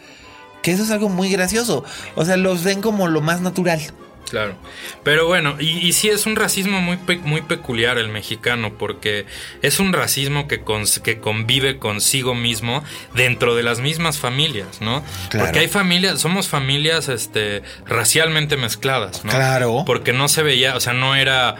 Que 0.62 0.72
eso 0.72 0.82
es 0.82 0.90
algo 0.90 1.08
muy 1.08 1.30
gracioso. 1.30 1.84
O 2.16 2.24
sea, 2.24 2.36
los 2.36 2.64
ven 2.64 2.80
como 2.82 3.06
lo 3.08 3.20
más 3.20 3.40
natural. 3.40 3.80
Claro. 4.28 4.56
Pero 5.04 5.26
bueno, 5.26 5.56
y, 5.60 5.86
y 5.86 5.92
sí 5.92 6.08
es 6.08 6.26
un 6.26 6.34
racismo 6.34 6.80
muy, 6.80 6.96
pe- 6.96 7.18
muy 7.18 7.42
peculiar 7.42 7.98
el 7.98 8.08
mexicano, 8.08 8.72
porque 8.78 9.26
es 9.62 9.78
un 9.80 9.92
racismo 9.92 10.48
que, 10.48 10.62
que 11.02 11.18
convive 11.20 11.78
consigo 11.78 12.34
mismo 12.34 12.82
dentro 13.14 13.54
de 13.54 13.62
las 13.62 13.80
mismas 13.80 14.18
familias, 14.18 14.80
¿no? 14.80 15.04
Claro. 15.28 15.46
Porque 15.46 15.60
hay 15.60 15.68
familias, 15.68 16.20
somos 16.20 16.48
familias 16.48 17.08
este, 17.08 17.62
racialmente 17.86 18.56
mezcladas, 18.56 19.24
¿no? 19.24 19.30
Claro. 19.30 19.84
Porque 19.86 20.12
no 20.12 20.28
se 20.28 20.42
veía, 20.42 20.74
o 20.76 20.80
sea, 20.80 20.94
no 20.94 21.14
era 21.14 21.54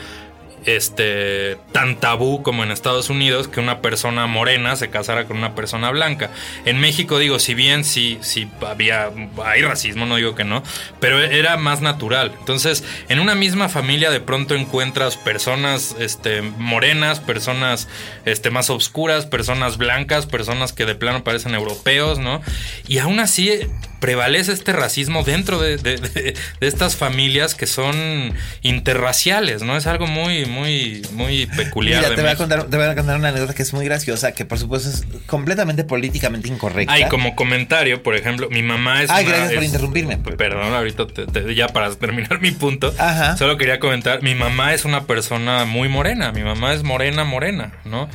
este 0.66 1.58
tan 1.72 2.00
tabú 2.00 2.42
como 2.42 2.62
en 2.62 2.70
Estados 2.70 3.10
Unidos 3.10 3.48
que 3.48 3.60
una 3.60 3.80
persona 3.80 4.26
morena 4.26 4.76
se 4.76 4.90
casara 4.90 5.26
con 5.26 5.36
una 5.36 5.54
persona 5.54 5.90
blanca. 5.90 6.30
En 6.64 6.80
México 6.80 7.18
digo, 7.18 7.38
si 7.38 7.54
bien 7.54 7.84
sí, 7.84 8.18
sí 8.20 8.48
había 8.66 9.10
hay 9.44 9.62
racismo, 9.62 10.06
no 10.06 10.16
digo 10.16 10.34
que 10.34 10.44
no, 10.44 10.62
pero 11.00 11.22
era 11.22 11.56
más 11.56 11.80
natural. 11.80 12.32
Entonces, 12.38 12.84
en 13.08 13.20
una 13.20 13.34
misma 13.34 13.68
familia 13.68 14.10
de 14.10 14.20
pronto 14.20 14.54
encuentras 14.54 15.16
personas 15.16 15.96
este 15.98 16.42
morenas, 16.42 17.20
personas 17.20 17.88
este 18.24 18.50
más 18.50 18.70
oscuras, 18.70 19.26
personas 19.26 19.76
blancas, 19.76 20.26
personas 20.26 20.72
que 20.72 20.86
de 20.86 20.94
plano 20.94 21.24
parecen 21.24 21.54
europeos, 21.54 22.18
¿no? 22.18 22.40
Y 22.88 22.98
aún 22.98 23.20
así 23.20 23.68
prevalece 24.04 24.52
este 24.52 24.74
racismo 24.74 25.22
dentro 25.24 25.58
de, 25.62 25.78
de- 25.78 25.96
de- 25.96 26.34
de 26.60 26.66
estas 26.66 26.94
familias 26.94 27.54
que 27.54 27.66
son 27.66 28.34
interraciales, 28.60 29.62
¿no? 29.62 29.78
Es 29.78 29.86
algo 29.86 30.06
muy, 30.06 30.44
muy, 30.44 31.00
muy 31.12 31.46
peculiar. 31.46 32.00
Mira, 32.00 32.10
de 32.10 32.16
te 32.16 32.20
voy, 32.20 32.30
a 32.30 32.36
contar, 32.36 32.64
te 32.64 32.76
voy 32.76 32.84
a 32.86 32.94
contar 32.94 33.16
una 33.16 33.28
anécdota 33.30 33.54
que 33.54 33.62
es 33.62 33.72
muy 33.72 33.86
graciosa, 33.86 34.32
que 34.32 34.44
por 34.44 34.58
supuesto 34.58 34.90
es 34.90 35.04
completamente 35.26 35.84
políticamente 35.84 36.48
incorrecta. 36.48 36.92
Ay, 36.92 37.06
como 37.08 37.34
comentario, 37.34 38.02
por 38.02 38.14
ejemplo, 38.14 38.50
mi 38.50 38.62
mamá 38.62 39.02
es. 39.02 39.08
Ay, 39.10 39.24
una- 39.24 39.36
gracias 39.36 39.54
por 39.54 39.62
es- 39.62 39.68
interrumpirme. 39.70 40.18
Perdón, 40.18 40.74
ahorita 40.74 41.06
te- 41.06 41.26
te- 41.26 41.54
ya 41.54 41.68
para 41.68 41.94
terminar 41.94 42.38
mi 42.42 42.50
punto. 42.50 42.94
Ajá. 42.98 43.38
Solo 43.38 43.56
quería 43.56 43.80
comentar, 43.80 44.22
mi 44.22 44.34
mamá 44.34 44.74
es 44.74 44.84
una 44.84 45.04
persona 45.06 45.64
muy 45.64 45.88
morena, 45.88 46.30
mi 46.32 46.42
mamá 46.42 46.74
es 46.74 46.82
morena, 46.82 47.24
morena, 47.24 47.72
¿no? 47.86 48.10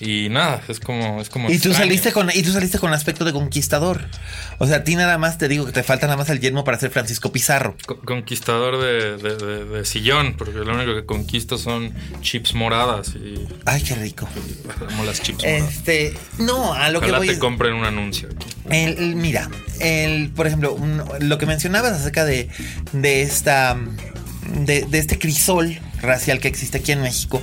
Y 0.00 0.28
nada, 0.28 0.62
es 0.68 0.78
como, 0.78 1.20
es 1.20 1.28
como. 1.28 1.50
Y 1.50 1.58
tú 1.58 1.74
saliste 1.74 2.12
con, 2.12 2.30
y 2.32 2.42
tú 2.42 2.52
saliste 2.52 2.78
con 2.78 2.92
aspecto 2.94 3.24
de 3.24 3.32
conquistador. 3.32 4.06
O 4.58 4.66
sea, 4.66 4.76
a 4.76 4.84
ti 4.84 4.94
nada 4.94 5.18
más 5.18 5.38
te 5.38 5.48
digo 5.48 5.66
que 5.66 5.72
te 5.72 5.82
falta 5.82 6.06
nada 6.06 6.16
más 6.16 6.28
el 6.30 6.38
yermo 6.38 6.62
para 6.62 6.78
ser 6.78 6.90
Francisco 6.90 7.32
Pizarro. 7.32 7.76
Co- 7.84 7.98
Conquistador 8.00 8.80
de, 8.80 9.16
de- 9.16 9.36
de- 9.36 9.64
de 9.64 9.84
sillón, 9.84 10.34
porque 10.36 10.52
lo 10.58 10.72
único 10.74 10.94
que 10.94 11.04
conquisto 11.04 11.58
son 11.58 11.92
chips 12.20 12.54
moradas 12.54 13.14
y 13.16 13.44
Ay, 13.64 13.82
qué 13.82 13.96
rico. 13.96 14.28
amo 14.88 15.04
las 15.04 15.20
chips 15.20 15.42
moradas. 15.42 15.74
Este, 15.74 16.14
no, 16.38 16.74
a 16.74 16.90
lo 16.90 17.00
que 17.00 17.06
Ojalá 17.06 17.18
voy 17.18 17.26
te 17.28 17.38
compren 17.40 17.74
un 17.74 17.84
anuncio 17.84 18.28
aquí. 18.34 18.46
El, 18.70 18.98
el- 18.98 19.16
mira, 19.16 19.50
el, 19.80 20.30
por 20.30 20.46
ejemplo, 20.46 20.74
un- 20.74 21.02
lo 21.20 21.38
que 21.38 21.46
mencionabas 21.46 21.92
acerca 21.92 22.24
de, 22.24 22.48
de 22.92 23.22
esta. 23.22 23.76
De, 24.48 24.82
de 24.82 24.98
este 24.98 25.18
crisol 25.18 25.78
racial 26.00 26.40
que 26.40 26.48
existe 26.48 26.78
aquí 26.78 26.92
en 26.92 27.02
México. 27.02 27.42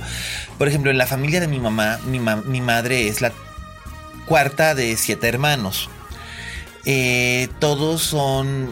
Por 0.58 0.68
ejemplo, 0.68 0.90
en 0.90 0.98
la 0.98 1.06
familia 1.06 1.40
de 1.40 1.46
mi 1.48 1.58
mamá, 1.60 1.98
mi, 2.06 2.18
ma- 2.18 2.42
mi 2.44 2.60
madre 2.60 3.08
es 3.08 3.20
la 3.20 3.32
cuarta 4.26 4.74
de 4.74 4.96
siete 4.96 5.28
hermanos. 5.28 5.88
Eh, 6.84 7.48
todos 7.58 8.02
son 8.02 8.68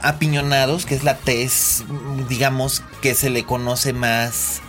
apiñonados, 0.00 0.84
que 0.86 0.94
es 0.94 1.04
la 1.04 1.16
tez, 1.16 1.84
digamos, 2.28 2.82
que 3.00 3.14
se 3.14 3.30
le 3.30 3.44
conoce 3.44 3.92
más. 3.92 4.60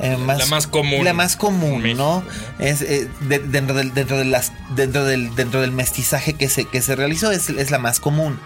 eh, 0.00 0.16
La 0.38 0.46
más 0.46 0.66
común 0.66 1.04
La 1.04 1.12
más 1.12 1.36
común, 1.36 1.82
¿no? 1.96 2.22
Es, 2.58 2.80
eh, 2.82 3.08
de- 3.20 3.38
dentro, 3.40 3.74
del, 3.76 3.92
dentro, 3.92 4.16
de 4.16 4.24
las, 4.24 4.52
dentro, 4.76 5.04
del, 5.04 5.34
dentro 5.34 5.60
del 5.60 5.72
mestizaje 5.72 6.34
que 6.34 6.48
se, 6.48 6.64
que 6.66 6.80
se 6.82 6.94
realizó, 6.96 7.30
es, 7.32 7.48
es 7.50 7.70
la 7.70 7.78
más 7.78 8.00
común. 8.00 8.38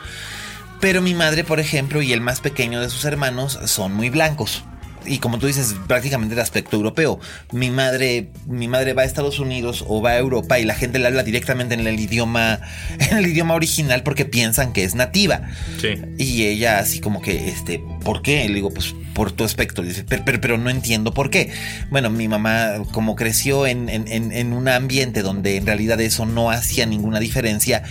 Pero 0.85 1.01
mi 1.01 1.15
madre, 1.15 1.45
por 1.45 1.61
ejemplo, 1.61 2.03
y 2.03 2.13
el 2.13 2.21
más 2.21 2.41
pequeño 2.43 2.79
de 2.79 2.91
sus 2.91 3.07
hermanos 3.07 3.59
son 3.65 3.95
muy 3.95 4.11
blancos. 4.11 4.65
Y 5.07 5.17
como 5.19 5.39
tú 5.39 5.47
dices, 5.47 5.75
prácticamente 5.87 6.35
de 6.35 6.43
aspecto 6.43 6.77
europeo. 6.77 7.19
Mi 7.53 7.71
madre, 7.71 8.29
mi 8.47 8.69
madre 8.69 8.93
va 8.93 9.01
a 9.01 9.05
Estados 9.07 9.39
Unidos 9.39 9.83
o 9.89 10.03
va 10.03 10.11
a 10.11 10.19
Europa 10.19 10.59
y 10.59 10.65
la 10.67 10.75
gente 10.75 10.99
le 10.99 11.07
habla 11.07 11.23
directamente 11.23 11.73
en 11.73 11.87
el 11.87 11.99
idioma, 11.99 12.61
en 12.99 13.17
el 13.17 13.27
idioma 13.27 13.55
original 13.55 14.03
porque 14.03 14.27
piensan 14.27 14.75
que 14.75 14.85
es 14.85 14.95
nativa. 14.95 15.41
Sí. 15.81 15.95
Y 16.19 16.45
ella 16.45 16.79
así 16.81 17.01
como 17.01 17.23
que, 17.23 17.49
este, 17.49 17.83
¿por 18.03 18.21
qué? 18.21 18.47
Le 18.47 18.55
digo, 18.57 18.71
pues 18.71 18.95
por 19.15 19.33
tu 19.33 19.45
aspecto. 19.45 19.81
Dice, 19.81 20.05
pero, 20.07 20.23
pero, 20.27 20.39
pero 20.43 20.59
no 20.59 20.69
entiendo 20.69 21.15
por 21.15 21.31
qué. 21.31 21.51
Bueno, 21.91 22.11
mi 22.11 22.29
mamá 22.29 22.73
como 22.93 23.15
creció 23.17 23.67
en, 23.67 23.89
en- 23.89 24.07
en- 24.09 24.33
en 24.33 24.53
un 24.53 24.69
ambiente 24.69 25.23
donde 25.23 25.57
en 25.57 25.65
realidad 25.67 25.99
eso 26.03 26.27
no 26.27 26.51
hacía 26.51 26.85
ninguna 26.85 27.21
diferencia, 27.21 27.85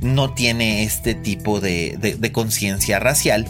no 0.00 0.34
tiene 0.34 0.82
este 0.84 1.14
tipo 1.14 1.60
de, 1.60 1.96
de- 2.00 2.14
de 2.16 2.32
conciencia 2.32 2.98
racial. 2.98 3.46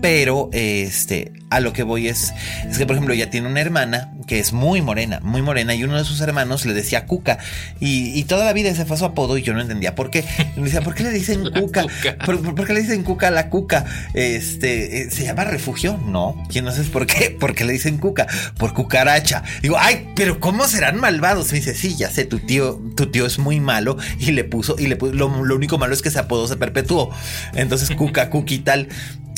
Pero 0.00 0.48
este, 0.52 1.32
a 1.54 1.60
lo 1.60 1.72
que 1.72 1.82
voy 1.82 2.08
es, 2.08 2.32
es 2.68 2.78
que 2.78 2.86
por 2.86 2.96
ejemplo 2.96 3.14
ella 3.14 3.30
tiene 3.30 3.48
una 3.48 3.60
hermana 3.60 4.12
que 4.26 4.38
es 4.38 4.52
muy 4.52 4.82
morena, 4.82 5.20
muy 5.22 5.42
morena, 5.42 5.74
y 5.74 5.84
uno 5.84 5.98
de 5.98 6.04
sus 6.04 6.20
hermanos 6.20 6.64
le 6.64 6.74
decía 6.74 7.06
Cuca. 7.06 7.38
Y, 7.80 8.18
y 8.18 8.24
toda 8.24 8.44
la 8.44 8.52
vida 8.52 8.70
ese 8.70 8.84
fue 8.84 8.96
su 8.96 9.04
apodo 9.04 9.36
y 9.36 9.42
yo 9.42 9.52
no 9.52 9.60
entendía 9.60 9.94
por 9.94 10.10
qué. 10.10 10.24
Le 10.56 10.62
decía, 10.62 10.80
¿por 10.80 10.94
qué 10.94 11.02
le 11.02 11.10
dicen 11.10 11.42
Cuca? 11.50 11.82
Cuca. 11.82 12.16
¿Por, 12.24 12.40
por- 12.42 12.54
por 12.54 12.66
qué 12.66 12.72
le 12.74 12.80
dicen 12.82 13.02
Cuca 13.02 13.28
a 13.28 13.30
la 13.30 13.48
Cuca? 13.50 13.84
Este, 14.14 15.02
eh, 15.02 15.10
¿se 15.10 15.24
llama 15.24 15.44
refugio? 15.44 15.98
No. 16.06 16.42
¿Quién 16.48 16.64
no 16.64 16.70
sabes 16.72 16.88
por 16.88 17.06
qué? 17.06 17.36
¿Por 17.40 17.54
qué 17.54 17.64
le 17.64 17.72
dicen 17.72 17.98
Cuca? 17.98 18.26
Por 18.56 18.72
cucaracha. 18.74 19.42
Digo, 19.62 19.76
ay, 19.78 20.08
pero 20.14 20.38
¿cómo 20.40 20.66
serán 20.68 20.98
malvados? 21.00 21.50
Me 21.52 21.58
dice, 21.58 21.74
sí, 21.74 21.96
ya 21.96 22.08
sé, 22.10 22.24
tu 22.24 22.38
tío, 22.38 22.80
tu 22.96 23.06
tío 23.10 23.26
es 23.26 23.38
muy 23.38 23.60
malo 23.60 23.96
y 24.18 24.32
le 24.32 24.44
puso, 24.44 24.76
y 24.78 24.86
le 24.86 24.96
puso, 24.96 25.12
lo, 25.12 25.44
lo 25.44 25.56
único 25.56 25.78
malo 25.78 25.92
es 25.94 26.00
que 26.02 26.08
ese 26.08 26.18
apodo 26.20 26.46
se 26.48 26.56
perpetuó. 26.56 27.10
Entonces, 27.54 27.90
Cuca, 27.90 28.30
Cuqui 28.30 28.60
tal. 28.60 28.88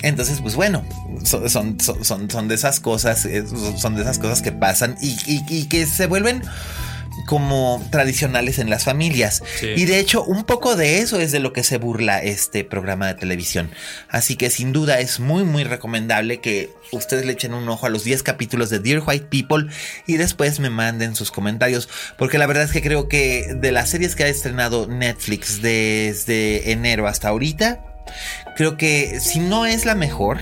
Entonces, 0.03 0.41
pues 0.43 0.55
bueno, 0.55 0.85
son, 1.25 1.49
son, 1.49 2.04
son- 2.05 2.31
son, 2.31 2.49
de 2.49 2.55
esas 2.55 2.81
cosas, 2.81 3.25
eh, 3.27 3.45
son 3.77 3.97
de 3.97 4.03
esas 4.03 4.19
cosas 4.19 4.43
que 4.43 4.53
pasan 4.53 4.97
y, 5.01 5.11
y- 5.27 5.45
y 5.49 5.65
que 5.67 5.87
se 5.87 6.07
vuelven 6.07 6.43
como 7.27 7.83
tradicionales 7.91 8.59
en 8.59 8.69
las 8.69 8.85
familias. 8.85 9.43
Sí. 9.59 9.69
Y 9.77 9.85
de 9.87 9.99
hecho, 9.99 10.23
un 10.25 10.45
poco 10.45 10.77
de 10.77 10.99
eso 10.99 11.21
es 11.21 11.33
de 11.33 11.39
lo 11.39 11.53
que 11.53 11.63
se 11.63 11.79
burla 11.79 12.23
este 12.23 12.65
programa 12.65 13.07
de 13.07 13.15
televisión. 13.15 13.71
Así 14.11 14.37
que 14.37 14.51
sin 14.51 14.73
duda 14.73 14.99
es 15.01 15.21
muy, 15.21 15.45
muy 15.45 15.65
recomendable 15.65 16.41
que 16.41 16.71
ustedes 16.93 17.25
le 17.25 17.33
echen 17.33 17.55
un 17.55 17.69
ojo 17.69 17.87
a 17.87 17.89
los 17.89 18.05
10 18.05 18.23
capítulos 18.23 18.69
de 18.69 18.81
Dear 18.81 19.03
White 19.07 19.27
People 19.31 19.69
y 20.07 20.17
después 20.17 20.59
me 20.61 20.71
manden 20.71 21.15
sus 21.15 21.31
comentarios. 21.31 21.89
Porque 22.19 22.37
la 22.37 22.47
verdad 22.47 22.65
es 22.65 22.73
que 22.73 22.83
creo 22.83 23.09
que 23.09 23.55
de 23.55 23.73
las 23.73 23.89
series 23.91 24.17
que 24.17 24.25
ha 24.25 24.29
estrenado 24.29 24.87
Netflix 24.87 25.63
desde 25.63 26.73
enero 26.73 27.07
hasta 27.07 27.29
ahorita, 27.29 27.81
creo 28.57 28.77
que 28.77 29.19
si 29.21 29.39
no 29.39 29.65
es 29.67 29.87
la 29.87 29.95
mejor, 29.95 30.41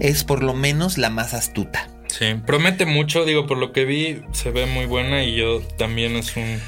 es 0.00 0.24
por 0.24 0.42
lo 0.42 0.54
menos 0.54 0.98
la 0.98 1.10
más 1.10 1.34
astuta. 1.34 1.88
Sí, 2.08 2.34
promete 2.46 2.86
mucho, 2.86 3.24
digo, 3.24 3.46
por 3.46 3.58
lo 3.58 3.72
que 3.72 3.84
vi, 3.84 4.22
se 4.32 4.50
ve 4.50 4.66
muy 4.66 4.86
buena 4.86 5.22
y 5.24 5.34
yo 5.36 5.60
también 5.76 6.16
es 6.16 6.36
un, 6.36 6.60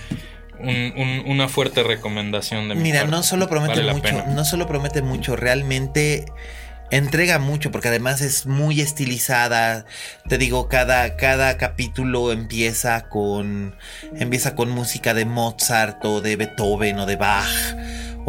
un- 0.60 0.92
un- 0.96 1.22
una 1.26 1.48
fuerte 1.48 1.82
recomendación 1.82 2.68
de 2.68 2.74
mi 2.74 2.82
Mira, 2.82 3.00
parte. 3.00 3.10
no 3.16 3.22
solo 3.22 3.48
promete 3.48 3.80
Vale 3.80 3.94
mucho, 3.94 4.24
no 4.26 4.44
solo 4.44 4.66
promete 4.66 5.00
mucho, 5.02 5.36
realmente 5.36 6.26
entrega 6.90 7.38
mucho 7.38 7.70
porque 7.70 7.88
además 7.88 8.20
es 8.22 8.46
muy 8.46 8.80
estilizada. 8.80 9.84
Te 10.28 10.38
digo, 10.38 10.68
cada, 10.68 11.16
cada 11.16 11.56
capítulo 11.58 12.32
empieza 12.32 13.08
con 13.08 13.76
empieza 14.16 14.54
con 14.54 14.70
música 14.70 15.12
de 15.14 15.24
Mozart 15.26 16.02
o 16.04 16.20
de 16.22 16.36
Beethoven 16.36 16.98
o 16.98 17.06
de 17.06 17.16
Bach 17.16 17.46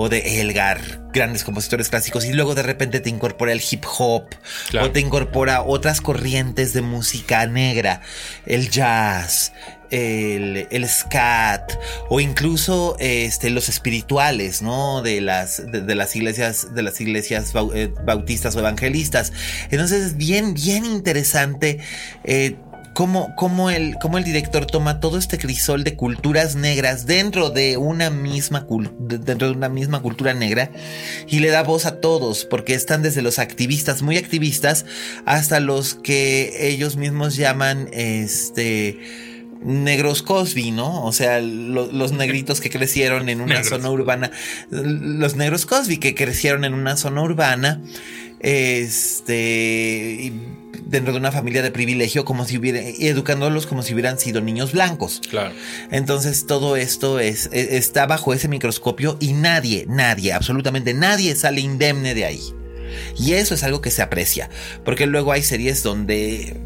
o 0.01 0.07
de 0.07 0.39
Elgar, 0.39 0.79
grandes 1.11 1.43
compositores 1.43 1.89
clásicos 1.89 2.23
y 2.23 2.31
luego 2.31 2.55
de 2.55 2.63
repente 2.63 3.01
te 3.01 3.09
incorpora 3.09 3.51
el 3.51 3.61
hip 3.69 3.83
hop 3.97 4.23
Claro. 4.69 4.87
o 4.87 4.91
te 4.91 5.01
incorpora 5.01 5.61
otras 5.61 5.99
corrientes 5.99 6.71
de 6.71 6.81
música 6.81 7.45
negra, 7.47 7.99
el 8.45 8.69
jazz, 8.69 9.51
el, 9.91 10.67
el 10.71 10.87
scat 10.87 11.73
o 12.09 12.21
incluso 12.21 12.95
este, 12.99 13.49
los 13.49 13.67
espirituales, 13.67 14.61
¿no? 14.61 15.01
De 15.01 15.19
las, 15.19 15.69
de, 15.69 15.81
de 15.81 15.95
las 15.95 16.15
iglesias, 16.15 16.73
de 16.73 16.81
las 16.83 17.01
iglesias 17.01 17.51
eh, 17.73 17.91
bautistas 18.05 18.55
o 18.55 18.59
evangelistas. 18.59 19.33
Entonces 19.69 20.05
es 20.05 20.15
bien, 20.17 20.53
bien 20.53 20.85
interesante. 20.85 21.79
eh, 22.23 22.55
Cómo, 22.93 23.33
cómo 23.35 23.69
el, 23.69 23.95
cómo 24.01 24.17
el 24.17 24.23
director 24.23 24.65
toma 24.65 24.99
todo 24.99 25.17
este 25.17 25.37
crisol 25.37 25.83
de 25.83 25.95
culturas 25.95 26.55
negras 26.55 27.05
dentro 27.05 27.49
de 27.49 27.77
una 27.77 28.09
misma 28.09 28.67
dentro 28.99 29.47
de 29.47 29.53
una 29.53 29.69
misma 29.69 30.01
cultura 30.01 30.33
negra 30.33 30.71
y 31.27 31.39
le 31.39 31.49
da 31.49 31.63
voz 31.63 31.85
a 31.85 32.01
todos 32.01 32.45
porque 32.45 32.73
están 32.73 33.01
desde 33.01 33.21
los 33.21 33.39
activistas 33.39 34.01
muy 34.01 34.17
activistas 34.17 34.85
hasta 35.25 35.59
los 35.59 35.93
que 35.93 36.67
ellos 36.67 36.97
mismos 36.97 37.35
llaman 37.35 37.89
este 37.93 38.99
negros 39.61 40.23
Cosby, 40.23 40.71
¿no? 40.71 41.03
O 41.05 41.11
sea, 41.11 41.39
lo- 41.41 41.91
los 41.91 42.11
negritos 42.13 42.61
que 42.61 42.69
crecieron 42.69 43.27
en 43.29 43.41
una 43.41 43.55
Negros 43.55 43.69
zona 43.69 43.89
urbana, 43.91 44.31
los 44.71 45.35
negros 45.35 45.65
Cosby 45.65 45.97
que 45.97 46.15
crecieron 46.15 46.63
en 46.65 46.73
una 46.73 46.95
zona 46.97 47.21
urbana, 47.21 47.81
este, 48.39 50.31
dentro 50.85 51.13
de 51.13 51.19
una 51.19 51.31
familia 51.31 51.61
de 51.61 51.71
privilegio, 51.71 52.25
como 52.25 52.45
si 52.45 52.57
hubiera, 52.57 52.79
educándolos 52.79 53.67
como 53.67 53.83
si 53.83 53.93
hubieran 53.93 54.17
sido 54.19 54.41
niños 54.41 54.71
blancos. 54.71 55.21
Claro. 55.29 55.51
Entonces 55.91 56.45
todo 56.47 56.75
esto 56.75 57.19
es, 57.19 57.49
e- 57.51 57.77
está 57.77 58.05
bajo 58.07 58.33
ese 58.33 58.47
microscopio 58.47 59.17
y 59.19 59.33
nadie, 59.33 59.85
nadie, 59.87 60.33
absolutamente 60.33 60.93
nadie 60.93 61.35
sale 61.35 61.61
indemne 61.61 62.15
de 62.15 62.25
ahí. 62.25 62.41
Y 63.17 63.33
eso 63.33 63.53
es 63.53 63.63
algo 63.63 63.81
que 63.81 63.91
se 63.91 64.01
aprecia, 64.01 64.49
porque 64.83 65.05
luego 65.05 65.31
hay 65.31 65.43
series 65.43 65.83
donde 65.83 66.57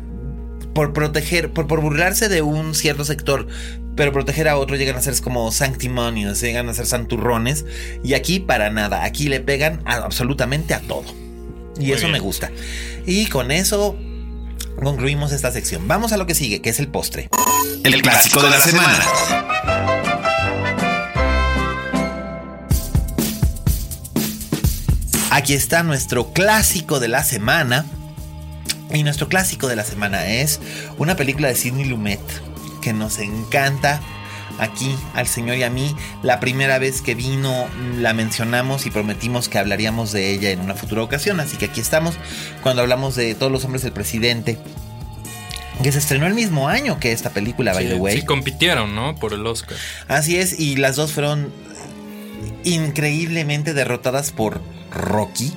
por 0.74 0.94
proteger, 0.94 1.52
por, 1.52 1.68
por 1.68 1.82
burlarse 1.82 2.30
de 2.30 2.42
un 2.42 2.74
cierto 2.76 3.06
sector, 3.06 3.48
pero 3.96 4.12
proteger 4.12 4.48
a 4.48 4.58
otro 4.58 4.76
llegan 4.76 4.96
a 4.96 5.02
ser 5.02 5.20
como 5.22 5.52
sanctimonious, 5.52 6.42
llegan 6.42 6.68
a 6.70 6.74
ser 6.74 6.86
santurrones, 6.88 7.66
y 8.04 8.14
aquí 8.16 8.40
para 8.40 8.70
nada, 8.72 9.04
aquí 9.04 9.28
le 9.30 9.40
pegan 9.40 9.82
a- 9.86 9.98
absolutamente 9.98 10.74
a 10.74 10.80
todo. 10.82 11.06
Y 11.78 11.82
Muy 11.86 11.92
eso 11.92 12.02
bien. 12.02 12.12
me 12.14 12.20
gusta. 12.20 12.52
Y 13.06 13.28
con 13.28 13.52
eso 13.52 13.96
concluimos 14.82 15.32
esta 15.32 15.52
sección. 15.52 15.88
Vamos 15.88 16.12
a 16.14 16.18
lo 16.18 16.26
que 16.26 16.36
sigue, 16.36 16.62
que 16.62 16.70
es 16.70 16.80
el 16.80 16.88
postre. 16.88 17.30
El 17.84 18.02
clásico 18.02 18.42
de 18.42 18.50
la 18.50 18.60
semana. 18.60 19.00
Aquí 25.32 25.54
está 25.54 25.84
nuestro 25.84 26.32
clásico 26.32 27.00
de 27.00 27.08
la 27.08 27.24
semana. 27.24 27.86
Y 28.94 29.04
nuestro 29.04 29.28
clásico 29.28 29.68
de 29.68 29.76
la 29.76 29.84
semana 29.84 30.28
es 30.28 30.60
una 30.98 31.16
película 31.16 31.48
de 31.48 31.56
Sidney 31.56 31.86
Lumet 31.86 32.22
que 32.82 32.94
nos 32.94 33.18
encanta 33.18 34.00
aquí 34.60 34.96
al 35.16 35.28
señor 35.28 35.58
y 35.58 35.64
a 35.64 35.72
mí. 35.72 35.96
La 36.22 36.40
primera 36.40 36.78
vez 36.78 37.02
que 37.02 37.16
vino 37.16 37.68
la 37.98 38.14
mencionamos 38.14 38.86
y 38.86 38.92
prometimos 38.92 39.50
que 39.50 39.58
hablaríamos 39.58 40.12
de 40.12 40.32
ella 40.32 40.52
en 40.52 40.60
una 40.60 40.76
futura 40.76 41.02
ocasión. 41.02 41.40
Así 41.40 41.58
que 41.58 41.66
aquí 41.66 41.82
estamos 41.82 42.16
cuando 42.62 42.84
hablamos 42.84 43.16
de 43.16 43.34
Todos 43.34 43.52
los 43.52 43.66
hombres 43.66 43.82
del 43.82 43.94
presidente. 43.94 44.60
Que 45.82 45.92
se 45.92 45.98
estrenó 45.98 46.28
el 46.28 46.36
mismo 46.36 46.70
año 46.70 47.00
que 47.00 47.12
esta 47.12 47.32
película, 47.32 47.74
by 47.74 47.88
the 47.88 47.96
way. 47.96 48.20
sí 48.20 48.26
compitieron, 48.26 48.94
¿no? 48.94 49.16
Por 49.16 49.34
el 49.34 49.46
Oscar. 49.48 49.76
Así 50.08 50.38
es, 50.38 50.60
y 50.60 50.76
las 50.76 50.96
dos 50.96 51.14
fueron 51.14 51.52
increíblemente 52.64 53.74
derrotadas 53.74 54.32
por 54.32 54.62
Rocky. 54.92 55.52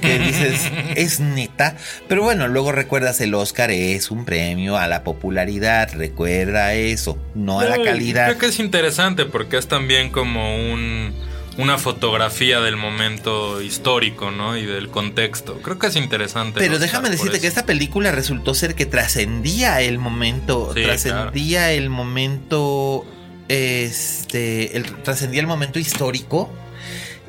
Que 0.00 0.18
dices, 0.18 0.70
es 0.96 1.20
neta. 1.20 1.76
Pero 2.08 2.22
bueno, 2.22 2.48
luego 2.48 2.72
recuerdas 2.72 3.20
el 3.20 3.34
Oscar 3.34 3.70
es 3.70 4.10
un 4.10 4.24
premio 4.24 4.76
a 4.76 4.86
la 4.86 5.04
popularidad, 5.04 5.90
recuerda 5.94 6.74
eso, 6.74 7.18
no 7.34 7.60
a 7.60 7.64
la 7.64 7.82
calidad. 7.82 8.26
Creo 8.26 8.38
que 8.38 8.46
es 8.46 8.58
interesante 8.58 9.24
porque 9.24 9.58
es 9.58 9.68
también 9.68 10.10
como 10.10 10.56
un 10.56 11.12
una 11.58 11.78
fotografía 11.78 12.60
del 12.60 12.76
momento 12.76 13.60
histórico, 13.60 14.30
¿no? 14.30 14.56
Y 14.56 14.64
del 14.64 14.88
contexto. 14.88 15.58
Creo 15.62 15.78
que 15.78 15.88
es 15.88 15.96
interesante. 15.96 16.58
Pero 16.58 16.78
déjame 16.78 17.10
decirte 17.10 17.40
que 17.40 17.46
esta 17.46 17.66
película 17.66 18.10
resultó 18.10 18.54
ser 18.54 18.74
que 18.74 18.86
trascendía 18.86 19.80
el 19.80 19.98
momento, 19.98 20.72
trascendía 20.74 21.72
el 21.72 21.90
momento, 21.90 23.04
este, 23.48 24.76
el, 24.76 24.84
trascendía 25.02 25.40
el 25.40 25.46
momento 25.46 25.78
histórico 25.78 26.50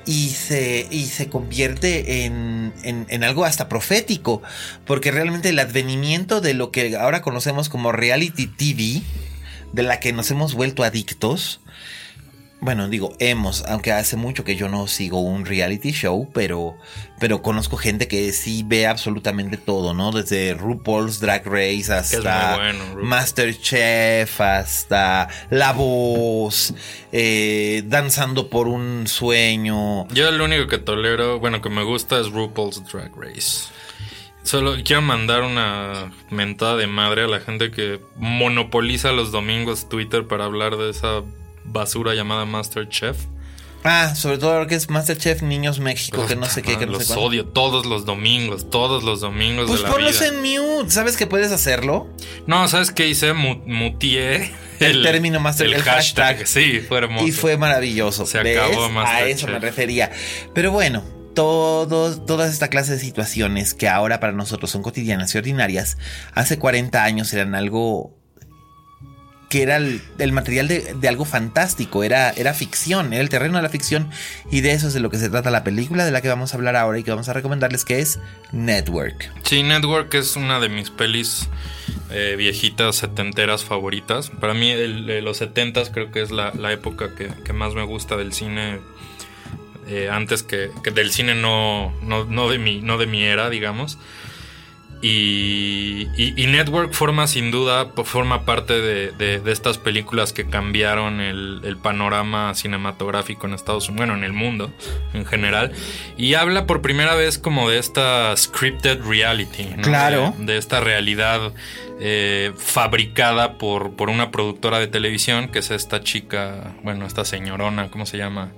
y 0.06 0.30
se, 0.30 0.88
y 0.90 1.06
se 1.06 1.30
convierte 1.30 2.26
en, 2.26 2.74
en, 2.84 3.06
en, 3.10 3.24
algo 3.24 3.46
hasta 3.46 3.70
profético, 3.70 4.42
porque 4.86 5.12
realmente 5.12 5.50
el 5.50 5.60
advenimiento 5.60 6.42
de 6.42 6.54
lo 6.54 6.72
que 6.72 6.96
ahora 6.98 7.22
conocemos 7.22 7.70
como 7.70 7.92
reality 7.92 8.48
TV, 8.48 9.02
de 9.72 9.84
la 9.84 10.00
que 10.00 10.14
nos 10.14 10.30
hemos 10.32 10.54
vuelto 10.54 10.84
adictos, 10.84 11.62
bueno, 12.64 12.88
digo, 12.88 13.14
hemos, 13.20 13.66
aunque 13.66 13.92
hace 13.92 14.16
mucho 14.16 14.46
que 14.46 14.56
yo 14.56 14.70
no 14.70 14.88
sigo 14.88 15.20
un 15.20 15.46
reality 15.46 15.92
show, 15.92 16.30
pero, 16.34 16.78
pero 17.20 17.42
conozco 17.42 17.76
gente 17.76 18.08
que 18.08 18.32
sí 18.32 18.64
ve 18.66 18.88
absolutamente 18.88 19.58
todo, 19.58 19.94
¿no? 19.94 20.14
Desde 20.14 20.54
RuPaul's 20.54 21.20
Drag 21.20 21.46
Race 21.46 21.92
hasta 21.92 22.58
Masterchef, 22.96 24.40
hasta 24.40 25.28
La 25.50 25.74
Voz, 25.74 26.74
eh, 27.12 27.84
Danzando 27.86 28.50
por 28.50 28.70
un 28.70 29.08
Sueño. 29.08 30.08
Yo 30.08 30.32
lo 30.32 30.46
único 30.46 30.68
que 30.68 30.78
tolero, 30.78 31.40
bueno, 31.40 31.62
que 31.62 31.70
me 31.70 31.84
gusta 31.84 32.18
es 32.18 32.32
RuPaul's 32.32 32.82
Drag 32.90 33.12
Race. 33.14 33.68
Solo 34.44 34.76
quiero 34.86 35.02
mandar 35.02 35.42
una 35.42 36.14
mentada 36.30 36.78
de 36.78 36.88
madre 36.88 37.24
a 37.24 37.28
la 37.28 37.42
gente 37.42 37.72
que 37.72 38.00
monopoliza 38.16 39.12
los 39.12 39.34
domingos 39.34 39.90
Twitter 39.90 40.28
para 40.28 40.46
hablar 40.46 40.78
de 40.78 40.90
esa 40.90 41.24
basura 41.66 42.14
llamada 42.14 42.46
Masterchef. 42.46 43.18
Ah, 43.86 44.16
sobre 44.16 44.38
todo 44.38 44.60
lo 44.60 44.68
que 44.68 44.76
es 44.76 44.90
Masterchef 44.90 45.42
Niños 45.42 45.80
México, 45.80 46.26
que 46.26 46.38
no 46.38 46.46
sé 46.46 46.62
qué, 46.62 46.78
que 46.78 46.86
no 46.86 46.94
los 46.94 47.12
odio 47.12 47.46
todos 47.46 47.86
los 47.86 48.06
domingos, 48.06 48.70
todos 48.70 49.04
los 49.04 49.20
domingos 49.20 49.68
pues 49.68 49.82
de 49.82 49.88
la 49.88 49.92
ponlos 49.92 50.22
en 50.22 50.38
mute, 50.38 50.90
¿sabes 50.90 51.18
que 51.18 51.28
puedes 51.28 51.52
hacerlo? 51.52 52.08
No, 52.48 52.70
¿sabes 52.70 52.92
qué 52.92 53.10
hice? 53.10 53.34
Mutié 53.34 54.54
el, 54.80 55.04
término 55.04 55.42
Masterchef, 55.42 55.80
el, 55.80 55.84
hashtag. 55.84 56.48
Sí, 56.48 56.80
fue 56.80 57.00
hermoso. 57.00 57.28
Y 57.28 57.34
fue 57.34 57.58
maravilloso. 57.58 58.26
Se 58.26 58.40
acabó 58.40 58.90
Masterchef. 58.90 59.26
A 59.26 59.28
eso 59.28 59.48
me 59.48 59.60
refería. 59.60 60.12
Pero 60.54 60.72
bueno, 60.72 61.04
todos, 61.34 62.26
todas 62.26 62.54
esta 62.54 62.70
clase 62.70 62.94
de 62.94 63.00
situaciones 63.00 63.74
que 63.74 63.90
ahora 63.90 64.22
para 64.22 64.32
nosotros 64.32 64.72
son 64.72 64.82
cotidianas 64.82 65.36
y 65.36 65.38
ordinarias, 65.38 65.98
hace 66.34 66.58
40 66.58 67.04
años 67.04 67.34
eran 67.34 67.54
algo 67.54 68.16
que 69.54 69.62
era 69.62 69.78
el, 69.78 70.32
material 70.32 70.68
de, 70.68 71.08
algo 71.08 71.26
fantástico, 71.26 72.04
era, 72.04 72.32
era 72.32 72.56
ficción, 72.56 73.14
era 73.14 73.22
el 73.22 73.30
terreno 73.30 73.58
de 73.58 73.62
la 73.62 73.70
ficción 73.70 74.10
y 74.50 74.62
de 74.62 74.72
eso 74.72 74.88
es 74.88 74.96
de 74.96 75.00
lo 75.00 75.12
que 75.12 75.20
se 75.20 75.30
trata 75.30 75.52
la 75.52 75.64
película 75.64 76.06
de 76.06 76.10
la 76.10 76.22
que 76.22 76.28
vamos 76.28 76.52
a 76.52 76.58
hablar 76.58 76.76
ahora 76.76 76.98
y 76.98 77.04
que 77.04 77.12
vamos 77.12 77.30
a 77.30 77.34
recomendarles 77.34 77.86
que 77.86 78.00
es 78.00 78.20
Network. 78.52 79.32
Sí, 79.44 79.62
Network 79.62 80.12
es 80.16 80.38
una 80.38 80.60
de 80.60 80.70
mis 80.70 80.90
pelis 80.90 81.50
eh, 82.10 82.34
viejitas 82.36 82.96
setenteras 82.96 83.64
favoritas. 83.64 84.32
Para 84.32 84.56
mí 84.56 84.74
los 85.22 85.38
setentas 85.38 85.92
creo 85.92 86.10
que 86.10 86.24
es 86.24 86.32
la, 86.32 86.52
época 86.72 87.12
que, 87.14 87.54
más 87.54 87.76
me 87.76 87.84
gusta 87.84 88.18
del 88.18 88.34
cine. 88.34 88.80
Eh, 89.88 90.10
antes 90.12 90.42
que, 90.42 90.72
del 90.96 91.12
cine 91.12 91.36
no, 91.36 91.94
no, 92.02 92.26
no, 92.26 92.50
de 92.50 92.58
mi, 92.58 92.82
no 92.82 92.98
de 92.98 93.06
mi 93.06 93.22
era, 93.22 93.52
digamos. 93.52 94.00
Y, 95.06 96.46
Network 96.48 96.94
forma 96.94 97.28
sin 97.28 97.52
duda, 97.52 97.92
forma 98.06 98.46
parte 98.46 98.80
de, 98.80 99.42
estas 99.52 99.78
películas 99.78 100.32
que 100.32 100.46
cambiaron 100.46 101.20
el, 101.20 101.78
panorama 101.84 102.54
cinematográfico 102.56 103.46
en 103.46 103.54
Estados 103.54 103.90
Unidos, 103.90 104.08
bueno, 104.08 104.16
en 104.16 104.24
el 104.24 104.32
mundo 104.32 104.72
en 105.14 105.26
general. 105.26 105.74
Y 106.16 106.36
habla 106.36 106.66
por 106.66 106.82
primera 106.82 107.16
vez 107.16 107.38
como 107.38 107.70
de 107.70 107.80
esta 107.80 108.36
scripted 108.38 109.04
reality, 109.04 109.66
Claro. 109.82 110.34
De, 110.38 110.58
esta 110.58 110.80
realidad 110.80 111.52
eh, 112.00 112.54
fabricada 112.58 113.58
por, 113.58 113.96
por 113.98 114.10
una 114.10 114.32
productora 114.32 114.80
de 114.80 114.88
televisión, 114.88 115.50
que 115.50 115.60
es 115.60 115.72
esta 115.72 116.02
chica, 116.02 116.76
bueno, 116.82 117.06
esta 117.06 117.26
señorona, 117.26 117.90
¿cómo 117.92 118.06
se 118.06 118.18
llama? 118.18 118.54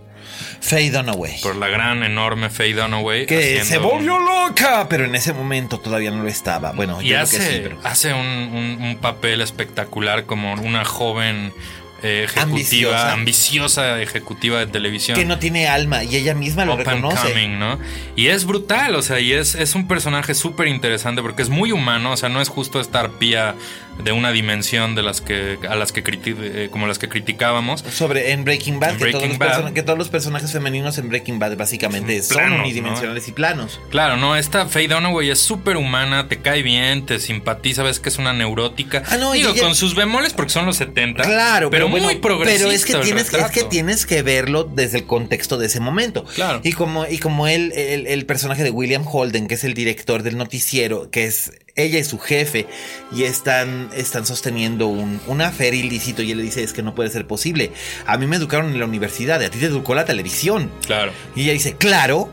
Faye 0.59 0.91
Dunaway. 0.91 1.41
Por 1.41 1.55
la 1.55 1.67
gran, 1.67 2.03
enorme 2.03 2.49
Faye 2.49 2.73
Dunaway. 2.73 3.25
Que 3.25 3.63
se 3.63 3.77
volvió 3.77 4.17
loca, 4.19 4.87
pero 4.89 5.05
en 5.05 5.15
ese 5.15 5.33
momento 5.33 5.79
todavía 5.79 6.11
no 6.11 6.23
lo 6.23 6.29
estaba. 6.29 6.71
Bueno, 6.71 7.01
y 7.01 7.13
hace, 7.13 7.71
hace 7.83 8.13
un, 8.13 8.97
papel 9.01 9.41
espectacular 9.41 10.25
como 10.25 10.53
una 10.53 10.85
joven 10.85 11.53
eh, 12.03 12.25
ejecutiva, 12.25 13.13
ambiciosa. 13.13 14.01
ejecutiva 14.01 14.59
de 14.59 14.67
televisión. 14.67 15.17
Que 15.17 15.25
no 15.25 15.39
tiene 15.39 15.67
alma 15.67 16.03
y 16.03 16.15
ella 16.15 16.33
misma 16.33 16.65
lo 16.65 16.77
reconoce. 16.77 17.47
¿no? 17.47 17.79
Y 18.15 18.27
es 18.27 18.45
brutal, 18.45 18.95
o 18.95 19.01
sea, 19.01 19.19
y 19.19 19.33
es, 19.33 19.55
es 19.55 19.75
un 19.75 19.87
personaje 19.87 20.35
súper 20.35 20.67
interesante 20.67 21.21
porque 21.21 21.41
es 21.41 21.49
muy 21.49 21.71
humano, 21.71 22.11
o 22.11 22.17
sea, 22.17 22.29
no 22.29 22.41
es 22.41 22.49
justo 22.49 22.79
estar 22.79 23.11
pía 23.11 23.55
de 24.03 24.11
una 24.11 24.31
dimensión 24.31 24.95
de 24.95 25.03
las 25.03 25.21
que 25.21 25.57
a 25.67 25.75
las 25.75 25.91
que 25.91 26.03
eh, 26.05 26.69
como 26.71 26.87
las 26.87 26.99
que 26.99 27.09
criticábamos. 27.09 27.83
Sobre 27.91 28.31
en 28.31 28.43
Breaking 28.43 28.79
Bad, 28.79 28.97
que, 29.73 29.83
todos 29.83 29.97
los 29.97 30.09
personajes 30.09 30.51
femeninos 30.51 30.97
en 30.97 31.09
Breaking 31.09 31.39
Bad 31.39 31.55
básicamente 31.57 32.21
son 32.21 32.53
unidimensionales 32.53 33.27
y 33.27 33.31
planos. 33.31 33.79
Claro 33.89 34.17
no 34.17 34.35
esta 34.35 34.67
Faye 34.67 34.87
Dunaway 34.87 35.29
es 35.29 35.39
súper 35.39 35.77
humana 35.77 36.27
te 36.27 36.41
cae 36.41 36.61
bien 36.61 37.05
te 37.05 37.19
simpatiza 37.19 37.83
ves 37.83 37.99
que 37.99 38.09
es 38.09 38.17
una 38.17 38.33
neurótica. 38.33 39.03
Ah, 39.07 39.17
no, 39.17 39.31
digo 39.31 39.53
con 39.55 39.75
sus 39.75 39.95
bemoles 39.95 40.33
porque 40.33 40.51
son 40.51 40.65
los 40.65 40.77
70 40.77 41.23
claro 41.23 41.69
pero, 41.69 41.87
muy 41.87 42.15
progresista 42.15 42.65
pero 42.65 42.71
es 42.71 42.85
que 42.85 42.95
tienes 42.95 43.33
es 43.33 43.51
que 43.51 43.63
tienes 43.63 44.05
que 44.05 44.21
verlo 44.21 44.63
desde 44.63 44.99
el 44.99 45.05
contexto 45.05 45.57
de 45.57 45.67
ese 45.67 45.79
momento. 45.79 46.25
Claro. 46.35 46.61
Y 46.63 46.73
como 46.73 47.05
y 47.05 47.17
como 47.17 47.47
él 47.47 47.71
el, 47.75 48.07
el 48.07 48.25
personaje 48.25 48.63
de 48.63 48.71
William 48.71 49.05
Holden 49.07 49.47
que 49.47 49.55
es 49.55 49.63
el 49.63 49.73
director 49.73 50.23
del 50.23 50.37
noticiero 50.37 51.09
que 51.09 51.25
es 51.25 51.51
ella 51.75 51.99
es 51.99 52.07
su 52.07 52.19
jefe 52.19 52.67
y 53.11 53.23
están, 53.23 53.89
están 53.93 54.25
sosteniendo 54.25 54.87
un, 54.87 55.19
una 55.27 55.51
feria 55.51 55.83
ilícito 55.83 56.21
y 56.21 56.31
él 56.31 56.37
le 56.37 56.43
dice 56.43 56.63
es 56.63 56.71
que 56.71 56.81
no 56.81 56.95
puede 56.95 57.09
ser 57.09 57.27
posible. 57.27 57.71
A 58.05 58.17
mí 58.17 58.27
me 58.27 58.37
educaron 58.37 58.71
en 58.71 58.79
la 58.79 58.85
universidad, 58.85 59.41
a 59.41 59.49
ti 59.49 59.59
te 59.59 59.65
educó 59.65 59.93
la 59.93 60.05
televisión. 60.05 60.71
Claro. 60.85 61.11
Y 61.35 61.43
ella 61.43 61.53
dice, 61.53 61.75
claro. 61.75 62.31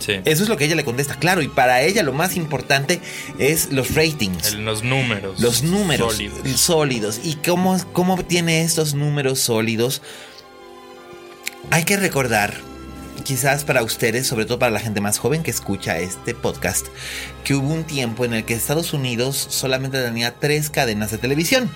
Sí. 0.00 0.20
Eso 0.24 0.42
es 0.42 0.48
lo 0.50 0.58
que 0.58 0.66
ella 0.66 0.74
le 0.74 0.84
contesta, 0.84 1.14
claro. 1.18 1.40
Y 1.40 1.48
para 1.48 1.80
ella 1.82 2.02
lo 2.02 2.12
más 2.12 2.36
importante 2.36 3.00
es 3.38 3.72
los 3.72 3.94
ratings. 3.94 4.54
los 4.54 4.82
números. 4.82 5.40
Los 5.40 5.62
números 5.62 6.14
sólidos. 6.14 6.60
sólidos. 6.60 7.20
¿Y 7.24 7.36
cómo, 7.36 7.78
cómo 7.92 8.22
tiene 8.22 8.62
estos 8.62 8.92
números 8.92 9.38
sólidos? 9.38 10.02
Hay 11.70 11.84
que 11.84 11.96
recordar 11.96 12.60
quizás 13.24 13.64
para 13.64 13.82
ustedes, 13.82 14.26
sobre 14.26 14.44
todo 14.44 14.58
para 14.58 14.70
la 14.70 14.80
gente 14.80 15.00
más 15.00 15.18
joven 15.18 15.42
que 15.42 15.50
escucha 15.50 15.98
este 15.98 16.34
podcast, 16.34 16.86
que 17.42 17.54
hubo 17.54 17.72
un 17.72 17.84
tiempo 17.84 18.24
en 18.24 18.34
el 18.34 18.44
que 18.44 18.54
Estados 18.54 18.92
Unidos 18.92 19.46
solamente 19.50 20.00
tenía 20.00 20.34
tres 20.34 20.70
cadenas 20.70 21.10
de 21.10 21.18
televisión. 21.18 21.70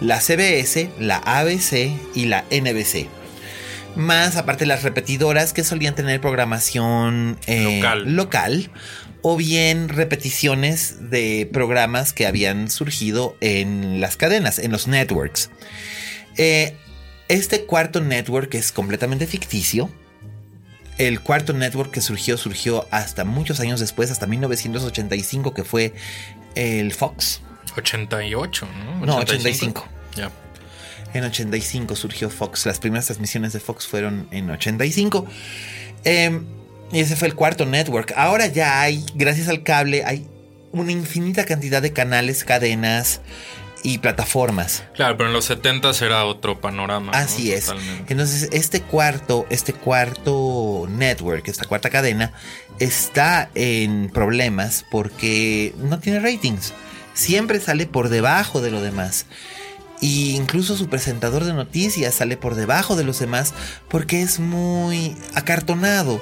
La 0.00 0.20
CBS, 0.20 0.90
la 0.98 1.18
ABC 1.18 1.90
y 2.14 2.26
la 2.26 2.44
NBC. 2.50 3.08
Más 3.96 4.36
aparte 4.36 4.66
las 4.66 4.82
repetidoras 4.82 5.52
que 5.52 5.64
solían 5.64 5.94
tener 5.94 6.20
programación 6.20 7.38
eh, 7.46 7.82
local. 8.04 8.70
o 9.22 9.36
bien 9.36 9.88
repeticiones 9.88 11.10
de 11.10 11.48
programas 11.52 12.12
que 12.12 12.26
habían 12.26 12.70
surgido 12.70 13.36
en 13.40 14.00
las 14.00 14.16
cadenas, 14.16 14.58
en 14.58 14.70
los 14.70 14.86
networks. 14.86 15.50
Eh, 16.36 16.76
este 17.28 17.64
cuarto 17.64 18.00
network 18.00 18.54
es 18.54 18.70
completamente 18.70 19.26
ficticio 19.26 19.90
el 20.98 21.20
cuarto 21.20 21.52
network 21.52 21.90
que 21.90 22.00
surgió, 22.00 22.36
surgió 22.36 22.86
hasta 22.90 23.24
muchos 23.24 23.60
años 23.60 23.80
después, 23.80 24.10
hasta 24.10 24.26
1985, 24.26 25.54
que 25.54 25.64
fue 25.64 25.94
el 26.54 26.92
Fox. 26.92 27.42
88, 27.76 28.68
¿no? 29.00 29.06
No, 29.06 29.16
85. 29.18 29.86
Ya. 30.14 30.30
En 31.12 31.24
85 31.24 31.96
surgió 31.96 32.30
Fox. 32.30 32.66
Las 32.66 32.78
primeras 32.78 33.06
transmisiones 33.06 33.52
de 33.52 33.60
Fox 33.60 33.86
fueron 33.86 34.28
en 34.30 34.50
85. 34.50 35.26
Em, 36.04 36.44
y 36.92 37.00
ese 37.00 37.16
fue 37.16 37.28
el 37.28 37.34
cuarto 37.34 37.66
network. 37.66 38.12
Ahora 38.16 38.46
ya 38.46 38.80
hay, 38.80 39.04
gracias 39.14 39.48
al 39.48 39.62
cable, 39.62 40.04
hay 40.04 40.26
una 40.72 40.92
infinita 40.92 41.44
cantidad 41.44 41.82
de 41.82 41.92
canales, 41.92 42.44
cadenas, 42.44 43.20
y 43.86 43.98
plataformas. 43.98 44.82
Claro, 44.94 45.16
pero 45.16 45.28
en 45.28 45.32
los 45.32 45.44
70 45.44 45.92
era 46.00 46.24
otro 46.24 46.60
panorama. 46.60 47.12
Así 47.12 47.52
es. 47.52 47.72
Entonces, 48.08 48.48
este 48.50 48.82
cuarto, 48.82 49.46
este 49.48 49.72
cuarto 49.72 50.88
network, 50.90 51.46
esta 51.46 51.66
cuarta 51.66 51.88
cadena, 51.88 52.32
está 52.80 53.48
en 53.54 54.10
problemas 54.12 54.84
porque 54.90 55.72
no 55.78 56.00
tiene 56.00 56.18
ratings. 56.18 56.72
Siempre 57.14 57.60
sale 57.60 57.86
por 57.86 58.08
debajo 58.08 58.60
de 58.60 58.72
lo 58.72 58.82
demás. 58.82 59.26
Y 60.00 60.34
incluso 60.34 60.76
su 60.76 60.88
presentador 60.88 61.44
de 61.44 61.52
noticias 61.52 62.16
sale 62.16 62.36
por 62.36 62.56
debajo 62.56 62.96
de 62.96 63.04
los 63.04 63.20
demás 63.20 63.54
porque 63.88 64.20
es 64.20 64.40
muy 64.40 65.16
acartonado. 65.34 66.20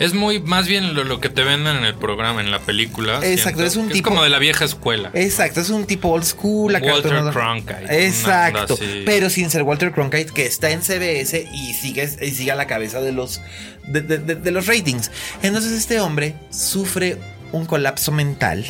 Es 0.00 0.14
muy, 0.14 0.40
más 0.40 0.66
bien 0.66 0.94
lo, 0.94 1.04
lo 1.04 1.20
que 1.20 1.28
te 1.28 1.44
venden 1.44 1.76
en 1.76 1.84
el 1.84 1.94
programa, 1.94 2.40
en 2.40 2.50
la 2.50 2.58
película. 2.58 3.20
Exacto, 3.22 3.60
siento, 3.60 3.64
es 3.64 3.76
un 3.76 3.88
tipo- 3.90 4.08
como 4.08 4.22
de 4.24 4.30
la 4.30 4.38
vieja 4.38 4.64
escuela. 4.64 5.10
Exacto, 5.14 5.60
es 5.60 5.68
un 5.70 5.84
tipo 5.86 6.08
old 6.08 6.24
school. 6.24 6.72
Walter. 6.94 7.32
Cronkite, 7.32 8.06
Exacto, 8.06 8.76
pero 9.06 9.30
sin 9.30 9.50
ser 9.50 9.62
Walter 9.62 9.92
Cronkite, 9.92 10.32
que 10.32 10.46
está 10.46 10.70
en 10.70 10.82
CBS 10.82 11.46
y 11.52 11.74
sigue, 11.74 12.08
y 12.22 12.30
sigue 12.30 12.50
a 12.50 12.54
la 12.56 12.66
cabeza 12.66 13.00
de 13.00 13.12
los, 13.12 13.40
de, 13.86 14.00
de- 14.00 14.18
de- 14.18 14.34
de 14.36 14.50
los 14.50 14.66
ratings. 14.66 15.10
Entonces 15.42 15.72
este 15.72 16.00
hombre 16.00 16.34
sufre 16.50 17.18
un 17.52 17.66
colapso 17.66 18.10
mental 18.10 18.64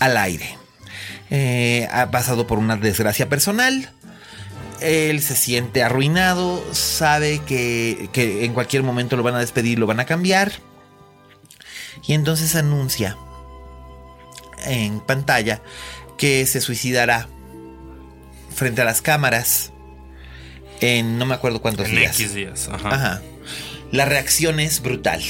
al 0.00 0.16
aire. 0.16 0.56
Eh, 1.30 1.86
ha 1.92 2.10
pasado 2.10 2.46
por 2.46 2.58
una 2.58 2.76
desgracia 2.76 3.28
personal. 3.28 3.90
Él 4.80 5.22
se 5.22 5.34
siente 5.34 5.82
arruinado, 5.82 6.62
sabe 6.72 7.40
que, 7.40 8.08
que 8.12 8.44
en 8.44 8.54
cualquier 8.54 8.82
momento 8.82 9.16
lo 9.16 9.22
van 9.22 9.34
a 9.34 9.40
despedir, 9.40 9.78
lo 9.78 9.86
van 9.86 10.00
a 10.00 10.06
cambiar. 10.06 10.52
Y 12.06 12.14
entonces 12.14 12.54
anuncia 12.54 13.16
en 14.64 15.00
pantalla 15.00 15.62
que 16.16 16.46
se 16.46 16.60
suicidará 16.60 17.28
frente 18.54 18.82
a 18.82 18.84
las 18.84 19.02
cámaras 19.02 19.72
en 20.80 21.18
no 21.18 21.26
me 21.26 21.34
acuerdo 21.34 21.60
cuántos 21.60 21.88
En 21.88 21.96
días. 21.96 22.18
X 22.18 22.34
días. 22.34 22.68
Ajá. 22.72 22.88
Ajá. 22.94 23.22
La 23.90 24.04
reacción 24.04 24.60
es 24.60 24.80
brutal. 24.80 25.22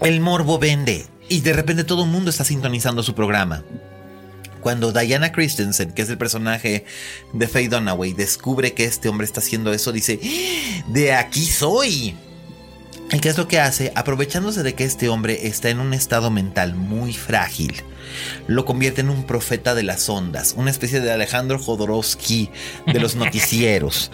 El 0.00 0.20
morbo 0.20 0.58
vende 0.58 1.06
y 1.28 1.40
de 1.40 1.52
repente 1.52 1.84
todo 1.84 2.04
el 2.04 2.10
mundo 2.10 2.30
está 2.30 2.44
sintonizando 2.44 3.02
su 3.02 3.14
programa. 3.14 3.64
Cuando 4.60 4.92
Diana 4.92 5.32
Christensen, 5.32 5.92
que 5.92 6.02
es 6.02 6.10
el 6.10 6.18
personaje 6.18 6.84
de 7.32 7.48
Faye 7.48 7.68
Dunaway, 7.68 8.12
descubre 8.12 8.74
que 8.74 8.84
este 8.84 9.08
hombre 9.08 9.24
está 9.24 9.40
haciendo 9.40 9.72
eso, 9.72 9.92
dice, 9.92 10.18
"¡Ah! 10.22 10.84
de 10.88 11.12
aquí 11.12 11.44
soy. 11.44 12.16
¿Y 13.10 13.20
qué 13.20 13.30
es 13.30 13.38
lo 13.38 13.48
que 13.48 13.58
hace? 13.58 13.90
Aprovechándose 13.94 14.62
de 14.62 14.74
que 14.74 14.84
este 14.84 15.08
hombre 15.08 15.46
está 15.46 15.70
en 15.70 15.80
un 15.80 15.94
estado 15.94 16.30
mental 16.30 16.74
muy 16.74 17.14
frágil, 17.14 17.82
lo 18.46 18.66
convierte 18.66 19.00
en 19.00 19.08
un 19.08 19.24
profeta 19.24 19.74
de 19.74 19.82
las 19.82 20.08
ondas, 20.10 20.54
una 20.58 20.70
especie 20.70 21.00
de 21.00 21.10
Alejandro 21.10 21.58
Jodorowsky 21.58 22.50
de 22.86 23.00
los 23.00 23.14
noticieros. 23.16 24.10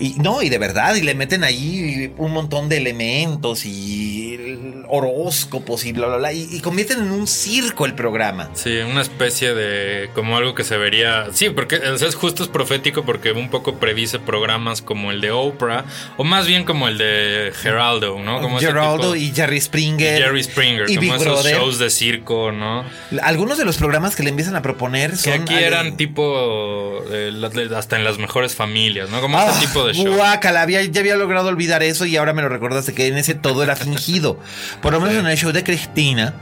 Y 0.00 0.14
no, 0.18 0.40
y 0.42 0.48
de 0.48 0.56
verdad, 0.58 0.94
y 0.94 1.02
le 1.02 1.14
meten 1.14 1.44
ahí 1.44 2.10
un 2.16 2.32
montón 2.32 2.68
de 2.70 2.78
elementos 2.78 3.66
y 3.66 4.80
horóscopos 4.88 5.84
y 5.84 5.92
bla, 5.92 6.06
bla, 6.08 6.16
bla, 6.16 6.32
y, 6.32 6.48
y 6.50 6.60
convierten 6.60 7.00
en 7.00 7.10
un 7.10 7.26
circo 7.26 7.84
el 7.86 7.94
programa. 7.94 8.50
Sí, 8.54 8.78
una 8.78 9.02
especie 9.02 9.54
de. 9.54 10.10
como 10.14 10.36
algo 10.36 10.54
que 10.54 10.64
se 10.64 10.76
vería. 10.76 11.26
Sí, 11.32 11.50
porque 11.50 11.76
o 11.76 11.98
sea, 11.98 12.08
es 12.08 12.14
justo 12.14 12.42
es 12.42 12.48
profético 12.48 13.04
porque 13.04 13.32
un 13.32 13.50
poco 13.50 13.76
predice 13.76 14.18
programas 14.18 14.82
como 14.82 15.10
el 15.10 15.20
de 15.20 15.30
Oprah, 15.32 15.84
o 16.16 16.24
más 16.24 16.46
bien 16.46 16.64
como 16.64 16.88
el 16.88 16.98
de 16.98 17.52
Geraldo, 17.60 18.18
¿no? 18.18 18.40
Como 18.40 18.58
Geraldo 18.58 19.14
y 19.16 19.30
Jerry 19.32 19.60
Springer. 19.60 20.22
Jerry 20.22 20.42
Springer, 20.42 20.90
y 20.90 20.96
como 20.96 21.00
Big 21.12 21.12
esos 21.12 21.24
Brother. 21.26 21.56
shows 21.56 21.78
de 21.78 21.90
circo, 21.90 22.52
¿no? 22.52 22.84
Algunos 23.22 23.58
de 23.58 23.64
los 23.64 23.76
programas 23.76 24.16
que 24.16 24.22
le 24.22 24.30
empiezan 24.30 24.56
a 24.56 24.62
proponer 24.62 25.10
Que 25.10 25.16
son. 25.16 25.42
aquí 25.42 25.54
ale- 25.54 25.66
eran 25.66 25.96
tipo. 25.96 27.04
eh, 27.10 27.32
hasta 27.76 27.96
en 27.96 28.04
las 28.04 28.18
mejores 28.18 28.54
familias, 28.54 29.10
¿no? 29.10 29.20
Como 29.20 29.38
Ah, 29.38 29.50
ese 29.50 29.66
tipo 29.66 29.84
de 29.86 29.89
de 29.92 30.04
show. 30.04 30.14
Guácala, 30.14 30.62
había, 30.62 30.82
ya 30.82 31.00
había 31.00 31.16
logrado 31.16 31.48
olvidar 31.48 31.82
eso 31.82 32.06
y 32.06 32.16
ahora 32.16 32.32
me 32.32 32.42
lo 32.42 32.48
recordaste 32.48 32.94
que 32.94 33.06
en 33.06 33.16
ese 33.16 33.34
todo 33.34 33.62
era 33.62 33.76
fingido. 33.76 34.38
Por 34.82 34.92
lo 34.92 35.00
menos 35.00 35.16
en 35.16 35.26
el 35.26 35.36
show 35.36 35.52
de 35.52 35.62
Cristina, 35.64 36.34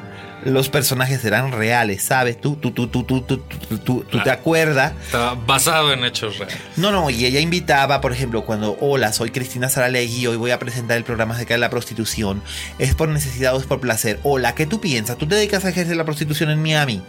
los 0.45 0.69
personajes 0.69 1.25
eran 1.25 1.53
reales, 1.53 2.03
¿sabes? 2.03 2.41
Tú, 2.41 2.57
tú, 2.57 2.71
tú, 2.71 2.89
tú, 2.89 3.03
tú, 3.05 3.23
tú, 3.23 3.39
tú, 3.69 3.79
tú, 3.79 4.19
ah, 4.19 4.23
te 4.23 4.31
acuerdas. 4.31 4.93
Estaba 5.05 5.35
basado 5.35 5.93
en 5.93 6.05
hechos 6.05 6.39
reales. 6.39 6.59
No, 6.77 6.93
no, 6.93 7.11
y 7.11 7.25
ella 7.25 7.41
invitaba, 7.41 8.01
por 8.01 8.13
ejemplo, 8.13 8.45
cuando, 8.45 8.77
hola, 8.81 9.13
soy 9.13 9.31
Cristina 9.31 9.69
Saralegui 9.69 10.21
y 10.21 10.27
hoy 10.27 10.37
voy 10.37 10.51
a 10.51 10.59
presentar 10.59 10.97
el 10.97 11.05
programa 11.05 11.35
acerca 11.35 11.55
de 11.55 11.59
la 11.59 11.71
prostitución. 11.71 12.43
¿Es 12.79 12.95
por 12.95 13.09
necesidad 13.09 13.55
o 13.55 13.59
es 13.59 13.67
por 13.67 13.81
placer? 13.81 14.21
Hola, 14.23 14.55
¿qué 14.55 14.67
tú 14.67 14.81
piensas? 14.81 15.19
¿Tú 15.19 15.27
te 15.27 15.35
dedicas 15.35 15.65
a 15.65 15.71
ejercer 15.71 15.97
la 15.97 16.05
prostitución 16.05 16.51
en 16.51 16.63
Miami? 16.63 17.03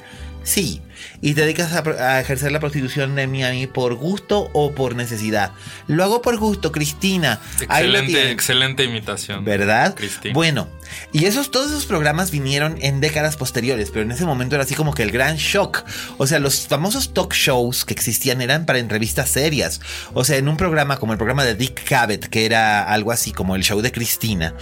Sí. 0.43 0.81
¿Y 1.21 1.33
te 1.33 1.41
dedicas 1.41 1.73
a, 1.73 1.79
a 1.79 2.19
ejercer 2.19 2.51
la 2.51 2.59
prostitución 2.59 3.17
en 3.19 3.31
Miami 3.31 3.67
por 3.67 3.95
gusto 3.95 4.49
o 4.53 4.73
por 4.73 4.95
necesidad? 4.95 5.51
Lo 5.87 6.03
hago 6.03 6.21
por 6.21 6.37
gusto, 6.37 6.71
Cristina. 6.71 7.39
Excelente, 7.61 8.31
excelente 8.31 8.83
imitación. 8.83 9.43
¿Verdad? 9.45 9.95
Cristina. 9.95 10.33
Bueno, 10.33 10.67
y 11.11 11.25
esos, 11.25 11.51
todos 11.51 11.71
esos 11.71 11.85
programas 11.85 12.31
vinieron 12.31 12.77
en 12.81 12.99
décadas 13.01 13.37
posteriores, 13.37 13.89
pero 13.91 14.03
en 14.03 14.11
ese 14.11 14.25
momento 14.25 14.55
era 14.55 14.63
así 14.63 14.75
como 14.75 14.93
que 14.93 15.03
el 15.03 15.11
gran 15.11 15.37
shock. 15.37 15.83
O 16.17 16.27
sea, 16.27 16.39
los 16.39 16.67
famosos 16.67 17.13
talk 17.13 17.33
shows 17.33 17.85
que 17.85 17.93
existían 17.93 18.41
eran 18.41 18.65
para 18.65 18.79
entrevistas 18.79 19.29
serias. 19.29 19.81
O 20.13 20.23
sea, 20.23 20.37
en 20.37 20.47
un 20.47 20.57
programa 20.57 20.97
como 20.97 21.13
el 21.13 21.17
programa 21.17 21.43
de 21.43 21.55
Dick 21.55 21.83
Cavett, 21.83 22.25
que 22.27 22.45
era 22.45 22.83
algo 22.83 23.11
así 23.11 23.31
como 23.31 23.55
el 23.55 23.63
show 23.63 23.81
de 23.81 23.91
Cristina, 23.91 24.53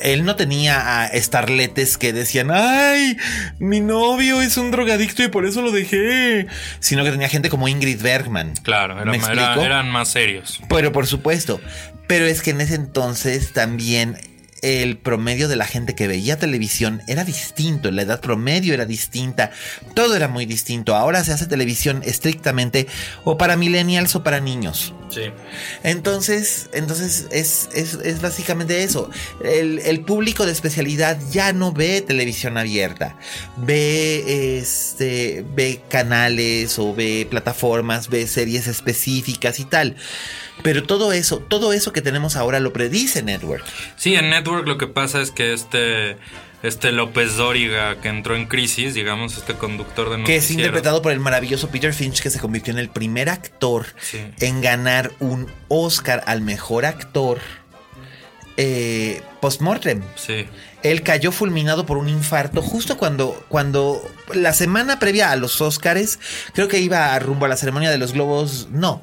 él 0.00 0.24
no 0.24 0.36
tenía 0.36 1.02
a 1.04 1.08
starletes 1.20 1.98
que 1.98 2.12
decían, 2.12 2.50
ay, 2.52 3.16
mi 3.58 3.80
novio 3.80 4.40
es 4.42 4.56
un 4.56 4.70
drogadicto 4.70 5.22
y 5.22 5.28
por 5.28 5.44
eso 5.46 5.62
lo 5.62 5.70
dejé. 5.72 6.46
Sino 6.80 7.04
que 7.04 7.10
tenía 7.10 7.28
gente 7.28 7.48
como 7.50 7.68
Ingrid 7.68 8.00
Bergman. 8.00 8.54
Claro, 8.62 9.00
era- 9.00 9.10
¿Me 9.10 9.18
era- 9.18 9.54
eran 9.64 9.90
más 9.90 10.08
serios. 10.08 10.60
Pero 10.68 10.92
por 10.92 11.06
supuesto. 11.06 11.60
Pero 12.06 12.26
es 12.26 12.42
que 12.42 12.50
en 12.50 12.60
ese 12.60 12.74
entonces 12.74 13.52
también 13.52 14.16
el 14.62 14.98
promedio 14.98 15.48
de 15.48 15.56
la 15.56 15.66
gente 15.66 15.94
que 15.94 16.08
veía 16.08 16.38
televisión 16.38 17.02
era 17.06 17.24
distinto, 17.24 17.90
la 17.90 18.02
edad 18.02 18.20
promedio 18.20 18.74
era 18.74 18.86
distinta, 18.86 19.50
todo 19.94 20.16
era 20.16 20.28
muy 20.28 20.46
distinto. 20.46 20.96
Ahora 20.96 21.24
se 21.24 21.32
hace 21.32 21.46
televisión 21.46 22.02
estrictamente 22.04 22.86
o 23.24 23.38
para 23.38 23.56
millennials 23.56 24.14
o 24.16 24.22
para 24.22 24.40
niños. 24.40 24.94
Sí. 25.10 25.22
Entonces, 25.82 26.70
entonces 26.72 27.26
es, 27.30 27.68
es- 27.74 27.94
es 27.94 28.20
básicamente 28.20 28.82
eso. 28.82 29.10
El, 29.44 29.78
el 29.80 30.00
público 30.02 30.46
de 30.46 30.52
especialidad 30.52 31.18
ya 31.30 31.52
no 31.52 31.72
ve 31.72 32.00
televisión 32.00 32.56
abierta. 32.58 33.16
Ve 33.56 34.58
este. 34.58 35.44
ve 35.54 35.80
canales 35.88 36.78
o 36.78 36.94
ve 36.94 37.26
plataformas, 37.28 38.08
ve 38.08 38.26
series 38.26 38.66
específicas 38.66 39.60
y 39.60 39.64
tal. 39.64 39.96
Pero 40.62 40.82
todo 40.82 41.12
eso, 41.12 41.38
todo 41.38 41.72
eso 41.72 41.92
que 41.92 42.02
tenemos 42.02 42.36
ahora 42.36 42.60
lo 42.60 42.72
predice 42.72 43.22
Network. 43.22 43.64
Sí, 43.96 44.14
en 44.14 44.28
Network 44.30 44.66
lo 44.66 44.76
que 44.76 44.86
pasa 44.86 45.22
es 45.22 45.30
que 45.30 45.54
este, 45.54 46.18
este 46.62 46.92
López 46.92 47.36
Dóriga 47.36 48.00
que 48.00 48.08
entró 48.08 48.36
en 48.36 48.46
crisis, 48.46 48.94
digamos, 48.94 49.36
este 49.36 49.54
conductor 49.54 50.10
de 50.14 50.22
Que 50.24 50.36
es 50.36 50.50
interpretado 50.50 51.00
por 51.02 51.12
el 51.12 51.20
maravilloso 51.20 51.68
Peter 51.70 51.94
Finch, 51.94 52.20
que 52.20 52.30
se 52.30 52.38
convirtió 52.38 52.72
en 52.72 52.78
el 52.78 52.88
primer 52.90 53.28
actor 53.30 53.86
Sí. 54.00 54.18
en 54.40 54.60
ganar 54.60 55.12
un 55.20 55.50
Oscar 55.68 56.22
al 56.26 56.42
mejor 56.42 56.84
actor 56.84 57.38
eh, 58.56 59.22
post-mortem. 59.40 60.02
Sí. 60.16 60.46
Él 60.82 61.02
cayó 61.02 61.32
fulminado 61.32 61.86
por 61.86 61.96
un 61.96 62.08
infarto 62.08 62.60
justo 62.62 62.98
cuando, 62.98 63.42
cuando 63.48 64.02
la 64.34 64.52
semana 64.52 64.98
previa 64.98 65.30
a 65.30 65.36
los 65.36 65.60
Oscars, 65.60 66.18
creo 66.52 66.68
que 66.68 66.78
iba 66.78 67.14
a 67.14 67.18
rumbo 67.20 67.46
a 67.46 67.48
la 67.48 67.56
ceremonia 67.56 67.90
de 67.90 67.98
los 67.98 68.12
globos. 68.12 68.68
No, 68.70 69.02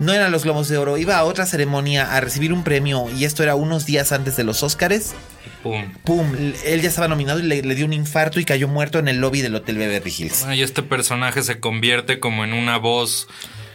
no 0.00 0.12
eran 0.12 0.32
los 0.32 0.42
globos 0.42 0.68
de 0.68 0.76
oro, 0.78 0.96
iba 0.98 1.16
a 1.16 1.22
otra 1.24 1.46
ceremonia 1.46 2.16
a 2.16 2.20
recibir 2.20 2.52
un 2.52 2.64
premio 2.64 3.08
y 3.16 3.24
esto 3.24 3.44
era 3.44 3.54
unos 3.54 3.86
días 3.86 4.10
antes 4.10 4.34
de 4.36 4.42
los 4.42 4.62
Oscars. 4.64 5.12
y 5.46 5.62
pum. 5.62 5.84
Pum, 6.04 6.34
él 6.64 6.82
ya 6.82 6.88
estaba 6.88 7.06
nominado 7.06 7.38
y 7.38 7.42
le, 7.44 7.62
le 7.62 7.74
dio 7.76 7.86
un 7.86 7.92
infarto 7.92 8.40
y 8.40 8.44
cayó 8.44 8.66
muerto 8.66 8.98
en 8.98 9.06
el 9.06 9.18
lobby 9.20 9.42
del 9.42 9.54
Hotel 9.54 9.76
Beverly 9.78 10.12
Hills. 10.16 10.40
Bueno, 10.40 10.54
y 10.54 10.62
este 10.62 10.82
personaje 10.82 11.42
se 11.42 11.60
convierte 11.60 12.18
como 12.18 12.42
en 12.44 12.52
una 12.54 12.76
voz 12.78 13.28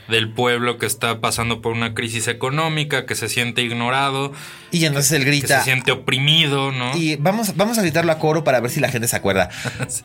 del 0.08 0.32
pueblo 0.32 0.78
que 0.78 0.86
está 0.86 1.20
pasando 1.20 1.62
por 1.62 1.72
una 1.74 1.96
crisis 1.96 2.28
económica, 2.28 3.08
que 3.08 3.16
se 3.16 3.28
siente 3.28 3.64
ignorado, 3.64 4.34
Y 4.70 4.86
entonces 4.86 5.12
él 5.14 5.24
que 5.24 5.30
grita. 5.32 5.58
se 5.60 5.64
siente 5.64 5.92
oprimido, 5.92 6.72
¿no? 6.72 6.96
Y 6.96 7.16
vamos, 7.16 7.56
vamos 7.56 7.80
a 7.80 7.82
gritarlo 7.82 8.12
a 8.12 8.20
coro 8.20 8.44
para 8.44 8.60
ver 8.60 8.70
si 8.70 8.80
la 8.80 8.90
gente 8.90 9.08
se 9.08 9.16
acuerda. 9.16 9.50
Sí. 9.88 10.04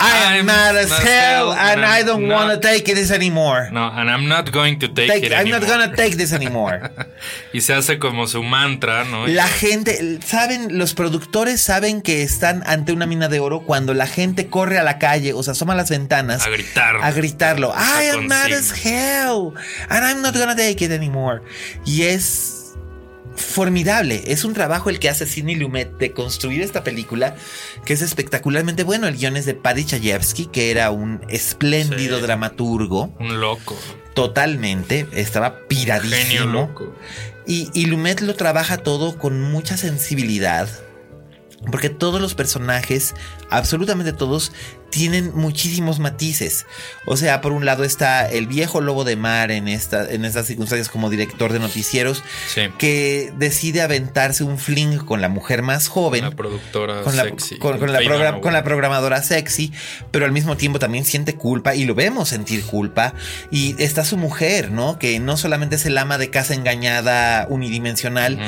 I 0.00 0.38
am 0.38 0.46
mad 0.46 0.76
as 0.76 0.90
not 0.90 1.00
hell 1.02 1.52
and 1.52 1.84
I 1.84 2.02
don't 2.02 2.26
not- 2.28 2.36
want 2.48 2.60
to 2.62 2.68
take 2.68 2.84
this 2.94 3.10
anymore. 3.10 3.68
No, 3.72 3.86
and 3.88 4.10
I'm 4.10 4.28
not 4.28 4.50
going 4.52 4.78
to 4.80 4.88
take, 4.88 5.08
Take- 5.08 5.24
it 5.26 5.32
I'm 5.32 5.48
not 5.48 5.62
anymore. 5.62 5.86
gonna 5.86 5.96
take 5.96 6.16
this 6.16 6.32
anymore. 6.32 6.90
Y 7.54 7.60
se 7.60 7.72
hace 7.72 7.98
como 7.98 8.26
su 8.26 8.42
mantra, 8.42 9.04
¿no? 9.04 9.26
La 9.28 9.46
gente, 9.48 10.18
saben, 10.26 10.76
los 10.78 10.92
productores 10.94 11.60
saben 11.60 12.02
que 12.02 12.22
están 12.22 12.62
ante 12.66 12.92
una 12.92 13.06
mina 13.06 13.28
de 13.28 13.38
oro 13.40 13.60
cuando 13.60 13.94
la 13.94 14.06
gente 14.06 14.48
corre 14.48 14.78
a 14.78 14.82
la 14.82 14.98
calle 14.98 15.32
o 15.32 15.42
se 15.42 15.52
asoma 15.52 15.72
a 15.72 15.76
las 15.76 15.88
ventanas 15.90 16.44
A 16.44 16.50
gritar. 16.50 16.96
a 16.96 17.10
gritarlo. 17.12 17.72
I 17.74 18.08
am 18.08 18.26
mad 18.26 18.52
as 18.52 18.72
hell 18.84 19.52
and 19.88 20.04
I'm 20.04 20.20
not 20.22 20.34
gonna 20.34 20.56
take 20.56 20.84
it 20.84 20.90
anymore. 20.90 21.42
Y 21.86 22.02
es 22.02 22.63
formidable. 23.36 24.22
Es 24.26 24.44
un 24.44 24.54
trabajo 24.54 24.90
el 24.90 24.98
que 24.98 25.08
hace 25.08 25.26
Sidney 25.26 25.54
Lumet 25.56 25.96
de 25.98 26.12
construir 26.12 26.62
esta 26.62 26.84
película 26.84 27.34
que 27.84 27.92
es 27.92 28.02
espectacularmente 28.02 28.82
bueno. 28.84 29.06
El 29.08 29.16
guion 29.16 29.36
es 29.36 29.46
de 29.46 29.54
Paddy 29.54 29.84
Chayefsky, 29.84 30.46
que 30.46 30.70
era 30.70 30.90
un 30.90 31.20
espléndido 31.28 32.16
Sí. 32.16 32.22
dramaturgo. 32.22 33.14
Un 33.18 33.40
loco. 33.40 33.76
Totalmente, 34.14 35.06
estaba 35.12 35.50
Genio 35.50 35.66
piradísimo. 35.68 36.44
loco. 36.46 36.94
Y, 37.46 37.68
y 37.74 37.86
Lumet 37.86 38.20
lo 38.20 38.34
trabaja 38.34 38.78
todo 38.78 39.18
con 39.18 39.40
mucha 39.40 39.76
sensibilidad. 39.76 40.68
Porque 41.70 41.88
todos 41.90 42.20
los 42.20 42.34
personajes, 42.34 43.14
absolutamente 43.50 44.12
todos, 44.12 44.52
tienen 44.94 45.32
muchísimos 45.34 45.98
matices. 45.98 46.66
O 47.04 47.16
sea, 47.16 47.40
por 47.40 47.50
un 47.50 47.64
lado 47.64 47.82
está 47.82 48.30
el 48.30 48.46
viejo 48.46 48.80
lobo 48.80 49.02
de 49.02 49.16
mar 49.16 49.50
en, 49.50 49.66
esta, 49.66 50.08
en 50.08 50.24
estas 50.24 50.46
circunstancias 50.46 50.88
como 50.88 51.10
director 51.10 51.52
de 51.52 51.58
noticieros 51.58 52.22
Sí. 52.54 52.60
que 52.78 53.32
decide 53.36 53.82
aventarse 53.82 54.44
un 54.44 54.56
fling 54.56 54.98
con 54.98 55.20
la 55.20 55.28
mujer 55.28 55.62
más 55.62 55.88
joven. 55.88 56.22
La 56.22 56.30
productora 56.30 57.02
con 57.02 57.16
la, 57.16 57.24
sexy. 57.24 57.58
con, 57.58 57.78
con 57.80 57.88
la 57.92 57.98
Faye 57.98 58.08
program- 58.08 58.20
Dunaway. 58.26 58.40
con 58.40 58.52
la 58.52 58.62
programadora 58.62 59.20
sexy, 59.24 59.72
pero 60.12 60.26
al 60.26 60.30
mismo 60.32 60.56
tiempo 60.56 60.78
también 60.78 61.04
siente 61.04 61.34
culpa 61.34 61.74
y 61.74 61.86
lo 61.86 61.96
vemos 61.96 62.28
sentir 62.28 62.62
culpa. 62.64 63.14
Y 63.50 63.74
está 63.82 64.04
su 64.04 64.16
mujer, 64.16 64.70
¿no? 64.70 64.96
Que 65.00 65.18
no 65.18 65.36
solamente 65.36 65.74
es 65.74 65.86
el 65.86 65.98
ama 65.98 66.18
de 66.18 66.30
casa 66.30 66.54
engañada 66.54 67.48
unidimensional, 67.50 68.38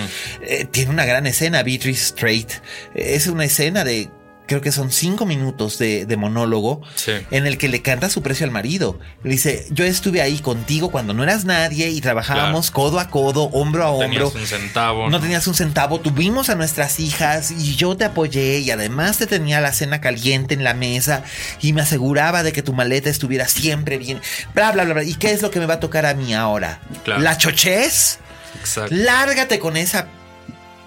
eh, 0.42 0.64
tiene 0.70 0.92
una 0.92 1.04
gran 1.06 1.26
escena, 1.26 1.64
Beatrice 1.64 2.04
Strait. 2.04 2.50
Eh, 2.94 3.14
es 3.16 3.26
una 3.26 3.44
escena 3.44 3.82
de... 3.82 4.10
Creo 4.46 4.60
que 4.60 4.70
son 4.72 4.90
cinco 4.92 5.26
minutos 5.26 5.78
de, 5.78 6.06
de 6.06 6.16
monólogo 6.16 6.80
Sí. 6.94 7.12
en 7.30 7.46
el 7.46 7.58
que 7.58 7.68
le 7.68 7.82
canta 7.82 8.08
su 8.08 8.22
precio 8.22 8.44
al 8.46 8.52
marido. 8.52 8.98
Le 9.24 9.30
dice, 9.32 9.66
yo 9.70 9.84
estuve 9.84 10.22
ahí 10.22 10.38
contigo 10.38 10.90
cuando 10.90 11.14
no 11.14 11.22
eras 11.24 11.44
nadie 11.44 11.88
y 11.90 12.00
trabajábamos 12.00 12.70
codo 12.70 13.00
a 13.00 13.10
codo, 13.10 13.44
hombro 13.52 13.84
a 13.84 13.90
hombro. 13.90 14.30
Tenías 14.30 14.34
un 14.34 14.46
centavo. 14.46 15.10
No 15.10 15.20
tenías 15.20 15.46
un 15.46 15.54
centavo, 15.54 16.00
tuvimos 16.00 16.48
a 16.48 16.54
nuestras 16.54 17.00
hijas 17.00 17.50
y 17.50 17.74
yo 17.76 17.96
te 17.96 18.04
apoyé 18.04 18.58
y 18.60 18.70
además 18.70 19.18
te 19.18 19.26
tenía 19.26 19.60
la 19.60 19.72
cena 19.72 20.00
caliente 20.00 20.54
en 20.54 20.62
la 20.64 20.74
mesa 20.74 21.24
y 21.60 21.72
me 21.72 21.82
aseguraba 21.82 22.42
de 22.42 22.52
que 22.52 22.62
tu 22.62 22.72
maleta 22.72 23.10
estuviera 23.10 23.48
siempre 23.48 23.98
bien. 23.98 24.20
Bla, 24.54 24.70
bla, 24.72 24.84
bla, 24.84 24.94
bla. 24.94 25.02
¿Y 25.04 25.14
qué 25.14 25.32
es 25.32 25.42
lo 25.42 25.50
que 25.50 25.58
me 25.60 25.66
va 25.66 25.74
a 25.74 25.80
tocar 25.80 26.06
a 26.06 26.14
mí 26.14 26.34
ahora? 26.34 26.80
Claro. 27.04 27.20
¿La 27.20 27.36
chochez? 27.36 28.18
Exacto. 28.60 28.94
Lárgate 28.94 29.58
con 29.58 29.76
esa 29.76 30.06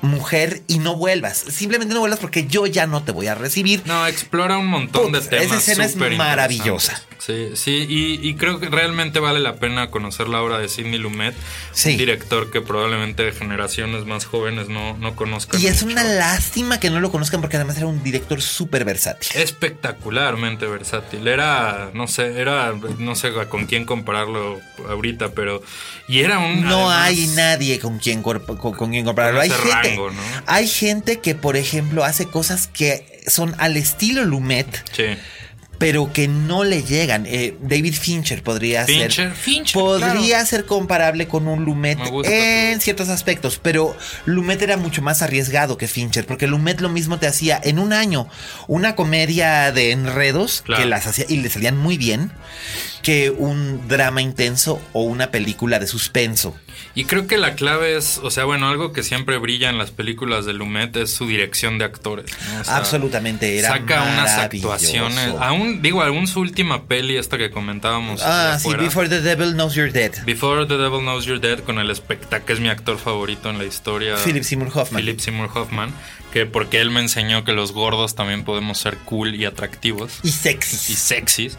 mujer 0.01 0.63
y 0.67 0.79
no 0.79 0.95
vuelvas. 0.95 1.37
Simplemente 1.37 1.93
no 1.93 1.99
vuelvas 1.99 2.19
porque 2.19 2.47
yo 2.47 2.65
ya 2.65 2.87
no 2.87 3.03
te 3.03 3.11
voy 3.11 3.27
a 3.27 3.35
recibir. 3.35 3.83
No, 3.85 4.05
explora 4.07 4.57
un 4.57 4.67
montón 4.67 5.11
de 5.11 5.21
temas. 5.21 5.45
esa 5.45 5.57
escena 5.57 5.85
es 5.85 5.95
maravillosa. 5.95 7.01
Sí, 7.19 7.49
sí, 7.55 7.85
y, 7.89 8.27
y 8.27 8.35
creo 8.35 8.59
que 8.61 8.69
realmente 8.69 9.19
vale 9.19 9.39
la 9.41 9.55
pena 9.57 9.91
conocer 9.91 10.29
la 10.29 10.41
obra 10.41 10.57
de 10.57 10.69
Sidney 10.69 10.97
Lumet, 10.99 11.35
Sí. 11.73 11.91
un 11.91 11.97
director 11.97 12.49
que 12.49 12.61
probablemente 12.61 13.31
generaciones 13.33 14.05
más 14.05 14.25
jóvenes 14.25 14.69
no, 14.69 14.97
no 14.97 15.15
conozcan. 15.17 15.61
Y 15.61 15.67
es 15.67 15.83
mucho. 15.83 15.93
una 15.93 16.03
lástima 16.05 16.79
que 16.79 16.89
no 16.89 16.99
lo 17.01 17.11
conozcan 17.11 17.41
porque 17.41 17.57
además 17.57 17.75
era 17.77 17.87
un 17.87 18.01
director 18.03 18.41
súper 18.41 18.85
versátil. 18.85 19.29
espectacularmente 19.35 20.65
versátil. 20.67 21.27
Era, 21.27 21.91
no 21.93 22.07
sé, 22.07 22.39
era, 22.39 22.73
no 22.97 23.15
sé 23.15 23.31
con 23.49 23.65
quién 23.65 23.85
compararlo 23.85 24.59
ahorita, 24.87 25.31
pero. 25.31 25.61
Y 26.07 26.19
era 26.19 26.39
un. 26.39 26.63
No 26.63 26.89
además- 26.89 27.07
hay 27.07 27.27
nadie 27.35 27.79
con 27.79 27.99
quien, 27.99 28.23
corp- 28.23 28.57
con, 28.57 28.73
con 28.73 28.91
quien 28.91 29.05
compararlo. 29.05 29.41
Hay 29.41 29.49
gente, 29.49 29.67
ese 29.69 29.89
rango, 29.89 30.11
¿no? 30.11 30.21
hay 30.45 30.67
gente 30.67 31.19
que, 31.19 31.35
por 31.35 31.57
ejemplo, 31.57 32.03
hace 32.03 32.27
cosas 32.27 32.67
que 32.67 33.21
son 33.27 33.55
al 33.59 33.77
estilo 33.77 34.23
Lumet, 34.23 34.83
Sí. 34.93 35.03
Pero 35.79 36.13
que 36.13 36.27
no 36.27 36.63
le 36.63 36.83
llegan. 36.83 37.25
Eh, 37.25 37.55
David 37.61 37.95
Fincher 37.95 38.43
podría 38.43 38.85
Fincher, 38.85 39.11
ser. 39.11 39.31
Fincher, 39.33 39.73
podría 39.73 40.45
ser 40.45 40.65
comparable 40.65 41.27
con 41.27 41.47
un 41.47 41.63
Lumet 41.65 41.97
en 42.25 42.79
ciertos 42.81 43.09
aspectos, 43.09 43.59
pero 43.63 43.95
Lumet 44.25 44.61
era 44.61 44.77
mucho 44.77 45.01
más 45.01 45.21
arriesgado 45.23 45.77
que 45.77 45.87
Fincher, 45.87 46.25
porque 46.27 46.45
Lumet 46.47 46.81
lo 46.81 46.89
mismo 46.89 47.17
te 47.17 47.25
hacía 47.27 47.59
en 47.63 47.79
un 47.79 47.93
año 47.93 48.27
una 48.67 48.95
comedia 48.95 49.71
de 49.71 49.91
enredos 49.91 50.61
Claro. 50.65 50.83
que 50.83 50.89
las 50.89 51.07
hacía 51.07 51.25
y 51.29 51.37
le 51.37 51.49
salían 51.49 51.77
muy 51.77 51.97
bien, 51.97 52.31
que 53.01 53.29
un 53.29 53.87
drama 53.87 54.21
intenso 54.21 54.81
o 54.93 55.03
una 55.03 55.31
película 55.31 55.79
de 55.79 55.87
suspenso. 55.87 56.55
Y 56.95 57.05
creo 57.05 57.27
que 57.27 57.37
la 57.37 57.55
clave 57.55 57.97
es, 57.97 58.19
o 58.23 58.31
sea, 58.31 58.45
bueno, 58.45 58.67
algo 58.67 58.91
que 58.93 59.03
siempre 59.03 59.37
brilla 59.37 59.69
en 59.69 59.77
las 59.77 59.91
películas 59.91 60.45
de 60.45 60.53
Lumet 60.53 60.95
es 60.97 61.11
su 61.11 61.27
dirección 61.27 61.77
de 61.77 61.85
actores. 61.85 62.25
¿no? 62.53 62.61
O 62.61 62.63
sea, 62.63 62.77
Absolutamente, 62.77 63.57
era 63.57 63.69
Saca 63.69 64.01
unas 64.03 64.31
actuaciones. 64.37 65.33
Aún, 65.39 65.68
digo, 65.81 66.01
aún 66.01 66.27
su 66.27 66.39
última 66.41 66.83
peli, 66.85 67.17
esta 67.17 67.37
que 67.37 67.49
comentábamos. 67.51 68.21
Ah, 68.23 68.57
sí, 68.59 68.67
afuera, 68.67 68.83
Before 68.83 69.09
the 69.09 69.21
Devil 69.21 69.53
Knows 69.53 69.75
You're 69.75 69.91
Dead. 69.91 70.11
Before 70.25 70.65
the 70.65 70.77
Devil 70.77 71.01
Knows 71.01 71.25
You're 71.25 71.39
Dead 71.39 71.59
con 71.63 71.79
el 71.79 71.89
espectáculo, 71.89 72.45
que 72.45 72.53
es 72.53 72.59
mi 72.59 72.69
actor 72.69 72.97
favorito 72.97 73.49
en 73.49 73.57
la 73.57 73.65
historia. 73.65 74.15
Philip 74.23 74.43
Seymour 74.43 74.69
Hoffman. 74.73 75.01
Philip 75.01 75.19
Seymour 75.19 75.49
Hoffman, 75.53 75.93
que 76.33 76.45
porque 76.45 76.81
él 76.81 76.89
me 76.91 76.99
enseñó 76.99 77.43
que 77.43 77.53
los 77.53 77.71
gordos 77.71 78.15
también 78.15 78.43
podemos 78.43 78.77
ser 78.77 78.97
cool 79.05 79.35
y 79.35 79.45
atractivos 79.45 80.19
Y 80.23 80.27
y 80.29 80.31
sexy. 80.31 80.93
sexys. 80.95 81.57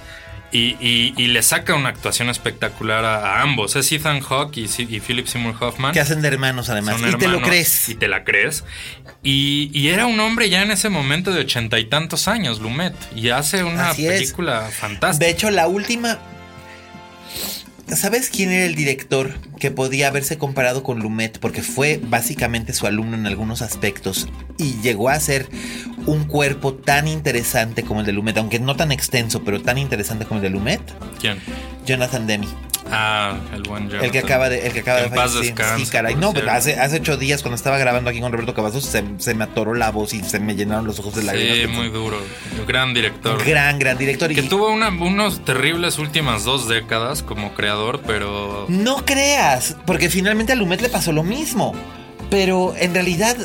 Y, 0.53 0.77
y- 0.81 1.15
y 1.17 1.27
le 1.29 1.43
saca 1.43 1.75
una 1.75 1.91
actuación 1.91 2.29
espectacular 2.29 3.05
a, 3.05 3.37
a 3.39 3.43
ambos. 3.43 3.77
Es 3.77 3.93
Ethan 3.93 4.21
Hawke 4.21 4.57
y, 4.59 4.69
y 4.79 4.99
Philip 5.01 5.27
Seymour 5.27 5.55
Hoffman. 5.61 5.93
Que 5.93 6.01
hacen 6.01 6.23
de 6.23 6.29
hermanos 6.29 6.69
además. 6.71 7.01
Son 7.01 7.09
y 7.11 7.15
te 7.15 7.29
lo 7.29 7.41
crees. 7.41 7.89
Y 7.89 7.95
te 7.95 8.09
la 8.09 8.25
crees. 8.25 8.65
Y, 9.23 9.71
y 9.73 9.91
era 9.91 10.07
un 10.07 10.19
hombre 10.19 10.51
ya 10.51 10.63
en 10.63 10.71
ese 10.73 10.89
momento 10.89 11.33
de 11.33 11.43
ochenta 11.43 11.79
y 11.79 11.85
tantos 11.85 12.27
años, 12.27 12.61
Lumet. 12.61 12.95
Y 13.15 13.29
hace 13.31 13.63
una 13.63 13.91
Así 13.91 14.07
es. 14.07 14.15
película 14.23 14.63
fantástica. 14.73 15.25
De 15.25 15.31
hecho, 15.31 15.51
la 15.51 15.69
última. 15.69 16.19
¿Sabes 17.97 18.31
quién 18.31 18.51
era 18.51 18.65
el 18.65 18.75
director 18.75 19.33
que 19.59 19.71
podía 19.71 20.09
haberse 20.09 20.39
comparado 20.39 20.83
con 20.83 21.01
Lumet? 21.01 21.39
Porque 21.39 21.63
fue 21.63 22.01
básicamente 22.03 22.73
su 22.73 22.87
alumno 22.87 23.17
en 23.17 23.27
algunos 23.27 23.63
aspectos 23.63 24.29
y 24.59 24.81
llegó 24.81 25.09
a 25.09 25.19
ser 25.19 25.49
un 26.07 26.25
cuerpo 26.25 26.75
tan 26.75 27.09
interesante 27.09 27.83
como 27.83 28.01
el 28.01 28.07
de 28.07 28.13
Lumet, 28.13 28.39
aunque 28.39 28.59
no 28.59 28.77
tan 28.77 28.93
extenso, 28.93 29.43
pero 29.45 29.61
tan 29.61 29.77
interesante 29.77 30.25
como 30.25 30.39
el 30.39 30.43
de 30.43 30.51
Lumet. 30.51 30.81
¿Quién? 31.21 31.39
Jonathan 31.85 32.27
Demi, 32.27 32.49
Ah, 32.91 33.37
el 33.55 33.63
buen 33.63 33.85
Jonathan. 33.89 34.05
el 34.05 34.11
que 34.11 34.19
acaba 34.21 34.49
de, 34.49 34.67
el 34.67 34.73
que 34.73 34.81
acaba 34.81 34.99
Que 34.99 35.03
de 35.05 35.09
en 35.11 35.15
paz 35.15 35.33
fallecer. 35.33 35.55
descanse, 35.57 35.85
Sí, 35.85 35.91
caray. 35.91 36.15
No, 36.15 36.33
pero 36.33 36.51
hace, 36.51 36.79
hace 36.79 36.97
ocho 36.97 37.17
días 37.17 37.43
cuando 37.43 37.57
estaba 37.57 37.79
grabando 37.79 38.11
aquí 38.11 38.21
con 38.21 38.33
Roberto 38.33 38.55
Cavazos 38.55 38.85
se, 38.85 39.05
se 39.19 39.35
me 39.35 39.45
atoró 39.45 39.75
la 39.75 39.91
voz 39.91 40.15
y 40.15 40.23
se 40.25 40.41
me 40.41 40.55
llenaron 40.57 40.87
los 40.87 40.99
ojos 40.99 41.15
de 41.15 41.23
lágrimas. 41.25 41.57
Sí, 41.59 41.67
muy 41.67 41.89
duro. 41.89 42.19
Gran 42.67 42.95
director. 42.95 43.45
Gran, 43.45 43.79
gran 43.79 43.99
director. 43.99 44.33
Que 44.35 44.41
y 44.41 44.49
tuvo 44.49 44.71
una, 44.71 44.89
unos 44.89 45.45
terribles 45.45 45.99
últimas 45.99 46.45
dos 46.45 46.69
décadas 46.69 47.23
como 47.23 47.55
creador, 47.55 48.01
pero 48.07 48.67
No 48.69 49.05
creas, 49.05 49.77
porque 49.87 50.09
finalmente 50.09 50.53
a 50.53 50.57
Lumet 50.57 50.81
le 50.81 50.89
pasó 50.89 51.13
lo 51.13 51.23
mismo. 51.23 51.75
Pero 52.31 52.75
en 52.79 52.95
realidad 52.95 53.37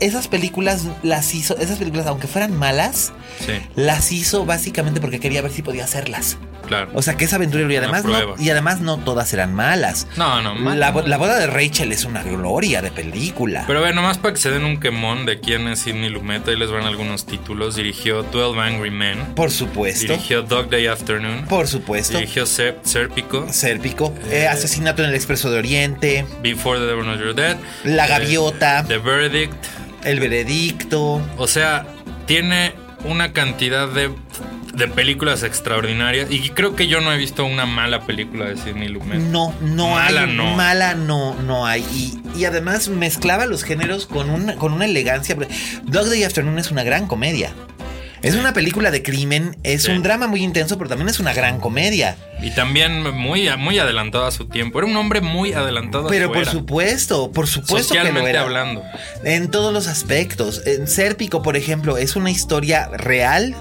esas 0.00 0.28
películas 0.28 0.84
las 1.02 1.34
hizo, 1.34 1.56
esas 1.56 1.78
películas 1.78 2.06
aunque 2.06 2.26
fueran 2.26 2.54
malas, 2.54 3.12
sí, 3.40 3.52
las 3.74 4.12
hizo 4.12 4.44
básicamente 4.44 5.00
porque 5.00 5.18
quería 5.18 5.40
ver 5.40 5.50
si 5.50 5.62
podía 5.62 5.84
hacerlas. 5.84 6.36
Claro. 6.64 6.90
O 6.94 7.02
sea, 7.02 7.16
que 7.16 7.24
es 7.24 7.32
aventurero 7.32 7.70
y 7.72 7.76
además 7.76 8.04
no, 8.04 8.34
y 8.38 8.50
además 8.50 8.80
no 8.80 8.98
todas 8.98 9.32
eran 9.32 9.54
malas. 9.54 10.06
no, 10.16 10.42
no, 10.42 10.54
mal. 10.54 10.78
La, 10.80 10.90
bo- 10.90 11.02
la 11.02 11.16
boda 11.16 11.38
de 11.38 11.46
Rachel 11.46 11.92
es 11.92 12.04
una 12.04 12.22
gloria 12.22 12.82
de 12.82 12.90
película. 12.90 13.64
Pero 13.66 13.78
a 13.78 13.82
ver, 13.82 13.94
nomás 13.94 14.18
para 14.18 14.34
que 14.34 14.40
se 14.40 14.50
den 14.50 14.64
un 14.64 14.78
quemón 14.80 15.26
de 15.26 15.40
quién 15.40 15.66
es 15.68 15.80
Sidney 15.80 16.10
Lumet, 16.10 16.46
ahí 16.48 16.56
les 16.56 16.70
van 16.70 16.84
algunos 16.84 17.26
títulos. 17.26 17.76
Dirigió 17.76 18.22
12 18.22 18.60
Angry 18.60 18.90
Men, 18.90 19.18
por 19.34 19.50
supuesto. 19.50 20.12
dirigió 20.12 20.42
Dog 20.42 20.70
Day 20.70 20.86
Afternoon, 20.86 21.46
Por 21.46 21.66
supuesto. 21.68 22.18
dirigió 22.18 22.46
Ser- 22.46 22.78
Serpico, 22.84 23.46
Sérpico. 23.52 24.14
eh, 24.30 24.46
Asesinato 24.48 25.02
en 25.02 25.10
el 25.10 25.14
Expreso 25.14 25.50
de 25.50 25.58
Oriente. 25.58 26.26
Before 26.42 26.78
the 26.78 26.86
Devil 26.86 27.04
Knows 27.04 27.18
You're 27.18 27.34
Dead, 27.34 27.56
La 27.84 28.06
eh, 28.06 28.08
Gaviota. 28.08 28.84
The 28.86 28.98
Verdict. 28.98 29.54
El 30.04 30.20
veredicto. 30.20 31.22
O 31.38 31.46
sea, 31.46 31.86
tiene 32.26 32.74
una 33.04 33.32
cantidad 33.32 33.88
de, 33.88 34.10
de 34.74 34.88
películas 34.88 35.42
extraordinarias. 35.42 36.30
Y 36.30 36.50
creo 36.50 36.74
que 36.74 36.86
yo 36.86 37.00
no 37.00 37.12
he 37.12 37.16
visto 37.16 37.44
una 37.44 37.66
mala 37.66 38.00
película 38.06 38.46
de 38.46 38.56
Sidney 38.56 38.88
Lumet. 38.88 39.18
No, 39.20 39.54
no 39.60 39.90
Mala 39.90 40.22
hay. 40.22 40.36
no. 40.36 40.56
Mala 40.56 40.94
no, 40.94 41.34
no 41.42 41.66
hay. 41.66 41.82
Y, 41.92 42.20
y 42.38 42.44
además 42.44 42.88
mezclaba 42.88 43.46
los 43.46 43.62
géneros 43.62 44.06
con 44.06 44.30
una, 44.30 44.56
con 44.56 44.72
una 44.72 44.84
elegancia. 44.86 45.36
Dog 45.84 46.06
Day 46.08 46.24
Afternoon 46.24 46.58
es 46.58 46.70
una 46.70 46.82
gran 46.82 47.06
comedia. 47.06 47.52
Es 48.24 48.34
una 48.34 48.52
película 48.54 48.90
de 48.90 49.02
crimen, 49.02 49.56
es 49.62 49.82
Sí. 49.84 49.92
un 49.92 50.02
drama 50.02 50.26
muy 50.26 50.42
intenso, 50.42 50.78
pero 50.78 50.88
también 50.88 51.08
es 51.10 51.20
una 51.20 51.32
gran 51.34 51.60
comedia. 51.60 52.16
Y 52.42 52.50
también 52.52 53.02
muy, 53.14 53.48
muy 53.58 53.78
adelantado 53.78 54.26
a 54.26 54.30
su 54.32 54.46
tiempo. 54.46 54.78
Era 54.78 54.86
un 54.88 54.96
hombre 54.96 55.20
muy 55.20 55.52
adelantado 55.52 56.06
a 56.06 56.10
Pero 56.10 56.26
su 56.28 56.32
por 56.32 56.42
era. 56.42 56.50
supuesto, 56.50 57.30
por 57.32 57.46
supuesto 57.46 57.92
que 57.94 58.00
lo 58.00 58.04
Socialmente 58.06 58.30
era. 58.30 58.40
hablando. 58.42 58.82
En 59.24 59.50
todos 59.50 59.72
los 59.72 59.86
aspectos. 59.88 60.62
En 60.66 60.88
Sérpico, 60.88 61.42
por 61.42 61.56
ejemplo, 61.56 61.96
es 61.98 62.16
una 62.16 62.30
historia 62.30 62.88
real. 62.96 63.54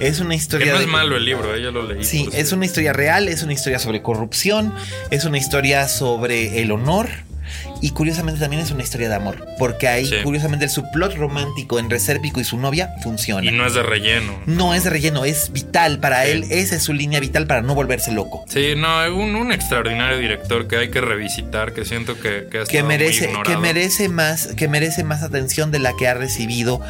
Es 0.00 0.20
una 0.20 0.30
Que 0.30 0.36
historia. 0.36 0.72
no 0.72 0.78
de- 0.78 0.84
es 0.84 0.90
malo 0.90 1.16
el 1.16 1.24
libro, 1.24 1.54
eh, 1.54 1.62
yo 1.62 1.70
lo 1.70 1.82
leí. 1.86 2.04
Sí, 2.04 2.28
es 2.32 2.52
una 2.52 2.66
historia 2.66 2.92
real, 2.92 3.28
es 3.28 3.42
una 3.44 3.52
historia 3.52 3.78
sobre 3.78 4.02
corrupción, 4.02 4.74
es 5.10 5.24
una 5.24 5.38
historia 5.38 5.86
sobre 5.88 6.60
el 6.60 6.72
honor. 6.72 7.08
Y 7.80 7.90
curiosamente 7.90 8.40
también 8.40 8.62
es 8.62 8.70
una 8.70 8.82
historia 8.82 9.08
de 9.08 9.14
amor. 9.14 9.46
Porque 9.58 9.88
ahí, 9.88 10.06
Sí. 10.06 10.16
curiosamente, 10.22 10.64
el 10.64 10.70
subplot 10.70 11.14
romántico 11.16 11.78
entre 11.78 11.98
Sérpico 12.00 12.40
y 12.40 12.44
su 12.44 12.56
novia 12.58 12.94
funciona. 13.02 13.48
Y 13.48 13.54
no 13.54 13.66
es 13.66 13.74
de 13.74 13.82
relleno. 13.82 14.38
No 14.46 14.74
es 14.74 14.84
de 14.84 14.90
relleno, 14.90 15.24
es 15.24 15.52
vital 15.52 15.98
para 16.00 16.24
Sí. 16.24 16.30
él. 16.32 16.44
Esa 16.50 16.76
es 16.76 16.82
su 16.82 16.92
línea 16.92 17.20
vital 17.20 17.46
para 17.46 17.62
no 17.62 17.74
volverse 17.74 18.12
loco. 18.12 18.44
Sí, 18.48 18.74
no, 18.76 19.04
un, 19.14 19.34
un 19.36 19.52
extraordinario 19.52 20.18
director 20.18 20.66
que 20.68 20.76
hay 20.76 20.90
que 20.90 21.00
revisitar, 21.00 21.72
que 21.72 21.84
siento 21.84 22.18
que, 22.20 22.48
que 22.50 22.60
ha 22.60 22.64
Que 22.64 22.82
muy 22.82 22.88
merece, 22.96 23.24
ignorado. 23.26 23.44
que 23.44 23.56
merece 23.60 24.08
más, 24.08 24.48
que 24.56 24.68
merece 24.68 25.04
más 25.04 25.22
atención 25.22 25.70
de 25.70 25.78
la 25.78 25.92
que 25.96 26.08
ha 26.08 26.14
recibido 26.14 26.80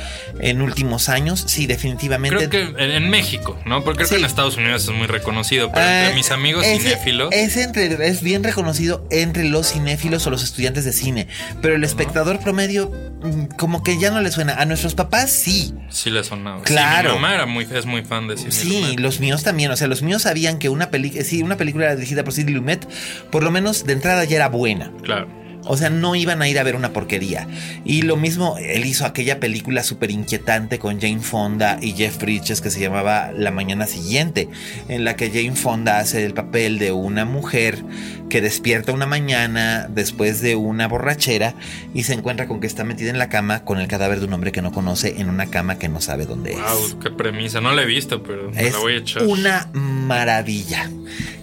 en 0.40 0.62
últimos 0.62 1.08
años. 1.08 1.44
Sí, 1.46 1.66
definitivamente. 1.66 2.48
Creo 2.48 2.74
que 2.74 2.82
en, 2.84 2.90
en 2.90 3.10
México, 3.10 3.58
¿no? 3.66 3.84
Porque 3.84 3.98
creo 3.98 4.08
Sí. 4.08 4.14
que 4.16 4.20
en 4.20 4.26
Estados 4.26 4.56
Unidos 4.56 4.84
es 4.84 4.90
muy 4.90 5.06
reconocido, 5.06 5.70
pero 5.72 5.84
Ah, 5.86 6.00
entre 6.04 6.14
mis 6.14 6.30
amigos 6.30 6.64
es- 6.66 6.82
cinéfilos, 6.82 7.28
Es, 7.32 7.56
entre, 7.56 8.06
es 8.08 8.22
bien 8.22 8.42
reconocido 8.44 9.06
entre 9.10 9.44
los 9.44 9.72
cinéfilos 9.72 10.26
o 10.26 10.30
los 10.30 10.42
estudiantes 10.42 10.77
estudiantes 10.78 10.84
de 10.84 10.92
cine, 10.92 11.26
pero 11.60 11.74
el 11.74 11.84
espectador 11.84 12.38
promedio 12.40 12.90
mm, 13.22 13.56
como 13.56 13.82
que 13.82 13.98
ya 13.98 14.10
no 14.10 14.20
le 14.20 14.30
suena. 14.30 14.54
A 14.54 14.64
nuestros 14.64 14.94
papás 14.94 15.30
sí. 15.30 15.74
Sí 15.90 16.10
le 16.10 16.24
sonaba. 16.24 16.62
Claro. 16.62 17.10
Sí, 17.10 17.14
mi 17.16 17.20
mamá 17.22 17.34
era 17.34 17.46
muy, 17.46 17.66
es 17.72 17.86
muy 17.86 18.02
fan 18.04 18.28
de 18.28 18.36
Sidney 18.36 18.52
Sí, 18.52 18.80
Lumet. 18.82 19.00
los 19.00 19.20
míos 19.20 19.42
también. 19.42 19.70
O 19.70 19.76
sea, 19.76 19.88
los 19.88 20.02
míos 20.02 20.22
sabían 20.22 20.58
que 20.58 20.68
una, 20.68 20.90
peli 20.90 21.10
sí, 21.24 21.42
una 21.42 21.56
película 21.56 21.86
era 21.86 21.96
dirigida 21.96 22.24
por 22.24 22.32
Sidney 22.32 22.54
Lumet, 22.54 22.86
por 23.30 23.42
lo 23.42 23.50
menos 23.50 23.84
de 23.84 23.92
entrada 23.92 24.24
ya 24.24 24.36
era 24.36 24.48
buena. 24.48 24.92
Claro. 25.02 25.28
O 25.70 25.76
sea, 25.76 25.90
no 25.90 26.14
iban 26.14 26.40
a 26.40 26.48
ir 26.48 26.58
a 26.58 26.62
ver 26.62 26.76
una 26.76 26.94
porquería. 26.94 27.46
Y 27.84 28.02
lo 28.02 28.16
mismo, 28.16 28.56
él 28.58 28.86
hizo 28.86 29.04
aquella 29.04 29.38
película 29.38 29.82
súper 29.82 30.10
inquietante 30.10 30.78
con 30.78 30.98
Jane 30.98 31.20
Fonda 31.20 31.78
y 31.82 31.92
Jeff 31.92 32.16
Bridges 32.18 32.62
que 32.62 32.70
se 32.70 32.80
llamaba 32.80 33.32
La 33.36 33.50
Mañana 33.50 33.86
Siguiente, 33.86 34.48
en 34.88 35.04
la 35.04 35.16
que 35.16 35.28
Jane 35.30 35.56
Fonda 35.56 35.98
hace 35.98 36.24
el 36.24 36.32
papel 36.32 36.78
de 36.78 36.92
una 36.92 37.26
mujer 37.26 37.84
que 38.28 38.40
despierta 38.40 38.92
una 38.92 39.06
mañana 39.06 39.88
después 39.88 40.40
de 40.40 40.54
una 40.56 40.86
borrachera 40.88 41.54
y 41.94 42.02
se 42.04 42.12
encuentra 42.14 42.46
con 42.46 42.60
que 42.60 42.66
está 42.66 42.84
metida 42.84 43.10
en 43.10 43.18
la 43.18 43.28
cama 43.28 43.64
con 43.64 43.78
el 43.78 43.88
cadáver 43.88 44.20
de 44.20 44.26
un 44.26 44.32
hombre 44.34 44.52
que 44.52 44.62
no 44.62 44.72
conoce 44.72 45.20
en 45.20 45.28
una 45.28 45.46
cama 45.46 45.78
que 45.78 45.88
no 45.88 46.00
sabe 46.00 46.26
dónde 46.26 46.52
es. 46.52 46.58
Wow, 46.58 46.98
qué 47.00 47.10
premisa. 47.10 47.60
No 47.60 47.72
la 47.74 47.82
he 47.82 47.86
visto, 47.86 48.22
pero 48.22 48.50
me 48.50 48.66
Es 48.66 48.72
la 48.74 48.78
voy 48.80 48.94
a 48.94 48.96
echar. 48.98 49.22
una 49.24 49.68
maravilla. 49.72 50.90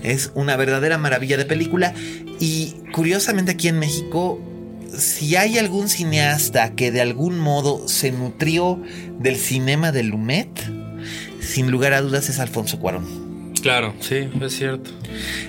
Es 0.03 0.31
una 0.35 0.55
verdadera 0.55 0.97
maravilla 0.97 1.37
de 1.37 1.45
película. 1.45 1.93
Y 2.39 2.75
curiosamente 2.91 3.51
aquí 3.53 3.67
en 3.67 3.79
México, 3.79 4.39
si 4.95 5.35
hay 5.35 5.57
algún 5.57 5.89
cineasta 5.89 6.73
que 6.75 6.91
de 6.91 7.01
algún 7.01 7.39
modo 7.39 7.87
se 7.87 8.11
nutrió 8.11 8.79
del 9.19 9.37
cinema 9.37 9.91
de 9.91 10.03
Lumet, 10.03 10.49
sin 11.41 11.71
lugar 11.71 11.93
a 11.93 12.01
dudas 12.01 12.29
es 12.29 12.39
Alfonso 12.39 12.79
Cuarón. 12.79 13.24
Claro, 13.65 13.95
sí, 13.99 14.27
es 14.43 14.53
cierto. 14.55 14.91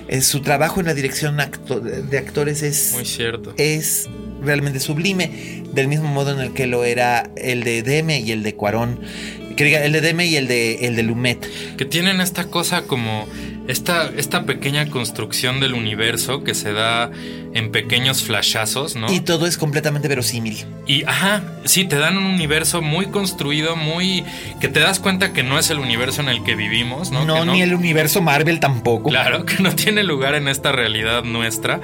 Eh, 0.07 0.21
su 0.21 0.41
trabajo 0.41 0.79
en 0.79 0.87
la 0.87 0.95
dirección 0.95 1.39
acto- 1.39 1.79
de 1.79 2.17
actores 2.17 2.63
es, 2.63 2.93
Muy 2.95 3.05
cierto. 3.05 3.53
es 3.57 4.09
realmente 4.41 4.79
sublime, 4.79 5.63
del 5.71 5.87
mismo 5.87 6.07
modo 6.09 6.31
en 6.31 6.39
el 6.39 6.51
que 6.53 6.65
lo 6.65 6.83
era 6.83 7.29
el 7.37 7.63
de 7.63 7.83
Deme 7.83 8.19
y 8.19 8.31
el 8.31 8.41
de 8.41 8.55
Cuarón. 8.55 8.99
Que 9.55 9.65
diga, 9.65 9.85
el 9.85 9.91
de 9.91 10.01
Deme 10.01 10.25
y 10.25 10.35
el 10.35 10.47
de, 10.47 10.87
el 10.87 10.95
de 10.95 11.03
Lumet. 11.03 11.47
Que 11.77 11.85
tienen 11.85 12.19
esta 12.19 12.45
cosa 12.45 12.81
como 12.87 13.27
esta, 13.67 14.09
esta 14.15 14.43
pequeña 14.43 14.89
construcción 14.89 15.59
del 15.59 15.73
universo 15.73 16.43
que 16.43 16.53
se 16.53 16.73
da 16.73 17.11
en 17.53 17.71
pequeños 17.71 18.23
flashazos, 18.23 18.95
¿no? 18.95 19.11
Y 19.11 19.19
todo 19.19 19.45
es 19.45 19.57
completamente 19.57 20.07
verosímil. 20.07 20.65
Y 20.85 21.03
ajá, 21.03 21.43
sí, 21.65 21.83
te 21.85 21.97
dan 21.97 22.17
un 22.17 22.25
universo 22.25 22.81
muy 22.81 23.07
construido, 23.07 23.75
muy. 23.75 24.23
que 24.61 24.69
te 24.69 24.79
das 24.79 24.99
cuenta 24.99 25.33
que 25.33 25.43
no 25.43 25.59
es 25.59 25.69
el 25.69 25.79
universo 25.79 26.21
en 26.21 26.29
el 26.29 26.43
que 26.43 26.55
vivimos, 26.55 27.11
¿no? 27.11 27.25
No, 27.25 27.41
Que 27.41 27.45
ni 27.51 27.61
el 27.61 27.73
universo 27.73 28.21
Marvel 28.21 28.59
tampoco. 28.59 29.09
Claro, 29.09 29.45
que 29.45 29.61
no 29.61 29.75
tiene 29.75 30.03
lugar 30.03 30.35
en 30.35 30.47
esta 30.47 30.71
realidad 30.71 31.23
nuestra. 31.23 31.81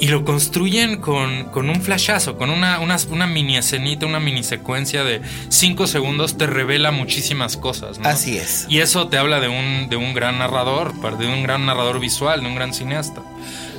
Y 0.00 0.08
lo 0.08 0.24
construyen 0.24 1.00
con, 1.00 1.44
con 1.44 1.70
un 1.70 1.80
flashazo, 1.80 2.36
con 2.36 2.50
una, 2.50 2.80
una, 2.80 2.96
una 3.10 3.26
mini 3.26 3.56
escenita, 3.56 4.06
una 4.06 4.20
mini 4.20 4.42
secuencia 4.42 5.04
de 5.04 5.22
cinco 5.48 5.86
segundos, 5.86 6.36
te 6.36 6.46
revela 6.46 6.90
muchísimas 6.90 7.56
cosas, 7.56 7.98
¿no? 7.98 8.08
Así 8.08 8.36
es. 8.36 8.66
Y 8.68 8.80
eso 8.80 9.08
te 9.08 9.18
habla 9.18 9.40
de 9.40 9.48
un, 9.48 9.88
de 9.88 9.96
un 9.96 10.12
gran 10.12 10.38
narrador, 10.38 10.92
de 11.18 11.28
un 11.28 11.42
gran 11.42 11.64
narrador 11.64 12.00
visual, 12.00 12.40
de 12.40 12.46
un 12.46 12.54
gran 12.54 12.74
cineasta. 12.74 13.22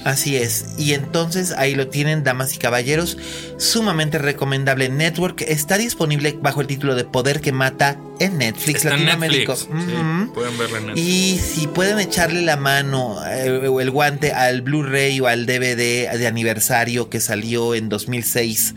Así 0.06 0.38
es. 0.38 0.66
Y 0.78 0.94
entonces 0.94 1.52
ahí 1.58 1.74
lo 1.74 1.88
tienen, 1.88 2.24
damas 2.24 2.54
y 2.54 2.60
caballeros. 2.60 3.18
Sumamente 3.58 4.20
recomendable. 4.20 4.88
Network 4.88 5.42
está 5.42 5.80
disponible 5.80 6.38
bajo 6.40 6.62
el 6.62 6.68
título 6.68 6.94
de 6.94 7.06
Poder 7.06 7.42
que 7.42 7.52
Mata 7.52 7.98
en 8.20 8.38
Netflix 8.38 8.86
Está 8.86 8.92
Latinoamérica. 8.92 9.54
Netflix. 9.54 9.84
sí, 9.84 10.32
pueden 10.36 10.58
verla 10.60 10.78
en 10.78 10.86
Netflix. 10.86 11.08
Y 11.08 11.40
si 11.40 11.66
pueden 11.66 11.98
echarle 11.98 12.44
la 12.44 12.56
mano 12.56 13.18
eh, 13.28 13.68
o 13.68 13.82
el 13.82 13.90
guante 13.90 14.32
al 14.32 14.62
Blu-ray 14.62 15.20
o 15.22 15.28
al 15.28 15.48
DVD 15.48 16.12
de 16.16 16.28
aniversario 16.28 17.10
que 17.10 17.20
salió 17.20 17.74
en 17.74 17.90
2006, 17.90 18.76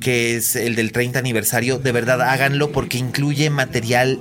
que 0.00 0.36
es 0.36 0.56
el 0.56 0.74
del 0.74 0.92
30 0.92 1.18
aniversario, 1.18 1.78
de 1.78 1.92
verdad 1.92 2.20
háganlo 2.22 2.72
porque 2.72 2.98
incluye 2.98 3.50
material 3.50 4.20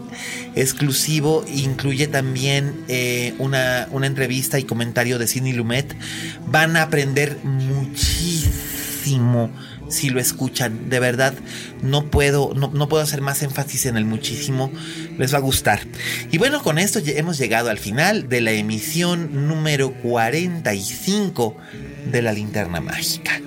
exclusivo, 0.56 1.45
incluye 1.54 2.08
también 2.08 2.84
eh, 2.88 3.34
una, 3.40 3.88
una 3.91 4.08
entrevista 4.08 4.60
y 4.60 4.64
comentario 4.64 5.20
de 5.20 5.28
Sidney 5.28 5.54
Lumet. 5.54 5.95
Van 6.48 6.78
a 6.78 6.84
aprender 6.84 7.38
muchísimo 7.44 8.54
si 9.90 10.10
lo 10.10 10.20
escuchan. 10.20 10.90
De 10.90 11.00
verdad, 11.00 11.34
no 11.82 12.10
puedo, 12.10 12.54
no, 12.56 12.72
no 12.74 12.90
puedo 12.90 13.04
hacer 13.04 13.22
más 13.22 13.44
énfasis 13.44 13.86
en 13.86 13.98
el 13.98 14.06
muchísimo. 14.06 14.72
Les 15.18 15.34
va 15.34 15.38
a 15.38 15.41
gustar. 15.41 15.82
Y 16.32 16.38
bueno, 16.38 16.62
con 16.64 16.78
esto 16.80 17.00
hemos 17.06 17.38
llegado 17.38 17.70
al 17.70 17.78
final 17.78 18.30
de 18.30 18.41
la 18.41 18.52
emisión 18.52 19.48
número 19.48 19.94
45 19.94 21.56
de 22.12 22.22
la 22.22 22.34
linterna 22.34 22.82
mágica. 22.82 23.40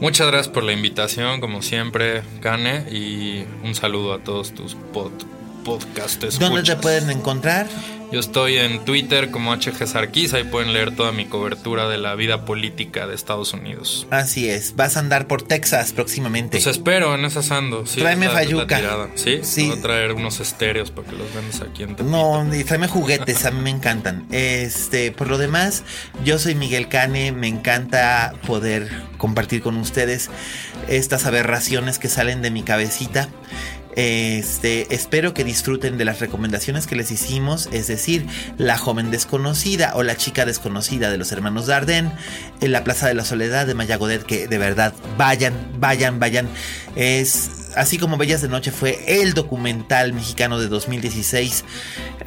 Muchas 0.00 0.26
gracias 0.26 0.48
por 0.52 0.62
la 0.62 0.72
invitación, 0.72 1.40
como 1.40 1.62
siempre, 1.62 2.22
Kane, 2.40 2.90
y 2.90 3.46
un 3.64 3.74
saludo 3.74 4.12
a 4.12 4.18
todos 4.18 4.52
tus 4.52 4.74
pod, 4.74 5.10
podcasts. 5.64 6.38
¿Dónde 6.38 6.62
te 6.62 6.76
pueden 6.76 7.10
encontrar? 7.10 7.66
Yo 8.12 8.20
estoy 8.20 8.56
en 8.58 8.84
Twitter 8.84 9.30
como 9.30 9.52
HG 9.54 9.86
Sarkis, 9.86 10.32
ahí 10.32 10.44
pueden 10.44 10.72
leer 10.72 10.94
toda 10.94 11.10
mi 11.10 11.26
cobertura 11.26 11.88
de 11.88 11.98
la 11.98 12.14
vida 12.14 12.44
política 12.44 13.06
de 13.06 13.14
Estados 13.14 13.52
Unidos. 13.52 14.06
Así 14.10 14.48
es, 14.48 14.76
vas 14.76 14.96
a 14.96 15.00
andar 15.00 15.26
por 15.26 15.42
Texas 15.42 15.92
próximamente. 15.92 16.58
Pues 16.58 16.66
espero, 16.66 17.14
en 17.14 17.24
esas 17.24 17.50
ando. 17.50 17.84
Sí, 17.84 18.00
Tráeme 18.00 18.28
fayuca. 18.28 19.08
¿Sí? 19.16 19.40
Sí. 19.42 19.68
Voy 19.68 19.78
a 19.78 19.82
traer 19.82 20.12
unos 20.12 20.38
estéreos 20.38 20.90
para 20.92 21.08
que 21.08 21.16
los 21.16 21.34
vendas 21.34 21.60
aquí 21.60 21.82
en 21.82 21.96
Tepito. 21.96 22.04
No, 22.04 22.54
y 22.54 22.62
tráeme 22.62 22.86
juguetes, 22.86 23.44
a 23.44 23.50
mí 23.50 23.60
me 23.60 23.70
encantan. 23.70 24.26
Este, 24.30 25.10
por 25.10 25.28
lo 25.28 25.36
demás, 25.36 25.82
yo 26.24 26.38
soy 26.38 26.54
Miguel 26.54 26.88
Cane, 26.88 27.32
me 27.32 27.48
encanta 27.48 28.34
poder 28.46 28.88
compartir 29.18 29.62
con 29.62 29.76
ustedes 29.76 30.30
estas 30.88 31.26
aberraciones 31.26 31.98
que 31.98 32.08
salen 32.08 32.40
de 32.42 32.50
mi 32.50 32.62
cabecita. 32.62 33.28
Este, 33.96 34.94
espero 34.94 35.34
que 35.34 35.42
disfruten 35.42 35.96
de 35.98 36.04
las 36.04 36.20
recomendaciones 36.20 36.86
que 36.86 36.96
les 36.96 37.10
hicimos, 37.10 37.68
es 37.72 37.86
decir, 37.86 38.26
La 38.58 38.76
joven 38.76 39.10
desconocida 39.10 39.92
o 39.94 40.02
La 40.02 40.16
chica 40.16 40.44
desconocida 40.44 41.10
de 41.10 41.16
los 41.16 41.32
hermanos 41.32 41.66
Dardenne, 41.66 42.12
en 42.60 42.72
La 42.72 42.84
Plaza 42.84 43.08
de 43.08 43.14
la 43.14 43.24
Soledad 43.24 43.66
de 43.66 43.74
Maya 43.74 43.96
Godet, 43.96 44.22
que 44.22 44.48
de 44.48 44.58
verdad 44.58 44.92
vayan, 45.16 45.54
vayan, 45.78 46.20
vayan. 46.20 46.48
Es 46.94 47.65
así 47.76 47.98
como 47.98 48.16
Bellas 48.16 48.42
de 48.42 48.48
Noche 48.48 48.70
fue 48.72 49.20
el 49.22 49.34
documental 49.34 50.12
mexicano 50.12 50.58
de 50.58 50.68
2016. 50.68 51.64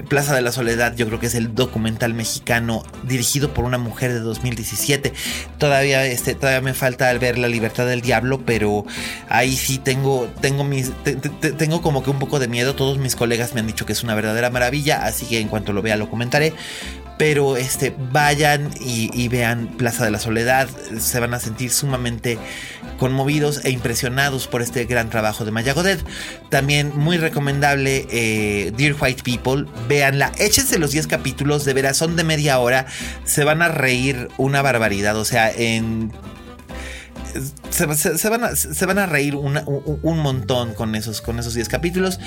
Plaza 0.07 0.33
de 0.35 0.41
la 0.41 0.51
Soledad, 0.51 0.95
yo 0.95 1.05
creo 1.07 1.19
que 1.19 1.25
es 1.27 1.35
el 1.35 1.53
documental 1.55 2.13
mexicano 2.13 2.83
dirigido 3.03 3.53
por 3.53 3.65
una 3.65 3.77
mujer 3.77 4.13
de 4.13 4.19
2017. 4.19 5.13
Todavía, 5.57 6.05
este, 6.05 6.35
todavía 6.35 6.61
me 6.61 6.73
falta 6.73 7.11
ver 7.13 7.37
La 7.37 7.47
Libertad 7.47 7.85
del 7.85 8.01
Diablo, 8.01 8.41
pero 8.45 8.85
ahí 9.27 9.55
sí 9.57 9.77
tengo, 9.77 10.29
tengo 10.41 10.63
mis, 10.63 10.91
te- 11.03 11.15
te- 11.15 11.29
te- 11.29 11.51
tengo 11.51 11.81
como 11.81 12.03
que 12.03 12.09
un 12.09 12.19
poco 12.19 12.39
de 12.39 12.47
miedo. 12.47 12.75
Todos 12.75 12.97
mis 12.97 13.15
colegas 13.15 13.53
me 13.53 13.59
han 13.59 13.67
dicho 13.67 13.85
que 13.85 13.93
es 13.93 14.03
una 14.03 14.15
verdadera 14.15 14.49
maravilla, 14.49 15.05
así 15.05 15.25
que 15.25 15.39
en 15.39 15.47
cuanto 15.49 15.73
lo 15.73 15.81
vea 15.81 15.97
lo 15.97 16.09
comentaré. 16.09 16.53
Pero 17.19 17.57
este, 17.57 17.93
vayan 18.13 18.71
y, 18.79 19.27
vean 19.27 19.67
Plaza 19.77 20.05
de 20.05 20.11
la 20.11 20.19
Soledad. 20.19 20.69
Se 20.99 21.19
van 21.19 21.33
a 21.33 21.39
sentir 21.41 21.69
sumamente 21.69 22.39
conmovidos 22.97 23.65
e 23.65 23.71
impresionados 23.71 24.47
por 24.47 24.61
este 24.61 24.85
gran 24.85 25.09
trabajo 25.09 25.43
de 25.43 25.51
Maya 25.51 25.73
Godet. 25.73 26.01
También 26.49 26.93
muy 26.95 27.17
recomendable 27.17 28.07
eh, 28.09 28.71
Dear 28.77 28.95
White 28.97 29.23
People. 29.23 29.65
Véanla, 29.89 30.31
échense 30.37 30.79
los 30.79 30.91
10 30.91 31.07
capítulos, 31.07 31.65
de 31.65 31.73
veras 31.73 31.97
son 31.97 32.15
de 32.15 32.23
media 32.23 32.57
hora. 32.59 32.85
Se 33.25 33.43
van 33.43 33.61
a 33.61 33.67
reír 33.67 34.29
una 34.37 34.61
barbaridad. 34.61 35.17
O 35.17 35.25
sea, 35.25 35.51
en 35.51 36.13
se, 37.69 38.85
van 38.85 38.97
a, 38.97 39.05
reír 39.05 39.35
un, 39.35 40.19
montón 40.19 40.73
con 40.73 40.95
esos, 40.95 41.21
con 41.21 41.39
esos 41.39 41.53
10 41.53 41.69
capítulos. 41.69 42.19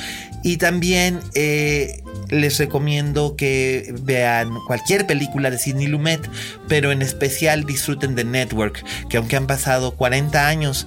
Y 0.43 0.57
también 0.57 1.21
eh, 1.35 2.03
les 2.29 2.59
recomiendo 2.59 3.37
que 3.37 3.95
vean 4.03 4.51
cualquier 4.67 5.07
película 5.07 5.51
de 5.51 5.59
Sidney 5.59 5.87
Lumet, 5.87 6.29
pero 6.69 6.93
en 6.93 7.03
especial 7.03 7.65
disfruten 7.65 8.15
de 8.15 8.25
Network, 8.25 8.85
que 9.09 9.17
aunque 9.17 9.37
han 9.37 9.47
pasado 9.47 9.97
40 9.97 10.47
años, 10.47 10.87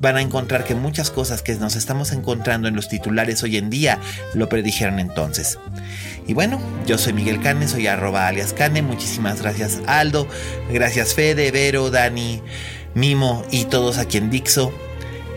van 0.00 0.16
a 0.16 0.22
encontrar 0.22 0.64
que 0.64 0.74
muchas 0.74 1.10
cosas 1.10 1.42
que 1.42 1.54
nos 1.54 1.76
estamos 1.76 2.12
encontrando 2.12 2.68
en 2.68 2.74
los 2.74 2.88
titulares 2.88 3.42
hoy 3.42 3.58
en 3.58 3.70
día 3.70 3.98
lo 4.34 4.48
predijeron 4.48 4.98
entonces. 4.98 5.58
Y 6.26 6.34
bueno, 6.34 6.60
yo 6.86 6.96
soy 6.96 7.12
Miguel 7.12 7.40
Cane, 7.40 7.68
soy 7.68 7.86
arroba 7.86 8.26
alias 8.26 8.52
Cane. 8.52 8.82
Muchísimas 8.82 9.42
gracias 9.42 9.80
Aldo, 9.86 10.26
gracias 10.72 11.14
Fede, 11.14 11.50
Vero, 11.50 11.90
Dani, 11.90 12.42
Mimo 12.94 13.44
y 13.50 13.64
todos 13.66 13.98
aquí 13.98 14.18
en 14.18 14.30
Dixo. 14.30 14.72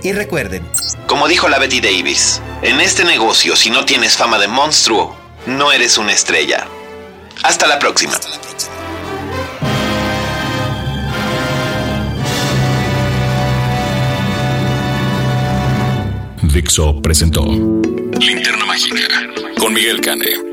Y 0.01 0.11
recuerden, 0.11 0.63
Como 1.07 1.27
dijo 1.27 1.47
la 1.47 1.59
Betty 1.59 1.79
Davis, 1.79 2.41
en 2.61 2.81
este 2.81 3.03
negocio 3.05 3.55
si 3.55 3.69
no 3.69 3.85
tienes 3.85 4.17
fama 4.17 4.37
de 4.39 4.47
monstruo, 4.47 5.15
no 5.45 5.71
eres 5.71 5.97
una 5.97 6.11
estrella. 6.11 6.67
Hasta 7.43 7.67
la 7.67 7.79
próxima. 7.79 8.13
Dixo 16.41 17.01
presentó 17.01 17.43
Linterna 18.19 18.65
Mágica 18.65 18.97
con 19.57 19.73
Miguel 19.73 20.01
Cane. 20.01 20.52